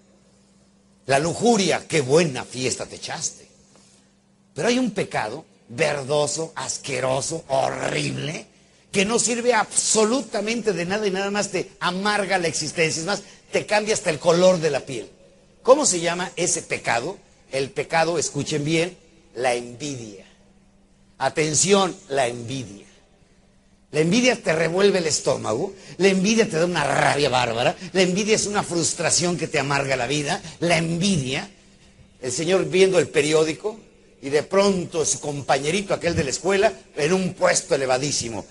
La 1.07 1.18
lujuria, 1.18 1.86
qué 1.86 2.01
buena 2.01 2.44
fiesta 2.44 2.86
te 2.86 2.96
echaste. 2.96 3.49
Pero 4.55 4.68
hay 4.68 4.78
un 4.78 4.90
pecado 4.90 5.44
verdoso, 5.69 6.53
asqueroso, 6.57 7.45
horrible, 7.49 8.47
que 8.91 9.05
no 9.05 9.19
sirve 9.19 9.55
absolutamente 9.55 10.73
de 10.73 10.87
nada 10.87 11.07
y 11.07 11.11
nada 11.11 11.31
más 11.31 11.51
te 11.51 11.71
amarga 11.81 12.39
la 12.39 12.49
existencia. 12.49 13.01
Es 13.01 13.07
más, 13.07 13.23
te 13.53 13.66
cambia 13.66 13.95
hasta 13.95 14.11
el 14.11 14.19
color 14.19 14.59
de 14.59 14.71
la 14.71 14.81
piel. 14.81 15.09
¿Cómo 15.62 15.85
se 15.85 16.01
llama 16.01 16.33
ese 16.37 16.62
pecado? 16.62 17.19
El 17.53 17.71
pecado, 17.71 18.19
escuchen 18.19 18.64
bien, 18.64 18.97
la 19.35 19.55
envidia. 19.55 20.27
Atención, 21.19 21.95
la 22.09 22.27
envidia. 22.27 22.87
La 23.91 24.01
envidia 24.01 24.37
te 24.37 24.55
revuelve 24.55 24.99
el 24.99 25.07
estómago, 25.07 25.73
la 25.97 26.09
envidia 26.09 26.49
te 26.49 26.59
da 26.59 26.66
una 26.66 26.85
rabia 26.85 27.31
bárbara, 27.31 27.75
la 27.93 28.03
envidia 28.03 28.37
es 28.37 28.47
una 28.47 28.62
frustración 28.62 29.39
que 29.39 29.49
te 29.49 29.59
amarga 29.59 29.97
la 29.97 30.07
vida, 30.07 30.43
la 30.61 30.77
envidia, 30.77 31.49
el 32.21 32.31
señor 32.31 32.66
viendo 32.66 32.99
el 32.99 33.09
periódico 33.09 33.81
y 34.21 34.31
de 34.31 34.43
pronto 34.43 35.05
su 35.05 35.21
compañerito 35.21 35.95
aquel 35.95 36.14
de 36.14 36.25
la 36.25 36.31
escuela 36.31 36.73
en 36.97 37.12
un 37.12 37.35
puesto 37.35 37.75
elevadísimo. 37.75 38.45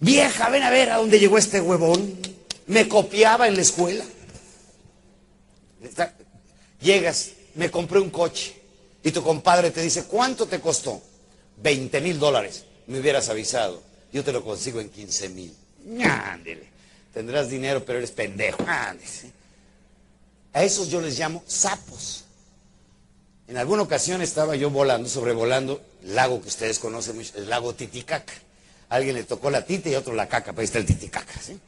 Vieja, 0.00 0.48
ven 0.50 0.62
a 0.62 0.70
ver 0.70 0.90
a 0.90 0.96
dónde 0.96 1.18
llegó 1.18 1.38
este 1.38 1.60
huevón. 1.60 2.18
Me 2.66 2.88
copiaba 2.88 3.46
en 3.48 3.56
la 3.56 3.62
escuela. 3.62 4.04
Llegas, 6.80 7.30
me 7.54 7.70
compré 7.70 8.00
un 8.00 8.10
coche 8.10 8.54
y 9.02 9.10
tu 9.12 9.22
compadre 9.22 9.70
te 9.70 9.82
dice, 9.82 10.04
¿cuánto 10.04 10.46
te 10.46 10.60
costó? 10.60 11.00
20 11.62 12.00
mil 12.00 12.18
dólares. 12.18 12.64
Me 12.86 12.98
hubieras 13.00 13.28
avisado. 13.28 13.82
Yo 14.12 14.24
te 14.24 14.32
lo 14.32 14.42
consigo 14.44 14.80
en 14.80 14.90
15 14.90 15.28
mil. 15.28 15.54
Ándele. 16.04 16.68
Tendrás 17.14 17.48
dinero, 17.48 17.84
pero 17.84 17.98
eres 17.98 18.10
pendejo. 18.10 18.64
Ándele. 18.66 19.08
A 20.52 20.64
esos 20.64 20.88
yo 20.88 21.00
les 21.00 21.18
llamo 21.18 21.42
sapos. 21.46 22.24
En 23.50 23.56
alguna 23.56 23.82
ocasión 23.82 24.22
estaba 24.22 24.54
yo 24.54 24.70
volando, 24.70 25.08
sobrevolando 25.08 25.80
el 26.04 26.14
lago 26.14 26.40
que 26.40 26.46
ustedes 26.46 26.78
conocen 26.78 27.16
mucho, 27.16 27.32
el 27.34 27.50
lago 27.50 27.74
Titicaca. 27.74 28.32
alguien 28.88 29.16
le 29.16 29.24
tocó 29.24 29.50
la 29.50 29.64
tita 29.64 29.88
y 29.88 29.96
otro 29.96 30.14
la 30.14 30.28
caca, 30.28 30.52
pero 30.52 30.60
ahí 30.60 30.66
está 30.66 30.78
el 30.78 30.86
Titicaca. 30.86 31.34
¿sí? 31.44 31.58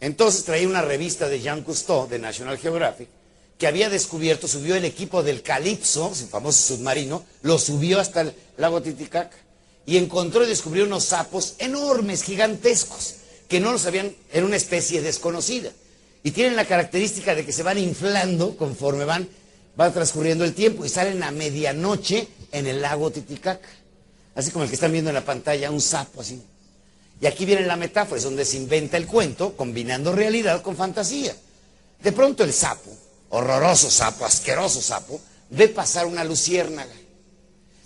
Entonces 0.00 0.42
traía 0.42 0.66
una 0.66 0.80
revista 0.80 1.28
de 1.28 1.42
Jean 1.42 1.62
Cousteau, 1.64 2.08
de 2.08 2.18
National 2.18 2.56
Geographic, 2.56 3.08
que 3.58 3.66
había 3.66 3.90
descubierto, 3.90 4.48
subió 4.48 4.74
el 4.74 4.86
equipo 4.86 5.22
del 5.22 5.42
Calypso, 5.42 6.10
el 6.18 6.28
famoso 6.28 6.76
submarino, 6.76 7.26
lo 7.42 7.58
subió 7.58 8.00
hasta 8.00 8.22
el 8.22 8.34
lago 8.56 8.80
Titicaca 8.80 9.36
y 9.84 9.98
encontró 9.98 10.44
y 10.44 10.48
descubrió 10.48 10.86
unos 10.86 11.04
sapos 11.04 11.56
enormes, 11.58 12.22
gigantescos, 12.22 13.16
que 13.48 13.60
no 13.60 13.70
los 13.70 13.82
sabían, 13.82 14.16
era 14.32 14.46
una 14.46 14.56
especie 14.56 15.02
desconocida. 15.02 15.72
Y 16.22 16.30
tienen 16.30 16.56
la 16.56 16.64
característica 16.64 17.34
de 17.34 17.44
que 17.44 17.52
se 17.52 17.62
van 17.62 17.76
inflando 17.76 18.56
conforme 18.56 19.04
van, 19.04 19.28
va 19.78 19.92
transcurriendo 19.92 20.44
el 20.44 20.54
tiempo 20.54 20.84
y 20.84 20.88
salen 20.88 21.22
a 21.22 21.30
medianoche 21.30 22.28
en 22.52 22.66
el 22.66 22.80
lago 22.82 23.10
Titicaca. 23.10 23.68
Así 24.34 24.50
como 24.50 24.64
el 24.64 24.70
que 24.70 24.74
están 24.74 24.92
viendo 24.92 25.10
en 25.10 25.14
la 25.14 25.24
pantalla, 25.24 25.70
un 25.70 25.80
sapo 25.80 26.20
así. 26.20 26.42
Y 27.20 27.26
aquí 27.26 27.44
viene 27.44 27.66
la 27.66 27.76
metáfora, 27.76 28.18
es 28.18 28.24
donde 28.24 28.44
se 28.44 28.56
inventa 28.56 28.96
el 28.96 29.06
cuento, 29.06 29.56
combinando 29.56 30.12
realidad 30.12 30.62
con 30.62 30.76
fantasía. 30.76 31.34
De 32.02 32.12
pronto 32.12 32.42
el 32.42 32.52
sapo, 32.52 32.90
horroroso 33.30 33.90
sapo, 33.90 34.24
asqueroso 34.24 34.82
sapo, 34.82 35.20
ve 35.50 35.68
pasar 35.68 36.06
una 36.06 36.24
luciérnaga 36.24 36.92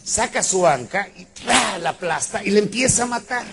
saca 0.09 0.43
su 0.43 0.67
anca 0.67 1.09
y 1.17 1.27
la 1.81 1.91
aplasta 1.91 2.43
y 2.43 2.51
le 2.51 2.61
empieza 2.61 3.03
a 3.03 3.07
matar. 3.07 3.45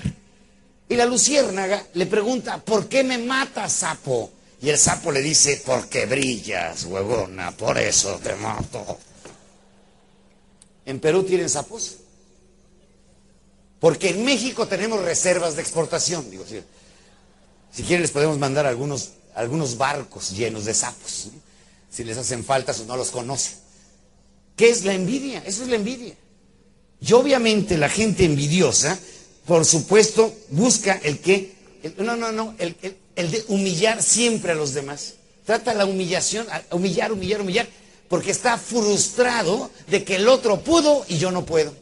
Y 0.88 0.96
la 0.96 1.06
luciérnaga 1.06 1.84
le 1.94 2.06
pregunta, 2.06 2.58
¿por 2.60 2.88
qué 2.88 3.04
me 3.04 3.18
matas, 3.18 3.74
sapo? 3.74 4.32
Y 4.62 4.70
el 4.70 4.78
sapo 4.78 5.12
le 5.12 5.22
dice, 5.22 5.62
porque 5.66 6.06
brillas, 6.06 6.86
huevona, 6.86 7.52
por 7.52 7.78
eso 7.78 8.20
te 8.24 8.36
mato. 8.36 8.98
¿En 10.86 11.00
Perú 11.00 11.24
tienen 11.24 11.50
sapos? 11.50 11.98
Porque 13.80 14.10
en 14.10 14.24
México 14.24 14.68
tenemos 14.68 15.02
reservas 15.04 15.56
de 15.56 15.62
exportación. 15.62 16.30
Digo, 16.30 16.46
si, 16.48 17.84
quieren 17.84 18.02
les 18.02 18.12
podemos 18.12 18.38
mandar 18.38 18.66
algunos, 18.66 19.12
algunos 19.36 19.78
barcos 19.78 20.32
llenos 20.32 20.66
de 20.66 20.74
sapos. 20.74 21.28
Si 21.90 22.04
les 22.04 22.18
hacen 22.18 22.44
falta 22.44 22.72
o 22.72 22.86
no 22.86 22.98
los 22.98 23.12
conocen. 23.12 23.54
¿Qué 24.56 24.70
es 24.70 24.86
la 24.86 24.94
envidia? 24.94 25.44
Eso 25.46 25.64
es 25.64 25.70
la 25.70 25.76
envidia. 25.76 26.16
Y 27.02 27.14
obviamente 27.14 27.78
la 27.78 27.90
gente 27.90 28.26
envidiosa, 28.26 28.98
por 29.46 29.66
supuesto, 29.66 30.34
busca 30.50 31.00
el 31.04 31.20
que, 31.20 31.54
no, 31.98 32.16
no, 32.16 32.32
no, 32.32 32.56
el, 32.58 32.76
de 33.16 33.46
humillar 33.48 34.02
siempre 34.02 34.52
a 34.52 34.56
los 34.56 34.74
demás. 34.74 35.16
Trata 35.46 35.74
la 35.74 35.86
humillación, 35.86 36.48
humillar, 36.72 37.12
humillar, 37.12 37.42
humillar, 37.42 37.68
porque 38.08 38.32
está 38.32 38.58
frustrado 38.58 39.70
de 39.88 40.04
que 40.04 40.16
el 40.16 40.28
otro 40.28 40.62
pudo 40.62 41.06
y 41.08 41.18
yo 41.18 41.32
no 41.32 41.46
puedo. 41.46 41.74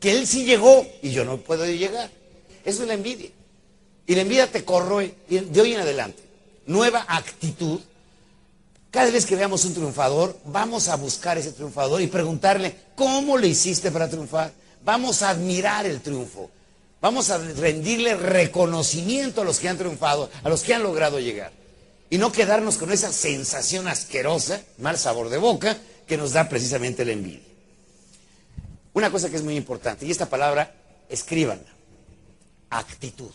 Que 0.00 0.12
él 0.12 0.26
sí 0.26 0.44
llegó 0.44 0.86
y 1.02 1.10
yo 1.10 1.24
no 1.24 1.38
puedo 1.38 1.66
llegar. 1.66 2.10
Eso 2.64 2.82
es 2.82 2.88
la 2.88 2.94
envidia. 2.94 3.30
Y 4.06 4.14
la 4.14 4.22
envidia 4.22 4.50
te 4.50 4.64
corroe 4.64 5.14
de 5.28 5.60
hoy 5.60 5.74
en 5.74 5.80
adelante. 5.80 6.22
Nueva 6.66 7.04
actitud 7.08 7.80
cada 8.90 9.10
vez 9.10 9.26
que 9.26 9.36
veamos 9.36 9.64
un 9.66 9.74
triunfador, 9.74 10.38
vamos 10.46 10.88
a 10.88 10.96
buscar 10.96 11.36
ese 11.36 11.52
triunfador 11.52 12.00
y 12.00 12.06
preguntarle, 12.06 12.74
¿cómo 12.96 13.36
le 13.36 13.48
hiciste 13.48 13.90
para 13.90 14.08
triunfar? 14.08 14.50
Vamos 14.82 15.20
a 15.20 15.30
admirar 15.30 15.84
el 15.84 16.00
triunfo. 16.00 16.50
Vamos 17.00 17.30
a 17.30 17.38
rendirle 17.38 18.16
reconocimiento 18.16 19.42
a 19.42 19.44
los 19.44 19.60
que 19.60 19.68
han 19.68 19.78
triunfado, 19.78 20.30
a 20.42 20.48
los 20.48 20.62
que 20.62 20.74
han 20.74 20.82
logrado 20.82 21.20
llegar. 21.20 21.52
Y 22.10 22.18
no 22.18 22.32
quedarnos 22.32 22.76
con 22.76 22.90
esa 22.90 23.12
sensación 23.12 23.86
asquerosa, 23.86 24.62
mal 24.78 24.98
sabor 24.98 25.28
de 25.28 25.38
boca, 25.38 25.78
que 26.06 26.16
nos 26.16 26.32
da 26.32 26.48
precisamente 26.48 27.04
la 27.04 27.12
envidia. 27.12 27.40
Una 28.94 29.10
cosa 29.10 29.30
que 29.30 29.36
es 29.36 29.42
muy 29.42 29.56
importante, 29.56 30.06
y 30.06 30.10
esta 30.10 30.26
palabra, 30.26 30.74
escríbanla, 31.08 31.68
actitud. 32.70 33.30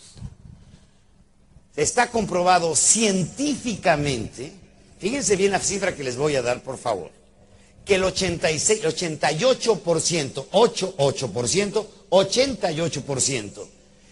Está 1.76 2.10
comprobado 2.10 2.76
científicamente 2.76 4.64
Fíjense 5.04 5.36
bien 5.36 5.52
la 5.52 5.60
cifra 5.60 5.94
que 5.94 6.02
les 6.02 6.16
voy 6.16 6.38
a 6.38 6.42
dar, 6.42 6.64
por 6.64 6.78
favor. 6.78 7.12
Que 7.84 7.96
el 7.96 8.06
86, 8.06 8.86
88%, 8.86 10.48
88%, 10.50 11.86
88% 12.14 13.68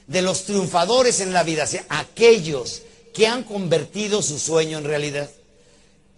de 0.08 0.22
los 0.24 0.46
triunfadores 0.46 1.20
en 1.20 1.34
la 1.34 1.44
vida, 1.44 1.68
aquellos 1.90 2.82
que 3.14 3.28
han 3.28 3.44
convertido 3.44 4.24
su 4.24 4.40
sueño 4.40 4.80
en 4.80 4.86
realidad, 4.86 5.30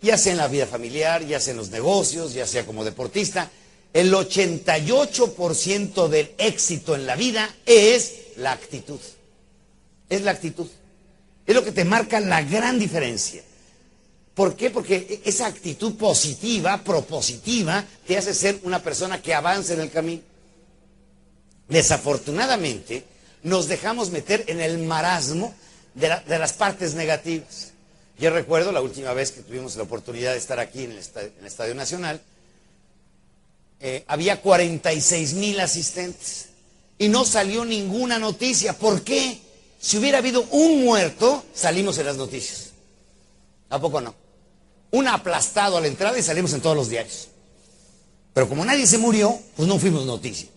ya 0.02 0.18
sea 0.18 0.32
en 0.32 0.38
la 0.38 0.48
vida 0.48 0.66
familiar, 0.66 1.26
ya 1.26 1.42
sea 1.42 1.52
en 1.52 1.58
los 1.58 1.70
negocios, 1.70 2.34
ya 2.34 2.48
sea 2.48 2.66
como 2.66 2.86
deportista, 2.86 3.52
el 3.92 4.14
88% 4.14 6.08
del 6.08 6.32
éxito 6.38 6.96
en 6.96 7.06
la 7.06 7.18
vida 7.18 7.54
es 7.66 8.14
la 8.38 8.54
actitud. 8.54 9.00
Es 10.10 10.22
la 10.22 10.32
actitud. 10.32 10.68
Es 11.46 11.54
lo 11.54 11.66
que 11.66 11.74
te 11.74 11.84
marca 11.84 12.20
la 12.22 12.42
gran 12.44 12.80
diferencia. 12.80 13.44
¿Por 14.34 14.56
qué? 14.56 14.70
Porque 14.70 15.22
esa 15.26 15.48
actitud 15.48 15.96
positiva, 15.96 16.82
propositiva, 16.84 17.86
te 18.08 18.18
hace 18.18 18.34
ser 18.34 18.60
una 18.64 18.82
persona 18.82 19.22
que 19.22 19.34
avanza 19.34 19.74
en 19.74 19.82
el 19.82 19.92
camino. 19.92 20.33
Desafortunadamente, 21.74 23.04
nos 23.42 23.68
dejamos 23.68 24.12
meter 24.12 24.44
en 24.46 24.62
el 24.62 24.78
marasmo 24.78 25.56
de, 25.96 26.08
las 26.28 26.54
partes 26.54 26.94
negativas. 26.94 27.72
Yo 28.20 28.30
recuerdo 28.30 28.72
la 28.72 28.80
última 28.80 29.12
vez 29.14 29.32
que 29.32 29.42
tuvimos 29.42 29.76
la 29.76 29.82
oportunidad 29.82 30.34
de 30.34 30.38
estar 30.38 30.60
aquí 30.60 30.84
en 30.84 30.92
el 30.92 31.00
Estadio, 31.00 31.74
Nacional, 31.74 32.22
eh, 33.80 34.04
había 34.06 34.40
46 34.40 35.34
mil 35.34 35.60
asistentes 35.60 36.50
y 37.00 37.08
no 37.08 37.26
salió 37.26 37.66
ninguna 37.66 38.20
noticia. 38.20 38.78
¿Por 38.78 39.02
qué? 39.02 39.42
Si 39.80 39.98
hubiera 39.98 40.20
habido 40.20 40.46
un 40.52 40.84
muerto, 40.84 41.44
salimos 41.56 41.98
en 41.98 42.06
las 42.06 42.18
noticias. 42.18 42.70
¿A 43.72 43.80
poco 43.80 44.00
no? 44.00 44.14
un 44.92 45.08
aplastado 45.08 45.78
a 45.78 45.82
la 45.82 45.88
entrada 45.88 46.20
y 46.20 46.22
salimos 46.22 46.54
en 46.54 46.62
todos 46.62 46.76
los 46.76 46.88
diarios. 46.88 47.30
Pero 48.32 48.48
como 48.48 48.64
nadie 48.64 48.86
se 48.86 49.00
murió, 49.00 49.40
pues 49.56 49.68
no 49.68 49.80
fuimos 49.80 50.06
noticia. 50.06 50.53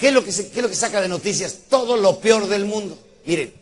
¿Qué 0.00 0.08
es, 0.08 0.14
lo 0.14 0.24
que 0.24 0.32
¿Qué 0.32 0.58
es 0.58 0.62
lo 0.62 0.68
que 0.68 0.74
saca 0.74 1.00
de 1.00 1.08
noticias? 1.08 1.58
Todo 1.68 1.96
lo 1.96 2.18
peor 2.20 2.48
del 2.48 2.64
mundo. 2.64 2.98
Miren, 3.26 3.52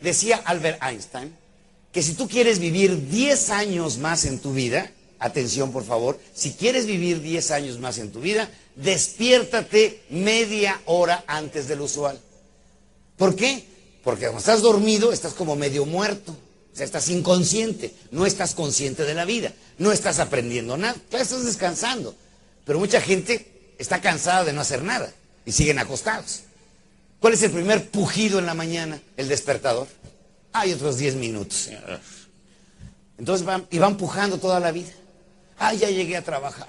decía 0.00 0.40
Albert 0.44 0.82
Einstein 0.82 1.34
que 1.92 2.02
si 2.02 2.14
tú 2.14 2.28
quieres 2.28 2.60
vivir 2.60 3.08
10 3.08 3.50
años 3.50 3.98
más 3.98 4.24
en 4.24 4.38
tu 4.38 4.52
vida, 4.52 4.92
atención 5.18 5.72
por 5.72 5.84
favor, 5.84 6.20
si 6.34 6.52
quieres 6.52 6.86
vivir 6.86 7.20
10 7.20 7.50
años 7.50 7.78
más 7.80 7.98
en 7.98 8.12
tu 8.12 8.20
vida, 8.20 8.48
despiértate 8.76 10.02
media 10.10 10.80
hora 10.84 11.24
antes 11.26 11.66
del 11.66 11.80
usual. 11.80 12.20
¿Por 13.16 13.34
qué? 13.34 13.64
Porque 14.04 14.22
cuando 14.26 14.38
estás 14.38 14.62
dormido 14.62 15.12
estás 15.12 15.34
como 15.34 15.56
medio 15.56 15.84
muerto 15.84 16.36
sea, 16.78 16.86
estás 16.86 17.08
inconsciente, 17.10 17.92
no 18.10 18.24
estás 18.24 18.54
consciente 18.54 19.04
de 19.04 19.14
la 19.14 19.24
vida, 19.24 19.52
no 19.78 19.92
estás 19.92 20.20
aprendiendo 20.20 20.76
nada, 20.76 20.96
claro, 21.10 21.24
estás 21.24 21.44
descansando. 21.44 22.14
Pero 22.64 22.78
mucha 22.78 23.00
gente 23.00 23.46
está 23.78 24.00
cansada 24.00 24.44
de 24.44 24.52
no 24.52 24.60
hacer 24.60 24.82
nada 24.82 25.10
y 25.44 25.52
siguen 25.52 25.78
acostados. 25.78 26.42
¿Cuál 27.20 27.34
es 27.34 27.42
el 27.42 27.50
primer 27.50 27.90
pujido 27.90 28.38
en 28.38 28.46
la 28.46 28.54
mañana? 28.54 29.00
El 29.16 29.28
despertador. 29.28 29.88
Hay 30.52 30.72
otros 30.72 30.98
10 30.98 31.16
minutos. 31.16 31.70
Entonces 33.18 33.46
van, 33.46 33.66
y 33.70 33.78
van 33.78 33.96
pujando 33.96 34.38
toda 34.38 34.60
la 34.60 34.70
vida. 34.70 34.90
Ay, 35.58 35.78
ya 35.78 35.90
llegué 35.90 36.16
a 36.16 36.22
trabajar. 36.22 36.68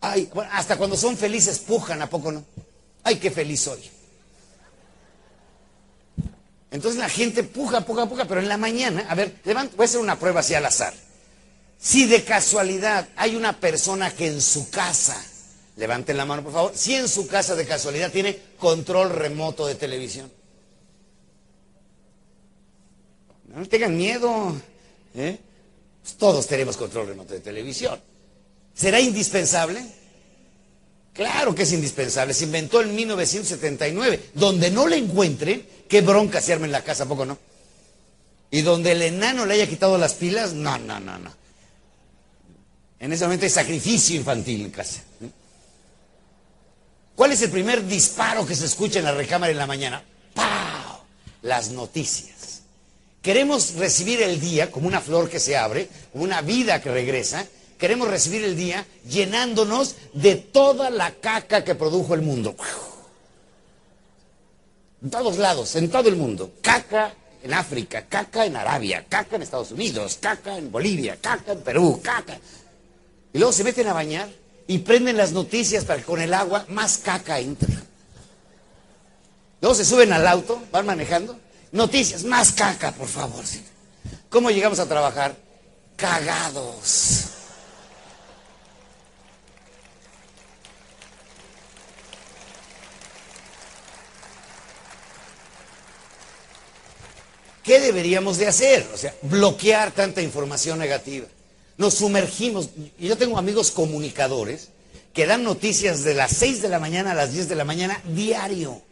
Ay, 0.00 0.30
hasta 0.52 0.76
cuando 0.76 0.96
son 0.96 1.16
felices 1.16 1.58
pujan, 1.58 2.02
¿a 2.02 2.08
poco 2.08 2.30
no? 2.30 2.44
Ay, 3.02 3.16
qué 3.16 3.30
feliz 3.30 3.62
soy. 3.62 3.90
Entonces 6.70 7.00
la 7.00 7.08
gente 7.08 7.42
puja, 7.44 7.82
puja, 7.82 8.06
puja, 8.06 8.24
pero 8.26 8.40
en 8.40 8.48
la 8.48 8.56
mañana, 8.56 9.06
a 9.08 9.14
ver, 9.14 9.34
voy 9.44 9.54
a 9.78 9.84
hacer 9.84 10.00
una 10.00 10.18
prueba 10.18 10.40
así 10.40 10.54
al 10.54 10.66
azar. 10.66 10.92
Si 11.78 12.06
de 12.06 12.24
casualidad 12.24 13.08
hay 13.16 13.36
una 13.36 13.60
persona 13.60 14.10
que 14.10 14.26
en 14.26 14.40
su 14.40 14.70
casa, 14.70 15.16
levanten 15.76 16.16
la 16.16 16.24
mano 16.24 16.42
por 16.42 16.52
favor, 16.52 16.72
si 16.74 16.94
en 16.94 17.08
su 17.08 17.26
casa 17.26 17.54
de 17.54 17.66
casualidad 17.66 18.12
tiene 18.12 18.38
control 18.58 19.10
remoto 19.10 19.66
de 19.66 19.74
televisión. 19.74 20.30
No 23.54 23.66
tengan 23.66 23.96
miedo. 23.96 24.56
¿eh? 25.14 25.38
Pues 26.02 26.14
todos 26.16 26.46
tenemos 26.46 26.76
control 26.76 27.08
remoto 27.08 27.34
de 27.34 27.40
televisión. 27.40 28.00
¿Será 28.74 29.00
indispensable? 29.00 29.84
Claro 31.12 31.54
que 31.54 31.62
es 31.62 31.72
indispensable. 31.72 32.34
Se 32.34 32.44
inventó 32.44 32.82
en 32.82 32.94
1979. 32.94 34.30
Donde 34.34 34.70
no 34.70 34.88
le 34.88 34.96
encuentren, 34.96 35.66
qué 35.88 36.00
bronca 36.00 36.40
se 36.40 36.52
arma 36.52 36.66
en 36.66 36.72
la 36.72 36.82
casa, 36.82 37.06
poco 37.06 37.24
no? 37.24 37.38
Y 38.50 38.62
donde 38.62 38.92
el 38.92 39.02
enano 39.02 39.46
le 39.46 39.54
haya 39.54 39.68
quitado 39.68 39.96
las 39.98 40.14
pilas, 40.14 40.52
no, 40.52 40.76
no, 40.78 40.98
no, 40.98 41.18
no. 41.18 41.32
En 42.98 43.12
ese 43.12 43.24
momento 43.24 43.44
hay 43.44 43.50
sacrificio 43.50 44.16
infantil 44.16 44.62
en 44.62 44.70
casa. 44.70 45.00
¿eh? 45.22 45.43
¿Cuál 47.16 47.30
es 47.32 47.42
el 47.42 47.50
primer 47.50 47.86
disparo 47.86 48.44
que 48.44 48.56
se 48.56 48.66
escucha 48.66 48.98
en 48.98 49.04
la 49.04 49.12
recámara 49.12 49.52
en 49.52 49.58
la 49.58 49.66
mañana? 49.66 50.02
¡Pau! 50.34 50.98
Las 51.42 51.70
noticias. 51.70 52.62
Queremos 53.22 53.74
recibir 53.74 54.20
el 54.20 54.40
día 54.40 54.70
como 54.70 54.88
una 54.88 55.00
flor 55.00 55.30
que 55.30 55.38
se 55.38 55.56
abre, 55.56 55.88
como 56.12 56.24
una 56.24 56.42
vida 56.42 56.82
que 56.82 56.90
regresa. 56.90 57.46
Queremos 57.78 58.08
recibir 58.08 58.44
el 58.44 58.56
día 58.56 58.84
llenándonos 59.08 59.94
de 60.12 60.36
toda 60.36 60.90
la 60.90 61.12
caca 61.12 61.64
que 61.64 61.74
produjo 61.74 62.14
el 62.14 62.22
mundo. 62.22 62.56
En 65.02 65.10
todos 65.10 65.38
lados, 65.38 65.76
en 65.76 65.90
todo 65.90 66.08
el 66.08 66.16
mundo. 66.16 66.52
Caca 66.60 67.14
en 67.42 67.54
África, 67.54 68.06
caca 68.06 68.44
en 68.44 68.56
Arabia, 68.56 69.06
caca 69.08 69.36
en 69.36 69.42
Estados 69.42 69.70
Unidos, 69.70 70.18
caca 70.20 70.58
en 70.58 70.72
Bolivia, 70.72 71.16
caca 71.20 71.52
en 71.52 71.60
Perú, 71.60 72.00
caca. 72.02 72.38
Y 73.32 73.38
luego 73.38 73.52
se 73.52 73.64
meten 73.64 73.86
a 73.86 73.92
bañar 73.92 74.28
y 74.66 74.78
prenden 74.78 75.16
las 75.16 75.32
noticias 75.32 75.84
para 75.84 76.00
que 76.00 76.06
con 76.06 76.20
el 76.20 76.32
agua 76.32 76.64
más 76.68 76.98
caca 76.98 77.38
entre. 77.38 77.74
Luego 79.60 79.74
se 79.74 79.84
suben 79.84 80.12
al 80.12 80.26
auto, 80.26 80.62
van 80.70 80.86
manejando. 80.86 81.38
Noticias, 81.72 82.24
más 82.24 82.52
caca, 82.52 82.92
por 82.92 83.08
favor. 83.08 83.44
¿Cómo 84.28 84.50
llegamos 84.50 84.78
a 84.78 84.86
trabajar? 84.86 85.36
Cagados. 85.96 87.30
¿Qué 97.62 97.80
deberíamos 97.80 98.36
de 98.36 98.46
hacer? 98.46 98.86
O 98.92 98.98
sea, 98.98 99.14
bloquear 99.22 99.90
tanta 99.92 100.20
información 100.20 100.78
negativa. 100.78 101.26
Nos 101.76 101.94
sumergimos. 101.94 102.70
Yo 102.98 103.16
tengo 103.16 103.38
amigos 103.38 103.70
comunicadores 103.70 104.68
que 105.12 105.26
dan 105.26 105.44
noticias 105.44 106.02
de 106.04 106.14
las 106.14 106.32
6 106.32 106.62
de 106.62 106.68
la 106.68 106.80
mañana 106.80 107.12
a 107.12 107.14
las 107.14 107.32
10 107.32 107.48
de 107.48 107.54
la 107.54 107.64
mañana 107.64 108.00
diario. 108.04 108.82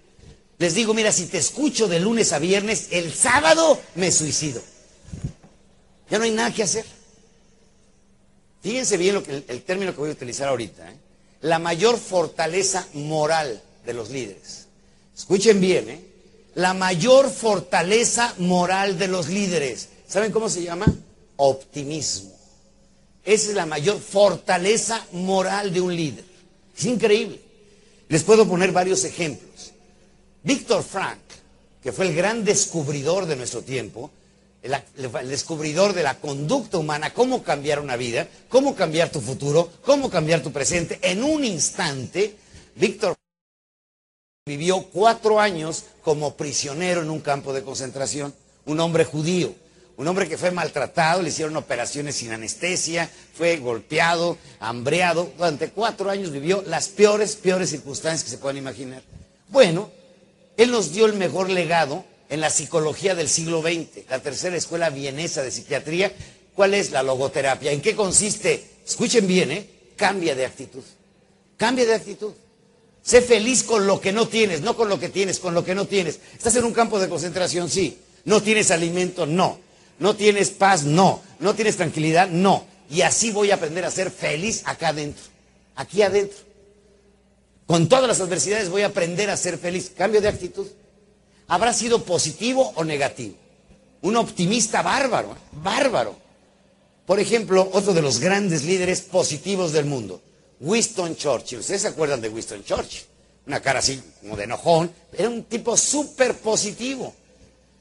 Les 0.59 0.75
digo, 0.75 0.95
mira, 0.95 1.11
si 1.11 1.27
te 1.27 1.39
escucho 1.39 1.89
de 1.89 1.99
lunes 1.99 2.33
a 2.33 2.39
viernes, 2.39 2.89
el 2.93 3.13
sábado 3.13 3.81
me 3.97 4.13
suicido. 4.13 4.63
Ya 6.09 6.19
no 6.19 6.25
hay 6.25 6.31
nada 6.31 6.53
que 6.53 6.63
hacer. 6.63 6.85
Fíjense 8.63 8.97
bien 8.97 9.17
lo 9.17 9.25
que, 9.25 9.43
el, 9.49 9.63
término 9.63 9.93
que 9.93 10.01
voy 10.01 10.11
a 10.11 10.13
utilizar 10.13 10.49
ahorita. 10.49 10.89
¿eh? 10.89 10.97
La 11.41 11.59
mayor 11.59 11.99
fortaleza 11.99 12.87
moral 12.95 13.61
de 13.85 13.93
los 13.93 14.11
líderes. 14.11 14.67
Escuchen 15.17 15.61
bien, 15.61 15.91
¿eh? 15.91 16.01
La 16.55 16.75
mayor 16.75 17.31
fortaleza 17.31 18.35
moral 18.39 18.99
de 18.99 19.09
los 19.09 19.29
líderes. 19.29 19.89
¿Saben 20.07 20.31
cómo 20.31 20.49
se 20.49 20.63
llama? 20.63 20.87
Optimismo. 21.37 22.31
Esa 23.25 23.51
es 23.51 23.55
la 23.55 23.67
mayor 23.67 24.01
fortaleza 24.01 25.07
moral 25.13 25.73
de 25.73 25.81
un 25.81 25.95
líder. 25.95 26.25
Es 26.77 26.85
increíble. 26.85 27.41
Les 28.09 28.23
puedo 28.25 28.47
poner 28.47 28.73
varios 28.73 29.05
ejemplos. 29.05 29.73
Víctor 30.43 30.83
Frank, 30.83 31.21
que 31.83 31.93
fue 31.93 32.07
el 32.09 32.15
gran 32.15 32.45
descubridor 32.45 33.27
de 33.27 33.37
nuestro 33.37 33.63
tiempo, 33.63 34.11
el, 34.63 34.77
descubridor 35.29 35.93
de 35.93 36.03
la 36.03 36.19
conducta 36.19 36.79
humana, 36.79 37.13
cómo 37.13 37.43
cambiar 37.43 37.81
una 37.81 37.97
vida, 37.97 38.29
cómo 38.49 38.75
cambiar 38.75 39.11
tu 39.11 39.21
futuro, 39.21 39.71
cómo 39.85 40.11
cambiar 40.11 40.43
tu 40.43 40.53
presente, 40.53 40.99
en 41.03 41.23
un 41.23 41.45
instante, 41.45 42.37
Víctor 42.75 43.15
vivió 44.47 44.83
cuatro 44.93 45.41
años 45.41 45.85
como 46.03 46.37
prisionero 46.37 47.03
en 47.03 47.11
un 47.11 47.21
campo 47.21 47.53
de 47.53 47.63
concentración, 47.63 48.35
un 48.67 48.81
hombre 48.81 49.05
judío. 49.05 49.55
Un 49.97 50.09
hombre 50.09 50.29
que 50.29 50.39
fue 50.39 50.51
maltratado, 50.51 51.23
le 51.23 51.29
hicieron 51.29 51.57
operaciones 51.57 52.17
sin 52.17 52.33
anestesia, 52.33 53.11
fue 53.35 53.59
golpeado, 53.59 54.39
hambreado. 54.59 55.31
Durante 55.37 55.71
cuatro 55.71 56.11
años 56.11 56.31
vivió 56.31 56.63
las 56.67 56.89
peores, 56.89 57.37
peores 57.37 57.71
circunstancias 57.71 58.25
que 58.25 58.31
se 58.31 58.39
puedan 58.39 58.57
imaginar. 58.57 59.03
Bueno, 59.49 59.91
él 60.57 60.71
nos 60.71 60.93
dio 60.93 61.07
el 61.07 61.15
mejor 61.15 61.51
legado 61.51 62.05
en 62.31 62.41
la 62.41 62.51
psicología 62.51 63.15
del 63.15 63.29
siglo 63.29 63.61
XX, 63.61 64.09
la 64.09 64.21
tercera 64.21 64.57
escuela 64.57 64.89
vienesa 64.89 65.43
de 65.43 65.51
psiquiatría. 65.51 66.13
¿Cuál 66.55 66.75
es 66.75 66.91
la 66.91 67.03
logoterapia? 67.03 67.73
¿En 67.73 67.83
qué 67.83 67.95
consiste? 67.95 68.65
Escuchen 68.87 69.27
bien, 69.27 69.51
¿eh? 69.51 69.69
Cambia 69.97 70.35
de 70.35 70.47
actitud. 70.47 70.83
Cambia 71.57 71.85
de 71.85 71.95
actitud. 71.95 72.33
Sé 73.03 73.21
feliz 73.21 73.63
con 73.63 73.87
lo 73.87 74.01
que 74.01 74.13
no 74.13 74.29
tienes, 74.29 74.63
no 74.63 74.77
con 74.77 74.89
lo 74.89 74.99
que 74.99 75.09
tienes, 75.09 75.39
con 75.39 75.55
lo 75.55 75.65
que 75.65 75.75
no 75.75 75.87
tienes. 75.87 76.21
¿Estás 76.35 76.57
en 76.57 76.65
un 76.65 76.73
campo 76.73 76.99
de 76.99 77.09
concentración? 77.09 77.69
Sí. 77.69 77.99
¿No 78.25 78.43
tienes 78.43 78.71
alimento? 78.71 79.27
No. 79.27 79.59
¿No 80.03 80.17
tienes 80.17 80.51
paz? 80.51 80.83
No. 80.83 81.23
¿No 81.39 81.55
tienes 81.55 81.77
tranquilidad? 81.77 82.29
No. 82.29 82.67
Y 82.91 83.03
así 83.03 83.31
voy 83.31 83.53
a 83.53 83.55
aprender 83.55 83.85
a 83.85 83.91
ser 83.93 84.11
feliz 84.11 84.63
acá 84.65 84.89
adentro, 84.89 85.23
aquí 85.77 86.03
adentro. 86.03 86.39
Con 87.67 87.89
todas 87.89 88.09
las 88.09 88.21
adversidades 88.21 88.69
voy 88.69 88.83
a 88.83 88.87
aprender 88.87 89.31
a 89.31 89.37
ser 89.37 89.59
feliz. 89.59 89.93
Cambio 89.97 90.21
de 90.21 90.27
actitud. 90.27 90.67
¿Habrá 91.47 91.73
sido 91.73 92.03
positivo 92.03 92.73
o 92.75 92.83
negativo? 92.83 93.37
Un 94.01 94.17
optimista 94.17 94.83
bárbaro, 94.83 95.37
bárbaro. 95.53 96.17
Por 97.07 97.21
ejemplo, 97.21 97.71
otro 97.73 97.95
de 97.95 98.03
los 98.03 98.19
grandes 98.19 98.65
líderes 98.65 99.03
positivos 99.03 99.73
del 99.73 99.85
mundo, 99.85 100.21
Winston 100.59 101.15
Churchill. 101.15 101.61
¿Ustedes 101.61 101.83
se 101.83 101.89
acuerdan 101.89 102.21
de 102.21 102.29
Winston 102.29 102.65
Churchill? 102.65 103.05
Una 103.47 103.61
cara 103.61 103.79
así 103.79 104.03
como 104.21 104.37
de 104.37 104.45
enojón. 104.45 104.91
Era 105.13 105.29
un 105.29 105.45
tipo 105.45 105.77
súper 105.77 106.35
positivo. 106.39 107.15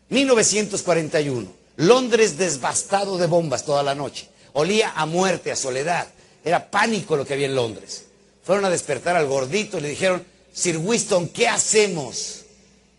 1941. 0.09 1.60
Londres 1.81 2.37
desbastado 2.37 3.17
de 3.17 3.25
bombas 3.25 3.65
toda 3.65 3.81
la 3.81 3.95
noche. 3.95 4.29
Olía 4.53 4.91
a 4.95 5.07
muerte, 5.07 5.51
a 5.51 5.55
soledad. 5.55 6.07
Era 6.45 6.69
pánico 6.69 7.15
lo 7.15 7.25
que 7.25 7.33
había 7.33 7.47
en 7.47 7.55
Londres. 7.55 8.05
Fueron 8.43 8.65
a 8.65 8.69
despertar 8.69 9.15
al 9.15 9.25
gordito 9.25 9.79
y 9.79 9.81
le 9.81 9.89
dijeron, 9.89 10.23
Sir 10.53 10.77
Winston, 10.77 11.29
¿qué 11.29 11.47
hacemos? 11.47 12.41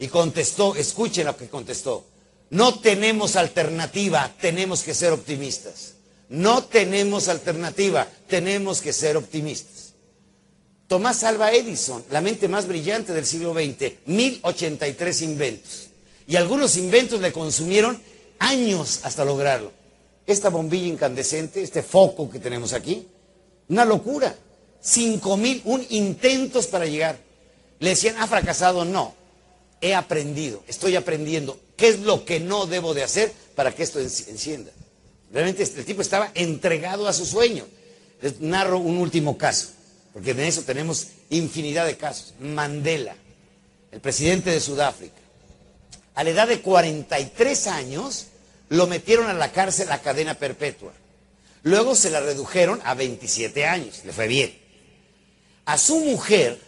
Y 0.00 0.08
contestó, 0.08 0.74
escuchen 0.74 1.26
lo 1.26 1.36
que 1.36 1.48
contestó. 1.48 2.04
No 2.50 2.80
tenemos 2.80 3.36
alternativa, 3.36 4.32
tenemos 4.40 4.82
que 4.82 4.94
ser 4.94 5.12
optimistas. 5.12 5.94
No 6.28 6.64
tenemos 6.64 7.28
alternativa, 7.28 8.08
tenemos 8.26 8.80
que 8.80 8.92
ser 8.92 9.16
optimistas. 9.16 9.92
Tomás 10.88 11.22
Alva 11.22 11.52
Edison, 11.52 12.04
la 12.10 12.20
mente 12.20 12.48
más 12.48 12.66
brillante 12.66 13.12
del 13.12 13.26
siglo 13.26 13.54
XX, 13.54 13.92
1083 14.06 15.22
inventos. 15.22 15.88
Y 16.26 16.34
algunos 16.34 16.76
inventos 16.76 17.20
le 17.20 17.32
consumieron 17.32 18.00
años 18.42 19.00
hasta 19.04 19.24
lograrlo. 19.24 19.72
Esta 20.26 20.50
bombilla 20.50 20.86
incandescente, 20.86 21.62
este 21.62 21.82
foco 21.82 22.30
que 22.30 22.38
tenemos 22.38 22.72
aquí, 22.72 23.06
una 23.68 23.84
locura. 23.84 24.34
Cinco 24.84 25.36
mil, 25.36 25.62
un 25.64 25.86
intentos 25.90 26.66
para 26.66 26.86
llegar. 26.86 27.16
Le 27.78 27.90
decían, 27.90 28.16
ha 28.18 28.26
fracasado, 28.26 28.84
no. 28.84 29.14
He 29.80 29.94
aprendido, 29.94 30.62
estoy 30.66 30.96
aprendiendo. 30.96 31.58
¿Qué 31.76 31.88
es 31.88 32.00
lo 32.00 32.24
que 32.24 32.40
no 32.40 32.66
debo 32.66 32.92
de 32.94 33.02
hacer 33.02 33.32
para 33.54 33.72
que 33.72 33.82
esto 33.82 34.00
encienda? 34.00 34.72
Realmente 35.32 35.62
este, 35.62 35.82
tipo 35.84 36.02
estaba 36.02 36.30
entregado 36.34 37.08
a 37.08 37.12
su 37.12 37.24
sueño. 37.24 37.64
Les 38.20 38.40
narro 38.40 38.78
un 38.78 38.98
último 38.98 39.38
caso, 39.38 39.68
porque 40.12 40.34
de 40.34 40.46
eso 40.46 40.62
tenemos 40.62 41.08
infinidad 41.30 41.86
de 41.86 41.96
casos. 41.96 42.34
Mandela, 42.40 43.16
el 43.90 44.00
presidente 44.00 44.50
de 44.50 44.60
Sudáfrica. 44.60 45.14
A 46.14 46.22
la 46.22 46.30
edad 46.30 46.48
de 46.48 46.60
43 46.60 47.66
años, 47.68 48.26
lo 48.72 48.86
metieron 48.86 49.26
a 49.26 49.34
la 49.34 49.52
cárcel 49.52 49.92
a 49.92 50.00
cadena 50.00 50.32
perpetua. 50.34 50.92
Luego 51.62 51.94
se 51.94 52.08
la 52.08 52.20
redujeron 52.20 52.80
a 52.84 52.94
27 52.94 53.66
años, 53.66 54.00
le 54.06 54.14
fue 54.14 54.26
bien. 54.28 54.58
A 55.66 55.76
su 55.76 56.00
mujer 56.00 56.58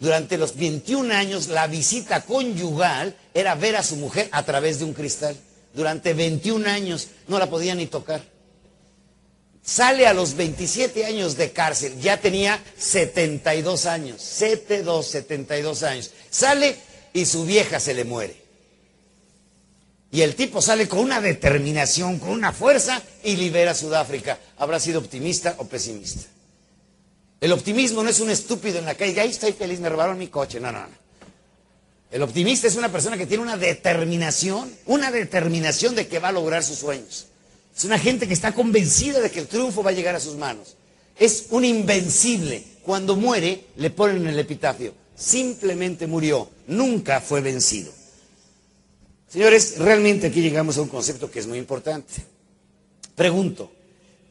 durante 0.00 0.38
los 0.38 0.56
21 0.56 1.12
años 1.12 1.48
la 1.48 1.66
visita 1.66 2.22
conyugal 2.22 3.14
era 3.34 3.54
ver 3.54 3.76
a 3.76 3.82
su 3.82 3.96
mujer 3.96 4.30
a 4.32 4.44
través 4.44 4.78
de 4.78 4.86
un 4.86 4.94
cristal. 4.94 5.36
Durante 5.74 6.14
21 6.14 6.66
años 6.70 7.08
no 7.28 7.38
la 7.38 7.50
podía 7.50 7.74
ni 7.74 7.86
tocar. 7.86 8.22
Sale 9.62 10.06
a 10.06 10.14
los 10.14 10.36
27 10.36 11.04
años 11.04 11.36
de 11.36 11.52
cárcel, 11.52 12.00
ya 12.00 12.18
tenía 12.18 12.62
72 12.78 13.84
años, 13.84 14.22
72, 14.22 15.06
72 15.06 15.82
años. 15.82 16.12
Sale 16.30 16.76
y 17.12 17.26
su 17.26 17.44
vieja 17.44 17.78
se 17.78 17.92
le 17.92 18.04
muere. 18.04 18.45
Y 20.16 20.22
el 20.22 20.34
tipo 20.34 20.62
sale 20.62 20.88
con 20.88 21.00
una 21.00 21.20
determinación, 21.20 22.18
con 22.18 22.30
una 22.30 22.50
fuerza 22.50 23.02
y 23.22 23.36
libera 23.36 23.72
a 23.72 23.74
Sudáfrica. 23.74 24.38
¿Habrá 24.56 24.80
sido 24.80 24.98
optimista 24.98 25.56
o 25.58 25.66
pesimista? 25.66 26.22
El 27.38 27.52
optimismo 27.52 28.02
no 28.02 28.08
es 28.08 28.20
un 28.20 28.30
estúpido 28.30 28.78
en 28.78 28.86
la 28.86 28.94
calle, 28.94 29.20
ahí 29.20 29.28
estoy 29.28 29.52
feliz, 29.52 29.78
me 29.78 29.90
robaron 29.90 30.16
mi 30.16 30.28
coche. 30.28 30.58
No, 30.58 30.72
no, 30.72 30.80
no. 30.80 30.94
El 32.10 32.22
optimista 32.22 32.66
es 32.66 32.76
una 32.76 32.90
persona 32.90 33.18
que 33.18 33.26
tiene 33.26 33.42
una 33.42 33.58
determinación, 33.58 34.72
una 34.86 35.10
determinación 35.10 35.94
de 35.94 36.06
que 36.06 36.18
va 36.18 36.28
a 36.28 36.32
lograr 36.32 36.64
sus 36.64 36.78
sueños. 36.78 37.26
Es 37.76 37.84
una 37.84 37.98
gente 37.98 38.26
que 38.26 38.32
está 38.32 38.54
convencida 38.54 39.20
de 39.20 39.30
que 39.30 39.40
el 39.40 39.48
triunfo 39.48 39.82
va 39.82 39.90
a 39.90 39.92
llegar 39.92 40.14
a 40.14 40.20
sus 40.20 40.36
manos. 40.36 40.76
Es 41.18 41.48
un 41.50 41.62
invencible. 41.62 42.64
Cuando 42.84 43.16
muere, 43.16 43.66
le 43.76 43.90
ponen 43.90 44.22
en 44.22 44.28
el 44.28 44.38
epitafio. 44.38 44.94
Simplemente 45.14 46.06
murió, 46.06 46.48
nunca 46.68 47.20
fue 47.20 47.42
vencido. 47.42 47.92
Señores, 49.28 49.78
realmente 49.78 50.28
aquí 50.28 50.40
llegamos 50.40 50.78
a 50.78 50.82
un 50.82 50.88
concepto 50.88 51.30
que 51.30 51.40
es 51.40 51.46
muy 51.46 51.58
importante. 51.58 52.14
Pregunto, 53.14 53.72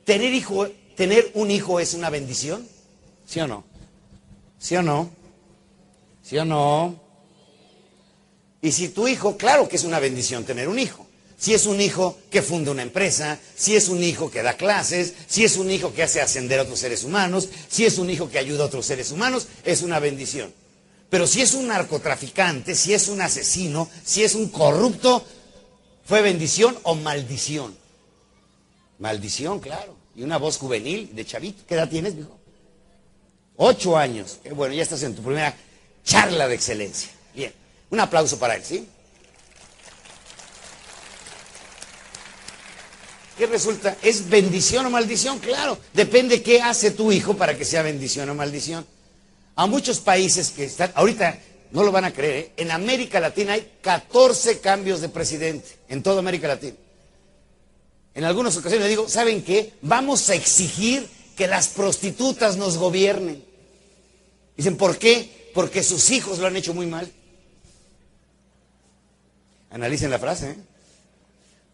¿tener, 0.06 0.34
hijo, 0.34 0.68
¿tener 0.96 1.32
un 1.34 1.52
hijo 1.52 1.80
es 1.80 1.94
una 1.94 2.10
bendición? 2.10 2.66
¿Sí 3.26 3.40
o 3.40 3.48
no? 3.48 3.64
¿Sí 4.58 4.76
o 4.76 4.82
no? 4.82 5.10
¿Sí 6.24 6.38
o 6.38 6.46
no? 6.46 7.00
Y 8.62 8.72
si 8.72 8.90
tu 8.90 9.08
hijo, 9.08 9.38
claro 9.38 9.68
que 9.68 9.76
es 9.76 9.84
una 9.84 10.00
bendición 10.00 10.44
tener 10.44 10.68
un 10.70 10.80
hijo. 10.80 11.06
Si 11.38 11.54
es 11.54 11.66
un 11.66 11.82
hijo 11.82 12.18
que 12.32 12.42
funda 12.42 12.72
una 12.72 12.82
empresa, 12.82 13.38
si 13.56 13.76
es 13.76 13.90
un 13.90 14.02
hijo 14.02 14.32
que 14.32 14.42
da 14.42 14.54
clases, 14.54 15.14
si 15.28 15.44
es 15.44 15.58
un 15.58 15.70
hijo 15.70 15.94
que 15.94 16.04
hace 16.04 16.22
ascender 16.22 16.60
a 16.60 16.64
otros 16.64 16.80
seres 16.80 17.04
humanos, 17.04 17.50
si 17.68 17.86
es 17.86 17.98
un 17.98 18.10
hijo 18.10 18.30
que 18.30 18.40
ayuda 18.40 18.64
a 18.64 18.68
otros 18.68 18.86
seres 18.86 19.12
humanos, 19.12 19.48
es 19.66 19.82
una 19.82 20.00
bendición. 20.00 20.54
Pero 21.16 21.28
si 21.28 21.42
es 21.42 21.54
un 21.54 21.68
narcotraficante, 21.68 22.76
si 22.76 22.94
es 22.94 23.08
un 23.08 23.22
asesino, 23.22 23.90
si 24.04 24.26
es 24.26 24.36
un 24.36 24.50
corrupto, 24.50 25.26
¿fue 26.04 26.22
bendición 26.22 26.78
o 26.84 26.94
maldición? 26.94 27.74
Maldición, 29.00 29.62
claro. 29.62 29.96
Y 30.14 30.24
una 30.24 30.38
voz 30.38 30.58
juvenil 30.58 31.16
de 31.16 31.26
chavito. 31.26 31.64
¿Qué 31.66 31.76
edad 31.76 31.88
tienes, 31.88 32.16
hijo? 32.16 32.38
Ocho 33.56 33.96
años. 33.96 34.40
Qué 34.44 34.52
bueno, 34.52 34.74
ya 34.74 34.84
estás 34.84 35.04
en 35.04 35.16
tu 35.16 35.22
primera 35.22 35.56
charla 36.04 36.50
de 36.50 36.56
excelencia. 36.56 37.12
Bien. 37.34 37.54
Un 37.92 38.02
aplauso 38.02 38.38
para 38.38 38.58
él, 38.58 38.64
¿sí? 38.66 38.86
¿Qué 43.38 43.46
resulta? 43.46 43.96
¿Es 44.02 44.28
bendición 44.28 44.86
o 44.86 44.90
maldición? 44.90 45.40
Claro, 45.40 45.80
depende 45.94 46.44
qué 46.44 46.62
hace 46.62 46.92
tu 46.92 47.14
hijo 47.14 47.38
para 47.38 47.58
que 47.58 47.64
sea 47.64 47.84
bendición 47.84 48.30
o 48.30 48.36
maldición. 48.36 48.86
A 49.56 49.68
muchos 49.68 50.00
países 50.00 50.52
que 50.52 50.66
están, 50.66 50.92
ahorita 50.96 51.40
no 51.72 51.84
lo 51.84 51.92
van 51.92 52.06
a 52.06 52.14
creer, 52.14 52.36
¿eh? 52.36 52.52
en 52.58 52.72
América 52.72 53.20
Latina 53.20 53.54
hay 53.54 53.72
14 53.82 54.60
cambios 54.60 55.02
de 55.02 55.10
presidente, 55.10 55.68
en 55.88 56.04
toda 56.04 56.20
América 56.20 56.48
Latina. 56.48 56.76
En 58.14 58.24
algunas 58.24 58.56
ocasiones 58.58 58.88
digo, 58.88 59.10
¿saben 59.10 59.44
qué? 59.44 59.74
Vamos 59.82 60.30
a 60.30 60.36
exigir 60.36 61.08
que 61.36 61.48
las 61.48 61.68
prostitutas 61.68 62.56
nos 62.56 62.78
gobiernen. 62.78 63.44
Dicen, 64.56 64.78
¿por 64.78 64.98
qué? 64.98 65.52
Porque 65.54 65.84
sus 65.84 66.10
hijos 66.12 66.40
lo 66.40 66.48
han 66.48 66.56
hecho 66.56 66.74
muy 66.74 66.86
mal. 66.86 67.12
Analicen 69.70 70.10
la 70.10 70.20
frase, 70.20 70.52
¿eh? 70.52 70.56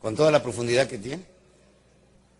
con 0.02 0.16
toda 0.16 0.32
la 0.32 0.42
profundidad 0.42 0.88
que 0.88 0.98
tiene. 0.98 1.24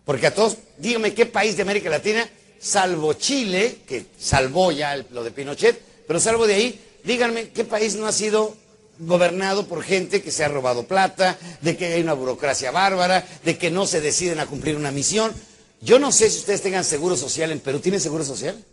Porque 0.04 0.26
a 0.26 0.34
todos, 0.34 0.56
díganme 0.78 1.14
qué 1.14 1.26
país 1.26 1.56
de 1.56 1.62
América 1.62 1.88
Latina, 1.88 2.28
salvo 2.62 3.14
Chile, 3.14 3.78
que 3.86 4.06
salvó 4.18 4.70
ya 4.70 4.96
lo 5.10 5.24
de 5.24 5.32
Pinochet, 5.32 5.82
pero 6.06 6.20
salvo 6.20 6.46
de 6.46 6.54
ahí, 6.54 6.80
díganme 7.04 7.48
qué 7.50 7.64
país 7.64 7.96
no 7.96 8.06
ha 8.06 8.12
sido 8.12 8.54
gobernado 9.00 9.66
por 9.66 9.82
gente 9.82 10.22
que 10.22 10.30
se 10.30 10.44
ha 10.44 10.48
robado 10.48 10.86
plata, 10.86 11.36
de 11.60 11.76
que 11.76 11.86
hay 11.86 12.00
una 12.02 12.12
burocracia 12.12 12.70
bárbara, 12.70 13.26
de 13.44 13.58
que 13.58 13.70
no 13.70 13.86
se 13.86 14.00
deciden 14.00 14.38
a 14.38 14.46
cumplir 14.46 14.76
una 14.76 14.92
misión. 14.92 15.32
Yo 15.80 15.98
no 15.98 16.12
sé 16.12 16.30
si 16.30 16.38
ustedes 16.38 16.62
tengan 16.62 16.84
seguro 16.84 17.16
social 17.16 17.50
en 17.50 17.58
Perú. 17.58 17.80
¿Tienen 17.80 18.00
seguro 18.00 18.24
social? 18.24 18.64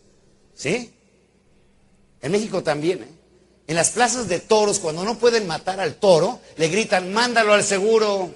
¿Sí? 0.54 0.94
En 2.22 2.32
México 2.32 2.62
también, 2.62 3.02
¿eh? 3.02 3.08
En 3.66 3.76
las 3.76 3.92
plazas 3.92 4.28
de 4.28 4.40
toros, 4.40 4.80
cuando 4.80 5.04
no 5.04 5.20
pueden 5.20 5.46
matar 5.46 5.80
al 5.80 5.96
toro, 5.96 6.40
le 6.58 6.70
gritan, 6.70 7.14
mándalo 7.14 7.54
al 7.54 7.64
seguro. 7.64 8.34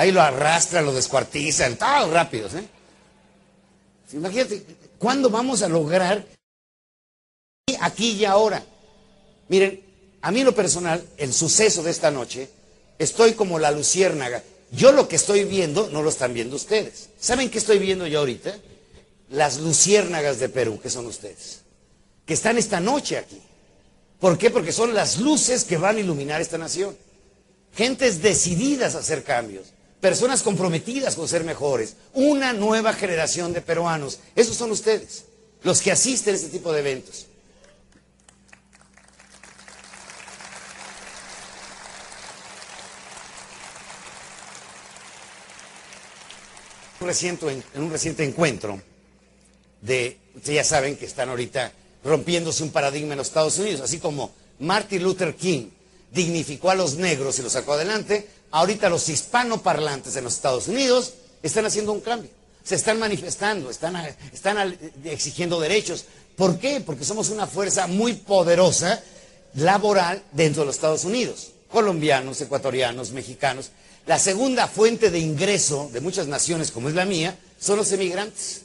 Ahí 0.00 0.12
lo 0.12 0.22
arrastran, 0.22 0.86
lo 0.86 0.92
descuartizan, 0.92 1.76
todos 1.76 2.10
rápidos. 2.10 2.54
¿eh? 2.54 2.64
Imagínate, 4.14 4.64
¿cuándo 4.98 5.28
vamos 5.28 5.62
a 5.62 5.68
lograr 5.68 6.24
aquí 7.80 8.12
y 8.12 8.24
ahora? 8.24 8.64
Miren, 9.48 9.82
a 10.22 10.30
mí 10.30 10.42
lo 10.42 10.54
personal, 10.54 11.06
el 11.18 11.34
suceso 11.34 11.82
de 11.82 11.90
esta 11.90 12.10
noche, 12.10 12.48
estoy 12.98 13.34
como 13.34 13.58
la 13.58 13.70
luciérnaga. 13.72 14.42
Yo 14.72 14.92
lo 14.92 15.06
que 15.06 15.16
estoy 15.16 15.44
viendo 15.44 15.90
no 15.90 16.02
lo 16.02 16.08
están 16.08 16.32
viendo 16.32 16.56
ustedes. 16.56 17.10
¿Saben 17.18 17.50
qué 17.50 17.58
estoy 17.58 17.78
viendo 17.78 18.06
yo 18.06 18.20
ahorita? 18.20 18.56
Las 19.28 19.58
luciérnagas 19.58 20.38
de 20.38 20.48
Perú, 20.48 20.80
que 20.80 20.88
son 20.88 21.04
ustedes 21.06 21.60
que 22.30 22.34
están 22.34 22.58
esta 22.58 22.78
noche 22.78 23.18
aquí. 23.18 23.42
¿Por 24.20 24.38
qué? 24.38 24.50
Porque 24.50 24.70
son 24.70 24.94
las 24.94 25.18
luces 25.18 25.64
que 25.64 25.76
van 25.76 25.96
a 25.96 25.98
iluminar 25.98 26.40
esta 26.40 26.58
nación. 26.58 26.96
Gentes 27.74 28.22
decididas 28.22 28.94
a 28.94 29.00
hacer 29.00 29.24
cambios, 29.24 29.72
personas 30.00 30.42
comprometidas 30.42 31.14
con 31.14 31.28
ser 31.28 31.44
mejores, 31.44 31.96
una 32.14 32.52
nueva 32.52 32.92
generación 32.92 33.52
de 33.52 33.60
peruanos. 33.60 34.18
Esos 34.34 34.56
son 34.56 34.70
ustedes, 34.70 35.24
los 35.62 35.80
que 35.80 35.92
asisten 35.92 36.34
a 36.34 36.36
este 36.36 36.48
tipo 36.48 36.72
de 36.72 36.80
eventos. 36.80 37.26
en 47.10 47.82
un 47.82 47.90
reciente 47.90 48.24
encuentro 48.24 48.80
de, 49.80 50.18
ustedes 50.36 50.56
ya 50.56 50.64
saben 50.64 50.96
que 50.96 51.06
están 51.06 51.28
ahorita 51.28 51.72
rompiéndose 52.04 52.62
un 52.62 52.70
paradigma 52.70 53.14
en 53.14 53.18
los 53.18 53.28
Estados 53.28 53.58
Unidos, 53.58 53.80
así 53.80 53.98
como 53.98 54.32
Martin 54.60 55.02
Luther 55.02 55.34
King 55.34 55.70
dignificó 56.12 56.70
a 56.70 56.74
los 56.74 56.96
negros 56.96 57.38
y 57.38 57.42
los 57.42 57.52
sacó 57.52 57.72
adelante, 57.72 58.28
ahorita 58.50 58.88
los 58.88 59.08
hispanoparlantes 59.08 60.16
en 60.16 60.24
los 60.24 60.34
Estados 60.34 60.68
Unidos 60.68 61.14
están 61.42 61.66
haciendo 61.66 61.92
un 61.92 62.00
cambio, 62.00 62.30
se 62.64 62.74
están 62.74 62.98
manifestando, 62.98 63.70
están, 63.70 63.96
están 64.32 64.78
exigiendo 65.04 65.60
derechos. 65.60 66.04
¿Por 66.36 66.58
qué? 66.58 66.80
Porque 66.80 67.04
somos 67.04 67.30
una 67.30 67.46
fuerza 67.46 67.86
muy 67.86 68.14
poderosa 68.14 69.02
laboral 69.54 70.22
dentro 70.32 70.62
de 70.62 70.66
los 70.66 70.76
Estados 70.76 71.04
Unidos, 71.04 71.50
colombianos, 71.70 72.40
ecuatorianos, 72.40 73.12
mexicanos. 73.12 73.70
La 74.06 74.18
segunda 74.18 74.66
fuente 74.66 75.10
de 75.10 75.18
ingreso 75.18 75.90
de 75.92 76.00
muchas 76.00 76.26
naciones 76.26 76.70
como 76.70 76.88
es 76.88 76.94
la 76.94 77.04
mía 77.04 77.36
son 77.58 77.76
los 77.76 77.92
emigrantes 77.92 78.62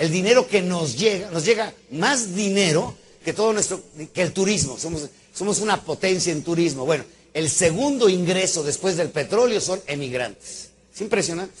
el 0.00 0.10
dinero 0.10 0.48
que 0.48 0.62
nos 0.62 0.98
llega, 0.98 1.30
nos 1.30 1.44
llega 1.44 1.74
más 1.90 2.34
dinero 2.34 2.94
que 3.22 3.34
todo 3.34 3.52
nuestro, 3.52 3.82
que 4.14 4.22
el 4.22 4.32
turismo. 4.32 4.78
Somos, 4.78 5.10
somos 5.34 5.60
una 5.60 5.78
potencia 5.82 6.32
en 6.32 6.42
turismo. 6.42 6.86
Bueno, 6.86 7.04
el 7.34 7.50
segundo 7.50 8.08
ingreso 8.08 8.62
después 8.62 8.96
del 8.96 9.10
petróleo 9.10 9.60
son 9.60 9.80
emigrantes. 9.86 10.70
Es 10.92 11.00
impresionante. 11.00 11.54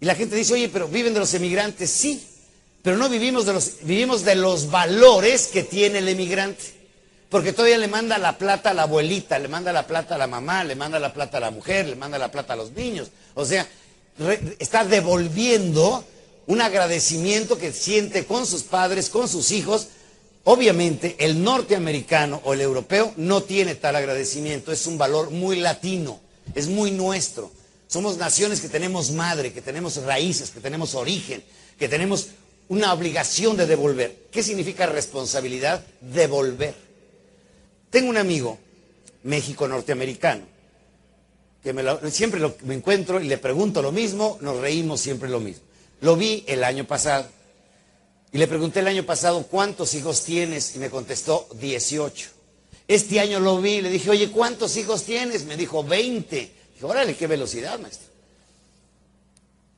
Y 0.00 0.06
la 0.06 0.14
gente 0.14 0.36
dice, 0.36 0.54
oye, 0.54 0.68
pero 0.68 0.88
viven 0.88 1.14
de 1.14 1.20
los 1.20 1.34
emigrantes, 1.34 1.90
sí, 1.90 2.24
pero 2.82 2.96
no 2.96 3.08
vivimos 3.08 3.46
de 3.46 3.52
los, 3.52 3.72
vivimos 3.82 4.24
de 4.24 4.36
los 4.36 4.70
valores 4.70 5.48
que 5.48 5.64
tiene 5.64 5.98
el 5.98 6.08
emigrante. 6.08 6.78
Porque 7.28 7.52
todavía 7.52 7.78
le 7.78 7.88
manda 7.88 8.16
la 8.16 8.38
plata 8.38 8.70
a 8.70 8.74
la 8.74 8.84
abuelita, 8.84 9.38
le 9.38 9.48
manda 9.48 9.72
la 9.72 9.86
plata 9.86 10.14
a 10.14 10.18
la 10.18 10.26
mamá, 10.26 10.64
le 10.64 10.74
manda 10.76 10.98
la 10.98 11.12
plata 11.12 11.36
a 11.36 11.40
la 11.40 11.50
mujer, 11.50 11.86
le 11.86 11.96
manda 11.96 12.16
la 12.16 12.30
plata 12.30 12.54
a 12.54 12.56
los 12.56 12.70
niños. 12.72 13.08
O 13.34 13.44
sea, 13.44 13.68
está 14.58 14.84
devolviendo 14.84 16.04
un 16.46 16.62
agradecimiento 16.62 17.58
que 17.58 17.72
siente 17.72 18.24
con 18.24 18.46
sus 18.46 18.62
padres, 18.62 19.10
con 19.10 19.28
sus 19.28 19.50
hijos. 19.50 19.88
Obviamente 20.50 21.14
el 21.18 21.44
norteamericano 21.44 22.40
o 22.42 22.54
el 22.54 22.62
europeo 22.62 23.12
no 23.18 23.42
tiene 23.42 23.74
tal 23.74 23.96
agradecimiento, 23.96 24.72
es 24.72 24.86
un 24.86 24.96
valor 24.96 25.28
muy 25.30 25.56
latino, 25.56 26.20
es 26.54 26.68
muy 26.68 26.90
nuestro. 26.90 27.50
Somos 27.86 28.16
naciones 28.16 28.62
que 28.62 28.70
tenemos 28.70 29.10
madre, 29.10 29.52
que 29.52 29.60
tenemos 29.60 30.02
raíces, 30.04 30.50
que 30.50 30.60
tenemos 30.60 30.94
origen, 30.94 31.44
que 31.78 31.86
tenemos 31.86 32.28
una 32.70 32.94
obligación 32.94 33.58
de 33.58 33.66
devolver. 33.66 34.28
¿Qué 34.30 34.42
significa 34.42 34.86
responsabilidad? 34.86 35.84
Devolver. 36.00 36.74
Tengo 37.90 38.08
un 38.08 38.16
amigo, 38.16 38.56
México 39.24 39.68
norteamericano, 39.68 40.46
que 41.62 41.74
siempre 42.10 42.40
me 42.64 42.74
encuentro 42.74 43.20
y 43.20 43.28
le 43.28 43.36
pregunto 43.36 43.82
lo 43.82 43.92
mismo, 43.92 44.38
nos 44.40 44.56
reímos 44.56 44.98
siempre 45.02 45.28
lo 45.28 45.40
mismo. 45.40 45.62
Lo 46.00 46.16
vi 46.16 46.42
el 46.46 46.64
año 46.64 46.86
pasado. 46.86 47.28
Y 48.32 48.38
le 48.38 48.46
pregunté 48.46 48.80
el 48.80 48.88
año 48.88 49.06
pasado, 49.06 49.46
¿cuántos 49.46 49.94
hijos 49.94 50.22
tienes? 50.22 50.76
Y 50.76 50.78
me 50.78 50.90
contestó, 50.90 51.48
18. 51.54 52.30
Este 52.86 53.20
año 53.20 53.40
lo 53.40 53.60
vi 53.60 53.74
y 53.74 53.82
le 53.82 53.90
dije, 53.90 54.10
oye, 54.10 54.30
¿cuántos 54.30 54.76
hijos 54.76 55.04
tienes? 55.04 55.44
Me 55.44 55.56
dijo, 55.56 55.82
20. 55.82 56.36
Dije, 56.36 56.84
órale, 56.84 57.16
qué 57.16 57.26
velocidad, 57.26 57.78
maestro. 57.78 58.08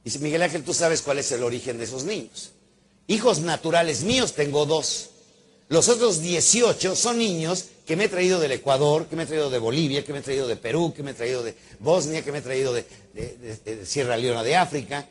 Dice, 0.04 0.18
Miguel 0.18 0.42
Ángel, 0.42 0.64
tú 0.64 0.74
sabes 0.74 1.02
cuál 1.02 1.18
es 1.18 1.30
el 1.32 1.42
origen 1.42 1.78
de 1.78 1.84
esos 1.84 2.04
niños. 2.04 2.50
Hijos 3.06 3.40
naturales 3.40 4.02
míos 4.02 4.34
tengo 4.34 4.66
dos. 4.66 5.10
Los 5.68 5.88
otros 5.88 6.20
18 6.20 6.96
son 6.96 7.18
niños 7.18 7.66
que 7.86 7.94
me 7.94 8.04
he 8.04 8.08
traído 8.08 8.40
del 8.40 8.52
Ecuador, 8.52 9.06
que 9.06 9.14
me 9.14 9.24
he 9.24 9.26
traído 9.26 9.50
de 9.50 9.58
Bolivia, 9.58 10.04
que 10.04 10.12
me 10.12 10.18
he 10.18 10.22
traído 10.22 10.48
de 10.48 10.56
Perú, 10.56 10.92
que 10.94 11.04
me 11.04 11.12
he 11.12 11.14
traído 11.14 11.44
de 11.44 11.54
Bosnia, 11.78 12.24
que 12.24 12.32
me 12.32 12.38
he 12.38 12.42
traído 12.42 12.72
de, 12.72 12.84
de 13.14 13.86
Sierra 13.86 14.16
Leona 14.16 14.42
de 14.42 14.56
África. 14.56 15.06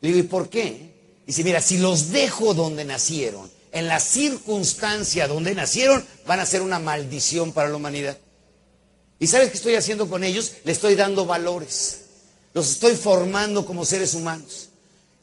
Le 0.00 0.08
digo, 0.08 0.20
¿y 0.20 0.24
por 0.24 0.48
qué? 0.48 0.93
Dice, 1.26 1.44
mira, 1.44 1.60
si 1.60 1.78
los 1.78 2.10
dejo 2.10 2.54
donde 2.54 2.84
nacieron, 2.84 3.50
en 3.72 3.88
la 3.88 3.98
circunstancia 3.98 5.26
donde 5.26 5.54
nacieron, 5.54 6.04
van 6.26 6.40
a 6.40 6.46
ser 6.46 6.62
una 6.62 6.78
maldición 6.78 7.52
para 7.52 7.68
la 7.68 7.76
humanidad. 7.76 8.16
¿Y 9.18 9.26
sabes 9.26 9.50
qué 9.50 9.56
estoy 9.56 9.74
haciendo 9.74 10.08
con 10.08 10.22
ellos? 10.22 10.52
Le 10.64 10.72
estoy 10.72 10.94
dando 10.94 11.26
valores. 11.26 12.02
Los 12.52 12.70
estoy 12.70 12.94
formando 12.94 13.66
como 13.66 13.84
seres 13.84 14.14
humanos. 14.14 14.68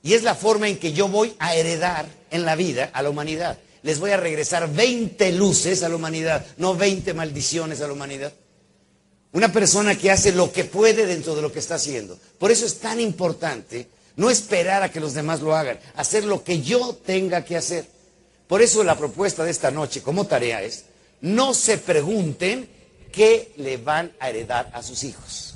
Y 0.03 0.13
es 0.13 0.23
la 0.23 0.35
forma 0.35 0.67
en 0.67 0.77
que 0.79 0.91
yo 0.91 1.07
voy 1.07 1.33
a 1.39 1.55
heredar 1.55 2.07
en 2.29 2.43
la 2.45 2.55
vida 2.55 2.89
a 2.93 3.01
la 3.03 3.09
humanidad. 3.09 3.57
Les 3.83 3.99
voy 3.99 4.11
a 4.11 4.17
regresar 4.17 4.71
20 4.71 5.31
luces 5.33 5.83
a 5.83 5.89
la 5.89 5.95
humanidad, 5.95 6.45
no 6.57 6.75
20 6.75 7.13
maldiciones 7.13 7.81
a 7.81 7.87
la 7.87 7.93
humanidad. 7.93 8.33
Una 9.31 9.51
persona 9.51 9.97
que 9.97 10.11
hace 10.11 10.33
lo 10.33 10.51
que 10.51 10.65
puede 10.65 11.05
dentro 11.05 11.35
de 11.35 11.41
lo 11.41 11.51
que 11.51 11.59
está 11.59 11.75
haciendo. 11.75 12.19
Por 12.37 12.51
eso 12.51 12.65
es 12.65 12.79
tan 12.79 12.99
importante 12.99 13.87
no 14.15 14.29
esperar 14.29 14.83
a 14.83 14.89
que 14.91 14.99
los 14.99 15.13
demás 15.13 15.41
lo 15.41 15.55
hagan, 15.55 15.79
hacer 15.95 16.25
lo 16.25 16.43
que 16.43 16.61
yo 16.61 16.93
tenga 17.05 17.43
que 17.43 17.57
hacer. 17.57 17.85
Por 18.47 18.61
eso 18.61 18.83
la 18.83 18.97
propuesta 18.97 19.43
de 19.43 19.51
esta 19.51 19.71
noche 19.71 20.01
como 20.01 20.27
tarea 20.27 20.61
es, 20.61 20.85
no 21.21 21.53
se 21.53 21.77
pregunten 21.77 22.67
qué 23.11 23.53
le 23.57 23.77
van 23.77 24.11
a 24.19 24.29
heredar 24.29 24.69
a 24.73 24.83
sus 24.83 25.03
hijos. 25.03 25.55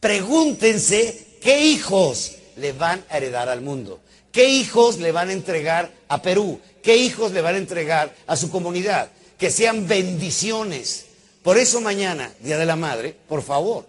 Pregúntense 0.00 1.38
qué 1.40 1.64
hijos 1.64 2.32
le 2.56 2.72
van 2.72 3.04
a 3.08 3.18
heredar 3.18 3.48
al 3.48 3.60
mundo. 3.60 4.00
¿Qué 4.30 4.48
hijos 4.48 4.98
le 4.98 5.12
van 5.12 5.28
a 5.28 5.32
entregar 5.32 5.92
a 6.08 6.22
Perú? 6.22 6.58
¿Qué 6.82 6.96
hijos 6.96 7.32
le 7.32 7.42
van 7.42 7.54
a 7.54 7.58
entregar 7.58 8.14
a 8.26 8.36
su 8.36 8.50
comunidad? 8.50 9.10
Que 9.38 9.50
sean 9.50 9.86
bendiciones. 9.86 11.06
Por 11.42 11.58
eso 11.58 11.80
mañana, 11.80 12.32
Día 12.40 12.56
de 12.56 12.66
la 12.66 12.76
Madre, 12.76 13.14
por 13.28 13.42
favor, 13.42 13.86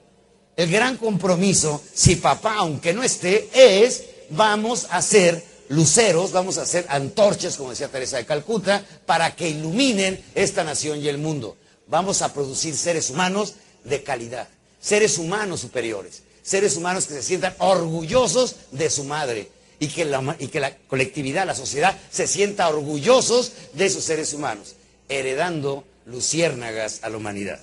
el 0.56 0.70
gran 0.70 0.98
compromiso, 0.98 1.82
si 1.94 2.16
papá, 2.16 2.56
aunque 2.58 2.94
no 2.94 3.04
esté, 3.04 3.50
es 3.54 4.04
vamos 4.30 4.88
a 4.90 5.02
ser 5.02 5.44
luceros, 5.70 6.32
vamos 6.32 6.58
a 6.58 6.64
hacer 6.64 6.86
antorchas, 6.90 7.58
como 7.58 7.72
decía 7.72 7.88
Teresa 7.88 8.18
de 8.18 8.26
Calcuta, 8.26 8.86
para 9.06 9.36
que 9.36 9.50
iluminen 9.50 10.24
esta 10.36 10.64
nación 10.64 11.00
y 11.00 11.08
el 11.08 11.18
mundo. 11.18 11.58
Vamos 11.88 12.22
a 12.22 12.34
producir 12.34 12.76
seres 12.76 13.10
humanos 13.10 13.56
de 13.84 14.04
calidad, 14.04 14.48
seres 14.80 15.18
humanos 15.18 15.62
superiores, 15.62 16.24
seres 16.42 16.78
humanos 16.78 17.06
que 17.06 17.16
se 17.16 17.24
sientan 17.24 17.56
orgullosos 17.60 18.56
de 18.72 18.90
su 18.90 19.04
madre 19.04 19.50
y 19.80 19.88
que 19.88 20.06
la, 20.06 20.36
y 20.40 20.48
que 20.48 20.60
la 20.60 20.78
colectividad, 20.88 21.46
la 21.46 21.56
sociedad, 21.56 21.98
se 22.12 22.28
sienta 22.28 22.70
orgullosos 22.70 23.52
de 23.74 23.90
sus 23.90 24.04
seres 24.04 24.34
humanos, 24.34 24.76
heredando 25.10 25.84
luciérnagas 26.06 27.00
a 27.02 27.10
la 27.10 27.18
humanidad. 27.18 27.60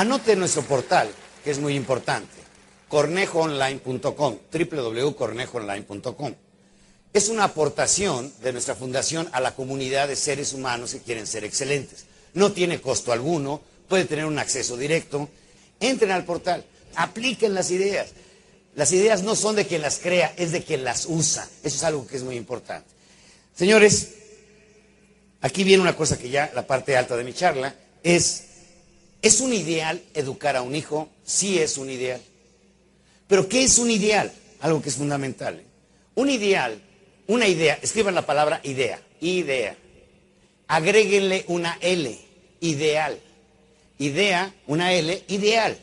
Anote 0.00 0.34
nuestro 0.34 0.62
portal, 0.62 1.10
que 1.44 1.50
es 1.50 1.58
muy 1.58 1.74
importante, 1.74 2.32
cornejoonline.com, 2.88 4.38
www.cornejoonline.com. 4.50 6.34
Es 7.12 7.28
una 7.28 7.44
aportación 7.44 8.32
de 8.40 8.54
nuestra 8.54 8.74
fundación 8.74 9.28
a 9.32 9.42
la 9.42 9.54
comunidad 9.54 10.08
de 10.08 10.16
seres 10.16 10.54
humanos 10.54 10.92
que 10.92 11.00
quieren 11.00 11.26
ser 11.26 11.44
excelentes. 11.44 12.06
No 12.32 12.50
tiene 12.52 12.80
costo 12.80 13.12
alguno, 13.12 13.60
puede 13.88 14.06
tener 14.06 14.24
un 14.24 14.38
acceso 14.38 14.78
directo. 14.78 15.28
Entren 15.80 16.12
al 16.12 16.24
portal, 16.24 16.64
apliquen 16.94 17.52
las 17.52 17.70
ideas. 17.70 18.12
Las 18.76 18.92
ideas 18.92 19.22
no 19.22 19.36
son 19.36 19.54
de 19.54 19.66
quien 19.66 19.82
las 19.82 19.98
crea, 19.98 20.32
es 20.38 20.50
de 20.50 20.64
quien 20.64 20.82
las 20.82 21.04
usa. 21.04 21.46
Eso 21.62 21.76
es 21.76 21.84
algo 21.84 22.06
que 22.06 22.16
es 22.16 22.22
muy 22.22 22.36
importante. 22.36 22.88
Señores, 23.54 24.14
aquí 25.42 25.62
viene 25.62 25.82
una 25.82 25.94
cosa 25.94 26.16
que 26.16 26.30
ya 26.30 26.50
la 26.54 26.66
parte 26.66 26.96
alta 26.96 27.18
de 27.18 27.24
mi 27.24 27.34
charla 27.34 27.74
es 28.02 28.44
¿Es 29.22 29.40
un 29.40 29.52
ideal 29.52 30.02
educar 30.14 30.56
a 30.56 30.62
un 30.62 30.74
hijo? 30.74 31.08
Sí 31.24 31.58
es 31.58 31.76
un 31.76 31.90
ideal. 31.90 32.20
Pero 33.28 33.48
¿qué 33.48 33.64
es 33.64 33.78
un 33.78 33.90
ideal? 33.90 34.32
Algo 34.60 34.80
que 34.80 34.88
es 34.88 34.96
fundamental. 34.96 35.60
¿eh? 35.60 35.64
Un 36.14 36.30
ideal, 36.30 36.80
una 37.26 37.46
idea, 37.46 37.78
escriban 37.82 38.14
la 38.14 38.26
palabra 38.26 38.60
idea, 38.64 39.00
idea. 39.20 39.76
Agréguenle 40.68 41.44
una 41.48 41.78
L, 41.80 42.18
ideal. 42.60 43.20
Idea, 43.98 44.54
una 44.66 44.92
L, 44.92 45.22
ideal. 45.28 45.76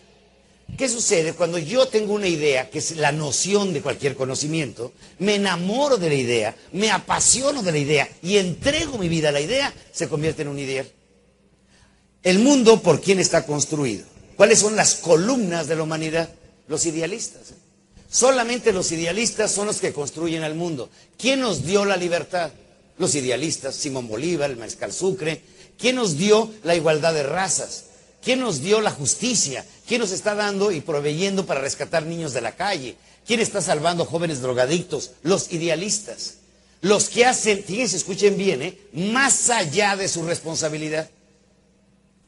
¿Qué 0.76 0.90
sucede 0.90 1.34
cuando 1.34 1.58
yo 1.58 1.88
tengo 1.88 2.14
una 2.14 2.28
idea, 2.28 2.70
que 2.70 2.80
es 2.80 2.98
la 2.98 3.12
noción 3.12 3.74
de 3.74 3.82
cualquier 3.82 4.16
conocimiento, 4.16 4.92
me 5.20 5.36
enamoro 5.36 5.98
de 5.98 6.10
la 6.10 6.16
idea, 6.16 6.56
me 6.74 6.92
apasiono 6.92 7.64
de 7.64 7.72
la 7.72 7.78
idea 7.78 8.10
y 8.22 8.38
entrego 8.38 8.98
mi 8.98 9.08
vida 9.08 9.30
a 9.30 9.32
la 9.32 9.40
idea, 9.40 9.74
se 9.92 10.10
convierte 10.10 10.42
en 10.42 10.50
un 10.50 10.60
ideal? 10.60 10.92
El 12.28 12.40
mundo, 12.40 12.82
¿por 12.82 13.00
quién 13.00 13.20
está 13.20 13.46
construido? 13.46 14.04
¿Cuáles 14.36 14.60
son 14.60 14.76
las 14.76 14.96
columnas 14.96 15.68
de 15.68 15.78
la 15.78 15.84
humanidad? 15.84 16.28
Los 16.68 16.86
idealistas. 16.86 17.54
Solamente 18.12 18.74
los 18.74 18.92
idealistas 18.92 19.50
son 19.50 19.68
los 19.68 19.78
que 19.78 19.94
construyen 19.94 20.44
el 20.44 20.54
mundo. 20.54 20.90
¿Quién 21.18 21.40
nos 21.40 21.66
dio 21.66 21.86
la 21.86 21.96
libertad? 21.96 22.52
Los 22.98 23.16
idealistas, 23.16 23.76
Simón 23.76 24.10
Bolívar, 24.10 24.52
el 24.52 24.58
Mariscal 24.58 24.92
Sucre. 24.92 25.42
¿Quién 25.80 25.96
nos 25.96 26.18
dio 26.18 26.52
la 26.66 26.76
igualdad 26.76 27.14
de 27.14 27.24
razas? 27.24 27.86
¿Quién 28.22 28.42
nos 28.42 28.60
dio 28.60 28.82
la 28.82 28.92
justicia? 28.92 29.66
¿Quién 29.88 30.02
nos 30.02 30.12
está 30.12 30.36
dando 30.36 30.74
y 30.74 30.82
proveyendo 30.82 31.46
para 31.46 31.62
rescatar 31.62 32.06
niños 32.06 32.34
de 32.34 32.42
la 32.42 32.58
calle? 32.58 32.98
¿Quién 33.26 33.40
está 33.40 33.62
salvando 33.62 34.04
jóvenes 34.04 34.42
drogadictos? 34.42 35.12
Los 35.24 35.54
idealistas. 35.54 36.40
Los 36.82 37.08
que 37.08 37.26
hacen, 37.26 37.64
fíjense, 37.64 37.96
escuchen 37.96 38.38
bien, 38.38 38.64
¿eh? 38.64 38.78
más 38.92 39.50
allá 39.50 39.96
de 39.96 40.10
su 40.10 40.24
responsabilidad. 40.24 41.10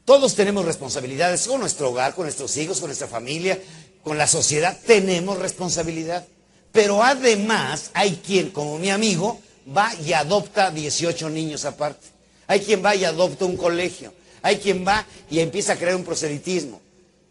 Todos 0.04 0.34
tenemos 0.34 0.64
responsabilidades 0.64 1.46
con 1.46 1.60
nuestro 1.60 1.90
hogar, 1.90 2.14
con 2.14 2.24
nuestros 2.24 2.56
hijos, 2.56 2.80
con 2.80 2.88
nuestra 2.88 3.06
familia, 3.06 3.60
con 4.02 4.18
la 4.18 4.26
sociedad. 4.26 4.76
Tenemos 4.86 5.38
responsabilidad. 5.38 6.26
Pero 6.72 7.02
además 7.02 7.90
hay 7.94 8.20
quien, 8.24 8.50
como 8.50 8.78
mi 8.78 8.90
amigo, 8.90 9.40
va 9.76 9.92
y 10.04 10.12
adopta 10.12 10.70
18 10.70 11.28
niños 11.30 11.64
aparte. 11.64 12.06
Hay 12.46 12.60
quien 12.60 12.84
va 12.84 12.94
y 12.94 13.04
adopta 13.04 13.44
un 13.44 13.56
colegio. 13.56 14.12
Hay 14.42 14.56
quien 14.56 14.86
va 14.86 15.04
y 15.30 15.40
empieza 15.40 15.74
a 15.74 15.76
crear 15.76 15.96
un 15.96 16.04
proselitismo. 16.04 16.80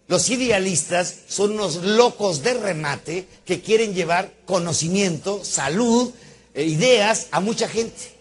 Los 0.07 0.29
idealistas 0.29 1.15
son 1.27 1.51
unos 1.51 1.75
locos 1.77 2.41
de 2.43 2.53
remate 2.53 3.27
que 3.45 3.61
quieren 3.61 3.93
llevar 3.93 4.31
conocimiento, 4.45 5.43
salud, 5.43 6.11
eh, 6.53 6.63
ideas 6.63 7.27
a 7.31 7.39
mucha 7.39 7.67
gente. 7.67 8.13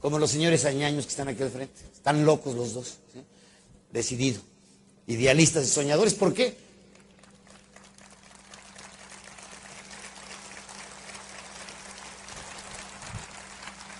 Como 0.00 0.18
los 0.18 0.30
señores 0.30 0.64
añaños 0.64 1.04
que 1.04 1.10
están 1.10 1.28
aquí 1.28 1.42
al 1.42 1.50
frente. 1.50 1.80
Están 1.94 2.24
locos 2.24 2.54
los 2.54 2.74
dos 2.74 3.01
decidido. 3.92 4.40
Idealistas 5.06 5.64
y 5.64 5.68
soñadores, 5.68 6.14
¿por 6.14 6.34
qué? 6.34 6.56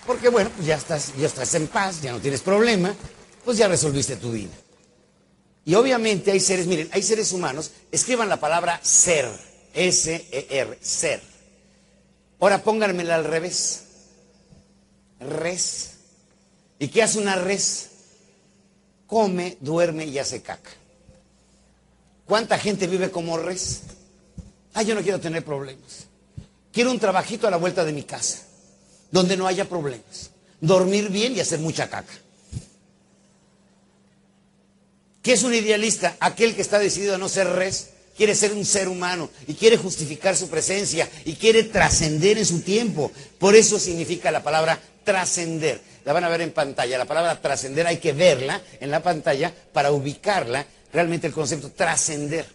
Porque 0.07 0.29
bueno, 0.29 0.51
pues 0.55 0.67
ya 0.67 0.77
estás, 0.77 1.13
ya 1.17 1.27
estás 1.27 1.55
en 1.55 1.69
paz, 1.69 2.03
ya 2.03 2.13
no 2.13 2.21
tienes 2.21 2.41
problema, 2.41 2.95
pues 3.45 3.59
ya 3.59 3.69
resolviste 3.69 4.17
tu 4.17 4.33
vida. 4.33 4.51
Y 5.65 5.75
obviamente 5.75 6.33
hay 6.33 6.41
seres, 6.41 6.67
miren, 6.67 6.89
hay 6.93 7.03
seres 7.03 7.33
humanos, 7.33 7.71
escriban 7.93 8.29
la 8.29 8.41
palabra 8.41 8.81
ser, 8.83 9.31
S-E-R, 9.75 10.79
ser. 10.81 11.23
Ahora 12.41 12.65
pónganmela 12.65 13.15
al 13.15 13.25
revés. 13.25 13.85
Res. 15.21 15.91
¿Y 16.81 16.89
qué 16.89 17.05
hace 17.05 17.21
una 17.21 17.37
res? 17.37 17.91
Come, 19.13 19.59
duerme 19.61 20.07
y 20.07 20.19
hace 20.19 20.41
caca. 20.41 20.71
¿Cuánta 22.25 22.59
gente 22.59 22.87
vive 22.87 23.11
como 23.11 23.37
res? 23.37 23.83
Ah, 24.73 24.83
yo 24.83 24.95
no 24.95 25.03
quiero 25.03 25.21
tener 25.21 25.45
problemas. 25.45 26.07
Quiero 26.73 26.91
un 26.91 26.99
trabajito 26.99 27.47
a 27.47 27.51
la 27.51 27.59
vuelta 27.59 27.85
de 27.85 27.93
mi 27.93 28.05
casa, 28.05 28.39
donde 29.11 29.37
no 29.37 29.47
haya 29.47 29.69
problemas. 29.69 30.31
Dormir 30.63 31.11
bien 31.11 31.37
y 31.37 31.41
hacer 31.41 31.59
mucha 31.59 31.91
caca. 31.91 32.15
¿Qué 35.21 35.35
es 35.35 35.43
un 35.43 35.53
idealista? 35.53 36.17
Aquel 36.19 36.57
que 36.57 36.63
está 36.63 36.79
decidido 36.79 37.17
a 37.17 37.19
no 37.19 37.29
ser 37.29 37.49
res, 37.49 37.91
quiere 38.17 38.35
ser 38.35 38.55
un 38.55 38.65
ser 38.65 38.89
humano 38.89 39.29
y 39.47 39.53
quiere 39.53 39.77
justificar 39.77 40.35
su 40.39 40.49
presencia 40.49 41.07
y 41.27 41.35
quiere 41.35 41.65
trascender 41.65 42.39
en 42.39 42.47
su 42.47 42.63
tiempo. 42.63 43.13
Por 43.39 43.57
eso 43.57 43.79
significa 43.79 44.31
la 44.31 44.43
palabra 44.43 44.81
trascender 45.05 45.92
la 46.05 46.13
van 46.13 46.25
a 46.25 46.29
ver 46.29 46.41
en 46.41 46.53
pantalla. 46.53 46.99
La 46.99 47.05
palabra 47.05 47.41
trascender 47.41 47.87
hay 47.87 47.99
que 47.99 48.13
verla 48.13 48.61
en 48.81 48.91
la 48.91 49.03
pantalla 49.03 49.53
para 49.73 49.93
ubicarla 49.93 50.65
realmente 50.93 51.27
el 51.27 51.33
concepto 51.33 51.71
trascender. 51.71 52.47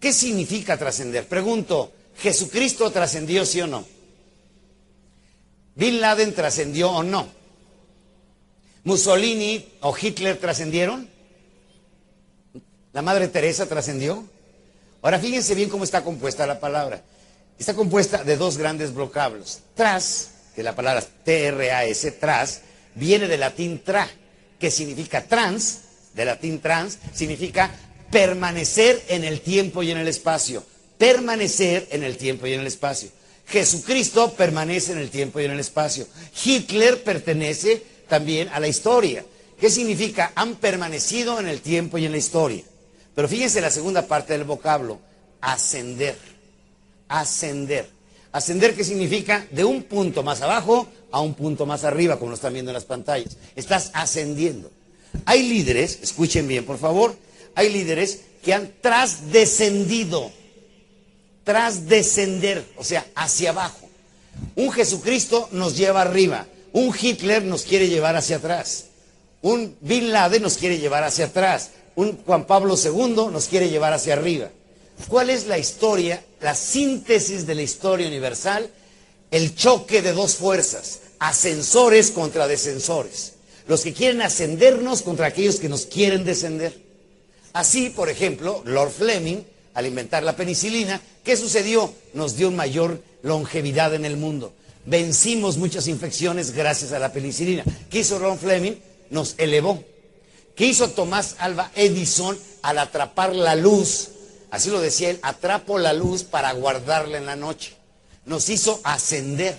¿Qué 0.00 0.12
significa 0.12 0.76
trascender? 0.76 1.26
Pregunto, 1.26 1.92
¿Jesucristo 2.18 2.90
trascendió 2.90 3.44
sí 3.44 3.60
o 3.60 3.66
no? 3.66 3.84
¿Bin 5.74 6.00
Laden 6.00 6.34
trascendió 6.34 6.90
o 6.90 7.02
no? 7.02 7.28
¿Mussolini 8.84 9.66
o 9.80 9.94
Hitler 9.96 10.36
trascendieron? 10.38 11.08
¿La 12.92 13.02
Madre 13.02 13.28
Teresa 13.28 13.66
trascendió? 13.66 14.24
Ahora 15.02 15.18
fíjense 15.18 15.54
bien 15.54 15.68
cómo 15.68 15.84
está 15.84 16.04
compuesta 16.04 16.46
la 16.46 16.60
palabra. 16.60 17.02
Está 17.58 17.74
compuesta 17.74 18.24
de 18.24 18.36
dos 18.36 18.56
grandes 18.56 18.92
vocablos. 18.92 19.60
Tras, 19.74 20.30
que 20.54 20.62
la 20.62 20.74
palabra 20.74 21.04
T-R-A-S, 21.24 22.12
tras, 22.12 22.62
viene 22.94 23.26
del 23.26 23.40
latín 23.40 23.82
tra, 23.82 24.08
que 24.58 24.70
significa 24.70 25.24
trans, 25.24 25.80
de 26.14 26.24
latín 26.24 26.60
trans, 26.60 26.98
significa 27.12 27.70
permanecer 28.10 29.02
en 29.08 29.24
el 29.24 29.40
tiempo 29.40 29.82
y 29.82 29.90
en 29.90 29.98
el 29.98 30.08
espacio. 30.08 30.64
Permanecer 30.98 31.88
en 31.90 32.04
el 32.04 32.16
tiempo 32.16 32.46
y 32.46 32.52
en 32.52 32.60
el 32.60 32.66
espacio. 32.68 33.10
Jesucristo 33.46 34.32
permanece 34.34 34.92
en 34.92 34.98
el 34.98 35.10
tiempo 35.10 35.40
y 35.40 35.44
en 35.44 35.50
el 35.50 35.60
espacio. 35.60 36.06
Hitler 36.44 37.02
pertenece 37.02 37.82
también 38.08 38.48
a 38.48 38.60
la 38.60 38.68
historia. 38.68 39.24
¿Qué 39.58 39.70
significa? 39.70 40.32
Han 40.34 40.56
permanecido 40.56 41.40
en 41.40 41.48
el 41.48 41.60
tiempo 41.60 41.98
y 41.98 42.06
en 42.06 42.12
la 42.12 42.18
historia. 42.18 42.62
Pero 43.14 43.28
fíjense 43.28 43.60
la 43.60 43.70
segunda 43.70 44.06
parte 44.06 44.32
del 44.32 44.44
vocablo, 44.44 45.00
ascender. 45.40 46.16
Ascender. 47.08 47.93
Ascender, 48.34 48.74
¿qué 48.74 48.82
significa? 48.82 49.46
De 49.52 49.64
un 49.64 49.84
punto 49.84 50.24
más 50.24 50.42
abajo 50.42 50.88
a 51.12 51.20
un 51.20 51.34
punto 51.34 51.66
más 51.66 51.84
arriba, 51.84 52.18
como 52.18 52.30
lo 52.30 52.34
están 52.34 52.52
viendo 52.52 52.72
en 52.72 52.74
las 52.74 52.84
pantallas. 52.84 53.36
Estás 53.54 53.92
ascendiendo. 53.94 54.72
Hay 55.24 55.48
líderes, 55.48 56.00
escuchen 56.02 56.48
bien 56.48 56.64
por 56.64 56.78
favor, 56.78 57.14
hay 57.54 57.70
líderes 57.70 58.22
que 58.42 58.52
han 58.52 58.72
trasdescendido, 58.80 60.32
trasdescender, 61.44 62.66
o 62.76 62.82
sea, 62.82 63.06
hacia 63.14 63.50
abajo. 63.50 63.88
Un 64.56 64.72
Jesucristo 64.72 65.48
nos 65.52 65.76
lleva 65.76 66.02
arriba, 66.02 66.48
un 66.72 66.92
Hitler 66.92 67.44
nos 67.44 67.62
quiere 67.62 67.88
llevar 67.88 68.16
hacia 68.16 68.38
atrás, 68.38 68.86
un 69.42 69.76
Bin 69.80 70.10
Laden 70.10 70.42
nos 70.42 70.56
quiere 70.56 70.78
llevar 70.78 71.04
hacia 71.04 71.26
atrás, 71.26 71.70
un 71.94 72.18
Juan 72.24 72.48
Pablo 72.48 72.74
II 72.74 73.28
nos 73.30 73.46
quiere 73.46 73.70
llevar 73.70 73.92
hacia 73.92 74.14
arriba. 74.14 74.50
¿Cuál 75.08 75.30
es 75.30 75.46
la 75.46 75.58
historia, 75.58 76.24
la 76.40 76.54
síntesis 76.54 77.46
de 77.46 77.54
la 77.54 77.62
historia 77.62 78.08
universal? 78.08 78.70
El 79.30 79.54
choque 79.54 80.02
de 80.02 80.12
dos 80.12 80.36
fuerzas, 80.36 81.00
ascensores 81.18 82.10
contra 82.10 82.48
descensores. 82.48 83.32
Los 83.66 83.82
que 83.82 83.92
quieren 83.92 84.22
ascendernos 84.22 85.02
contra 85.02 85.26
aquellos 85.26 85.56
que 85.56 85.68
nos 85.68 85.86
quieren 85.86 86.24
descender. 86.24 86.78
Así, 87.52 87.90
por 87.90 88.08
ejemplo, 88.08 88.62
Lord 88.64 88.90
Fleming, 88.90 89.38
al 89.74 89.86
inventar 89.86 90.22
la 90.22 90.36
penicilina, 90.36 91.00
¿qué 91.22 91.36
sucedió? 91.36 91.92
Nos 92.12 92.36
dio 92.36 92.50
mayor 92.50 93.02
longevidad 93.22 93.94
en 93.94 94.04
el 94.04 94.16
mundo. 94.16 94.52
Vencimos 94.86 95.56
muchas 95.56 95.88
infecciones 95.88 96.52
gracias 96.52 96.92
a 96.92 96.98
la 96.98 97.12
penicilina. 97.12 97.64
¿Qué 97.90 98.00
hizo 98.00 98.18
Lord 98.18 98.38
Fleming? 98.38 98.74
Nos 99.10 99.34
elevó. 99.38 99.82
¿Qué 100.54 100.66
hizo 100.66 100.90
Tomás 100.90 101.36
Alba 101.38 101.70
Edison 101.74 102.38
al 102.62 102.78
atrapar 102.78 103.34
la 103.34 103.56
luz? 103.56 104.10
Así 104.54 104.70
lo 104.70 104.80
decía 104.80 105.10
él, 105.10 105.18
atrapo 105.22 105.80
la 105.80 105.92
luz 105.92 106.22
para 106.22 106.52
guardarla 106.52 107.18
en 107.18 107.26
la 107.26 107.34
noche. 107.34 107.74
Nos 108.24 108.48
hizo 108.48 108.80
ascender. 108.84 109.58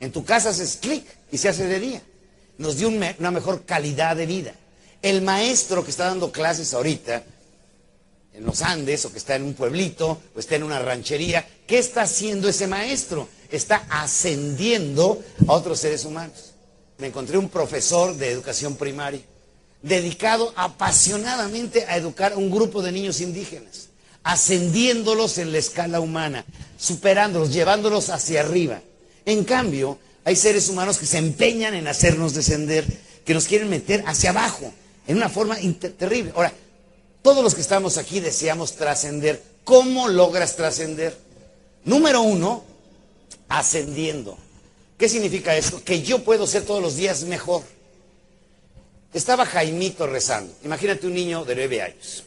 En 0.00 0.12
tu 0.12 0.24
casa 0.24 0.48
haces 0.48 0.78
clic 0.80 1.04
y 1.30 1.36
se 1.36 1.50
hace 1.50 1.66
de 1.66 1.78
día. 1.78 2.02
Nos 2.56 2.78
dio 2.78 2.88
una 2.88 3.30
mejor 3.30 3.66
calidad 3.66 4.16
de 4.16 4.24
vida. 4.24 4.54
El 5.02 5.20
maestro 5.20 5.84
que 5.84 5.90
está 5.90 6.06
dando 6.06 6.32
clases 6.32 6.72
ahorita 6.72 7.22
en 8.32 8.46
los 8.46 8.62
Andes 8.62 9.04
o 9.04 9.12
que 9.12 9.18
está 9.18 9.36
en 9.36 9.42
un 9.42 9.52
pueblito 9.52 10.22
o 10.34 10.40
está 10.40 10.56
en 10.56 10.62
una 10.62 10.78
ranchería, 10.78 11.46
¿qué 11.66 11.78
está 11.78 12.00
haciendo 12.00 12.48
ese 12.48 12.66
maestro? 12.66 13.28
Está 13.50 13.84
ascendiendo 13.90 15.22
a 15.48 15.52
otros 15.52 15.80
seres 15.80 16.06
humanos. 16.06 16.54
Me 16.96 17.08
encontré 17.08 17.36
un 17.36 17.50
profesor 17.50 18.16
de 18.16 18.30
educación 18.30 18.76
primaria 18.76 19.20
dedicado 19.82 20.54
apasionadamente 20.56 21.84
a 21.84 21.98
educar 21.98 22.32
a 22.32 22.36
un 22.38 22.50
grupo 22.50 22.80
de 22.80 22.90
niños 22.92 23.20
indígenas, 23.20 23.89
ascendiéndolos 24.22 25.38
en 25.38 25.52
la 25.52 25.58
escala 25.58 26.00
humana, 26.00 26.44
superándolos, 26.78 27.52
llevándolos 27.52 28.10
hacia 28.10 28.40
arriba. 28.40 28.82
En 29.24 29.44
cambio, 29.44 29.98
hay 30.24 30.36
seres 30.36 30.68
humanos 30.68 30.98
que 30.98 31.06
se 31.06 31.18
empeñan 31.18 31.74
en 31.74 31.88
hacernos 31.88 32.34
descender, 32.34 32.86
que 33.24 33.34
nos 33.34 33.46
quieren 33.46 33.70
meter 33.70 34.04
hacia 34.06 34.30
abajo, 34.30 34.72
en 35.06 35.16
una 35.16 35.28
forma 35.28 35.56
terrible. 35.98 36.32
Ahora, 36.34 36.52
todos 37.22 37.44
los 37.44 37.54
que 37.54 37.60
estamos 37.60 37.98
aquí 37.98 38.20
deseamos 38.20 38.76
trascender. 38.76 39.42
¿Cómo 39.64 40.08
logras 40.08 40.56
trascender? 40.56 41.16
Número 41.84 42.22
uno, 42.22 42.64
ascendiendo. 43.48 44.38
¿Qué 44.96 45.08
significa 45.08 45.56
esto? 45.56 45.82
Que 45.82 46.02
yo 46.02 46.24
puedo 46.24 46.46
ser 46.46 46.64
todos 46.64 46.82
los 46.82 46.96
días 46.96 47.24
mejor. 47.24 47.62
Estaba 49.12 49.44
Jaimito 49.44 50.06
rezando. 50.06 50.52
Imagínate 50.64 51.06
un 51.06 51.14
niño 51.14 51.44
de 51.44 51.54
nueve 51.54 51.82
años. 51.82 52.24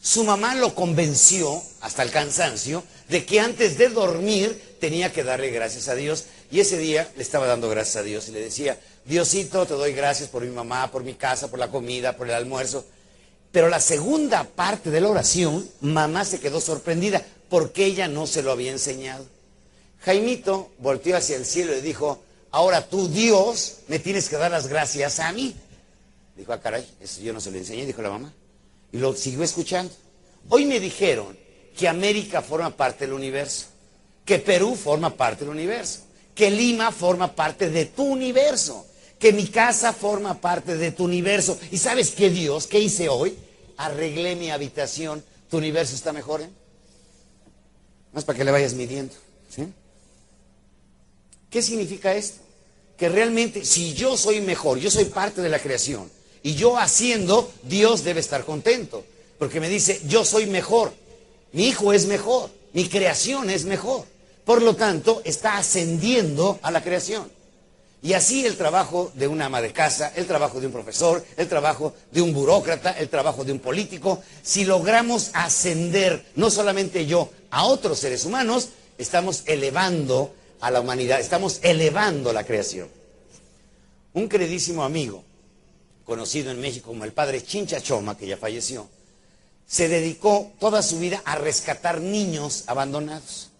Su 0.00 0.24
mamá 0.24 0.54
lo 0.54 0.74
convenció, 0.74 1.62
hasta 1.80 2.02
el 2.02 2.10
cansancio, 2.10 2.84
de 3.08 3.24
que 3.24 3.40
antes 3.40 3.78
de 3.78 3.88
dormir 3.88 4.76
tenía 4.80 5.12
que 5.12 5.24
darle 5.24 5.50
gracias 5.50 5.88
a 5.88 5.94
Dios. 5.94 6.26
Y 6.50 6.60
ese 6.60 6.78
día 6.78 7.10
le 7.16 7.22
estaba 7.22 7.46
dando 7.46 7.68
gracias 7.68 7.96
a 7.96 8.02
Dios 8.02 8.28
y 8.28 8.32
le 8.32 8.40
decía, 8.40 8.78
Diosito, 9.04 9.66
te 9.66 9.74
doy 9.74 9.92
gracias 9.92 10.28
por 10.28 10.42
mi 10.44 10.50
mamá, 10.50 10.90
por 10.90 11.02
mi 11.02 11.14
casa, 11.14 11.48
por 11.48 11.58
la 11.58 11.70
comida, 11.70 12.16
por 12.16 12.28
el 12.28 12.34
almuerzo. 12.34 12.84
Pero 13.50 13.68
la 13.68 13.80
segunda 13.80 14.44
parte 14.44 14.90
de 14.90 15.00
la 15.00 15.08
oración, 15.08 15.68
mamá 15.80 16.24
se 16.24 16.40
quedó 16.40 16.60
sorprendida 16.60 17.24
porque 17.48 17.86
ella 17.86 18.06
no 18.08 18.26
se 18.26 18.42
lo 18.42 18.52
había 18.52 18.70
enseñado. 18.70 19.26
Jaimito 20.00 20.70
volteó 20.78 21.16
hacia 21.16 21.36
el 21.36 21.44
cielo 21.44 21.76
y 21.76 21.80
dijo, 21.80 22.22
ahora 22.50 22.88
tú, 22.88 23.08
Dios, 23.08 23.78
me 23.88 23.98
tienes 23.98 24.28
que 24.28 24.36
dar 24.36 24.50
las 24.50 24.68
gracias 24.68 25.18
a 25.18 25.32
mí. 25.32 25.56
Dijo, 26.36 26.52
ah, 26.52 26.60
caray, 26.60 26.86
eso 27.00 27.20
yo 27.20 27.32
no 27.32 27.40
se 27.40 27.50
lo 27.50 27.58
enseñé, 27.58 27.84
dijo 27.84 28.02
la 28.02 28.10
mamá. 28.10 28.32
Y 28.92 28.98
lo 28.98 29.14
siguió 29.14 29.42
escuchando. 29.42 29.92
Hoy 30.48 30.64
me 30.64 30.80
dijeron 30.80 31.36
que 31.76 31.88
América 31.88 32.42
forma 32.42 32.76
parte 32.76 33.04
del 33.06 33.14
universo, 33.14 33.66
que 34.24 34.38
Perú 34.38 34.74
forma 34.74 35.16
parte 35.16 35.44
del 35.44 35.54
universo, 35.54 36.00
que 36.34 36.50
Lima 36.50 36.90
forma 36.92 37.34
parte 37.34 37.70
de 37.70 37.86
tu 37.86 38.04
universo, 38.04 38.86
que 39.18 39.32
mi 39.32 39.46
casa 39.46 39.92
forma 39.92 40.40
parte 40.40 40.76
de 40.76 40.92
tu 40.92 41.04
universo. 41.04 41.58
¿Y 41.70 41.78
sabes 41.78 42.12
qué 42.12 42.30
Dios? 42.30 42.66
¿Qué 42.66 42.80
hice 42.80 43.08
hoy? 43.08 43.36
Arreglé 43.76 44.36
mi 44.36 44.50
habitación. 44.50 45.22
¿Tu 45.50 45.56
universo 45.56 45.94
está 45.94 46.12
mejor? 46.12 46.42
Eh? 46.42 46.48
Más 48.12 48.24
para 48.24 48.38
que 48.38 48.44
le 48.44 48.50
vayas 48.50 48.74
midiendo. 48.74 49.14
¿sí? 49.48 49.72
¿Qué 51.50 51.62
significa 51.62 52.14
esto? 52.14 52.40
Que 52.96 53.08
realmente 53.08 53.64
si 53.64 53.94
yo 53.94 54.16
soy 54.16 54.40
mejor, 54.40 54.78
yo 54.78 54.90
soy 54.90 55.06
parte 55.06 55.40
de 55.40 55.48
la 55.48 55.58
creación, 55.58 56.10
y 56.42 56.54
yo 56.54 56.78
haciendo, 56.78 57.50
Dios 57.62 58.04
debe 58.04 58.20
estar 58.20 58.44
contento. 58.44 59.04
Porque 59.38 59.60
me 59.60 59.68
dice, 59.68 60.00
yo 60.06 60.24
soy 60.24 60.46
mejor. 60.46 60.92
Mi 61.52 61.68
hijo 61.68 61.92
es 61.92 62.06
mejor. 62.06 62.50
Mi 62.72 62.88
creación 62.88 63.50
es 63.50 63.64
mejor. 63.64 64.04
Por 64.44 64.62
lo 64.62 64.74
tanto, 64.76 65.22
está 65.24 65.58
ascendiendo 65.58 66.58
a 66.62 66.70
la 66.70 66.82
creación. 66.82 67.30
Y 68.00 68.12
así 68.12 68.46
el 68.46 68.56
trabajo 68.56 69.10
de 69.14 69.26
una 69.26 69.46
ama 69.46 69.60
de 69.60 69.72
casa, 69.72 70.12
el 70.14 70.26
trabajo 70.26 70.60
de 70.60 70.66
un 70.66 70.72
profesor, 70.72 71.24
el 71.36 71.48
trabajo 71.48 71.94
de 72.12 72.22
un 72.22 72.32
burócrata, 72.32 72.92
el 72.92 73.08
trabajo 73.08 73.44
de 73.44 73.50
un 73.50 73.58
político, 73.58 74.22
si 74.42 74.64
logramos 74.64 75.30
ascender, 75.32 76.24
no 76.36 76.48
solamente 76.48 77.06
yo, 77.06 77.30
a 77.50 77.64
otros 77.64 77.98
seres 77.98 78.24
humanos, 78.24 78.68
estamos 78.98 79.42
elevando 79.46 80.32
a 80.60 80.70
la 80.70 80.80
humanidad, 80.80 81.18
estamos 81.18 81.58
elevando 81.62 82.32
la 82.32 82.44
creación. 82.44 82.88
Un 84.12 84.28
queridísimo 84.28 84.84
amigo 84.84 85.24
conocido 86.08 86.50
en 86.50 86.58
México 86.58 86.88
como 86.88 87.04
el 87.04 87.12
padre 87.12 87.44
Chincha 87.44 87.82
Choma, 87.82 88.16
que 88.16 88.26
ya 88.26 88.38
falleció, 88.38 88.88
se 89.66 89.88
dedicó 89.88 90.50
toda 90.58 90.82
su 90.82 90.98
vida 90.98 91.20
a 91.26 91.36
rescatar 91.36 92.00
niños 92.00 92.64
abandonados. 92.66 93.50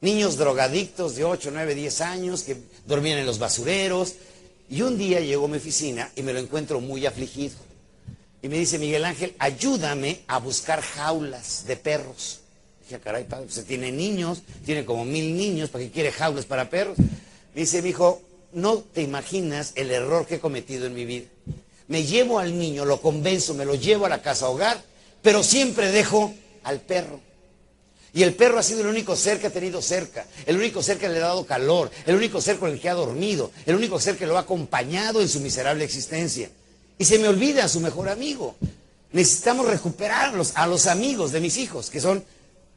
Niños 0.00 0.38
drogadictos 0.38 1.14
de 1.16 1.24
8, 1.24 1.50
9, 1.52 1.74
10 1.74 2.00
años 2.00 2.42
que 2.42 2.56
dormían 2.86 3.18
en 3.18 3.26
los 3.26 3.38
basureros. 3.38 4.14
Y 4.70 4.80
un 4.80 4.96
día 4.96 5.20
llegó 5.20 5.44
a 5.44 5.48
mi 5.48 5.58
oficina 5.58 6.10
y 6.16 6.22
me 6.22 6.32
lo 6.32 6.38
encuentro 6.38 6.80
muy 6.80 7.04
afligido. 7.04 7.56
Y 8.40 8.48
me 8.48 8.56
dice, 8.56 8.78
Miguel 8.78 9.04
Ángel, 9.04 9.34
ayúdame 9.38 10.22
a 10.26 10.38
buscar 10.38 10.80
jaulas 10.80 11.66
de 11.66 11.76
perros. 11.76 12.40
Dije, 12.82 12.94
ah, 12.94 13.00
caray, 13.04 13.24
padre, 13.24 13.44
usted 13.44 13.66
tiene 13.66 13.92
niños, 13.92 14.40
tiene 14.64 14.86
como 14.86 15.04
mil 15.04 15.36
niños, 15.36 15.68
¿para 15.68 15.84
qué 15.84 15.90
quiere 15.90 16.12
jaulas 16.12 16.46
para 16.46 16.70
perros? 16.70 16.96
Me 16.96 17.60
dice, 17.60 17.82
mi 17.82 17.90
hijo, 17.90 18.22
no 18.54 18.78
te 18.78 19.02
imaginas 19.02 19.72
el 19.74 19.90
error 19.90 20.26
que 20.26 20.36
he 20.36 20.40
cometido 20.40 20.86
en 20.86 20.94
mi 20.94 21.04
vida 21.04 21.26
me 21.90 22.04
llevo 22.04 22.38
al 22.38 22.56
niño, 22.56 22.84
lo 22.84 23.00
convenzo, 23.00 23.52
me 23.52 23.64
lo 23.64 23.74
llevo 23.74 24.06
a 24.06 24.08
la 24.08 24.22
casa 24.22 24.48
hogar, 24.48 24.80
pero 25.22 25.42
siempre 25.42 25.90
dejo 25.90 26.32
al 26.62 26.80
perro. 26.80 27.20
Y 28.12 28.22
el 28.22 28.32
perro 28.34 28.60
ha 28.60 28.62
sido 28.62 28.82
el 28.82 28.86
único 28.86 29.16
ser 29.16 29.40
que 29.40 29.48
ha 29.48 29.52
tenido 29.52 29.82
cerca, 29.82 30.24
el 30.46 30.56
único 30.56 30.84
ser 30.84 30.98
que 30.98 31.08
le 31.08 31.16
ha 31.16 31.26
dado 31.26 31.44
calor, 31.44 31.90
el 32.06 32.14
único 32.14 32.40
ser 32.40 32.58
con 32.58 32.70
el 32.70 32.80
que 32.80 32.88
ha 32.88 32.94
dormido, 32.94 33.50
el 33.66 33.74
único 33.74 33.98
ser 33.98 34.16
que 34.16 34.26
lo 34.26 34.36
ha 34.36 34.42
acompañado 34.42 35.20
en 35.20 35.28
su 35.28 35.40
miserable 35.40 35.82
existencia. 35.84 36.48
Y 36.96 37.04
se 37.06 37.18
me 37.18 37.26
olvida 37.26 37.64
a 37.64 37.68
su 37.68 37.80
mejor 37.80 38.08
amigo. 38.08 38.54
Necesitamos 39.10 39.66
recuperar 39.66 40.28
a 40.28 40.36
los, 40.36 40.56
a 40.56 40.68
los 40.68 40.86
amigos 40.86 41.32
de 41.32 41.40
mis 41.40 41.56
hijos, 41.56 41.90
que 41.90 42.00
son 42.00 42.24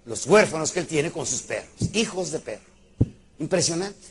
los 0.07 0.25
huérfanos 0.25 0.71
que 0.71 0.79
él 0.79 0.87
tiene 0.87 1.11
con 1.11 1.27
sus 1.27 1.43
perros, 1.43 1.69
hijos 1.93 2.31
de 2.31 2.39
perro. 2.39 2.65
Impresionante. 3.37 4.07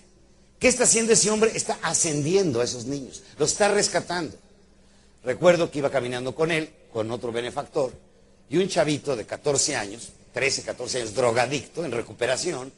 ¿Qué 0.60 0.68
está 0.68 0.84
haciendo 0.84 1.12
ese 1.12 1.28
hombre? 1.28 1.50
Está 1.56 1.76
ascendiendo 1.82 2.60
a 2.60 2.64
esos 2.64 2.84
niños, 2.84 3.24
los 3.36 3.50
está 3.50 3.66
rescatando. 3.66 4.36
Recuerdo 5.24 5.70
que 5.70 5.78
iba 5.78 5.90
caminando 5.90 6.34
con 6.34 6.50
él, 6.50 6.70
con 6.92 7.10
otro 7.10 7.30
benefactor, 7.30 7.92
y 8.50 8.56
un 8.56 8.68
chavito 8.68 9.14
de 9.14 9.24
14 9.24 9.76
años, 9.76 10.08
13, 10.32 10.62
14 10.62 10.98
años, 10.98 11.14
drogadicto, 11.14 11.84
en 11.84 11.92
recuperación, 11.92 12.72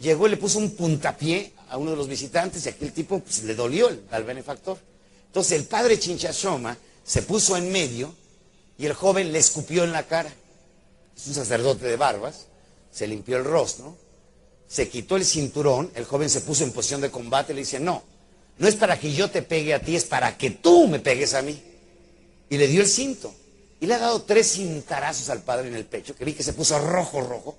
llegó 0.00 0.26
y 0.26 0.30
le 0.30 0.36
puso 0.36 0.58
un 0.58 0.70
puntapié 0.70 1.52
a 1.68 1.76
uno 1.76 1.90
de 1.90 1.96
los 1.96 2.08
visitantes 2.08 2.64
y 2.64 2.70
aquel 2.70 2.92
tipo 2.92 3.20
pues, 3.20 3.44
le 3.44 3.54
dolió 3.54 3.90
al 4.10 4.24
benefactor. 4.24 4.78
Entonces 5.26 5.58
el 5.58 5.66
padre 5.66 5.98
Chinchashoma 5.98 6.76
se 7.04 7.22
puso 7.22 7.56
en 7.56 7.70
medio 7.70 8.14
y 8.78 8.86
el 8.86 8.94
joven 8.94 9.32
le 9.32 9.38
escupió 9.38 9.84
en 9.84 9.92
la 9.92 10.04
cara. 10.04 10.32
Es 11.16 11.26
un 11.26 11.34
sacerdote 11.34 11.86
de 11.86 11.96
barbas, 11.96 12.46
se 12.90 13.06
limpió 13.06 13.36
el 13.36 13.44
rostro, 13.44 13.96
se 14.68 14.88
quitó 14.88 15.16
el 15.16 15.24
cinturón, 15.24 15.90
el 15.94 16.04
joven 16.04 16.28
se 16.30 16.40
puso 16.40 16.64
en 16.64 16.72
posición 16.72 17.00
de 17.00 17.10
combate 17.10 17.52
y 17.52 17.56
le 17.56 17.60
dice, 17.62 17.80
no, 17.80 18.02
no 18.58 18.68
es 18.68 18.76
para 18.76 18.98
que 18.98 19.12
yo 19.12 19.30
te 19.30 19.42
pegue 19.42 19.74
a 19.74 19.80
ti, 19.80 19.96
es 19.96 20.04
para 20.04 20.36
que 20.38 20.50
tú 20.50 20.88
me 20.88 20.98
pegues 20.98 21.34
a 21.34 21.42
mí. 21.42 21.60
Y 22.48 22.56
le 22.56 22.68
dio 22.68 22.80
el 22.80 22.88
cinto. 22.88 23.34
Y 23.80 23.86
le 23.86 23.94
ha 23.94 23.98
dado 23.98 24.22
tres 24.22 24.52
cintarazos 24.52 25.28
al 25.28 25.42
padre 25.42 25.68
en 25.68 25.74
el 25.74 25.84
pecho, 25.84 26.14
que 26.14 26.24
vi 26.24 26.32
que 26.32 26.42
se 26.42 26.54
puso 26.54 26.78
rojo, 26.78 27.20
rojo. 27.20 27.56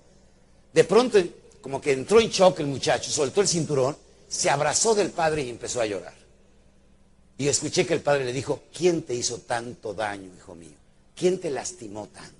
De 0.73 0.83
pronto, 0.83 1.19
como 1.61 1.79
que 1.79 1.91
entró 1.91 2.19
en 2.19 2.29
shock 2.29 2.59
el 2.59 2.67
muchacho, 2.67 3.11
soltó 3.11 3.41
el 3.41 3.47
cinturón, 3.47 3.95
se 4.27 4.49
abrazó 4.49 4.95
del 4.95 5.11
padre 5.11 5.43
y 5.43 5.49
empezó 5.49 5.81
a 5.81 5.85
llorar. 5.85 6.15
Y 7.37 7.47
escuché 7.47 7.85
que 7.85 7.93
el 7.93 8.01
padre 8.01 8.25
le 8.25 8.33
dijo, 8.33 8.63
¿quién 8.75 9.03
te 9.03 9.13
hizo 9.13 9.37
tanto 9.39 9.93
daño, 9.93 10.31
hijo 10.35 10.55
mío? 10.55 10.75
¿Quién 11.15 11.39
te 11.39 11.51
lastimó 11.51 12.07
tanto? 12.07 12.33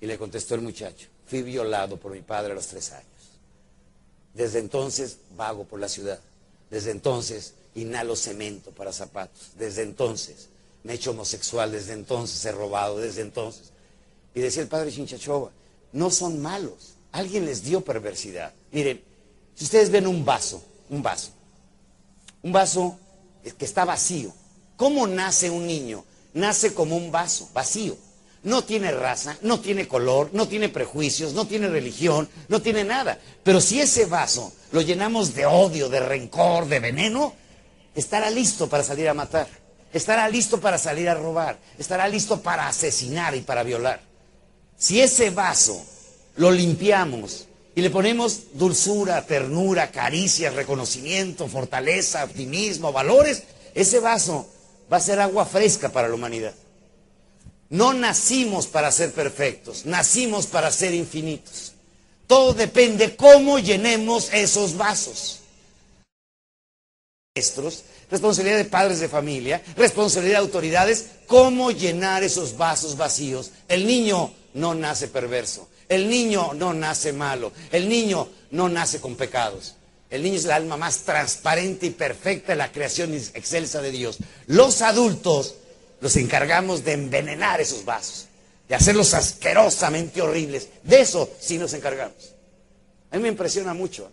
Y 0.00 0.06
le 0.06 0.16
contestó 0.16 0.54
el 0.54 0.62
muchacho, 0.62 1.08
fui 1.26 1.42
violado 1.42 1.98
por 1.98 2.12
mi 2.12 2.22
padre 2.22 2.52
a 2.52 2.54
los 2.54 2.66
tres 2.66 2.92
años. 2.92 3.04
Desde 4.32 4.58
entonces 4.58 5.18
vago 5.36 5.64
por 5.64 5.78
la 5.78 5.88
ciudad. 5.88 6.18
Desde 6.70 6.90
entonces 6.90 7.54
inhalo 7.74 8.16
cemento 8.16 8.70
para 8.70 8.92
zapatos. 8.92 9.50
Desde 9.56 9.82
entonces 9.82 10.48
me 10.82 10.92
he 10.92 10.96
hecho 10.96 11.12
homosexual. 11.12 11.72
Desde 11.72 11.92
entonces 11.92 12.44
he 12.44 12.52
robado. 12.52 12.98
Desde 12.98 13.22
entonces. 13.22 13.70
Y 14.34 14.40
decía 14.40 14.62
el 14.62 14.68
padre 14.68 14.92
Chinchachova, 14.92 15.50
no 15.92 16.10
son 16.10 16.42
malos. 16.42 16.94
Alguien 17.12 17.46
les 17.46 17.62
dio 17.62 17.80
perversidad. 17.82 18.52
Miren, 18.72 19.02
si 19.54 19.64
ustedes 19.64 19.90
ven 19.90 20.06
un 20.06 20.24
vaso, 20.24 20.62
un 20.90 21.02
vaso, 21.02 21.30
un 22.42 22.52
vaso 22.52 22.98
que 23.56 23.64
está 23.64 23.84
vacío, 23.84 24.32
¿cómo 24.76 25.06
nace 25.06 25.50
un 25.50 25.66
niño? 25.66 26.04
Nace 26.32 26.74
como 26.74 26.96
un 26.96 27.12
vaso, 27.12 27.48
vacío. 27.54 27.96
No 28.44 28.62
tiene 28.62 28.90
raza, 28.90 29.38
no 29.40 29.58
tiene 29.60 29.88
color, 29.88 30.30
no 30.34 30.46
tiene 30.46 30.68
prejuicios, 30.68 31.32
no 31.32 31.46
tiene 31.46 31.66
religión, 31.68 32.28
no 32.48 32.60
tiene 32.60 32.84
nada. 32.84 33.18
Pero 33.42 33.60
si 33.60 33.80
ese 33.80 34.04
vaso 34.04 34.52
lo 34.70 34.82
llenamos 34.82 35.34
de 35.34 35.46
odio, 35.46 35.88
de 35.88 36.00
rencor, 36.00 36.66
de 36.66 36.78
veneno, 36.78 37.32
estará 37.94 38.28
listo 38.28 38.68
para 38.68 38.84
salir 38.84 39.08
a 39.08 39.14
matar, 39.14 39.48
estará 39.94 40.28
listo 40.28 40.60
para 40.60 40.76
salir 40.76 41.08
a 41.08 41.14
robar, 41.14 41.58
estará 41.78 42.06
listo 42.06 42.42
para 42.42 42.68
asesinar 42.68 43.34
y 43.34 43.40
para 43.40 43.62
violar. 43.62 44.02
Si 44.76 45.00
ese 45.00 45.30
vaso 45.30 45.82
lo 46.36 46.50
limpiamos 46.50 47.46
y 47.74 47.80
le 47.80 47.88
ponemos 47.88 48.42
dulzura, 48.52 49.24
ternura, 49.24 49.90
caricias, 49.90 50.54
reconocimiento, 50.54 51.48
fortaleza, 51.48 52.24
optimismo, 52.24 52.92
valores, 52.92 53.44
ese 53.74 54.00
vaso 54.00 54.46
va 54.92 54.98
a 54.98 55.00
ser 55.00 55.18
agua 55.18 55.46
fresca 55.46 55.88
para 55.88 56.08
la 56.08 56.14
humanidad. 56.14 56.52
No 57.74 57.92
nacimos 57.92 58.68
para 58.68 58.92
ser 58.92 59.10
perfectos, 59.10 59.84
nacimos 59.84 60.46
para 60.46 60.70
ser 60.70 60.94
infinitos. 60.94 61.72
Todo 62.28 62.54
depende 62.54 63.16
cómo 63.16 63.58
llenemos 63.58 64.32
esos 64.32 64.76
vasos. 64.76 65.40
Responsabilidad 68.12 68.58
de 68.58 68.66
padres 68.66 69.00
de 69.00 69.08
familia, 69.08 69.60
responsabilidad 69.76 70.38
de 70.38 70.44
autoridades, 70.44 71.06
cómo 71.26 71.72
llenar 71.72 72.22
esos 72.22 72.56
vasos 72.56 72.96
vacíos. 72.96 73.50
El 73.66 73.88
niño 73.88 74.32
no 74.52 74.76
nace 74.76 75.08
perverso, 75.08 75.68
el 75.88 76.08
niño 76.08 76.54
no 76.54 76.74
nace 76.74 77.12
malo, 77.12 77.50
el 77.72 77.88
niño 77.88 78.28
no 78.52 78.68
nace 78.68 79.00
con 79.00 79.16
pecados. 79.16 79.74
El 80.10 80.22
niño 80.22 80.36
es 80.36 80.44
el 80.44 80.52
alma 80.52 80.76
más 80.76 80.98
transparente 80.98 81.86
y 81.86 81.90
perfecta 81.90 82.52
de 82.52 82.56
la 82.56 82.70
creación 82.70 83.12
excelsa 83.14 83.82
de 83.82 83.90
Dios. 83.90 84.18
Los 84.46 84.80
adultos 84.80 85.56
nos 86.00 86.16
encargamos 86.16 86.84
de 86.84 86.92
envenenar 86.92 87.60
esos 87.60 87.84
vasos, 87.84 88.26
de 88.68 88.74
hacerlos 88.74 89.14
asquerosamente 89.14 90.22
horribles. 90.22 90.68
De 90.82 91.00
eso 91.00 91.30
sí 91.40 91.58
nos 91.58 91.72
encargamos. 91.72 92.34
A 93.10 93.16
mí 93.16 93.22
me 93.22 93.28
impresiona 93.28 93.74
mucho. 93.74 94.10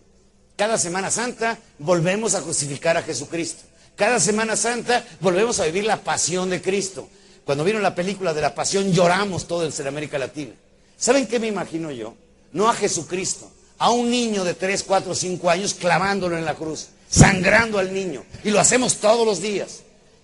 Cada 0.56 0.78
Semana 0.78 1.10
Santa 1.10 1.58
volvemos 1.78 2.34
a 2.34 2.42
crucificar 2.42 2.96
a 2.96 3.02
Jesucristo. 3.02 3.64
Cada 3.96 4.20
Semana 4.20 4.56
Santa 4.56 5.04
volvemos 5.20 5.60
a 5.60 5.64
vivir 5.64 5.84
la 5.84 6.02
pasión 6.02 6.50
de 6.50 6.62
Cristo. 6.62 7.08
Cuando 7.44 7.64
vieron 7.64 7.82
la 7.82 7.94
película 7.94 8.32
de 8.32 8.40
la 8.40 8.54
pasión 8.54 8.92
lloramos 8.92 9.46
todo 9.46 9.66
en 9.66 9.86
América 9.86 10.18
Latina. 10.18 10.52
¿Saben 10.96 11.26
qué 11.26 11.40
me 11.40 11.48
imagino 11.48 11.90
yo? 11.90 12.14
No 12.52 12.68
a 12.68 12.74
Jesucristo, 12.74 13.50
a 13.78 13.90
un 13.90 14.10
niño 14.10 14.44
de 14.44 14.54
3, 14.54 14.84
4, 14.84 15.14
5 15.14 15.50
años 15.50 15.74
clavándolo 15.74 16.38
en 16.38 16.44
la 16.44 16.54
cruz, 16.54 16.90
sangrando 17.10 17.78
al 17.78 17.92
niño. 17.92 18.24
Y 18.44 18.50
lo 18.50 18.60
hacemos 18.60 18.96
todos 18.98 19.26
los 19.26 19.42
días. 19.42 19.80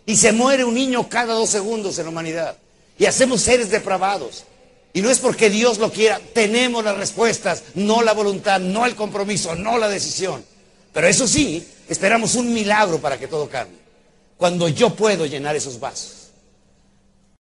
Y 0.09 0.17
se 0.17 0.33
muere 0.33 0.65
un 0.65 0.73
niño 0.73 1.07
cada 1.07 1.35
dos 1.35 1.51
segundos 1.51 1.99
en 1.99 2.07
la 2.07 2.11
humanidad. 2.11 2.57
Y 2.99 3.05
hacemos 3.05 3.43
seres 3.43 3.69
depravados. 3.69 4.45
Y 4.95 5.03
no 5.03 5.11
es 5.11 5.19
porque 5.19 5.51
Dios 5.51 5.77
lo 5.77 5.93
quiera, 5.93 6.19
tenemos 6.33 6.83
las 6.83 6.97
respuestas, 6.97 7.63
no 7.75 8.01
la 8.01 8.15
voluntad, 8.15 8.59
no 8.59 8.87
el 8.87 8.95
compromiso, 8.95 9.55
no 9.55 9.77
la 9.77 9.87
decisión. 9.87 10.43
Pero 10.95 11.07
eso 11.07 11.29
sí, 11.29 11.63
esperamos 11.91 12.37
un 12.37 12.55
milagro 12.55 12.99
para 12.99 13.19
que 13.19 13.29
todo 13.29 13.51
cambie. 13.51 13.77
Cuando 14.39 14.71
yo 14.71 14.95
puedo 14.95 15.27
llenar 15.27 15.55
esos 15.57 15.79
vasos. 15.79 16.28